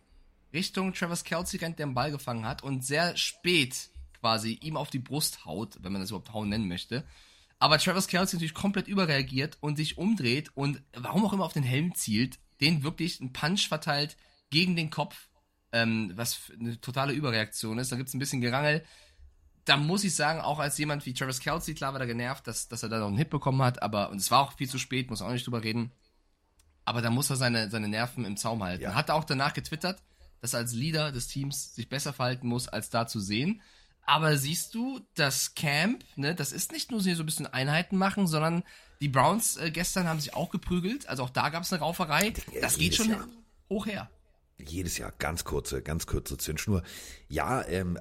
Richtung 0.53 0.93
Travis 0.93 1.25
Kelsey 1.25 1.61
rennt, 1.61 1.79
der 1.79 1.87
den 1.87 1.95
Ball 1.95 2.11
gefangen 2.11 2.47
hat 2.47 2.63
und 2.63 2.85
sehr 2.85 3.17
spät 3.17 3.91
quasi 4.21 4.59
ihm 4.63 4.77
auf 4.77 4.91
die 4.91 4.99
Brust 4.99 5.45
haut, 5.45 5.79
wenn 5.81 5.93
man 5.93 6.01
das 6.01 6.11
überhaupt 6.11 6.33
hauen 6.33 6.49
nennen 6.49 6.69
möchte. 6.69 7.05
Aber 7.59 7.79
Travis 7.79 8.07
Kelsey 8.07 8.37
natürlich 8.37 8.55
komplett 8.55 8.87
überreagiert 8.87 9.59
und 9.61 9.77
sich 9.77 9.99
umdreht 9.99 10.51
und 10.55 10.81
warum 10.93 11.25
auch 11.25 11.33
immer 11.33 11.45
auf 11.45 11.53
den 11.53 11.65
Helm 11.65 11.95
zielt, 11.95 12.39
den 12.61 12.83
wirklich 12.83 13.21
einen 13.21 13.33
Punch 13.33 13.69
verteilt 13.69 14.17
gegen 14.51 14.77
den 14.77 14.91
Kopf, 14.91 15.29
ähm, 15.73 16.13
was 16.15 16.53
eine 16.59 16.81
totale 16.81 17.13
Überreaktion 17.13 17.79
ist. 17.79 17.91
Da 17.91 17.97
gibt 17.97 18.09
es 18.09 18.15
ein 18.15 18.21
bisschen 18.21 18.41
Gerangel. 18.41 18.85
Da 19.65 19.77
muss 19.77 20.05
ich 20.05 20.15
sagen, 20.15 20.41
auch 20.41 20.61
als 20.61 20.79
jemand 20.79 21.05
wie 21.05 21.13
Travis 21.13 21.41
Kelsey, 21.41 21.75
klar 21.75 21.93
war 21.93 22.01
er 22.01 22.07
genervt, 22.07 22.47
dass, 22.47 22.69
dass 22.69 22.83
er 22.83 22.89
da 22.89 23.01
noch 23.01 23.09
einen 23.09 23.19
Hit 23.19 23.29
bekommen 23.29 23.61
hat, 23.63 23.83
aber, 23.83 24.11
und 24.11 24.17
es 24.17 24.31
war 24.31 24.41
auch 24.41 24.53
viel 24.53 24.69
zu 24.69 24.79
spät, 24.79 25.11
muss 25.11 25.21
auch 25.21 25.31
nicht 25.31 25.47
drüber 25.47 25.63
reden. 25.63 25.93
Aber 26.85 27.03
da 27.03 27.11
muss 27.11 27.29
er 27.29 27.37
seine, 27.37 27.69
seine 27.69 27.89
Nerven 27.89 28.25
im 28.25 28.39
Zaum 28.39 28.63
halten. 28.63 28.85
Ja. 28.85 28.95
Hat 28.95 29.11
er 29.11 29.17
auch 29.17 29.25
danach 29.25 29.53
getwittert, 29.53 30.03
dass 30.41 30.55
er 30.55 30.61
als 30.61 30.73
Leader 30.73 31.13
des 31.13 31.27
Teams 31.27 31.75
sich 31.75 31.89
besser 31.89 32.15
verhalten 32.15 32.49
muss, 32.49 32.67
als 32.69 32.89
da 32.89 33.07
zu 33.07 33.21
sehen. 33.21 33.61
Aber 34.09 34.39
siehst 34.39 34.75
du, 34.75 35.01
das 35.17 35.55
Camp, 35.55 36.03
ne, 36.17 36.35
das 36.35 36.53
ist 36.53 36.73
nicht 36.73 36.91
nur 36.91 37.01
so 37.01 37.11
ein 37.11 37.27
bisschen 37.27 37.47
Einheiten 37.47 37.99
machen, 37.99 38.27
sondern 38.27 38.65
die 39.03 39.09
Browns 39.09 39.59
äh, 39.59 39.71
gestern 39.71 40.09
haben 40.09 40.19
sich 40.19 40.33
auch 40.33 40.49
geprügelt. 40.49 41.07
Also 41.11 41.25
auch 41.25 41.31
da 41.31 41.51
gab 41.51 41.63
es 41.63 41.71
eine 41.75 41.83
Rauferei. 41.83 42.33
Das 42.59 42.79
geht 42.79 42.95
schon 42.95 43.11
Jahr. 43.11 43.29
hoch 43.69 43.85
her. 43.85 44.11
jedes 44.57 44.97
Jahr 44.97 45.13
ganz 45.19 45.45
kurze, 45.45 45.83
ganz 45.83 46.07
kurze 46.07 46.39
Zündschnur. 46.39 46.83
Ja, 47.29 47.67
ähm, 47.67 47.99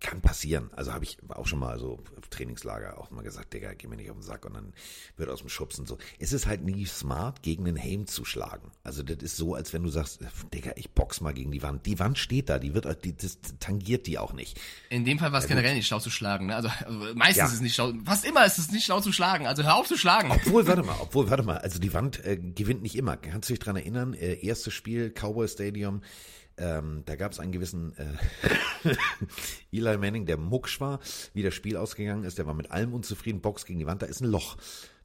kann 0.00 0.20
passieren. 0.20 0.70
Also 0.74 0.92
habe 0.92 1.04
ich 1.04 1.18
auch 1.28 1.46
schon 1.46 1.58
mal 1.58 1.78
so 1.78 1.98
Trainingslager 2.30 2.98
auch 2.98 3.10
mal 3.10 3.22
gesagt, 3.22 3.52
Digga, 3.52 3.74
geh 3.74 3.88
mir 3.88 3.96
nicht 3.96 4.10
auf 4.10 4.16
den 4.16 4.22
Sack 4.22 4.44
und 4.46 4.54
dann 4.54 4.72
wird 5.16 5.28
aus 5.28 5.40
dem 5.40 5.48
Schubsen 5.48 5.86
so. 5.86 5.98
Es 6.18 6.32
ist 6.32 6.46
halt 6.46 6.62
nie 6.62 6.86
smart, 6.86 7.42
gegen 7.42 7.64
den 7.64 7.76
Helm 7.76 8.06
zu 8.06 8.24
schlagen. 8.24 8.70
Also 8.84 9.02
das 9.02 9.18
ist 9.18 9.36
so, 9.36 9.54
als 9.54 9.72
wenn 9.72 9.82
du 9.82 9.88
sagst, 9.88 10.20
Digga, 10.54 10.72
ich 10.76 10.90
box 10.90 11.20
mal 11.20 11.32
gegen 11.32 11.50
die 11.50 11.62
Wand. 11.62 11.84
Die 11.86 11.98
Wand 11.98 12.18
steht 12.18 12.48
da, 12.48 12.58
die 12.58 12.74
wird, 12.74 13.04
die, 13.04 13.16
das 13.16 13.38
tangiert 13.58 14.06
die 14.06 14.18
auch 14.18 14.32
nicht. 14.32 14.60
In 14.88 15.04
dem 15.04 15.18
Fall 15.18 15.32
war 15.32 15.40
es 15.40 15.44
ja, 15.44 15.48
generell 15.48 15.74
nicht 15.74 15.88
schlau 15.88 15.98
zu 15.98 16.10
schlagen, 16.10 16.46
ne? 16.46 16.56
Also, 16.56 16.68
also 16.68 17.14
meistens 17.14 17.36
ja. 17.36 17.46
ist 17.46 17.54
es 17.54 17.60
nicht 17.60 17.74
schlau, 17.74 17.92
fast 18.04 18.24
immer 18.24 18.46
ist 18.46 18.58
es 18.58 18.70
nicht 18.70 18.84
schlau 18.84 19.00
zu 19.00 19.12
schlagen. 19.12 19.46
Also 19.46 19.64
hör 19.64 19.76
auf 19.76 19.88
zu 19.88 19.96
schlagen. 19.96 20.30
Obwohl, 20.30 20.66
warte 20.66 20.82
mal, 20.82 20.96
obwohl, 21.00 21.28
warte 21.28 21.42
mal, 21.42 21.58
also 21.58 21.80
die 21.80 21.92
Wand 21.92 22.24
äh, 22.24 22.36
gewinnt 22.36 22.82
nicht 22.82 22.96
immer. 22.96 23.16
Kannst 23.16 23.48
du 23.48 23.54
dich 23.54 23.60
dran 23.60 23.76
erinnern? 23.76 24.14
Äh, 24.14 24.44
erstes 24.44 24.74
Spiel, 24.74 25.10
Cowboy 25.10 25.48
Stadium, 25.48 26.02
ähm, 26.60 27.02
da 27.06 27.16
gab 27.16 27.32
es 27.32 27.40
einen 27.40 27.52
gewissen 27.52 27.94
äh, 27.96 28.94
Eli 29.72 29.96
Manning, 29.96 30.26
der 30.26 30.36
mucksch 30.36 30.80
war, 30.80 31.00
wie 31.32 31.42
das 31.42 31.54
Spiel 31.54 31.76
ausgegangen 31.76 32.24
ist. 32.24 32.38
Der 32.38 32.46
war 32.46 32.54
mit 32.54 32.70
allem 32.70 32.92
unzufrieden. 32.92 33.40
Box 33.40 33.64
gegen 33.64 33.78
die 33.78 33.86
Wand, 33.86 34.02
da 34.02 34.06
ist 34.06 34.20
ein 34.20 34.28
Loch. 34.28 34.56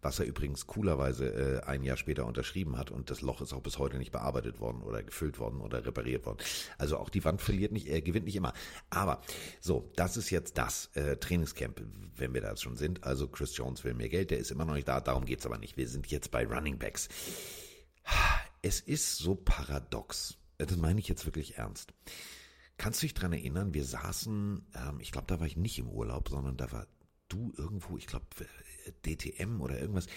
Was 0.01 0.20
er 0.20 0.28
übrigens 0.28 0.68
coolerweise 0.68 1.34
äh, 1.34 1.62
ein 1.66 1.82
Jahr 1.82 1.97
später 1.97 2.28
unterschrieben 2.28 2.78
hat. 2.78 2.91
Und 2.91 3.10
das 3.10 3.22
Loch 3.22 3.41
ist 3.41 3.53
auch 3.53 3.62
bis 3.62 3.80
heute 3.80 3.97
nicht 3.97 4.12
bearbeitet 4.12 4.60
worden 4.60 4.84
oder 4.84 5.01
gefüllt 5.01 5.39
worden 5.39 5.62
oder 5.62 5.84
repariert 5.84 6.28
worden. 6.28 6.38
Also 6.78 6.97
auch 6.97 7.10
die 7.10 7.24
Wand 7.26 7.41
verliert 7.41 7.72
nicht, 7.72 7.88
er 7.88 8.01
gewinnt 8.01 8.26
nicht 8.26 8.36
immer. 8.36 8.53
Aber 8.91 9.22
so, 9.60 9.89
das 9.95 10.16
ist 10.16 10.30
jetzt 10.30 10.60
das 10.60 10.91
äh, 10.93 11.18
Trainingscamp, 11.18 11.82
wenn 12.18 12.36
wir 12.36 12.41
da 12.41 12.56
schon 12.56 12.76
sind. 12.76 13.03
Also 13.03 13.28
Chris 13.28 13.58
Jones 13.58 13.84
will 13.84 13.95
mehr 13.95 14.10
Geld, 14.10 14.30
der 14.30 14.38
ist 14.38 14.51
immer 14.51 14.66
noch 14.66 14.76
nicht 14.76 14.88
da, 14.88 15.01
darum 15.01 15.26
geht's 15.26 15.45
aber 15.45 15.58
nicht. 15.58 15.76
Wir 15.76 15.88
sind 15.88 16.06
jetzt 16.08 16.30
bei 16.30 16.45
Running 16.45 16.78
Backs. 16.78 17.10
Es 18.62 18.82
ist 18.82 19.18
so 19.18 19.34
paradox 19.34 20.38
das 20.58 20.78
meine 20.78 20.99
ich 20.99 21.08
jetzt 21.08 21.26
wirklich 21.26 21.58
ernst. 21.58 21.93
Kannst 22.78 23.01
du 23.01 23.06
dich 23.06 23.14
dran 23.14 23.34
erinnern, 23.34 23.74
wir 23.74 23.86
saßen, 23.86 24.66
ähm, 24.76 24.99
ich 24.99 25.12
glaube, 25.12 25.28
da 25.28 25.39
war 25.39 25.47
ich 25.47 25.56
nicht 25.56 25.80
im 25.80 25.89
Urlaub, 25.89 26.30
sondern 26.30 26.58
da 26.58 26.72
war 26.72 26.88
du 27.30 27.53
irgendwo, 27.58 27.97
ich 27.97 28.08
glaube, 28.08 28.26
DTM 29.06 29.62
oder 29.62 29.80
irgendwas. 29.80 30.08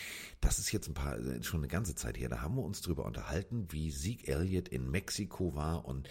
Das 0.41 0.59
ist 0.59 0.73
jetzt 0.73 0.89
ein 0.89 0.95
paar, 0.95 1.19
äh, 1.19 1.43
schon 1.43 1.61
eine 1.61 1.69
ganze 1.69 1.95
Zeit 1.95 2.19
her. 2.19 2.29
Da 2.29 2.43
haben 2.43 2.57
wir 2.57 2.65
uns 2.65 2.83
drüber 2.83 3.05
unterhalten, 3.05 3.69
wie 3.71 3.91
Sieg 3.91 4.29
Elliott 4.29 4.69
in 4.69 4.91
Mexiko 4.91 5.55
war 5.55 5.85
und 5.85 6.09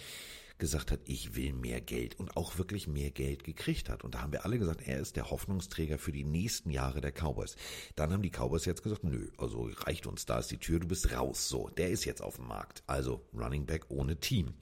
gesagt 0.58 0.90
hat, 0.90 1.00
ich 1.04 1.36
will 1.36 1.52
mehr 1.52 1.80
Geld 1.80 2.18
und 2.18 2.36
auch 2.36 2.58
wirklich 2.58 2.88
mehr 2.88 3.10
Geld 3.10 3.44
gekriegt 3.44 3.88
hat. 3.88 4.04
Und 4.04 4.14
da 4.14 4.22
haben 4.22 4.32
wir 4.32 4.44
alle 4.44 4.58
gesagt, 4.58 4.86
er 4.86 4.98
ist 4.98 5.16
der 5.16 5.30
Hoffnungsträger 5.30 5.98
für 5.98 6.12
die 6.12 6.24
nächsten 6.24 6.70
Jahre 6.70 7.00
der 7.00 7.12
Cowboys. 7.12 7.56
Dann 7.94 8.12
haben 8.12 8.22
die 8.22 8.30
Cowboys 8.30 8.64
jetzt 8.64 8.82
gesagt, 8.82 9.04
nö, 9.04 9.28
also 9.38 9.70
reicht 9.86 10.06
uns, 10.06 10.26
da 10.26 10.38
ist 10.38 10.50
die 10.50 10.58
Tür, 10.58 10.80
du 10.80 10.88
bist 10.88 11.12
raus. 11.12 11.48
So, 11.48 11.68
der 11.68 11.90
ist 11.90 12.04
jetzt 12.04 12.22
auf 12.22 12.36
dem 12.36 12.48
Markt. 12.48 12.82
Also 12.86 13.24
Running 13.32 13.66
Back 13.66 13.86
ohne 13.88 14.18
Team. 14.18 14.54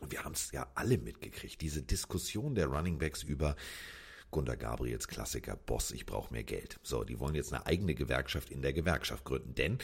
Und 0.00 0.12
wir 0.12 0.24
haben 0.24 0.32
es 0.32 0.52
ja 0.52 0.66
alle 0.74 0.98
mitgekriegt, 0.98 1.60
diese 1.60 1.82
Diskussion 1.82 2.54
der 2.54 2.66
Running 2.66 2.98
Backs 2.98 3.22
über 3.22 3.56
Gunter 4.30 4.56
Gabriels 4.56 5.08
Klassiker, 5.08 5.56
Boss, 5.56 5.92
ich 5.92 6.04
brauche 6.04 6.32
mehr 6.32 6.44
Geld. 6.44 6.78
So, 6.82 7.04
die 7.04 7.18
wollen 7.18 7.34
jetzt 7.34 7.54
eine 7.54 7.64
eigene 7.64 7.94
Gewerkschaft 7.94 8.50
in 8.50 8.60
der 8.60 8.74
Gewerkschaft 8.74 9.24
gründen, 9.24 9.54
denn 9.54 9.78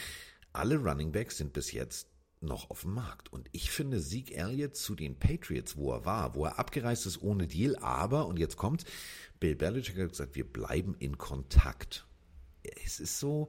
alle 0.53 0.77
Running 0.77 1.13
Backs 1.13 1.39
sind 1.39 1.55
bis 1.55 1.73
jetzt 1.73 2.09
noch 2.43 2.71
auf 2.71 2.83
dem 2.83 2.95
Markt. 2.95 3.33
Und 3.33 3.49
ich 3.53 3.71
finde 3.71 4.01
Sieg 4.01 4.37
Elliott 4.37 4.77
zu 4.77 4.95
den 4.95 5.19
Patriots, 5.19 5.77
wo 5.77 5.93
er 5.93 6.05
war, 6.05 6.35
wo 6.35 6.45
er 6.45 6.59
abgereist 6.59 7.07
ist 7.07 7.23
ohne 7.23 7.47
Deal, 7.47 7.77
aber, 7.77 8.27
und 8.27 8.39
jetzt 8.39 8.57
kommt, 8.57 8.85
Bill 9.41 9.57
Belichick 9.57 9.99
hat 9.99 10.11
gesagt, 10.11 10.35
wir 10.35 10.45
bleiben 10.45 10.95
in 10.99 11.19
Kontakt. 11.19 12.07
Es 12.85 13.01
ist 13.01 13.19
so, 13.19 13.49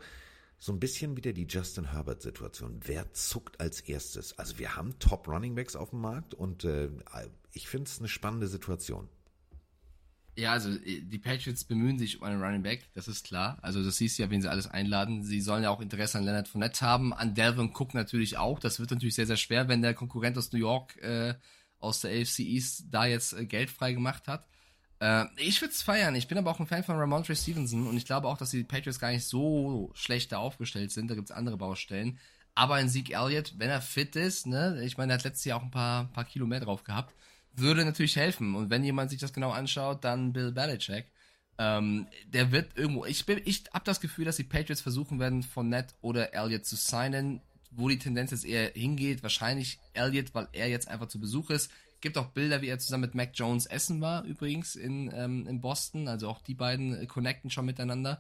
so 0.58 0.72
ein 0.72 0.80
bisschen 0.80 1.18
wieder 1.18 1.34
die 1.34 1.46
Justin 1.48 1.92
Herbert 1.92 2.22
Situation. 2.22 2.80
Wer 2.84 3.12
zuckt 3.14 3.60
als 3.60 3.82
erstes? 3.82 4.38
Also 4.40 4.58
wir 4.60 4.76
haben 4.76 4.98
Top 4.98 5.28
Running 5.28 5.56
Backs 5.56 5.76
auf 5.76 5.92
dem 5.92 6.02
Markt 6.02 6.34
und 6.34 6.64
äh, 6.64 6.90
ich 7.52 7.68
finde 7.68 7.90
es 7.90 8.00
eine 8.00 8.08
spannende 8.08 8.48
Situation. 8.48 9.10
Ja, 10.36 10.52
also 10.54 10.70
äh, 10.70 11.02
die 11.02 11.20
Patriots 11.20 11.64
bemühen 11.64 12.00
sich 12.00 12.20
um 12.20 12.24
einen 12.24 12.42
Running 12.42 12.64
Back, 12.64 12.90
das 12.94 13.08
ist 13.08 13.26
klar. 13.26 13.58
Also 13.62 13.84
das 13.84 13.98
siehst 13.98 14.18
du 14.18 14.24
ja, 14.24 14.30
wen 14.30 14.42
sie 14.42 14.50
alles 14.50 14.68
einladen. 14.68 15.24
Sie 15.24 15.42
sollen 15.42 15.64
ja 15.64 15.70
auch 15.70 15.82
Interesse 15.82 16.18
an 16.18 16.26
Leonard 16.26 16.48
Fournette 16.48 16.82
haben, 16.82 17.14
an 17.14 17.36
Delvin 17.36 17.72
Cook 17.74 17.94
natürlich 17.94 18.38
auch. 18.38 18.60
Das 18.60 18.80
wird 18.80 18.92
natürlich 18.92 19.16
sehr, 19.16 19.28
sehr 19.28 19.38
schwer, 19.38 19.68
wenn 19.68 19.82
der 19.82 19.94
Konkurrent 19.94 20.38
aus 20.38 20.52
New 20.52 20.60
York, 20.60 20.98
äh, 21.02 21.36
aus 21.80 22.02
der 22.02 22.12
AFC 22.12 22.40
East, 22.40 22.86
da 22.90 23.06
jetzt 23.06 23.34
äh, 23.34 23.46
Geld 23.46 23.70
frei 23.70 23.94
gemacht 23.94 24.28
hat. 24.28 24.48
Äh, 25.00 25.26
ich 25.38 25.62
würde 25.62 25.74
es 25.74 25.84
feiern. 25.84 26.16
Ich 26.16 26.28
bin 26.28 26.38
aber 26.38 26.50
auch 26.50 26.60
ein 26.60 26.68
Fan 26.68 26.84
von 26.84 26.96
Ramondre 26.96 27.36
Stevenson 27.36 27.88
und 27.88 27.98
ich 27.98 28.06
glaube 28.06 28.28
auch, 28.28 28.38
dass 28.38 28.50
die 28.52 28.64
Patriots 28.64 29.00
gar 29.00 29.12
nicht 29.12 29.26
so 29.26 29.92
schlecht 29.94 30.32
da 30.32 30.38
aufgestellt 30.40 30.92
sind. 30.92 31.12
Da 31.12 31.16
gibt's 31.16 31.32
andere 31.32 31.58
Baustellen. 31.58 32.20
Aber 32.56 32.76
ein 32.76 32.90
Sieg 32.90 33.12
Elliott, 33.12 33.54
wenn 33.58 33.70
er 33.70 33.82
fit 33.82 34.16
ist, 34.16 34.46
ne, 34.48 34.84
ich 34.84 34.98
meine, 34.98 35.14
er 35.14 35.18
hat 35.18 35.24
letztes 35.24 35.46
Jahr 35.46 35.60
auch 35.60 35.64
ein 35.64 35.72
paar, 35.72 36.06
paar 36.12 36.26
Kilo 36.26 36.46
mehr 36.46 36.60
drauf 36.60 36.84
gehabt 36.84 37.14
würde 37.56 37.86
natürlich 37.86 38.16
helfen. 38.16 38.56
Und 38.56 38.70
wenn 38.70 38.84
jemand 38.84 39.12
sich 39.12 39.20
das 39.20 39.34
genau 39.34 39.52
anschaut, 39.52 40.04
dann 40.04 40.34
Bill 40.34 40.52
Belichick. 40.52 41.06
Ähm, 41.58 42.08
der 42.28 42.52
wird 42.52 42.76
irgendwo, 42.76 43.06
ich, 43.06 43.28
ich 43.28 43.64
habe 43.74 43.86
das 43.86 44.02
Gefühl, 44.02 44.26
dass 44.26 44.38
die 44.38 44.44
Patriots 44.44 44.82
versuchen 44.82 45.20
werden, 45.20 45.44
von 45.44 45.70
Nett 45.70 45.94
oder 46.02 46.34
Elliott 46.34 46.66
zu 46.66 46.76
signen, 46.76 47.42
wo 47.70 47.90
die 47.90 48.00
Tendenz 48.00 48.32
jetzt 48.32 48.46
eher 48.46 48.72
hingeht. 48.72 49.24
Wahrscheinlich 49.24 49.80
Elliott, 49.94 50.34
weil 50.34 50.48
er 50.52 50.68
jetzt 50.70 50.88
einfach 50.88 51.08
zu 51.08 51.20
Besuch 51.20 51.50
ist. 51.50 51.72
Gibt 52.02 52.18
auch 52.18 52.28
Bilder, 52.28 52.62
wie 52.62 52.68
er 52.68 52.80
zusammen 52.80 53.02
mit 53.02 53.16
Mac 53.16 53.32
Jones 53.34 53.66
essen 53.66 54.02
war, 54.02 54.24
übrigens, 54.24 54.76
in, 54.76 55.12
ähm, 55.14 55.48
in 55.48 55.62
Boston. 55.62 56.08
Also 56.08 56.28
auch 56.28 56.42
die 56.42 56.56
beiden 56.56 57.08
connecten 57.08 57.50
schon 57.50 57.66
miteinander. 57.66 58.20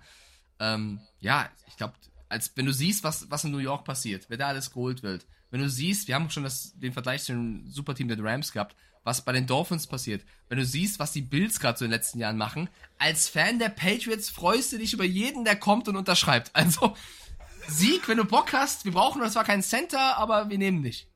Ähm, 0.59 1.01
ja, 1.19 1.49
ich 1.67 1.75
glaube, 1.75 1.93
als 2.29 2.51
wenn 2.55 2.65
du 2.65 2.73
siehst, 2.73 3.03
was, 3.03 3.29
was 3.29 3.43
in 3.43 3.51
New 3.51 3.57
York 3.57 3.83
passiert, 3.83 4.25
wer 4.29 4.37
da 4.37 4.47
alles 4.47 4.71
geholt 4.71 5.03
wird, 5.03 5.25
wenn 5.51 5.61
du 5.61 5.69
siehst, 5.69 6.07
wir 6.07 6.15
haben 6.15 6.29
schon 6.29 6.43
das, 6.43 6.73
den 6.79 6.93
Vergleich 6.93 7.23
zu 7.23 7.33
dem 7.33 7.69
Superteam 7.69 8.07
der 8.07 8.23
Rams 8.23 8.51
gehabt, 8.51 8.75
was 9.03 9.25
bei 9.25 9.31
den 9.31 9.47
Dolphins 9.47 9.87
passiert, 9.87 10.23
wenn 10.49 10.57
du 10.57 10.65
siehst, 10.65 10.99
was 10.99 11.11
die 11.11 11.21
Bills 11.21 11.59
gerade 11.59 11.77
so 11.77 11.85
in 11.85 11.91
den 11.91 11.97
letzten 11.97 12.19
Jahren 12.19 12.37
machen, 12.37 12.69
als 12.97 13.27
Fan 13.27 13.59
der 13.59 13.69
Patriots 13.69 14.29
freust 14.29 14.71
du 14.71 14.77
dich 14.77 14.93
über 14.93 15.03
jeden, 15.03 15.45
der 15.45 15.55
kommt 15.55 15.87
und 15.87 15.95
unterschreibt. 15.95 16.51
Also, 16.63 16.95
Sieg, 17.67 18.07
wenn 18.07 18.17
du 18.17 18.25
Bock 18.25 18.53
hast, 18.53 18.85
wir 18.85 18.91
brauchen 18.91 19.27
zwar 19.29 19.43
keinen 19.43 19.63
Center, 19.63 20.17
aber 20.17 20.49
wir 20.49 20.57
nehmen 20.57 20.83
dich. 20.83 21.07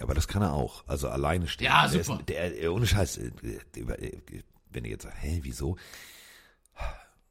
Aber 0.00 0.14
das 0.14 0.28
kann 0.28 0.42
er 0.42 0.52
auch. 0.52 0.84
Also 0.86 1.08
alleine 1.08 1.48
stehen. 1.48 1.66
Ja, 1.66 1.88
super. 1.88 2.20
Der, 2.28 2.52
ist, 2.52 2.60
der 2.60 2.72
ohne 2.72 2.86
Scheiß, 2.86 3.18
äh, 3.18 3.30
äh, 3.76 4.42
wenn 4.70 4.84
ihr 4.84 4.90
jetzt 4.90 5.04
sagt, 5.04 5.22
hä, 5.22 5.40
wieso? 5.42 5.76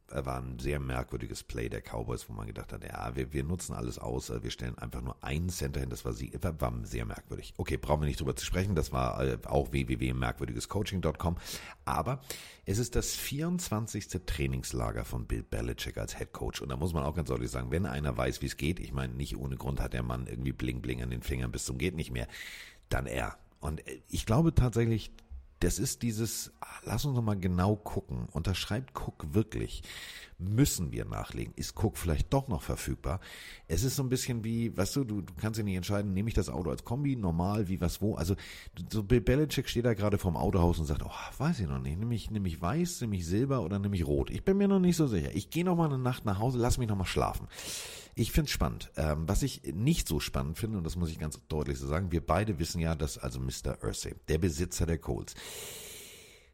War 0.09 0.41
ein 0.41 0.59
sehr 0.59 0.79
merkwürdiges 0.79 1.43
Play 1.43 1.69
der 1.69 1.81
Cowboys, 1.81 2.29
wo 2.29 2.33
man 2.33 2.47
gedacht 2.47 2.71
hat, 2.71 2.83
ja, 2.83 3.15
wir, 3.15 3.33
wir 3.33 3.43
nutzen 3.43 3.73
alles 3.73 3.97
aus, 3.97 4.31
wir 4.31 4.51
stellen 4.51 4.77
einfach 4.77 5.01
nur 5.01 5.21
einen 5.23 5.49
Center 5.49 5.79
hin, 5.79 5.89
das 5.89 6.05
war, 6.05 6.13
sie, 6.13 6.31
war, 6.41 6.73
sehr 6.83 7.05
merkwürdig. 7.05 7.53
Okay, 7.57 7.77
brauchen 7.77 8.01
wir 8.01 8.07
nicht 8.07 8.19
drüber 8.19 8.35
zu 8.35 8.45
sprechen, 8.45 8.75
das 8.75 8.91
war 8.91 9.23
äh, 9.23 9.37
auch 9.45 9.71
www.merkwürdigescoaching.com, 9.71 11.37
aber 11.85 12.21
es 12.65 12.77
ist 12.77 12.95
das 12.95 13.13
24. 13.15 14.07
Trainingslager 14.25 15.05
von 15.05 15.25
Bill 15.25 15.43
Belichick 15.43 15.97
als 15.97 16.17
Head 16.17 16.33
Coach 16.33 16.61
und 16.61 16.69
da 16.69 16.77
muss 16.77 16.93
man 16.93 17.03
auch 17.03 17.15
ganz 17.15 17.29
deutlich 17.29 17.49
sagen, 17.49 17.71
wenn 17.71 17.85
einer 17.85 18.15
weiß, 18.15 18.41
wie 18.41 18.47
es 18.47 18.57
geht, 18.57 18.79
ich 18.79 18.93
meine, 18.93 19.13
nicht 19.13 19.37
ohne 19.37 19.57
Grund 19.57 19.79
hat 19.79 19.93
der 19.93 20.03
Mann 20.03 20.27
irgendwie 20.27 20.53
bling 20.53 20.81
bling 20.81 21.01
an 21.01 21.09
den 21.09 21.23
Fingern 21.23 21.51
bis 21.51 21.65
zum 21.65 21.77
geht 21.77 21.95
nicht 21.95 22.11
mehr, 22.11 22.27
dann 22.89 23.07
er. 23.07 23.37
Und 23.59 23.85
äh, 23.87 24.01
ich 24.09 24.25
glaube 24.25 24.53
tatsächlich, 24.53 25.11
das 25.59 25.79
ist 25.79 26.01
dieses, 26.01 26.51
ah, 26.59 26.65
lass 26.83 27.05
uns 27.05 27.15
noch 27.15 27.23
mal 27.23 27.39
genau 27.39 27.75
gucken. 27.75 28.27
Unterschreibt 28.31 28.93
Cook 28.93 29.33
wirklich? 29.33 29.83
Müssen 30.37 30.91
wir 30.91 31.05
nachlegen? 31.05 31.53
Ist 31.55 31.81
Cook 31.81 31.97
vielleicht 31.97 32.33
doch 32.33 32.49
noch 32.49 32.61
verfügbar? 32.61 33.21
Es 33.67 33.83
ist 33.83 33.95
so 33.95 34.03
ein 34.03 34.09
bisschen 34.09 34.43
wie, 34.43 34.75
weißt 34.75 34.97
du, 34.97 35.03
du, 35.05 35.21
du 35.21 35.33
kannst 35.39 35.57
dich 35.57 35.65
nicht 35.65 35.77
entscheiden, 35.77 36.13
nehme 36.13 36.27
ich 36.27 36.33
das 36.33 36.49
Auto 36.49 36.69
als 36.69 36.83
Kombi, 36.83 37.15
normal, 37.15 37.69
wie, 37.69 37.79
was, 37.79 38.01
wo. 38.01 38.15
Also, 38.15 38.35
so 38.91 39.03
Bill 39.03 39.21
Belichick 39.21 39.69
steht 39.69 39.85
da 39.85 39.93
gerade 39.93 40.17
vorm 40.17 40.35
Autohaus 40.35 40.77
und 40.77 40.85
sagt, 40.85 41.03
oh, 41.03 41.37
weiß 41.37 41.61
ich 41.61 41.67
noch 41.67 41.79
nicht, 41.79 41.97
nehme 41.97 42.13
ich, 42.15 42.29
nehme 42.31 42.49
ich 42.49 42.61
weiß, 42.61 43.01
nehme 43.01 43.15
ich 43.15 43.25
silber 43.25 43.61
oder 43.61 43.79
nehme 43.79 43.95
ich 43.95 44.05
rot? 44.05 44.29
Ich 44.29 44.43
bin 44.43 44.57
mir 44.57 44.67
noch 44.67 44.79
nicht 44.79 44.97
so 44.97 45.07
sicher. 45.07 45.33
Ich 45.33 45.49
gehe 45.49 45.63
noch 45.63 45.77
mal 45.77 45.85
eine 45.85 45.97
Nacht 45.97 46.25
nach 46.25 46.39
Hause, 46.39 46.57
lass 46.57 46.77
mich 46.77 46.89
noch 46.89 46.97
mal 46.97 47.05
schlafen. 47.05 47.47
Ich 48.17 48.31
finde 48.31 48.47
es 48.47 48.51
spannend. 48.51 48.91
Ähm, 48.95 49.27
was 49.27 49.43
ich 49.43 49.61
nicht 49.73 50.07
so 50.07 50.21
spannend 50.21 50.57
finde, 50.57 50.77
und 50.77 50.85
das 50.85 50.95
muss 50.95 51.09
ich 51.09 51.19
ganz 51.19 51.37
deutlich 51.49 51.77
so 51.77 51.85
sagen, 51.85 52.13
wir 52.13 52.25
beide 52.25 52.59
wissen 52.59 52.79
ja, 52.79 52.95
dass 52.95 53.17
also 53.17 53.41
Mr. 53.41 53.77
Ursay, 53.83 54.15
der 54.29 54.37
Besitzer 54.37 54.85
der 54.85 54.97
Colts, 54.97 55.35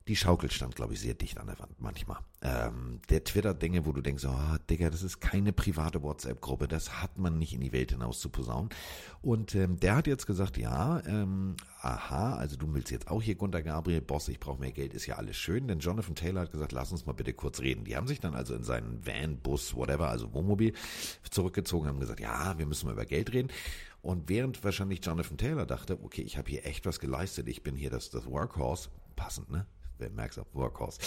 die 0.08 0.16
Schaukel 0.16 0.50
stand, 0.50 0.76
glaube 0.76 0.94
ich, 0.94 1.00
sehr 1.00 1.14
dicht 1.14 1.38
an 1.40 1.48
der 1.48 1.60
Wand 1.60 1.80
manchmal. 1.80 2.18
Ähm, 2.42 3.02
der 3.10 3.24
twittert 3.24 3.62
Dinge, 3.62 3.86
wo 3.86 3.92
du 3.92 4.02
denkst, 4.02 4.26
oh, 4.26 4.56
Digga, 4.70 4.90
das 4.90 5.04
ist 5.04 5.22
keine 5.22 5.54
private 5.54 6.02
WhatsApp-Gruppe, 6.02 6.68
das 6.68 7.02
hat 7.02 7.20
man 7.20 7.38
nicht 7.38 7.54
in 7.54 7.62
die 7.62 7.72
Welt 7.72 7.92
hinaus 7.92 8.20
zu 8.20 8.30
posaunen. 8.30 8.70
Und 9.22 9.54
ähm, 9.54 9.80
der 9.80 9.96
hat 9.96 10.08
jetzt 10.08 10.26
gesagt, 10.26 10.58
ja, 10.58 11.02
ähm, 11.06 11.56
aha, 11.82 12.36
also 12.36 12.58
du 12.58 12.74
willst 12.74 12.90
jetzt 12.90 13.10
auch 13.10 13.22
hier 13.22 13.36
Gunter 13.36 13.62
Gabriel, 13.62 14.02
Boss, 14.02 14.28
ich 14.28 14.40
brauche 14.40 14.60
mehr 14.60 14.72
Geld, 14.72 14.96
ist 14.96 15.06
ja 15.06 15.18
alles 15.18 15.38
schön. 15.38 15.68
Denn 15.68 15.80
Jonathan 15.80 16.16
Taylor 16.16 16.42
hat 16.42 16.52
gesagt, 16.52 16.72
lass 16.72 16.92
uns 16.92 17.06
mal 17.06 17.14
bitte 17.14 17.34
kurz 17.34 17.60
reden. 17.60 17.84
Die 17.84 17.96
haben 17.96 18.08
sich 18.08 18.20
dann 18.20 18.34
also 18.34 18.56
in 18.56 18.64
seinen 18.64 19.06
Van, 19.06 19.38
Bus, 19.38 19.76
whatever, 19.76 20.10
also 20.10 20.34
Wohnmobil 20.34 20.74
zurückgezogen, 21.30 21.88
haben 21.88 22.00
gesagt, 22.00 22.20
ja, 22.20 22.58
wir 22.58 22.66
müssen 22.66 22.88
mal 22.88 22.94
über 22.94 23.06
Geld 23.06 23.32
reden. 23.34 23.50
Und 24.02 24.30
während 24.30 24.64
wahrscheinlich 24.64 25.06
Jonathan 25.06 25.38
Taylor 25.38 25.68
dachte, 25.68 26.00
okay, 26.04 26.24
ich 26.24 26.40
habe 26.40 26.50
hier 26.50 26.66
echt 26.66 26.88
was 26.88 27.00
geleistet, 27.00 27.48
ich 27.48 27.62
bin 27.62 27.76
hier 27.76 27.92
das, 27.92 28.10
das 28.10 28.26
Workhorse, 28.26 28.90
passend, 29.16 29.52
ne? 29.52 29.68
Wer 30.02 30.10
merkt's 30.10 30.38
auch, 30.38 30.48
Workhorse. 30.54 31.00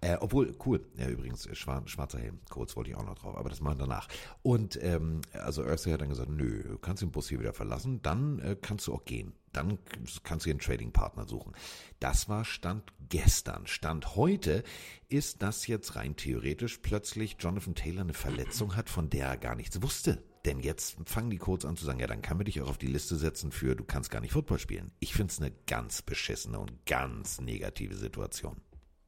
Äh, 0.00 0.16
obwohl, 0.20 0.54
cool, 0.64 0.84
ja 0.96 1.08
übrigens, 1.08 1.48
schwar 1.56 1.82
schwarzer 1.86 2.18
Helm, 2.18 2.38
kurz 2.50 2.76
wollte 2.76 2.90
ich 2.90 2.96
auch 2.96 3.04
noch 3.04 3.18
drauf, 3.18 3.36
aber 3.36 3.48
das 3.48 3.60
machen 3.60 3.78
wir 3.78 3.86
danach. 3.86 4.08
Und 4.42 4.80
ähm, 4.82 5.22
also 5.32 5.64
Ursay 5.64 5.92
hat 5.92 6.00
dann 6.00 6.10
gesagt, 6.10 6.30
nö, 6.30 6.62
du 6.62 6.78
kannst 6.78 7.02
den 7.02 7.10
Bus 7.10 7.28
hier 7.28 7.40
wieder 7.40 7.52
verlassen, 7.52 8.00
dann 8.02 8.38
äh, 8.40 8.56
kannst 8.60 8.86
du 8.86 8.94
auch 8.94 9.04
gehen. 9.04 9.32
Dann 9.52 9.78
kannst 10.22 10.46
du 10.46 10.48
dir 10.48 10.52
einen 10.52 10.60
Trading-Partner 10.60 11.26
suchen. 11.26 11.52
Das 12.00 12.28
war 12.28 12.44
Stand 12.44 12.90
gestern. 13.10 13.66
Stand 13.66 14.16
heute 14.16 14.62
ist, 15.08 15.42
dass 15.42 15.66
jetzt 15.66 15.94
rein 15.94 16.16
theoretisch 16.16 16.78
plötzlich 16.78 17.36
Jonathan 17.38 17.74
Taylor 17.74 18.02
eine 18.02 18.14
Verletzung 18.14 18.76
hat, 18.76 18.88
von 18.88 19.10
der 19.10 19.26
er 19.26 19.36
gar 19.36 19.54
nichts 19.54 19.82
wusste. 19.82 20.22
Denn 20.44 20.60
jetzt 20.60 20.96
fangen 21.06 21.30
die 21.30 21.38
Codes 21.38 21.64
an 21.64 21.76
zu 21.76 21.84
sagen, 21.84 22.00
ja, 22.00 22.08
dann 22.08 22.22
kann 22.22 22.38
wir 22.38 22.44
dich 22.44 22.60
auch 22.60 22.68
auf 22.68 22.78
die 22.78 22.88
Liste 22.88 23.16
setzen 23.16 23.52
für, 23.52 23.76
du 23.76 23.84
kannst 23.84 24.10
gar 24.10 24.20
nicht 24.20 24.32
Football 24.32 24.58
spielen. 24.58 24.90
Ich 24.98 25.14
finde 25.14 25.32
es 25.32 25.40
eine 25.40 25.52
ganz 25.66 26.02
beschissene 26.02 26.58
und 26.58 26.84
ganz 26.84 27.40
negative 27.40 27.94
Situation. 27.94 28.60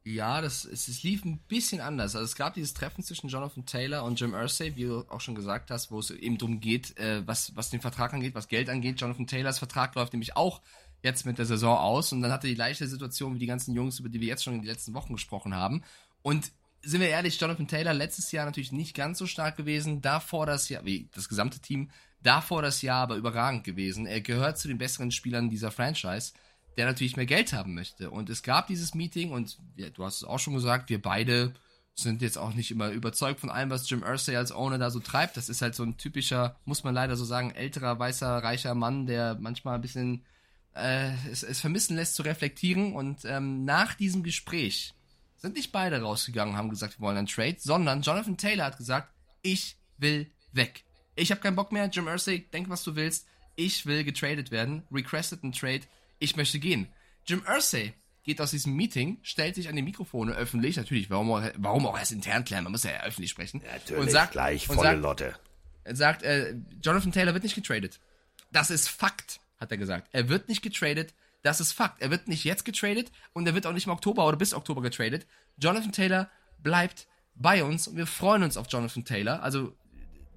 Ja, 0.07 0.39
das, 0.39 0.65
es, 0.65 0.87
es 0.87 1.01
lief 1.01 1.25
ein 1.25 1.39
bisschen 1.47 1.81
anders. 1.81 2.15
Also 2.15 2.25
es 2.25 2.35
gab 2.35 2.53
dieses 2.53 2.75
Treffen 2.75 3.03
zwischen 3.03 3.27
Jonathan 3.27 3.65
Taylor 3.65 4.03
und 4.03 4.19
Jim 4.19 4.35
Ursay, 4.35 4.75
wie 4.75 4.83
du 4.83 4.99
auch 5.09 5.19
schon 5.19 5.33
gesagt 5.33 5.71
hast, 5.71 5.89
wo 5.89 5.99
es 5.99 6.11
eben 6.11 6.37
darum 6.37 6.59
geht, 6.59 6.95
äh, 6.99 7.27
was, 7.27 7.55
was 7.55 7.71
den 7.71 7.81
Vertrag 7.81 8.13
angeht, 8.13 8.35
was 8.35 8.47
Geld 8.47 8.69
angeht. 8.69 9.01
Jonathan 9.01 9.25
Taylors 9.25 9.57
Vertrag 9.57 9.95
läuft 9.95 10.13
nämlich 10.13 10.37
auch 10.37 10.61
jetzt 11.01 11.25
mit 11.25 11.39
der 11.39 11.45
Saison 11.45 11.77
aus 11.77 12.11
und 12.11 12.21
dann 12.21 12.31
hatte 12.31 12.47
die 12.47 12.55
gleiche 12.55 12.87
Situation 12.87 13.33
wie 13.33 13.39
die 13.39 13.45
ganzen 13.47 13.73
Jungs, 13.73 13.99
über 13.99 14.09
die 14.09 14.21
wir 14.21 14.27
jetzt 14.27 14.43
schon 14.43 14.53
in 14.53 14.61
den 14.61 14.67
letzten 14.67 14.93
Wochen 14.93 15.13
gesprochen 15.13 15.55
haben. 15.55 15.83
Und 16.21 16.51
sind 16.85 17.01
wir 17.01 17.09
ehrlich, 17.09 17.39
Jonathan 17.39 17.67
Taylor 17.67 17.93
letztes 17.93 18.31
Jahr 18.31 18.45
natürlich 18.45 18.71
nicht 18.71 18.95
ganz 18.95 19.17
so 19.17 19.25
stark 19.25 19.57
gewesen, 19.57 20.01
davor 20.01 20.45
das 20.45 20.69
Jahr, 20.69 20.85
wie 20.85 21.09
das 21.13 21.27
gesamte 21.27 21.59
Team, 21.59 21.89
davor 22.21 22.61
das 22.61 22.81
Jahr 22.81 23.01
aber 23.01 23.15
überragend 23.15 23.63
gewesen. 23.63 24.05
Er 24.05 24.21
gehört 24.21 24.57
zu 24.57 24.67
den 24.67 24.77
besseren 24.77 25.11
Spielern 25.11 25.49
dieser 25.49 25.71
Franchise, 25.71 26.33
der 26.77 26.85
natürlich 26.85 27.17
mehr 27.17 27.25
Geld 27.25 27.53
haben 27.53 27.73
möchte. 27.73 28.09
Und 28.11 28.29
es 28.29 28.43
gab 28.43 28.67
dieses 28.67 28.93
Meeting 28.93 29.31
und 29.31 29.57
ja, 29.75 29.89
du 29.89 30.03
hast 30.03 30.17
es 30.17 30.23
auch 30.23 30.39
schon 30.39 30.53
gesagt, 30.53 30.89
wir 30.89 31.01
beide 31.01 31.53
sind 31.95 32.21
jetzt 32.21 32.37
auch 32.37 32.53
nicht 32.53 32.71
immer 32.71 32.89
überzeugt 32.89 33.39
von 33.39 33.49
allem, 33.49 33.69
was 33.69 33.89
Jim 33.89 34.03
Ursay 34.03 34.35
als 34.35 34.51
Owner 34.51 34.77
da 34.77 34.89
so 34.91 34.99
treibt. 34.99 35.37
Das 35.37 35.49
ist 35.49 35.61
halt 35.61 35.75
so 35.75 35.83
ein 35.83 35.97
typischer, 35.97 36.57
muss 36.65 36.83
man 36.83 36.93
leider 36.93 37.15
so 37.15 37.23
sagen, 37.23 37.51
älterer, 37.51 37.97
weißer, 37.97 38.27
reicher 38.27 38.75
Mann, 38.75 39.05
der 39.05 39.37
manchmal 39.39 39.75
ein 39.75 39.81
bisschen 39.81 40.25
äh, 40.73 41.11
es, 41.31 41.43
es 41.43 41.61
vermissen 41.61 41.95
lässt 41.95 42.15
zu 42.15 42.23
reflektieren. 42.23 42.93
Und 42.93 43.23
ähm, 43.23 43.63
nach 43.63 43.93
diesem 43.93 44.23
Gespräch 44.23 44.93
sind 45.45 45.55
nicht 45.55 45.71
beide 45.71 46.01
rausgegangen 46.01 46.53
und 46.53 46.57
haben 46.57 46.69
gesagt, 46.69 46.99
wir 46.99 47.05
wollen 47.05 47.17
einen 47.17 47.27
Trade, 47.27 47.57
sondern 47.59 48.01
Jonathan 48.01 48.37
Taylor 48.37 48.65
hat 48.65 48.77
gesagt, 48.77 49.13
ich 49.43 49.77
will 49.97 50.31
weg. 50.51 50.83
Ich 51.15 51.31
habe 51.31 51.39
keinen 51.39 51.55
Bock 51.55 51.71
mehr, 51.71 51.87
Jim 51.87 52.07
Ursay, 52.07 52.39
denk 52.51 52.69
was 52.69 52.83
du 52.83 52.95
willst. 52.95 53.27
Ich 53.55 53.85
will 53.85 54.03
getradet 54.03 54.51
werden, 54.51 54.83
requested 54.91 55.43
einen 55.43 55.53
Trade, 55.53 55.81
ich 56.19 56.35
möchte 56.35 56.59
gehen. 56.59 56.87
Jim 57.25 57.43
Ursay 57.47 57.93
geht 58.23 58.41
aus 58.41 58.51
diesem 58.51 58.75
Meeting, 58.75 59.19
stellt 59.21 59.55
sich 59.55 59.69
an 59.69 59.75
die 59.75 59.83
Mikrofone 59.83 60.33
öffentlich, 60.33 60.77
natürlich, 60.77 61.09
warum 61.09 61.31
auch, 61.31 61.43
warum 61.57 61.85
auch 61.85 61.97
erst 61.97 62.11
intern 62.11 62.43
klären, 62.43 62.63
man 62.63 62.71
muss 62.71 62.83
ja 62.83 63.03
öffentlich 63.03 63.31
sprechen. 63.31 63.61
Natürlich, 63.71 64.01
und 64.01 64.11
sagt, 64.11 64.31
gleich 64.31 64.67
und 64.67 64.75
volle 64.75 64.89
sagt, 64.89 65.01
Lotte. 65.01 65.35
sagt, 65.85 66.23
äh, 66.23 66.55
Jonathan 66.81 67.11
Taylor 67.11 67.33
wird 67.33 67.43
nicht 67.43 67.55
getradet. 67.55 67.99
Das 68.51 68.71
ist 68.71 68.89
Fakt, 68.89 69.39
hat 69.59 69.71
er 69.71 69.77
gesagt. 69.77 70.09
Er 70.11 70.27
wird 70.27 70.49
nicht 70.49 70.63
getradet. 70.63 71.13
Das 71.45 71.59
ist 71.59 71.73
Fakt. 71.73 72.01
Er 72.01 72.09
wird 72.09 72.27
nicht 72.27 72.43
jetzt 72.43 72.65
getradet 72.65 73.11
und 73.33 73.45
er 73.45 73.53
wird 73.53 73.67
auch 73.67 73.71
nicht 73.71 73.85
im 73.85 73.91
Oktober 73.91 74.25
oder 74.25 74.35
bis 74.35 74.55
Oktober 74.55 74.81
getradet. 74.81 75.27
Jonathan 75.57 75.91
Taylor 75.91 76.27
bleibt 76.57 77.05
bei 77.35 77.63
uns 77.63 77.87
und 77.87 77.97
wir 77.97 78.07
freuen 78.07 78.41
uns 78.41 78.57
auf 78.57 78.65
Jonathan 78.67 79.05
Taylor. 79.05 79.43
Also 79.43 79.77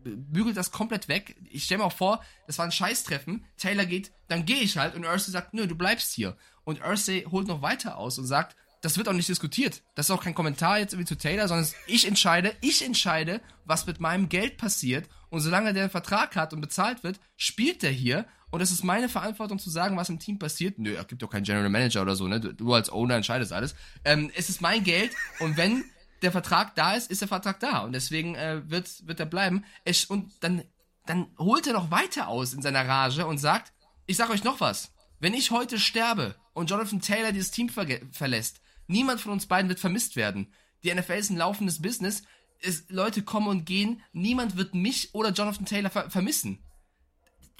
bügelt 0.05 0.59
das 0.59 0.71
komplett 0.71 1.09
weg. 1.09 1.35
Ich 1.49 1.65
stelle 1.65 1.79
mir 1.79 1.87
auch 1.87 1.97
vor, 1.97 2.23
das 2.47 2.59
war 2.59 2.67
ein 2.67 2.73
Scheißtreffen. 2.73 3.47
Taylor 3.57 3.87
geht, 3.87 4.13
dann 4.29 4.45
gehe 4.45 4.61
ich 4.61 4.77
halt 4.77 4.95
und 4.95 5.07
Ursay 5.07 5.31
sagt, 5.31 5.55
nö, 5.55 5.67
du 5.67 5.77
bleibst 5.77 6.13
hier. 6.13 6.37
Und 6.65 6.85
Ursay 6.87 7.25
holt 7.31 7.49
noch 7.49 7.63
weiter 7.63 7.97
aus 7.97 8.19
und 8.19 8.27
sagt, 8.27 8.55
das 8.83 8.99
wird 8.99 9.09
auch 9.09 9.15
nicht 9.15 9.31
diskutiert. 9.31 9.81
Das 9.95 10.07
ist 10.07 10.11
auch 10.11 10.23
kein 10.23 10.35
Kommentar 10.35 10.79
jetzt 10.79 10.93
irgendwie 10.93 11.09
zu 11.09 11.17
Taylor, 11.17 11.49
sondern 11.49 11.67
ich 11.87 12.07
entscheide, 12.07 12.55
ich 12.61 12.85
entscheide, 12.85 13.41
was 13.65 13.87
mit 13.87 13.99
meinem 13.99 14.29
Geld 14.29 14.59
passiert. 14.59 15.09
Und 15.31 15.41
solange 15.41 15.73
der 15.73 15.85
einen 15.85 15.91
Vertrag 15.91 16.37
hat 16.37 16.53
und 16.53 16.61
bezahlt 16.61 17.03
wird, 17.03 17.19
spielt 17.39 17.83
der 17.83 17.93
hier. 17.93 18.27
Und 18.51 18.61
es 18.61 18.70
ist 18.70 18.82
meine 18.82 19.09
Verantwortung 19.09 19.59
zu 19.59 19.68
sagen, 19.70 19.96
was 19.96 20.09
im 20.09 20.18
Team 20.18 20.38
passiert. 20.38 20.78
Nö, 20.78 20.94
es 20.96 21.07
gibt 21.07 21.22
doch 21.22 21.30
keinen 21.30 21.44
General 21.44 21.68
Manager 21.68 22.03
oder 22.03 22.16
so, 22.16 22.26
ne? 22.28 22.40
Du, 22.40 22.53
du 22.53 22.72
als 22.72 22.90
Owner 22.90 23.16
entscheidest 23.16 23.53
alles. 23.53 23.74
Ähm, 24.05 24.30
es 24.34 24.49
ist 24.49 24.61
mein 24.61 24.84
Geld 24.84 25.12
und 25.40 25.57
wenn 25.57 25.84
der 26.22 26.32
Vertrag 26.32 26.74
da 26.74 26.94
ist, 26.94 27.11
ist 27.11 27.20
der 27.20 27.28
Vertrag 27.28 27.61
da. 27.61 27.80
Und 27.80 27.92
deswegen 27.92 28.34
äh, 28.34 28.62
wird, 28.68 29.07
wird 29.07 29.20
er 29.20 29.26
bleiben. 29.26 29.64
Es, 29.84 30.05
und 30.07 30.32
dann, 30.40 30.62
dann 31.07 31.26
holt 31.38 31.66
er 31.66 31.74
noch 31.74 31.90
weiter 31.90 32.28
aus 32.28 32.55
in 32.55 32.62
seiner 32.62 32.86
Rage 32.86 33.26
und 33.26 33.38
sagt, 33.38 33.72
ich 34.07 34.16
sag 34.16 34.30
euch 34.30 34.44
noch 34.44 34.61
was. 34.61 34.92
Wenn 35.20 35.34
ich 35.34 35.51
heute 35.51 35.78
sterbe 35.78 36.34
und 36.55 36.70
Jonathan 36.70 37.01
Taylor 37.01 37.32
dieses 37.32 37.51
Team 37.51 37.68
ver 37.68 37.86
verlässt, 38.12 38.61
niemand 38.86 39.20
von 39.20 39.32
uns 39.32 39.46
beiden 39.46 39.68
wird 39.68 39.80
vermisst 39.80 40.16
werden. 40.16 40.53
Die 40.82 40.94
NFL 40.94 41.12
ist 41.12 41.30
ein 41.30 41.36
laufendes 41.36 41.82
Business. 41.82 42.22
Es, 42.61 42.84
Leute 42.88 43.22
kommen 43.22 43.49
und 43.49 43.66
gehen. 43.66 44.03
Niemand 44.12 44.57
wird 44.57 44.74
mich 44.74 45.14
oder 45.14 45.30
Jonathan 45.30 45.66
Taylor 45.66 45.90
ver 45.90 46.11
vermissen. 46.11 46.64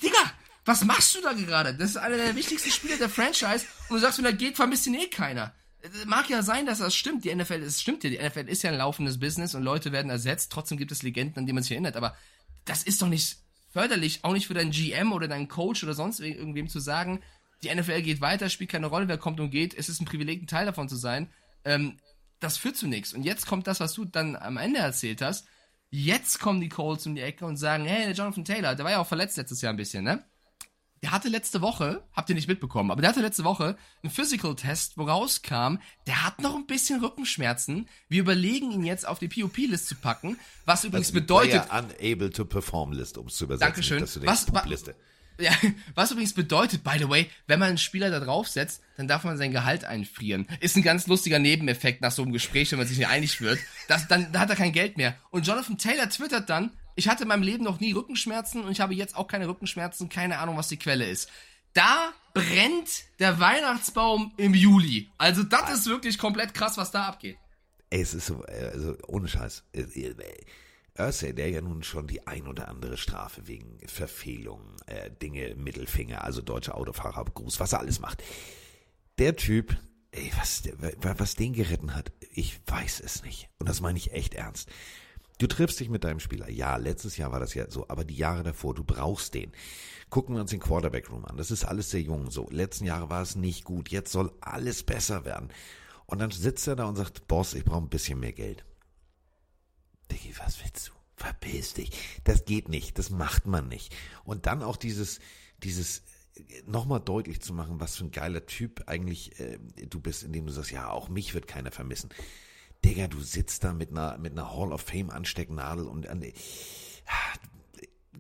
Digga, 0.03 0.33
was 0.69 0.85
machst 0.85 1.17
du 1.17 1.23
da 1.23 1.33
gerade? 1.33 1.75
Das 1.75 1.91
ist 1.91 1.97
einer 1.97 2.19
der 2.19 2.37
wichtigsten 2.37 2.71
Spieler 2.71 2.99
der 2.99 3.09
Franchise 3.09 3.65
und 3.89 3.97
du 3.97 3.99
sagst, 3.99 4.19
wenn 4.19 4.27
er 4.27 4.35
geht, 4.35 4.57
vermisst 4.57 4.87
ihn 4.87 4.95
eh 4.95 5.09
keiner. 5.09 5.55
Mag 6.07 6.29
ja 6.29 6.43
sein, 6.43 6.67
dass 6.67 6.79
das 6.79 6.95
stimmt. 6.95 7.25
Die 7.25 7.35
NFL, 7.35 7.63
es 7.63 7.81
stimmt 7.81 8.05
ja, 8.05 8.11
die 8.11 8.19
NFL 8.19 8.49
ist 8.49 8.63
ja 8.63 8.71
ein 8.71 8.77
laufendes 8.77 9.19
Business 9.19 9.55
und 9.55 9.63
Leute 9.63 9.93
werden 9.93 10.11
ersetzt. 10.11 10.53
Trotzdem 10.53 10.77
gibt 10.77 10.93
es 10.93 11.03
Legenden, 11.03 11.39
an 11.39 11.47
die 11.47 11.55
man 11.55 11.63
sich 11.63 11.73
erinnert. 11.73 11.97
Aber 11.97 12.15
das 12.67 12.83
ist 12.83 13.01
doch 13.01 13.09
nicht 13.09 13.39
förderlich, 13.73 14.21
auch 14.25 14.35
nicht 14.35 14.47
für 14.47 14.55
deinen 14.55 14.71
GM 14.71 15.13
oder 15.13 15.27
deinen 15.27 15.49
Coach 15.49 15.83
oder 15.85 15.95
sonst 15.95 16.21
irgendwem 16.21 16.69
zu 16.69 16.81
sagen, 16.81 17.23
die 17.63 17.75
NFL 17.75 18.03
geht 18.03 18.21
weiter, 18.21 18.51
spielt 18.51 18.71
keine 18.71 18.89
Rolle, 18.89 19.09
wer 19.09 19.19
kommt 19.19 19.41
und 19.41 19.51
geht. 19.51 19.73
Es 19.73 19.89
ist 19.89 20.03
ein 20.03 20.05
Privileg, 20.05 20.43
ein 20.43 20.47
Teil 20.47 20.67
davon 20.67 20.89
zu 20.89 20.97
sein. 20.97 21.33
Ähm, 21.65 21.99
das 22.41 22.59
führt 22.59 22.77
zu 22.77 22.87
nichts. 22.87 23.15
Und 23.15 23.23
jetzt 23.23 23.47
kommt 23.47 23.67
das, 23.67 23.81
was 23.81 23.95
du 23.95 24.05
dann 24.05 24.37
am 24.37 24.59
Ende 24.59 24.81
erzählt 24.81 25.23
hast. 25.23 25.47
Jetzt 25.91 26.41
kommen 26.41 26.61
die 26.61 26.69
Colts 26.69 27.07
um 27.07 27.15
die 27.15 27.23
Ecke 27.23 27.47
und 27.47 27.57
sagen, 27.57 27.87
hey, 27.87 28.05
der 28.05 28.13
Jonathan 28.13 28.45
Taylor, 28.45 28.75
der 28.75 28.85
war 28.85 28.93
ja 28.93 28.99
auch 28.99 29.07
verletzt 29.07 29.39
letztes 29.39 29.63
Jahr 29.63 29.73
ein 29.73 29.79
bisschen, 29.79 30.05
ne? 30.05 30.23
Der 31.03 31.13
hatte 31.13 31.29
letzte 31.29 31.61
Woche, 31.61 32.03
habt 32.13 32.29
ihr 32.29 32.35
nicht 32.35 32.49
mitbekommen, 32.49 32.91
aber 32.91 33.01
der 33.03 33.11
hatte 33.11 33.21
letzte 33.21 33.45
Woche 33.45 33.77
einen 34.03 34.11
Physical-Test, 34.11 34.99
wo 34.99 35.05
rauskam, 35.05 35.77
der 36.09 36.25
hat 36.25 36.41
noch 36.43 36.57
ein 36.57 36.67
bisschen 36.67 37.01
Rückenschmerzen. 37.05 37.89
Wir 38.09 38.21
überlegen 38.21 38.73
ihn 38.73 38.85
jetzt 38.85 39.07
auf 39.07 39.19
die 39.21 39.29
POP-List 39.29 39.87
zu 39.87 39.95
packen, 39.95 40.39
was 40.65 40.85
übrigens 40.85 41.09
Also 41.09 41.21
bedeutet, 41.21 41.63
Unable 41.71 42.31
to 42.31 42.45
Perform 42.45 42.93
List, 42.93 43.17
um 43.17 43.27
es 43.29 43.37
zu 43.37 43.45
übersetzen. 43.45 43.67
Dankeschön. 43.73 44.01
Nicht, 44.03 44.17
dass 44.17 44.21
du 44.23 44.27
Was- 44.27 44.47
Pup-Liste. 44.47 44.97
Ja, 45.41 45.53
was 45.95 46.11
übrigens 46.11 46.33
bedeutet, 46.35 46.83
by 46.83 46.99
the 46.99 47.09
way, 47.09 47.31
wenn 47.47 47.61
man 47.61 47.69
einen 47.69 47.79
Spieler 47.79 48.11
da 48.11 48.19
draufsetzt, 48.19 48.83
dann 48.97 49.07
darf 49.07 49.23
man 49.23 49.37
sein 49.37 49.53
Gehalt 49.53 49.85
einfrieren. 49.85 50.49
Ist 50.59 50.77
ein 50.77 50.83
ganz 50.83 51.07
lustiger 51.07 51.39
Nebeneffekt 51.39 52.01
nach 52.03 52.11
so 52.11 52.23
einem 52.23 52.33
Gespräch, 52.33 52.73
wenn 52.73 52.79
man 52.81 52.89
sich 52.89 52.99
nicht 52.99 53.07
einig 53.07 53.41
wird. 53.41 53.61
Das, 53.87 54.09
dann, 54.09 54.33
dann 54.33 54.43
hat 54.43 54.51
er 54.51 54.57
kein 54.57 54.73
Geld 54.73 54.97
mehr. 54.97 55.15
Und 55.31 55.47
Jonathan 55.47 55.79
Taylor 55.79 56.11
twittert 56.11 56.51
dann, 56.51 56.73
ich 56.99 57.09
hatte 57.09 57.23
in 57.23 57.29
meinem 57.29 57.45
Leben 57.45 57.63
noch 57.63 57.79
nie 57.79 57.93
Rückenschmerzen 57.93 58.65
und 58.65 58.73
ich 58.73 58.81
habe 58.81 58.93
jetzt 58.93 59.15
auch 59.17 59.29
keine 59.29 59.47
Rückenschmerzen, 59.47 60.09
keine 60.09 60.39
Ahnung, 60.39 60.57
was 60.57 60.67
die 60.67 60.79
Quelle 60.79 61.09
ist. 61.09 61.31
Da 61.73 62.13
brennt 62.35 63.05
der 63.21 63.39
Weihnachtsbaum 63.39 64.33
im 64.37 64.53
Juli. 64.53 65.09
Also 65.17 65.45
das 65.45 65.73
ist 65.73 65.87
wirklich 65.87 66.19
komplett 66.19 66.55
krass, 66.55 66.77
was 66.77 66.91
da 66.91 67.05
abgeht. 67.05 67.37
Ey, 67.91 68.01
es 68.01 68.15
ist 68.15 68.27
so, 68.27 68.45
äh, 68.47 68.71
also 68.73 68.97
ohne 69.07 69.29
Scheiß. 69.29 69.63
Äh, 69.73 69.83
äh, 69.83 70.15
Ursay, 70.99 71.33
der 71.33 71.51
ja 71.51 71.61
nun 71.61 71.85
schon 71.85 72.09
die 72.09 72.27
ein 72.27 72.49
oder 72.49 72.67
andere 72.67 72.97
Strafe 72.97 73.47
wegen 73.47 73.79
Verfehlung, 73.87 74.75
äh, 74.87 75.09
Dinge, 75.09 75.55
Mittelfinger, 75.55 76.25
also 76.25 76.43
deutsche 76.43 76.75
Autofahrer, 76.75 77.25
Gruß, 77.27 77.61
was 77.61 77.75
er 77.75 77.79
alles 77.79 78.01
macht. 78.01 78.25
Der 79.19 79.37
Typ, 79.37 79.77
ey, 80.11 80.33
was, 80.37 80.65
was 81.01 81.37
den 81.37 81.53
geritten 81.53 81.95
hat, 81.95 82.11
ich 82.33 82.61
weiß 82.67 82.99
es 82.99 83.23
nicht. 83.23 83.49
Und 83.61 83.69
das 83.69 83.81
meine 83.81 83.99
ich 83.99 84.11
echt 84.11 84.35
ernst. 84.35 84.69
Du 85.39 85.47
triffst 85.47 85.79
dich 85.79 85.89
mit 85.89 86.05
deinem 86.05 86.21
Spieler. 86.21 86.51
Ja, 86.51 86.77
letztes 86.77 87.17
Jahr 87.17 87.31
war 87.31 87.41
das 87.41 87.55
ja 87.55 87.71
so, 87.71 87.89
aber 87.89 88.05
die 88.05 88.17
Jahre 88.17 88.43
davor, 88.43 88.75
du 88.75 88.83
brauchst 88.83 89.35
den. 89.35 89.53
Gucken 90.11 90.35
wir 90.35 90.41
uns 90.41 90.51
den 90.51 90.61
Quarterback 90.61 91.11
Room 91.11 91.25
an. 91.25 91.37
Das 91.37 91.51
ist 91.51 91.65
alles 91.65 91.91
sehr 91.91 92.01
jung 92.01 92.31
so. 92.31 92.49
Letzten 92.51 92.87
Jahre 92.87 93.09
war 93.09 93.23
es 93.23 93.37
nicht 93.37 93.65
gut. 93.65 93.89
Jetzt 93.91 94.11
soll 94.11 94.33
alles 94.41 94.83
besser 94.83 95.25
werden. 95.25 95.51
Und 96.07 96.19
dann 96.19 96.31
sitzt 96.31 96.67
er 96.67 96.77
da 96.77 96.87
und 96.87 96.97
sagt, 96.97 97.29
Boss, 97.29 97.55
ich 97.55 97.65
brauche 97.65 97.83
ein 97.83 97.91
bisschen 97.91 98.19
mehr 98.19 98.33
Geld. 98.33 98.65
Diggi, 100.11 100.35
was 100.39 100.63
willst 100.63 100.89
du? 100.89 100.93
Verpiss 101.17 101.75
dich. 101.75 101.91
Das 102.25 102.45
geht 102.45 102.69
nicht. 102.69 102.99
Das 102.99 103.11
macht 103.11 103.47
man 103.47 103.69
nicht. 103.69 103.95
Und 104.25 104.47
dann 104.47 104.63
auch 104.63 104.77
dieses, 104.77 105.21
dieses, 105.63 106.03
nochmal 106.67 107.01
deutlich 107.01 107.41
zu 107.43 107.53
machen, 107.53 107.81
was 107.81 107.97
für 107.97 108.05
ein 108.05 108.11
geiler 108.11 108.47
Typ 108.47 108.85
eigentlich 108.87 109.39
äh, 109.39 109.59
du 109.89 110.01
bist, 110.01 110.23
indem 110.23 110.47
du 110.47 110.53
sagst, 110.53 110.71
ja, 110.71 110.91
auch 110.91 111.09
mich 111.09 111.35
wird 111.35 111.47
keiner 111.47 111.71
vermissen. 111.71 112.11
Digga, 112.85 113.09
du 113.09 113.21
sitzt 113.21 113.65
da 113.65 113.73
mit 113.73 113.91
einer, 113.91 114.19
mit 114.19 114.33
einer 114.33 114.53
Hall 114.55 114.73
of 114.73 114.83
Fame 114.83 115.11
Anstecknadel 115.11 115.87
und 115.87 116.07
an, 116.07 116.25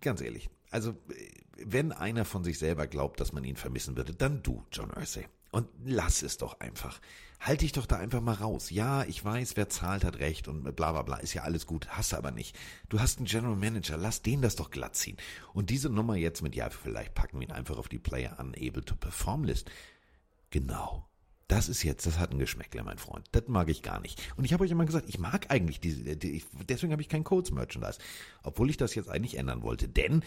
ganz 0.01 0.21
ehrlich, 0.21 0.51
also 0.71 0.91
äh, 0.91 0.95
wenn 1.65 1.93
einer 1.93 2.25
von 2.25 2.45
sich 2.45 2.59
selber 2.59 2.87
glaubt, 2.87 3.21
dass 3.21 3.33
man 3.33 3.45
ihn 3.45 3.57
vermissen 3.57 3.97
würde, 3.97 4.15
dann 4.15 4.43
du, 4.43 4.65
John 4.73 4.93
Ursay. 4.97 5.27
Und 5.51 5.67
lass 5.85 6.23
es 6.23 6.37
doch 6.37 6.61
einfach. 6.61 7.01
Halt 7.41 7.63
dich 7.63 7.73
doch 7.73 7.87
da 7.87 7.97
einfach 7.97 8.21
mal 8.21 8.35
raus. 8.35 8.71
Ja, 8.71 9.05
ich 9.05 9.25
weiß, 9.25 9.57
wer 9.57 9.69
zahlt, 9.69 10.05
hat 10.05 10.19
recht 10.19 10.47
und 10.47 10.63
bla 10.77 10.93
bla 10.93 11.03
bla, 11.03 11.17
ist 11.17 11.35
ja 11.35 11.43
alles 11.43 11.67
gut, 11.67 11.89
hast 11.89 12.13
aber 12.15 12.31
nicht. 12.31 12.57
Du 12.89 13.01
hast 13.01 13.19
einen 13.19 13.27
General 13.27 13.57
Manager, 13.57 13.97
lass 13.97 14.23
den 14.23 14.43
das 14.43 14.57
doch 14.57 14.71
glatt 14.71 14.95
ziehen. 14.95 15.17
Und 15.55 15.71
diese 15.71 15.89
Nummer 15.89 16.17
jetzt 16.17 16.43
mit, 16.43 16.55
ja, 16.55 16.69
vielleicht 16.69 17.15
packen 17.15 17.41
wir 17.41 17.49
ihn 17.49 17.53
einfach 17.53 17.79
auf 17.79 17.89
die 17.89 17.99
Player 17.99 18.39
Unable 18.39 18.85
to 18.85 18.95
Perform 18.95 19.45
List. 19.45 19.71
Genau. 20.51 21.09
Das 21.49 21.69
ist 21.69 21.83
jetzt, 21.83 22.07
das 22.07 22.19
hat 22.19 22.31
ein 22.31 22.39
Geschmäckle, 22.39 22.83
mein 22.85 22.99
Freund. 22.99 23.27
Das 23.33 23.49
mag 23.49 23.69
ich 23.69 23.83
gar 23.83 24.01
nicht. 24.01 24.21
Und 24.37 24.45
ich 24.45 24.53
habe 24.53 24.65
euch 24.65 24.71
immer 24.71 24.85
gesagt, 24.85 25.09
ich 25.09 25.19
mag 25.19 25.51
eigentlich 25.51 25.81
diese, 25.81 26.17
die, 26.17 26.45
deswegen 26.69 26.93
habe 26.93 27.03
ich 27.03 27.09
kein 27.09 27.25
Codes-Merchandise. 27.25 27.99
Obwohl 28.43 28.69
ich 28.69 28.77
das 28.77 28.95
jetzt 28.95 29.09
eigentlich 29.09 29.39
ändern 29.39 29.63
wollte. 29.63 29.89
Denn 29.89 30.23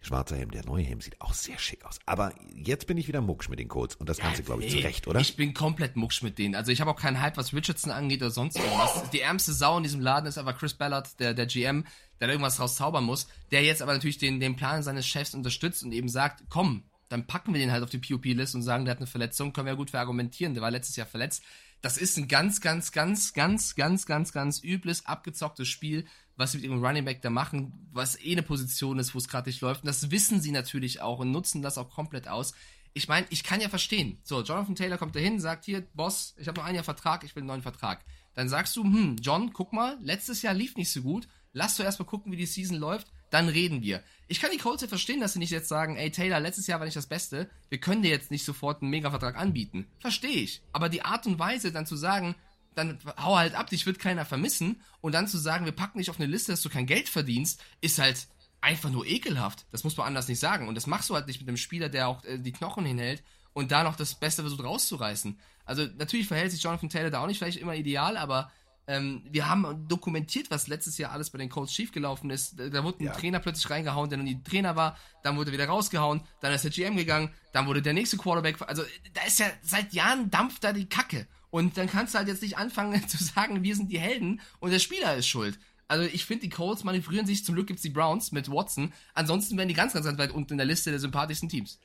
Schwarzer 0.00 0.36
Helm, 0.36 0.50
der 0.50 0.64
neue 0.64 0.84
Helm 0.84 1.00
sieht 1.00 1.20
auch 1.20 1.34
sehr 1.34 1.58
schick 1.58 1.84
aus. 1.84 1.98
Aber 2.06 2.32
jetzt 2.54 2.86
bin 2.86 2.96
ich 2.96 3.08
wieder 3.08 3.20
mucksch 3.20 3.48
mit 3.48 3.58
den 3.58 3.68
Colts 3.68 3.96
und 3.96 4.08
das 4.08 4.18
Ganze, 4.18 4.42
glaube 4.42 4.64
ich, 4.64 4.72
nee, 4.72 4.80
zu 4.80 4.86
Recht, 4.86 5.08
oder? 5.08 5.20
Ich 5.20 5.36
bin 5.36 5.54
komplett 5.54 5.96
mucksch 5.96 6.22
mit 6.22 6.38
denen. 6.38 6.54
Also 6.54 6.70
ich 6.70 6.80
habe 6.80 6.90
auch 6.90 6.96
keinen 7.00 7.20
Hype, 7.20 7.36
was 7.36 7.52
Richardson 7.52 7.90
angeht 7.90 8.22
oder 8.22 8.30
sonst 8.30 8.56
irgendwas. 8.56 9.10
Die 9.10 9.20
ärmste 9.20 9.52
Sau 9.52 9.76
in 9.76 9.82
diesem 9.82 10.00
Laden 10.00 10.26
ist 10.26 10.38
aber 10.38 10.52
Chris 10.52 10.74
Ballard, 10.74 11.18
der, 11.18 11.34
der 11.34 11.46
GM, 11.46 11.84
der 12.20 12.28
da 12.28 12.32
irgendwas 12.32 12.60
rauszaubern 12.60 13.04
muss, 13.04 13.28
der 13.50 13.62
jetzt 13.64 13.82
aber 13.82 13.92
natürlich 13.92 14.18
den, 14.18 14.38
den 14.40 14.56
Plan 14.56 14.82
seines 14.82 15.06
Chefs 15.06 15.34
unterstützt 15.34 15.82
und 15.82 15.92
eben 15.92 16.08
sagt, 16.08 16.44
komm, 16.48 16.84
dann 17.08 17.26
packen 17.26 17.52
wir 17.54 17.60
den 17.60 17.72
halt 17.72 17.82
auf 17.82 17.90
die 17.90 17.98
POP-List 17.98 18.54
und 18.54 18.62
sagen, 18.62 18.84
der 18.84 18.92
hat 18.92 18.98
eine 18.98 19.06
Verletzung, 19.06 19.52
können 19.52 19.66
wir 19.66 19.72
ja 19.72 19.76
gut 19.76 19.90
verargumentieren, 19.90 20.54
der 20.54 20.62
war 20.62 20.70
letztes 20.70 20.96
Jahr 20.96 21.06
verletzt. 21.06 21.42
Das 21.80 21.96
ist 21.96 22.16
ein 22.18 22.28
ganz, 22.28 22.60
ganz, 22.60 22.92
ganz, 22.92 23.32
ganz, 23.32 23.74
ganz, 23.74 24.04
ganz, 24.04 24.32
ganz 24.32 24.62
übles, 24.62 25.06
abgezocktes 25.06 25.68
Spiel, 25.68 26.06
was 26.36 26.52
sie 26.52 26.58
mit 26.58 26.66
ihrem 26.66 26.84
Running 26.84 27.04
Back 27.04 27.22
da 27.22 27.30
machen, 27.30 27.88
was 27.92 28.20
eh 28.20 28.32
eine 28.32 28.42
Position 28.42 28.98
ist, 28.98 29.14
wo 29.14 29.18
es 29.18 29.28
gerade 29.28 29.48
nicht 29.48 29.60
läuft. 29.60 29.82
Und 29.82 29.86
das 29.86 30.10
wissen 30.10 30.40
sie 30.40 30.50
natürlich 30.50 31.00
auch 31.00 31.20
und 31.20 31.30
nutzen 31.30 31.62
das 31.62 31.78
auch 31.78 31.90
komplett 31.90 32.28
aus. 32.28 32.52
Ich 32.94 33.06
meine, 33.06 33.26
ich 33.30 33.44
kann 33.44 33.60
ja 33.60 33.68
verstehen. 33.68 34.18
So, 34.24 34.42
Jonathan 34.42 34.74
Taylor 34.74 34.98
kommt 34.98 35.14
dahin, 35.14 35.40
sagt 35.40 35.64
hier, 35.64 35.82
Boss, 35.94 36.34
ich 36.36 36.48
habe 36.48 36.58
noch 36.58 36.66
ein 36.66 36.74
Jahr 36.74 36.84
Vertrag, 36.84 37.22
ich 37.22 37.36
will 37.36 37.42
einen 37.42 37.48
neuen 37.48 37.62
Vertrag. 37.62 38.04
Dann 38.34 38.48
sagst 38.48 38.76
du, 38.76 38.82
hm, 38.82 39.16
John, 39.20 39.52
guck 39.52 39.72
mal, 39.72 39.98
letztes 40.02 40.42
Jahr 40.42 40.54
lief 40.54 40.76
nicht 40.76 40.90
so 40.90 41.02
gut. 41.02 41.28
Lass 41.52 41.76
du 41.76 41.82
erstmal 41.82 42.06
gucken, 42.06 42.32
wie 42.32 42.36
die 42.36 42.46
Season 42.46 42.76
läuft, 42.76 43.08
dann 43.30 43.48
reden 43.48 43.82
wir. 43.82 44.02
Ich 44.26 44.40
kann 44.40 44.50
die 44.52 44.58
Colts 44.58 44.82
ja 44.82 44.88
verstehen, 44.88 45.20
dass 45.20 45.32
sie 45.32 45.38
nicht 45.38 45.50
jetzt 45.50 45.68
sagen, 45.68 45.96
ey 45.96 46.10
Taylor, 46.10 46.40
letztes 46.40 46.66
Jahr 46.66 46.80
war 46.80 46.84
nicht 46.84 46.96
das 46.96 47.06
Beste, 47.06 47.48
wir 47.68 47.78
können 47.78 48.02
dir 48.02 48.10
jetzt 48.10 48.30
nicht 48.30 48.44
sofort 48.44 48.82
einen 48.82 48.90
Mega-Vertrag 48.90 49.36
anbieten. 49.36 49.86
Verstehe 49.98 50.30
ich. 50.30 50.62
Aber 50.72 50.88
die 50.88 51.02
Art 51.02 51.26
und 51.26 51.38
Weise, 51.38 51.72
dann 51.72 51.86
zu 51.86 51.96
sagen, 51.96 52.34
dann 52.74 52.98
hau 53.20 53.36
halt 53.36 53.54
ab, 53.54 53.70
dich 53.70 53.86
wird 53.86 53.98
keiner 53.98 54.24
vermissen 54.24 54.82
und 55.00 55.12
dann 55.12 55.28
zu 55.28 55.38
sagen, 55.38 55.64
wir 55.64 55.72
packen 55.72 55.98
dich 55.98 56.10
auf 56.10 56.20
eine 56.20 56.30
Liste, 56.30 56.52
dass 56.52 56.62
du 56.62 56.68
kein 56.68 56.86
Geld 56.86 57.08
verdienst, 57.08 57.62
ist 57.80 57.98
halt 57.98 58.28
einfach 58.60 58.90
nur 58.90 59.06
ekelhaft. 59.06 59.66
Das 59.72 59.84
muss 59.84 59.96
man 59.96 60.06
anders 60.06 60.28
nicht 60.28 60.40
sagen. 60.40 60.68
Und 60.68 60.74
das 60.74 60.86
machst 60.86 61.10
du 61.10 61.14
halt 61.14 61.26
nicht 61.26 61.40
mit 61.40 61.48
einem 61.48 61.56
Spieler, 61.56 61.88
der 61.88 62.08
auch 62.08 62.24
äh, 62.24 62.38
die 62.38 62.52
Knochen 62.52 62.84
hinhält 62.84 63.22
und 63.52 63.72
da 63.72 63.82
noch 63.82 63.96
das 63.96 64.14
Beste 64.14 64.42
versucht 64.42 64.62
rauszureißen. 64.62 65.38
Also 65.64 65.86
natürlich 65.96 66.28
verhält 66.28 66.52
sich 66.52 66.62
Jonathan 66.62 66.88
Taylor 66.88 67.10
da 67.10 67.20
auch 67.22 67.26
nicht 67.26 67.38
vielleicht 67.38 67.58
immer 67.58 67.74
ideal, 67.74 68.16
aber 68.16 68.50
ähm, 68.88 69.22
wir 69.30 69.48
haben 69.48 69.86
dokumentiert, 69.86 70.50
was 70.50 70.66
letztes 70.66 70.96
Jahr 70.96 71.12
alles 71.12 71.28
bei 71.28 71.36
den 71.36 71.50
Colts 71.50 71.74
schiefgelaufen 71.74 72.30
ist. 72.30 72.58
Da 72.58 72.82
wurde 72.82 73.04
ein 73.04 73.06
ja. 73.08 73.12
Trainer 73.12 73.38
plötzlich 73.38 73.68
reingehauen, 73.68 74.08
der 74.08 74.16
noch 74.16 74.24
nie 74.24 74.42
Trainer 74.42 74.76
war, 74.76 74.96
dann 75.22 75.36
wurde 75.36 75.50
er 75.50 75.52
wieder 75.52 75.66
rausgehauen, 75.66 76.22
dann 76.40 76.54
ist 76.54 76.64
der 76.64 76.70
GM 76.70 76.96
gegangen, 76.96 77.30
dann 77.52 77.66
wurde 77.66 77.82
der 77.82 77.92
nächste 77.92 78.16
Quarterback. 78.16 78.56
Also 78.66 78.82
da 79.12 79.22
ist 79.26 79.40
ja 79.40 79.46
seit 79.60 79.92
Jahren 79.92 80.30
dampft 80.30 80.64
da 80.64 80.72
die 80.72 80.88
Kacke. 80.88 81.28
Und 81.50 81.76
dann 81.76 81.86
kannst 81.86 82.14
du 82.14 82.18
halt 82.18 82.28
jetzt 82.28 82.42
nicht 82.42 82.56
anfangen 82.56 83.06
zu 83.08 83.22
sagen, 83.22 83.62
wir 83.62 83.76
sind 83.76 83.92
die 83.92 84.00
Helden 84.00 84.40
und 84.58 84.70
der 84.70 84.78
Spieler 84.78 85.14
ist 85.16 85.28
schuld. 85.28 85.58
Also 85.86 86.04
ich 86.04 86.24
finde, 86.24 86.42
die 86.42 86.50
Colts 86.50 86.82
manövrieren 86.82 87.26
sich, 87.26 87.44
zum 87.44 87.54
Glück 87.54 87.66
gibt's 87.66 87.82
die 87.82 87.90
Browns 87.90 88.32
mit 88.32 88.50
Watson. 88.50 88.92
Ansonsten 89.12 89.58
wären 89.58 89.68
die 89.68 89.74
ganz, 89.74 89.92
ganz 89.92 90.06
weit 90.18 90.32
unten 90.32 90.54
in 90.54 90.58
der 90.58 90.66
Liste 90.66 90.90
der 90.90 91.00
sympathischsten 91.00 91.50
Teams. 91.50 91.78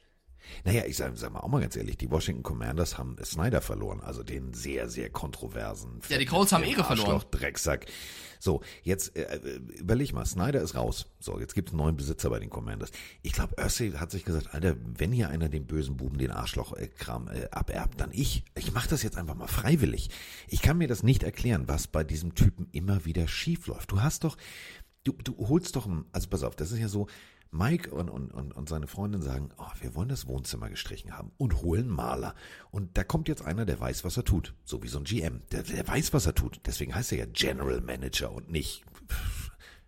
Naja, 0.64 0.84
ich 0.86 0.98
sage 0.98 1.16
sag 1.18 1.34
mal 1.34 1.40
auch 1.40 1.50
mal 1.50 1.62
ganz 1.62 1.76
ehrlich, 1.76 1.98
die 1.98 2.10
Washington 2.12 2.44
Commanders 2.44 2.98
haben 2.98 3.16
Snyder 3.24 3.62
verloren, 3.62 4.02
also 4.02 4.24
den 4.24 4.54
sehr, 4.54 4.90
sehr 4.90 5.10
kontroversen. 5.10 6.00
Ja, 6.10 6.18
die 6.18 6.26
Colts 6.26 6.52
haben 6.52 6.64
eh 6.64 6.74
verloren. 6.74 7.24
Drecksack. 7.32 7.86
So, 8.40 8.62
jetzt 8.84 9.16
äh, 9.16 9.40
überleg 9.78 10.12
mal, 10.12 10.26
Snyder 10.26 10.62
ist 10.62 10.76
raus. 10.76 11.06
So, 11.20 11.40
jetzt 11.40 11.56
gibt 11.56 11.70
es 11.70 11.74
einen 11.74 11.82
neuen 11.82 11.96
Besitzer 11.96 12.30
bei 12.30 12.40
den 12.40 12.50
Commanders. 12.50 12.92
Ich 13.22 13.32
glaube, 13.32 13.56
Ursay 13.58 13.92
hat 13.94 14.12
sich 14.12 14.26
gesagt, 14.26 14.54
Alter, 14.54 14.76
wenn 14.84 15.14
hier 15.14 15.30
einer 15.30 15.48
den 15.48 15.66
bösen 15.66 15.96
Buben 15.96 16.18
den 16.18 16.32
Arschloch-Kram 16.32 17.30
äh, 17.30 17.48
aberbt, 17.52 18.02
dann 18.02 18.12
ich. 18.12 18.44
Ich 18.56 18.74
mache 18.74 18.90
das 18.90 19.02
jetzt 19.02 19.18
einfach 19.18 19.36
mal 19.36 19.48
freiwillig. 19.48 20.10
Ich 20.50 20.62
kann 20.62 20.78
mir 20.78 20.90
das 20.90 21.04
nicht 21.04 21.24
erklären, 21.24 21.70
was 21.70 21.88
bei 21.88 22.04
diesem 22.04 22.36
Typen 22.36 22.68
immer 22.74 23.06
wieder 23.06 23.30
schief 23.30 23.68
läuft. 23.68 23.92
Du 23.92 24.02
hast 24.02 24.26
doch, 24.26 24.36
du, 25.06 25.14
du 25.14 25.48
holst 25.48 25.78
doch, 25.78 25.88
also 26.12 26.28
pass 26.28 26.44
auf, 26.44 26.58
das 26.58 26.74
ist 26.74 26.80
ja 26.80 26.90
so, 26.90 27.08
Mike 27.54 27.92
und, 27.92 28.10
und, 28.10 28.32
und, 28.32 28.68
seine 28.68 28.88
Freundin 28.88 29.22
sagen, 29.22 29.50
oh, 29.58 29.72
wir 29.80 29.94
wollen 29.94 30.10
das 30.10 30.28
Wohnzimmer 30.28 30.70
gestrichen 30.70 31.16
haben 31.16 31.32
und 31.38 31.62
holen 31.62 31.88
Maler. 31.88 32.34
Und 32.72 32.98
da 32.98 33.04
kommt 33.04 33.28
jetzt 33.28 33.46
einer, 33.46 33.66
der 33.66 33.80
weiß, 33.80 34.04
was 34.04 34.18
er 34.18 34.26
tut. 34.26 34.56
So 34.66 34.82
wie 34.82 34.88
so 34.88 34.98
ein 34.98 35.04
GM. 35.04 35.44
Der, 35.52 35.62
der 35.62 35.88
weiß, 35.88 36.14
was 36.14 36.26
er 36.26 36.34
tut. 36.34 36.62
Deswegen 36.66 36.96
heißt 36.96 37.12
er 37.12 37.20
ja 37.20 37.26
General 37.32 37.80
Manager 37.80 38.32
und 38.32 38.50
nicht 38.50 38.84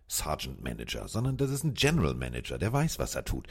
Sergeant 0.06 0.62
Manager, 0.62 1.08
sondern 1.08 1.36
das 1.36 1.50
ist 1.50 1.64
ein 1.64 1.74
General 1.74 2.14
Manager, 2.14 2.58
der 2.58 2.72
weiß, 2.72 3.00
was 3.00 3.16
er 3.16 3.24
tut. 3.24 3.48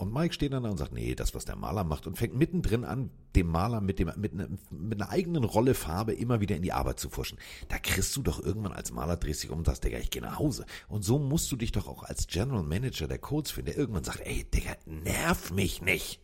Und 0.00 0.14
Mike 0.14 0.32
steht 0.32 0.54
dann 0.54 0.62
da 0.62 0.70
und 0.70 0.78
sagt, 0.78 0.94
nee, 0.94 1.14
das, 1.14 1.34
was 1.34 1.44
der 1.44 1.56
Maler 1.56 1.84
macht 1.84 2.06
und 2.06 2.16
fängt 2.16 2.34
mittendrin 2.34 2.86
an, 2.86 3.10
dem 3.36 3.48
Maler 3.48 3.82
mit, 3.82 3.98
dem, 3.98 4.10
mit, 4.16 4.32
ne, 4.32 4.48
mit 4.70 4.98
einer 4.98 5.10
eigenen 5.10 5.44
Rolle 5.44 5.74
Farbe 5.74 6.14
immer 6.14 6.40
wieder 6.40 6.56
in 6.56 6.62
die 6.62 6.72
Arbeit 6.72 6.98
zu 6.98 7.10
fuschen. 7.10 7.36
Da 7.68 7.78
kriegst 7.78 8.16
du 8.16 8.22
doch 8.22 8.42
irgendwann 8.42 8.72
als 8.72 8.92
Maler, 8.92 9.18
drehst 9.18 9.42
dich 9.42 9.50
um 9.50 9.58
und 9.58 9.66
sagst, 9.66 9.84
Digga, 9.84 9.98
ich 9.98 10.08
gehe 10.08 10.22
nach 10.22 10.38
Hause. 10.38 10.64
Und 10.88 11.04
so 11.04 11.18
musst 11.18 11.52
du 11.52 11.56
dich 11.56 11.72
doch 11.72 11.86
auch 11.86 12.02
als 12.02 12.28
General 12.28 12.62
Manager 12.62 13.08
der 13.08 13.18
Codes 13.18 13.50
finden, 13.50 13.72
der 13.72 13.76
irgendwann 13.76 14.02
sagt, 14.02 14.20
ey, 14.20 14.42
Digga, 14.44 14.74
nerv 14.86 15.50
mich 15.50 15.82
nicht. 15.82 16.18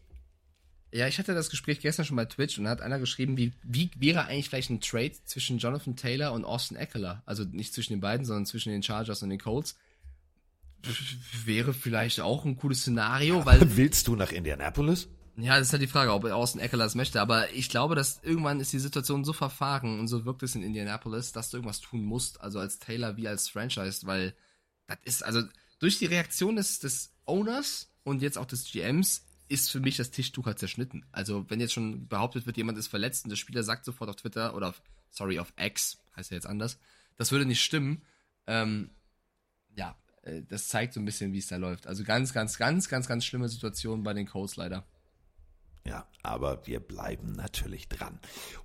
Ja, 0.90 1.06
ich 1.06 1.18
hatte 1.18 1.34
das 1.34 1.50
Gespräch 1.50 1.80
gestern 1.80 2.06
schon 2.06 2.16
bei 2.16 2.24
Twitch 2.24 2.56
und 2.56 2.64
da 2.64 2.70
hat 2.70 2.80
einer 2.80 2.98
geschrieben, 2.98 3.36
wie, 3.36 3.52
wie 3.62 3.90
wäre 3.98 4.24
eigentlich 4.24 4.48
vielleicht 4.48 4.70
ein 4.70 4.80
Trade 4.80 5.12
zwischen 5.26 5.58
Jonathan 5.58 5.96
Taylor 5.96 6.32
und 6.32 6.46
Austin 6.46 6.78
Eckler? 6.78 7.22
Also 7.26 7.44
nicht 7.44 7.74
zwischen 7.74 7.92
den 7.92 8.00
beiden, 8.00 8.24
sondern 8.24 8.46
zwischen 8.46 8.70
den 8.70 8.82
Chargers 8.82 9.22
und 9.22 9.28
den 9.28 9.38
Colts 9.38 9.76
wäre 11.44 11.74
vielleicht 11.74 12.20
auch 12.20 12.44
ein 12.44 12.56
cooles 12.56 12.80
Szenario, 12.80 13.44
weil. 13.44 13.60
Willst 13.76 14.08
du 14.08 14.16
nach 14.16 14.32
Indianapolis? 14.32 15.08
Ja, 15.38 15.58
das 15.58 15.68
ist 15.68 15.72
halt 15.72 15.82
die 15.82 15.86
Frage, 15.86 16.12
ob 16.12 16.24
Austin 16.24 16.60
Eckler 16.62 16.84
das 16.84 16.94
möchte. 16.94 17.20
Aber 17.20 17.52
ich 17.52 17.68
glaube, 17.68 17.94
dass 17.94 18.20
irgendwann 18.22 18.58
ist 18.60 18.72
die 18.72 18.78
Situation 18.78 19.24
so 19.24 19.34
verfahren 19.34 20.00
und 20.00 20.08
so 20.08 20.24
wirkt 20.24 20.42
es 20.42 20.54
in 20.54 20.62
Indianapolis, 20.62 21.32
dass 21.32 21.50
du 21.50 21.58
irgendwas 21.58 21.80
tun 21.80 22.04
musst, 22.04 22.40
also 22.40 22.58
als 22.58 22.78
Taylor 22.78 23.16
wie 23.18 23.28
als 23.28 23.48
Franchise, 23.48 24.06
weil 24.06 24.34
das 24.86 24.98
ist, 25.04 25.22
also 25.22 25.42
durch 25.78 25.98
die 25.98 26.06
Reaktion 26.06 26.56
des, 26.56 26.78
des 26.78 27.12
Owners 27.26 27.92
und 28.02 28.22
jetzt 28.22 28.38
auch 28.38 28.46
des 28.46 28.64
GMs 28.70 29.26
ist 29.48 29.70
für 29.70 29.80
mich 29.80 29.96
das 29.96 30.10
Tischtuch 30.10 30.46
halt 30.46 30.58
zerschnitten. 30.58 31.04
Also 31.12 31.44
wenn 31.50 31.60
jetzt 31.60 31.74
schon 31.74 32.08
behauptet 32.08 32.46
wird, 32.46 32.56
jemand 32.56 32.78
ist 32.78 32.88
verletzt 32.88 33.24
und 33.24 33.30
der 33.30 33.36
Spieler 33.36 33.62
sagt 33.62 33.84
sofort 33.84 34.08
auf 34.08 34.16
Twitter 34.16 34.54
oder 34.54 34.70
auf, 34.70 34.82
sorry, 35.10 35.38
auf 35.38 35.52
X, 35.58 35.98
heißt 36.16 36.30
ja 36.30 36.36
jetzt 36.36 36.46
anders, 36.46 36.78
das 37.16 37.30
würde 37.30 37.44
nicht 37.44 37.62
stimmen. 37.62 38.02
Ähm, 38.46 38.90
ja, 39.76 39.96
das 40.48 40.68
zeigt 40.68 40.94
so 40.94 41.00
ein 41.00 41.04
bisschen, 41.04 41.32
wie 41.32 41.38
es 41.38 41.48
da 41.48 41.56
läuft. 41.56 41.86
Also 41.86 42.04
ganz, 42.04 42.32
ganz, 42.32 42.58
ganz, 42.58 42.88
ganz, 42.88 43.08
ganz 43.08 43.24
schlimme 43.24 43.48
Situation 43.48 44.02
bei 44.02 44.14
den 44.14 44.26
Colts 44.26 44.56
leider. 44.56 44.84
Ja, 45.86 46.04
aber 46.22 46.66
wir 46.66 46.80
bleiben 46.80 47.32
natürlich 47.32 47.88
dran. 47.88 48.18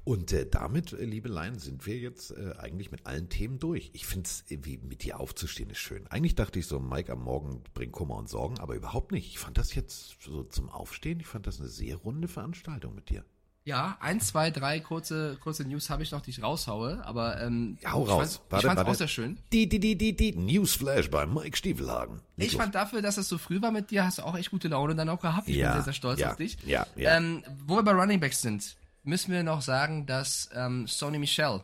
Und 0.03 0.33
äh, 0.33 0.47
damit, 0.49 0.93
äh, 0.93 1.05
liebe 1.05 1.29
Lein, 1.29 1.59
sind 1.59 1.85
wir 1.85 1.97
jetzt 1.97 2.31
äh, 2.31 2.55
eigentlich 2.57 2.91
mit 2.91 3.05
allen 3.05 3.29
Themen 3.29 3.59
durch. 3.59 3.91
Ich 3.93 4.07
finde 4.07 4.27
es, 4.27 4.43
wie 4.47 4.77
mit 4.77 5.03
dir 5.03 5.19
aufzustehen, 5.19 5.69
ist 5.69 5.77
schön. 5.77 6.07
Eigentlich 6.07 6.33
dachte 6.33 6.57
ich 6.57 6.65
so, 6.65 6.79
Mike 6.79 7.11
am 7.11 7.23
Morgen 7.23 7.61
bringt 7.75 7.91
Kummer 7.91 8.15
und 8.15 8.27
Sorgen, 8.27 8.57
aber 8.59 8.73
überhaupt 8.73 9.11
nicht. 9.11 9.27
Ich 9.27 9.37
fand 9.37 9.59
das 9.59 9.75
jetzt 9.75 10.17
so 10.23 10.43
zum 10.43 10.69
Aufstehen, 10.69 11.19
ich 11.19 11.27
fand 11.27 11.45
das 11.45 11.59
eine 11.59 11.69
sehr 11.69 11.97
runde 11.97 12.27
Veranstaltung 12.27 12.95
mit 12.95 13.09
dir. 13.09 13.23
Ja, 13.63 13.97
ein, 13.99 14.19
zwei, 14.19 14.49
drei 14.49 14.79
kurze, 14.79 15.37
kurze 15.39 15.63
News 15.65 15.91
habe 15.91 16.01
ich 16.01 16.11
noch, 16.11 16.21
die 16.21 16.31
ich 16.31 16.41
raushaue, 16.41 17.05
aber 17.05 17.39
ähm, 17.41 17.77
ja, 17.81 17.91
hau 17.91 18.03
raus. 18.03 18.31
Ich 18.31 18.37
fand, 18.37 18.51
warte, 18.51 18.67
ich 18.67 18.73
fand's 18.73 18.91
auch 18.91 18.95
sehr 18.95 19.07
schön. 19.07 19.37
Die, 19.53 19.69
die, 19.69 19.79
die, 19.79 19.95
die, 19.95 20.15
die 20.15 20.35
Newsflash 20.35 21.11
bei 21.11 21.27
Mike 21.27 21.55
Stiefelhagen. 21.55 22.21
ich 22.37 22.57
fand 22.57 22.73
dafür, 22.73 23.03
dass 23.03 23.17
es 23.17 23.29
so 23.29 23.37
früh 23.37 23.61
war 23.61 23.71
mit 23.71 23.91
dir, 23.91 24.03
hast 24.03 24.17
du 24.17 24.23
auch 24.23 24.35
echt 24.35 24.49
gute 24.49 24.67
Laune 24.67 24.95
dann 24.95 25.09
auch 25.09 25.21
gehabt. 25.21 25.47
Ich 25.47 25.57
ja, 25.57 25.67
bin 25.67 25.73
sehr, 25.75 25.83
sehr 25.85 25.93
stolz 25.93 26.19
ja, 26.19 26.31
auf 26.31 26.37
dich. 26.37 26.57
Ja, 26.65 26.87
ja. 26.95 27.17
Ähm, 27.17 27.43
wo 27.65 27.75
wir 27.75 27.83
bei 27.83 27.91
Running 27.91 28.19
Backs 28.19 28.41
sind, 28.41 28.77
müssen 29.03 29.31
wir 29.31 29.43
noch 29.43 29.61
sagen, 29.61 30.07
dass 30.07 30.49
ähm, 30.55 30.87
Sony 30.87 31.19
Michel 31.19 31.61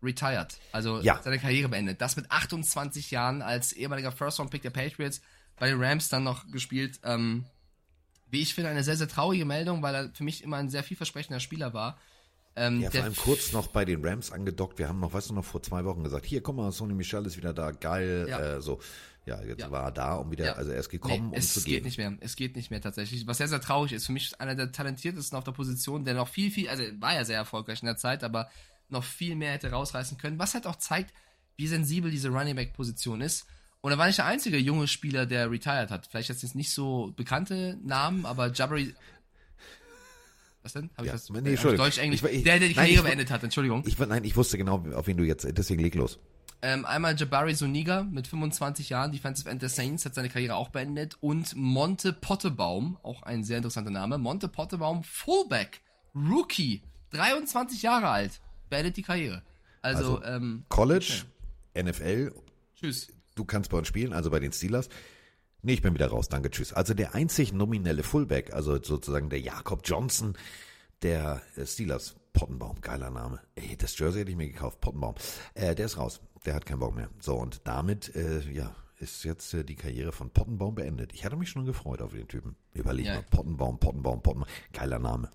retired, 0.00 0.58
also 0.70 1.00
ja. 1.00 1.20
seine 1.22 1.40
Karriere 1.40 1.68
beendet. 1.68 2.00
Das 2.00 2.16
mit 2.16 2.30
28 2.30 3.10
Jahren 3.10 3.42
als 3.42 3.72
ehemaliger 3.72 4.12
First-Round-Pick 4.12 4.62
der 4.62 4.70
Patriots 4.70 5.20
bei 5.58 5.68
den 5.68 5.82
Rams 5.82 6.08
dann 6.08 6.24
noch 6.24 6.48
gespielt. 6.50 7.00
Ähm, 7.04 7.46
wie 8.32 8.40
ich 8.40 8.54
finde, 8.54 8.70
eine 8.70 8.82
sehr, 8.82 8.96
sehr 8.96 9.08
traurige 9.08 9.44
Meldung, 9.44 9.82
weil 9.82 9.94
er 9.94 10.10
für 10.12 10.24
mich 10.24 10.42
immer 10.42 10.56
ein 10.56 10.70
sehr 10.70 10.82
vielversprechender 10.82 11.38
Spieler 11.38 11.74
war. 11.74 11.98
Ähm, 12.56 12.80
ja, 12.80 12.90
vor 12.90 13.02
allem 13.02 13.16
kurz 13.16 13.52
noch 13.52 13.68
bei 13.68 13.84
den 13.84 14.04
Rams 14.04 14.32
angedockt. 14.32 14.78
Wir 14.78 14.88
haben 14.88 15.00
noch, 15.00 15.12
weißt 15.12 15.30
du, 15.30 15.34
noch 15.34 15.44
vor 15.44 15.62
zwei 15.62 15.84
Wochen 15.84 16.02
gesagt, 16.02 16.24
hier, 16.24 16.42
guck 16.42 16.56
mal, 16.56 16.72
Sony 16.72 16.94
Michel 16.94 17.24
ist 17.26 17.36
wieder 17.36 17.52
da, 17.52 17.70
geil, 17.70 18.26
ja. 18.28 18.56
äh, 18.56 18.60
so. 18.60 18.80
Ja, 19.24 19.40
jetzt 19.42 19.60
ja. 19.60 19.70
war 19.70 19.84
er 19.84 19.92
da, 19.92 20.14
um 20.14 20.32
wieder, 20.32 20.46
ja. 20.46 20.52
also 20.54 20.72
er 20.72 20.80
ist 20.80 20.88
gekommen, 20.88 21.30
nee, 21.30 21.36
um 21.36 21.42
zu 21.42 21.62
gehen. 21.62 21.76
Es 21.76 21.84
geht 21.84 21.84
nicht 21.84 21.98
mehr, 21.98 22.16
es 22.20 22.34
geht 22.34 22.56
nicht 22.56 22.70
mehr 22.72 22.80
tatsächlich. 22.80 23.24
Was 23.28 23.38
sehr, 23.38 23.46
sehr 23.46 23.60
traurig 23.60 23.92
ist, 23.92 24.06
für 24.06 24.12
mich 24.12 24.40
einer 24.40 24.56
der 24.56 24.72
talentiertesten 24.72 25.38
auf 25.38 25.44
der 25.44 25.52
Position, 25.52 26.04
der 26.04 26.14
noch 26.14 26.26
viel, 26.26 26.50
viel, 26.50 26.68
also 26.68 26.82
war 26.98 27.14
ja 27.14 27.24
sehr 27.24 27.36
erfolgreich 27.36 27.82
in 27.82 27.86
der 27.86 27.96
Zeit, 27.96 28.24
aber 28.24 28.50
noch 28.88 29.04
viel 29.04 29.36
mehr 29.36 29.52
hätte 29.52 29.70
rausreißen 29.70 30.18
können, 30.18 30.40
was 30.40 30.54
halt 30.54 30.66
auch 30.66 30.76
zeigt, 30.76 31.14
wie 31.56 31.68
sensibel 31.68 32.10
diese 32.10 32.30
Running 32.30 32.56
Back 32.56 32.72
Position 32.72 33.20
ist. 33.20 33.46
Und 33.82 33.90
er 33.90 33.98
war 33.98 34.06
nicht 34.06 34.18
der 34.18 34.26
einzige 34.26 34.58
junge 34.58 34.86
Spieler, 34.86 35.26
der 35.26 35.50
retired 35.50 35.90
hat. 35.90 36.06
Vielleicht 36.06 36.28
jetzt 36.28 36.54
nicht 36.54 36.70
so 36.70 37.12
bekannte 37.16 37.78
Namen, 37.84 38.24
aber 38.24 38.52
Jabari. 38.52 38.94
Was 40.62 40.74
denn? 40.74 40.90
Habe 40.96 41.06
ich 41.06 41.06
ja, 41.08 41.12
das? 41.14 41.28
Nee, 41.30 41.38
Entschuldigung. 41.50 41.84
Deutsch, 41.84 41.98
Englisch. 41.98 42.22
Ich, 42.22 42.30
ich, 42.30 42.44
der, 42.44 42.60
der 42.60 42.68
die 42.68 42.74
Karriere 42.74 43.02
nein, 43.02 43.10
beendet 43.10 43.32
hat, 43.32 43.42
Entschuldigung. 43.42 43.82
Ich, 43.84 43.98
nein, 43.98 44.22
ich 44.22 44.36
wusste 44.36 44.56
genau, 44.56 44.86
auf 44.94 45.08
wen 45.08 45.16
du 45.16 45.24
jetzt, 45.24 45.46
deswegen 45.58 45.82
leg 45.82 45.96
los. 45.96 46.20
Ähm, 46.64 46.84
einmal 46.84 47.16
Jabari 47.16 47.56
Soniga 47.56 48.04
mit 48.04 48.28
25 48.28 48.88
Jahren, 48.88 49.10
Defensive 49.10 49.50
End 49.50 49.60
der 49.62 49.68
Saints, 49.68 50.04
hat 50.04 50.14
seine 50.14 50.28
Karriere 50.28 50.54
auch 50.54 50.68
beendet. 50.68 51.16
Und 51.20 51.56
Monte 51.56 52.12
Pottebaum, 52.12 52.98
auch 53.02 53.24
ein 53.24 53.42
sehr 53.42 53.56
interessanter 53.56 53.90
Name. 53.90 54.16
Monte 54.16 54.46
Pottebaum, 54.46 55.02
Fullback, 55.02 55.80
Rookie 56.14 56.82
23 57.10 57.82
Jahre 57.82 58.08
alt, 58.08 58.40
beendet 58.70 58.96
die 58.96 59.02
Karriere. 59.02 59.42
Also, 59.80 60.18
Also, 60.18 60.24
ähm, 60.24 60.64
College, 60.68 61.24
NFL, 61.76 62.32
tschüss. 62.76 63.08
Du 63.34 63.44
kannst 63.44 63.70
bei 63.70 63.78
uns 63.78 63.88
spielen, 63.88 64.12
also 64.12 64.30
bei 64.30 64.40
den 64.40 64.52
Steelers. 64.52 64.88
Nee, 65.62 65.74
ich 65.74 65.82
bin 65.82 65.94
wieder 65.94 66.08
raus, 66.08 66.28
danke, 66.28 66.50
tschüss. 66.50 66.72
Also 66.72 66.92
der 66.94 67.14
einzig 67.14 67.52
nominelle 67.52 68.02
Fullback, 68.02 68.52
also 68.52 68.82
sozusagen 68.82 69.30
der 69.30 69.40
Jakob 69.40 69.82
Johnson 69.84 70.36
der 71.02 71.42
äh, 71.56 71.66
Steelers, 71.66 72.16
Pottenbaum, 72.32 72.80
geiler 72.80 73.10
Name. 73.10 73.40
Ey, 73.54 73.76
das 73.76 73.98
Jersey 73.98 74.20
hätte 74.20 74.30
ich 74.30 74.36
mir 74.36 74.48
gekauft, 74.48 74.80
Pottenbaum. 74.80 75.14
Äh, 75.54 75.74
der 75.74 75.86
ist 75.86 75.98
raus, 75.98 76.20
der 76.46 76.54
hat 76.54 76.66
keinen 76.66 76.78
Bock 76.80 76.94
mehr. 76.94 77.08
So, 77.20 77.36
und 77.36 77.60
damit, 77.64 78.14
äh, 78.16 78.40
ja, 78.50 78.74
ist 78.98 79.24
jetzt 79.24 79.52
äh, 79.54 79.64
die 79.64 79.74
Karriere 79.74 80.12
von 80.12 80.30
Pottenbaum 80.30 80.74
beendet. 80.76 81.12
Ich 81.12 81.24
hatte 81.24 81.36
mich 81.36 81.50
schon 81.50 81.64
gefreut 81.66 82.00
auf 82.02 82.12
den 82.12 82.28
Typen. 82.28 82.56
Überleg 82.72 83.06
Ja. 83.06 83.14
mal, 83.16 83.22
Pottenbaum, 83.24 83.78
Pottenbaum, 83.78 84.22
Pottenbaum. 84.22 84.48
Geiler 84.72 84.98
Name. 84.98 85.30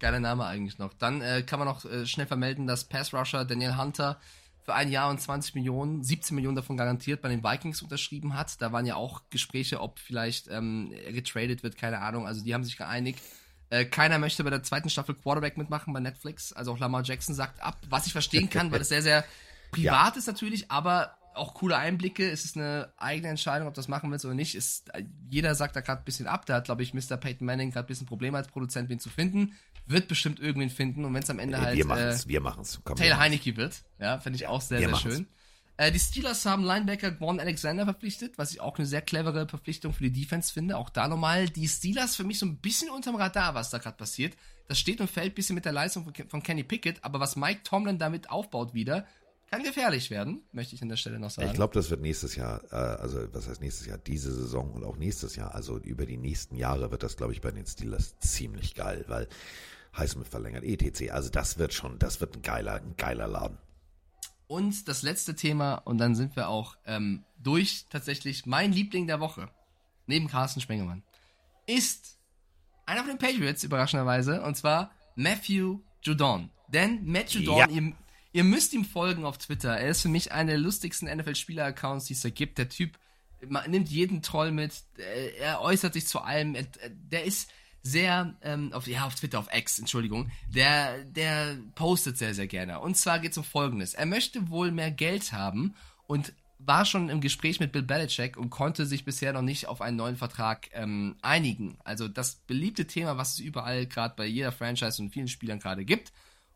Geiler 0.00 0.18
Name 0.20 0.44
eigentlich 0.44 0.78
noch. 0.78 0.92
Dann 0.94 1.22
äh, 1.22 1.42
kann 1.42 1.60
man 1.60 1.68
noch 1.68 1.84
äh, 1.84 2.04
schnell 2.06 2.26
vermelden, 2.26 2.66
dass 2.66 2.84
Pass 2.84 3.14
Rusher 3.14 3.44
Daniel 3.44 3.76
Hunter 3.76 4.20
für 4.62 4.74
ein 4.74 4.90
Jahr 4.90 5.10
und 5.10 5.20
20 5.20 5.54
Millionen, 5.56 6.04
17 6.04 6.34
Millionen 6.34 6.56
davon 6.56 6.76
garantiert 6.76 7.20
bei 7.20 7.28
den 7.28 7.42
Vikings 7.42 7.82
unterschrieben 7.82 8.36
hat. 8.36 8.60
Da 8.62 8.72
waren 8.72 8.86
ja 8.86 8.94
auch 8.94 9.22
Gespräche, 9.28 9.80
ob 9.80 9.98
vielleicht 9.98 10.48
ähm, 10.48 10.92
er 11.04 11.12
getradet 11.12 11.62
wird, 11.62 11.76
keine 11.76 11.98
Ahnung. 12.00 12.26
Also 12.26 12.44
die 12.44 12.54
haben 12.54 12.62
sich 12.62 12.76
geeinigt. 12.76 13.20
Äh, 13.70 13.86
keiner 13.86 14.18
möchte 14.18 14.44
bei 14.44 14.50
der 14.50 14.62
zweiten 14.62 14.88
Staffel 14.88 15.16
Quarterback 15.16 15.56
mitmachen 15.56 15.92
bei 15.92 16.00
Netflix. 16.00 16.52
Also 16.52 16.72
auch 16.72 16.78
Lamar 16.78 17.02
Jackson 17.02 17.34
sagt 17.34 17.60
ab, 17.60 17.78
was 17.88 18.06
ich 18.06 18.12
verstehen 18.12 18.50
kann, 18.50 18.70
weil 18.70 18.82
es 18.82 18.88
sehr, 18.88 19.02
sehr 19.02 19.24
privat 19.72 20.16
ist 20.16 20.26
natürlich, 20.26 20.70
aber 20.70 21.16
auch 21.34 21.54
coole 21.54 21.76
Einblicke. 21.76 22.30
Es 22.30 22.44
ist 22.44 22.56
eine 22.56 22.92
eigene 22.98 23.28
Entscheidung, 23.28 23.66
ob 23.66 23.74
das 23.74 23.88
machen 23.88 24.10
willst 24.10 24.24
oder 24.24 24.34
nicht. 24.34 24.54
Ist, 24.54 24.90
jeder 25.28 25.54
sagt 25.54 25.74
da 25.74 25.80
gerade 25.80 26.02
ein 26.02 26.04
bisschen 26.04 26.26
ab. 26.26 26.46
Da 26.46 26.56
hat, 26.56 26.64
glaube 26.66 26.82
ich, 26.82 26.94
Mr. 26.94 27.16
Peyton 27.16 27.46
Manning 27.46 27.70
gerade 27.70 27.86
ein 27.86 27.88
bisschen 27.88 28.06
Probleme 28.06 28.36
als 28.36 28.48
Produzent, 28.48 28.88
wen 28.90 29.00
zu 29.00 29.08
finden. 29.08 29.54
Wird 29.86 30.08
bestimmt 30.08 30.40
irgendwen 30.40 30.70
finden. 30.70 31.04
Und 31.04 31.14
wenn 31.14 31.22
es 31.22 31.30
am 31.30 31.38
Ende 31.38 31.56
Ey, 31.56 31.62
halt 31.62 31.76
wir 31.76 31.84
äh, 31.84 31.88
machen's, 31.88 32.28
wir 32.28 32.40
machen's. 32.40 32.80
Komm, 32.84 32.96
Taylor. 32.96 33.18
Heineke 33.18 33.56
wird, 33.56 33.82
ja, 33.98 34.18
finde 34.18 34.36
ich 34.36 34.46
auch 34.46 34.60
sehr, 34.60 34.78
wir 34.78 34.86
sehr 34.86 34.92
machen's. 34.92 35.14
schön. 35.14 35.26
Äh, 35.76 35.90
die 35.90 35.98
Steelers 35.98 36.44
haben 36.44 36.64
Linebacker 36.64 37.10
Gordon 37.10 37.40
Alexander 37.40 37.84
verpflichtet, 37.84 38.38
was 38.38 38.52
ich 38.52 38.60
auch 38.60 38.78
eine 38.78 38.86
sehr 38.86 39.02
clevere 39.02 39.48
Verpflichtung 39.48 39.92
für 39.92 40.04
die 40.04 40.12
Defense 40.12 40.52
finde. 40.52 40.76
Auch 40.76 40.90
da 40.90 41.08
nochmal 41.08 41.48
die 41.48 41.66
Steelers 41.66 42.14
für 42.14 42.24
mich 42.24 42.38
so 42.38 42.46
ein 42.46 42.58
bisschen 42.58 42.90
unterm 42.90 43.16
Radar, 43.16 43.54
was 43.54 43.70
da 43.70 43.78
gerade 43.78 43.96
passiert. 43.96 44.36
Das 44.68 44.78
steht 44.78 45.00
und 45.00 45.10
fällt 45.10 45.32
ein 45.32 45.34
bisschen 45.34 45.54
mit 45.54 45.64
der 45.64 45.72
Leistung 45.72 46.04
von, 46.04 46.14
von 46.28 46.42
Kenny 46.42 46.62
Pickett, 46.62 47.02
aber 47.02 47.20
was 47.20 47.36
Mike 47.36 47.62
Tomlin 47.64 47.98
damit 47.98 48.30
aufbaut 48.30 48.74
wieder, 48.74 49.06
kann 49.52 49.62
gefährlich 49.64 50.10
werden, 50.10 50.42
möchte 50.52 50.74
ich 50.74 50.80
an 50.80 50.88
der 50.88 50.96
Stelle 50.96 51.18
noch 51.18 51.28
sagen. 51.28 51.46
Ich 51.46 51.54
glaube, 51.54 51.74
das 51.74 51.90
wird 51.90 52.00
nächstes 52.00 52.36
Jahr, 52.36 52.62
äh, 52.72 52.74
also 52.74 53.32
was 53.34 53.46
heißt 53.46 53.60
nächstes 53.60 53.86
Jahr, 53.86 53.98
diese 53.98 54.32
Saison 54.32 54.72
und 54.72 54.82
auch 54.82 54.96
nächstes 54.96 55.36
Jahr, 55.36 55.54
also 55.54 55.76
über 55.78 56.06
die 56.06 56.16
nächsten 56.16 56.56
Jahre 56.56 56.90
wird 56.90 57.02
das, 57.02 57.18
glaube 57.18 57.34
ich, 57.34 57.42
bei 57.42 57.50
den 57.50 57.66
Steelers 57.66 58.18
ziemlich 58.18 58.74
geil, 58.74 59.04
weil 59.08 59.28
Highsmith 59.94 60.28
verlängert, 60.28 60.64
etc. 60.64 61.10
Also 61.12 61.28
das 61.28 61.58
wird 61.58 61.74
schon, 61.74 61.98
das 61.98 62.22
wird 62.22 62.34
ein 62.36 62.40
geiler, 62.40 62.76
ein 62.76 62.94
geiler 62.96 63.28
Laden. 63.28 63.58
Und 64.46 64.88
das 64.88 65.02
letzte 65.02 65.34
Thema, 65.34 65.74
und 65.74 65.98
dann 65.98 66.14
sind 66.14 66.34
wir 66.34 66.48
auch 66.48 66.76
ähm, 66.86 67.22
durch 67.38 67.84
tatsächlich 67.90 68.46
mein 68.46 68.72
Liebling 68.72 69.06
der 69.06 69.20
Woche, 69.20 69.50
neben 70.06 70.28
Carsten 70.28 70.62
Spengemann, 70.62 71.02
ist 71.66 72.16
einer 72.86 73.00
von 73.00 73.10
den 73.10 73.18
Patriots, 73.18 73.64
überraschenderweise, 73.64 74.40
und 74.42 74.56
zwar 74.56 74.92
Matthew 75.14 75.80
Judon. 76.02 76.48
Denn 76.68 77.04
Matt 77.04 77.30
Judon, 77.34 77.58
Ja. 77.58 77.68
ihr, 77.68 77.92
ihr 78.32 78.44
müsst 78.44 78.72
ihm 78.72 78.84
folgen 78.84 79.24
auf 79.24 79.38
Twitter. 79.38 79.76
Er 79.76 79.90
ist 79.90 80.02
für 80.02 80.08
mich 80.08 80.32
einer 80.32 80.52
der 80.52 80.58
lustigsten 80.58 81.08
NFL-Spieler-Accounts, 81.08 82.06
die 82.06 82.14
es 82.14 82.22
da 82.22 82.30
gibt. 82.30 82.58
Der 82.58 82.68
Typ 82.68 82.98
nimmt 83.66 83.88
jeden 83.88 84.22
Troll 84.22 84.52
mit, 84.52 84.72
äh, 84.98 85.36
er 85.38 85.60
äußert 85.60 85.94
sich 85.94 86.06
zu 86.06 86.20
allem, 86.20 86.54
er, 86.54 86.66
der 86.90 87.24
ist 87.24 87.50
sehr, 87.82 88.36
ähm, 88.42 88.72
auf, 88.72 88.86
ja, 88.86 89.04
auf 89.06 89.16
Twitter, 89.16 89.40
auf 89.40 89.48
X, 89.52 89.78
Entschuldigung, 89.80 90.30
der, 90.48 91.04
der 91.04 91.58
postet 91.74 92.16
sehr, 92.16 92.34
sehr 92.34 92.46
gerne. 92.46 92.78
Und 92.78 92.96
zwar 92.96 93.18
geht 93.18 93.32
es 93.32 93.38
um 93.38 93.44
Folgendes. 93.44 93.94
Er 93.94 94.06
möchte 94.06 94.50
wohl 94.50 94.70
mehr 94.70 94.92
Geld 94.92 95.32
haben 95.32 95.74
und 96.06 96.32
war 96.58 96.84
schon 96.84 97.08
im 97.08 97.20
Gespräch 97.20 97.58
mit 97.58 97.72
Bill 97.72 97.82
Belichick 97.82 98.36
und 98.36 98.50
konnte 98.50 98.86
sich 98.86 99.04
bisher 99.04 99.32
noch 99.32 99.42
nicht 99.42 99.66
auf 99.66 99.80
einen 99.80 99.96
neuen 99.96 100.16
Vertrag 100.16 100.68
ähm, 100.72 101.16
einigen. 101.20 101.76
Also 101.82 102.06
das 102.06 102.36
beliebte 102.36 102.86
Thema, 102.86 103.16
was 103.16 103.34
es 103.34 103.38
überall 103.40 103.86
gerade 103.86 104.14
bei 104.16 104.26
jeder 104.26 104.52
Franchise 104.52 105.02
und 105.02 105.10
vielen 105.10 105.26
Spielern 105.26 105.58
gerade 105.58 105.84
gibt. 105.84 106.12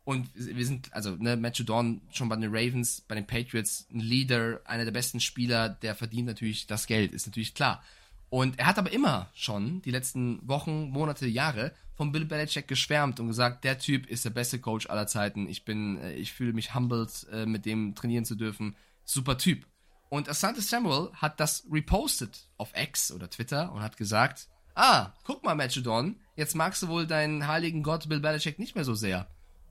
Und 0.07 0.29
wir 0.35 0.65
sind, 0.65 0.93
also, 0.93 1.17
ne, 1.17 1.35
Matt 1.35 1.57
Judon 1.57 1.99
schon 2.13 2.29
bei 2.29 2.37
den 2.37 2.49
Ravens, 2.49 3.01
bei 3.09 3.15
den 3.15 3.27
Patriots, 3.27 3.87
ein 3.91 3.99
Leader, 3.99 4.61
einer 4.63 4.85
der 4.85 4.93
besten 4.93 5.19
Spieler, 5.19 5.67
der 5.67 5.95
verdient 5.95 6.27
natürlich 6.27 6.65
das 6.65 6.87
Geld, 6.87 7.11
ist 7.11 7.25
natürlich 7.25 7.53
klar. 7.53 7.83
Und 8.29 8.57
er 8.57 8.67
hat 8.67 8.77
aber 8.77 8.93
immer 8.93 9.29
schon, 9.33 9.81
die 9.81 9.91
letzten 9.91 10.39
Wochen, 10.47 10.91
Monate, 10.91 11.27
Jahre, 11.27 11.73
von 11.93 12.13
Bill 12.13 12.23
Belichick 12.23 12.69
geschwärmt 12.69 13.19
und 13.19 13.27
gesagt, 13.27 13.65
der 13.65 13.79
Typ 13.79 14.07
ist 14.07 14.23
der 14.23 14.29
beste 14.29 14.59
Coach 14.59 14.89
aller 14.89 15.07
Zeiten. 15.07 15.45
Ich 15.49 15.65
bin, 15.65 15.99
äh, 15.99 16.13
ich 16.13 16.31
fühle 16.31 16.53
mich 16.53 16.73
humbled, 16.73 17.27
äh, 17.33 17.45
mit 17.45 17.65
dem 17.65 17.93
trainieren 17.93 18.23
zu 18.23 18.35
dürfen. 18.35 18.77
Super 19.03 19.37
Typ. 19.37 19.67
Und 20.07 20.29
Asante 20.29 20.61
Samuel 20.61 21.09
hat 21.15 21.41
das 21.41 21.65
repostet 21.69 22.47
auf 22.55 22.71
X 22.81 23.11
oder 23.11 23.29
Twitter 23.29 23.73
und 23.73 23.81
hat 23.81 23.97
gesagt, 23.97 24.47
ah, 24.73 25.11
guck 25.25 25.43
mal, 25.43 25.55
Matt 25.55 25.75
Judon, 25.75 26.15
jetzt 26.37 26.55
magst 26.55 26.81
du 26.81 26.87
wohl 26.87 27.07
deinen 27.07 27.45
heiligen 27.45 27.83
Gott 27.83 28.07
Bill 28.07 28.21
Belichick 28.21 28.57
nicht 28.57 28.75
mehr 28.75 28.85
so 28.85 28.95
sehr. 28.95 29.27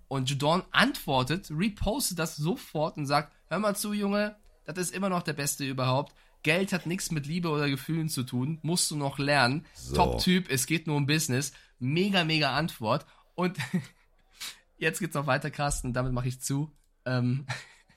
Und 0.08 0.30
Judon 0.30 0.62
antwortet, 0.70 1.50
repostet 1.50 2.18
das 2.18 2.36
sofort 2.36 2.96
und 2.96 3.06
sagt, 3.06 3.32
hör 3.48 3.58
mal 3.58 3.74
zu, 3.74 3.92
Junge, 3.92 4.36
das 4.64 4.78
ist 4.78 4.94
immer 4.94 5.08
noch 5.08 5.22
der 5.22 5.32
Beste 5.32 5.64
überhaupt. 5.64 6.14
Geld 6.42 6.72
hat 6.72 6.86
nichts 6.86 7.10
mit 7.10 7.26
Liebe 7.26 7.48
oder 7.48 7.68
Gefühlen 7.68 8.08
zu 8.08 8.22
tun, 8.22 8.60
musst 8.62 8.90
du 8.90 8.96
noch 8.96 9.18
lernen. 9.18 9.66
So. 9.74 9.96
Top-Typ, 9.96 10.48
es 10.48 10.66
geht 10.66 10.86
nur 10.86 10.96
um 10.96 11.06
Business. 11.06 11.52
Mega, 11.78 12.24
mega 12.24 12.56
Antwort. 12.56 13.04
Und 13.34 13.58
jetzt 14.78 15.00
geht's 15.00 15.14
noch 15.14 15.26
weiter, 15.26 15.50
Carsten, 15.50 15.92
damit 15.92 16.12
mache 16.12 16.28
ich 16.28 16.40
zu. 16.40 16.72
Ähm, 17.04 17.46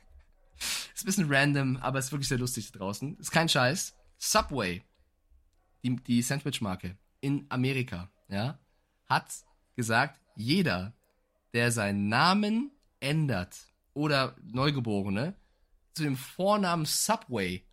ist 0.58 1.04
ein 1.04 1.06
bisschen 1.06 1.32
random, 1.32 1.78
aber 1.78 2.00
ist 2.00 2.12
wirklich 2.12 2.28
sehr 2.28 2.40
lustig 2.40 2.72
da 2.72 2.80
draußen. 2.80 3.18
Ist 3.18 3.32
kein 3.32 3.50
Scheiß. 3.50 3.96
Subway, 4.18 4.84
die, 5.84 5.96
die 5.98 6.22
Sandwich-Marke 6.22 6.98
in 7.22 7.46
Amerika, 7.50 8.12
ja, 8.28 8.60
hat 9.06 9.32
gesagt, 9.76 10.20
jeder, 10.36 10.94
der 11.54 11.72
seinen 11.72 12.10
Namen 12.10 12.72
ändert 13.00 13.58
oder 13.94 14.36
Neugeborene 14.44 15.36
zu 15.94 16.04
dem 16.04 16.16
Vornamen 16.16 16.86
Subway 16.86 17.64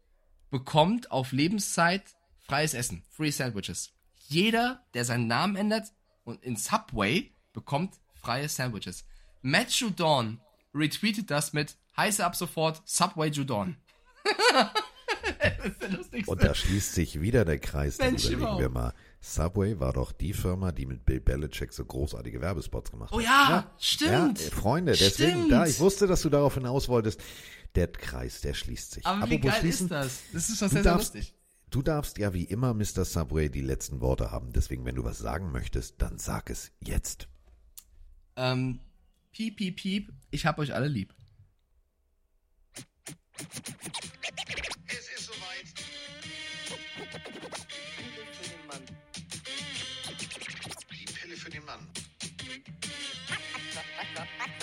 bekommt 0.50 1.10
auf 1.10 1.32
Lebenszeit 1.32 2.02
freies 2.40 2.74
Essen, 2.74 3.04
Free 3.10 3.30
Sandwiches. 3.30 3.92
Jeder, 4.28 4.84
der 4.94 5.04
seinen 5.04 5.26
Namen 5.26 5.56
ändert 5.56 5.92
und 6.24 6.42
in 6.42 6.56
Subway 6.56 7.32
bekommt 7.52 7.94
freie 8.14 8.48
Sandwiches. 8.48 9.04
Matt 9.42 9.70
Judon 9.70 10.40
retweetet 10.74 11.30
das 11.30 11.52
mit 11.52 11.76
heiße 11.96 12.24
ab 12.24 12.36
sofort 12.36 12.82
Subway 12.84 13.28
Judon. 13.28 13.76
das 15.40 15.66
ist 15.66 15.82
der 15.82 15.90
lustigste. 15.90 16.30
Und 16.30 16.42
da 16.42 16.54
schließt 16.54 16.94
sich 16.94 17.20
wieder 17.20 17.44
der 17.44 17.58
Kreis. 17.58 17.98
Mensch, 17.98 18.28
überlegen 18.28 18.58
wir 18.58 18.68
mal. 18.68 18.94
Subway 19.28 19.80
war 19.80 19.92
doch 19.92 20.12
die 20.12 20.32
Firma, 20.32 20.70
die 20.70 20.86
mit 20.86 21.04
Bill 21.04 21.20
Belichick 21.20 21.72
so 21.72 21.84
großartige 21.84 22.40
Werbespots 22.40 22.92
gemacht 22.92 23.10
hat. 23.10 23.16
Oh 23.18 23.20
ja, 23.20 23.74
stimmt. 23.76 24.40
Ja, 24.40 24.50
Freunde, 24.50 24.92
deswegen, 24.92 25.30
Stimmt. 25.32 25.52
da, 25.52 25.66
ich 25.66 25.80
wusste, 25.80 26.06
dass 26.06 26.22
du 26.22 26.30
darauf 26.30 26.54
hinaus 26.54 26.88
wolltest. 26.88 27.20
Der 27.74 27.88
Kreis, 27.88 28.40
der 28.40 28.54
schließt 28.54 28.92
sich. 28.92 29.04
Aber 29.04 29.28
wie 29.28 29.34
Apropos 29.34 29.50
geil 29.50 29.60
schließen, 29.60 29.86
ist 29.86 29.90
das? 29.90 30.20
Das 30.32 30.48
ist 30.48 30.58
schon 30.58 30.68
du 30.68 30.74
sehr, 30.74 30.82
sehr 30.84 30.92
darfst, 30.92 31.14
lustig. 31.14 31.34
du 31.70 31.82
darfst 31.82 32.18
ja 32.18 32.32
wie 32.32 32.44
immer 32.44 32.72
Mr. 32.72 33.04
Subway 33.04 33.48
die 33.48 33.62
letzten 33.62 34.00
Worte 34.00 34.30
haben. 34.30 34.52
Deswegen, 34.52 34.84
wenn 34.84 34.94
du 34.94 35.02
was 35.02 35.18
sagen 35.18 35.50
möchtest, 35.50 36.00
dann 36.00 36.18
sag 36.18 36.48
es 36.48 36.70
jetzt. 36.80 37.26
Ähm, 38.36 38.78
piep, 39.32 39.56
piep, 39.56 39.76
piep, 39.76 40.12
ich 40.30 40.46
hab 40.46 40.58
euch 40.60 40.72
alle 40.72 40.86
lieb. 40.86 41.12
Es 44.86 45.08
ist 45.18 45.26
soweit. 45.26 45.74
What's 53.96 54.20
up? 54.20 54.55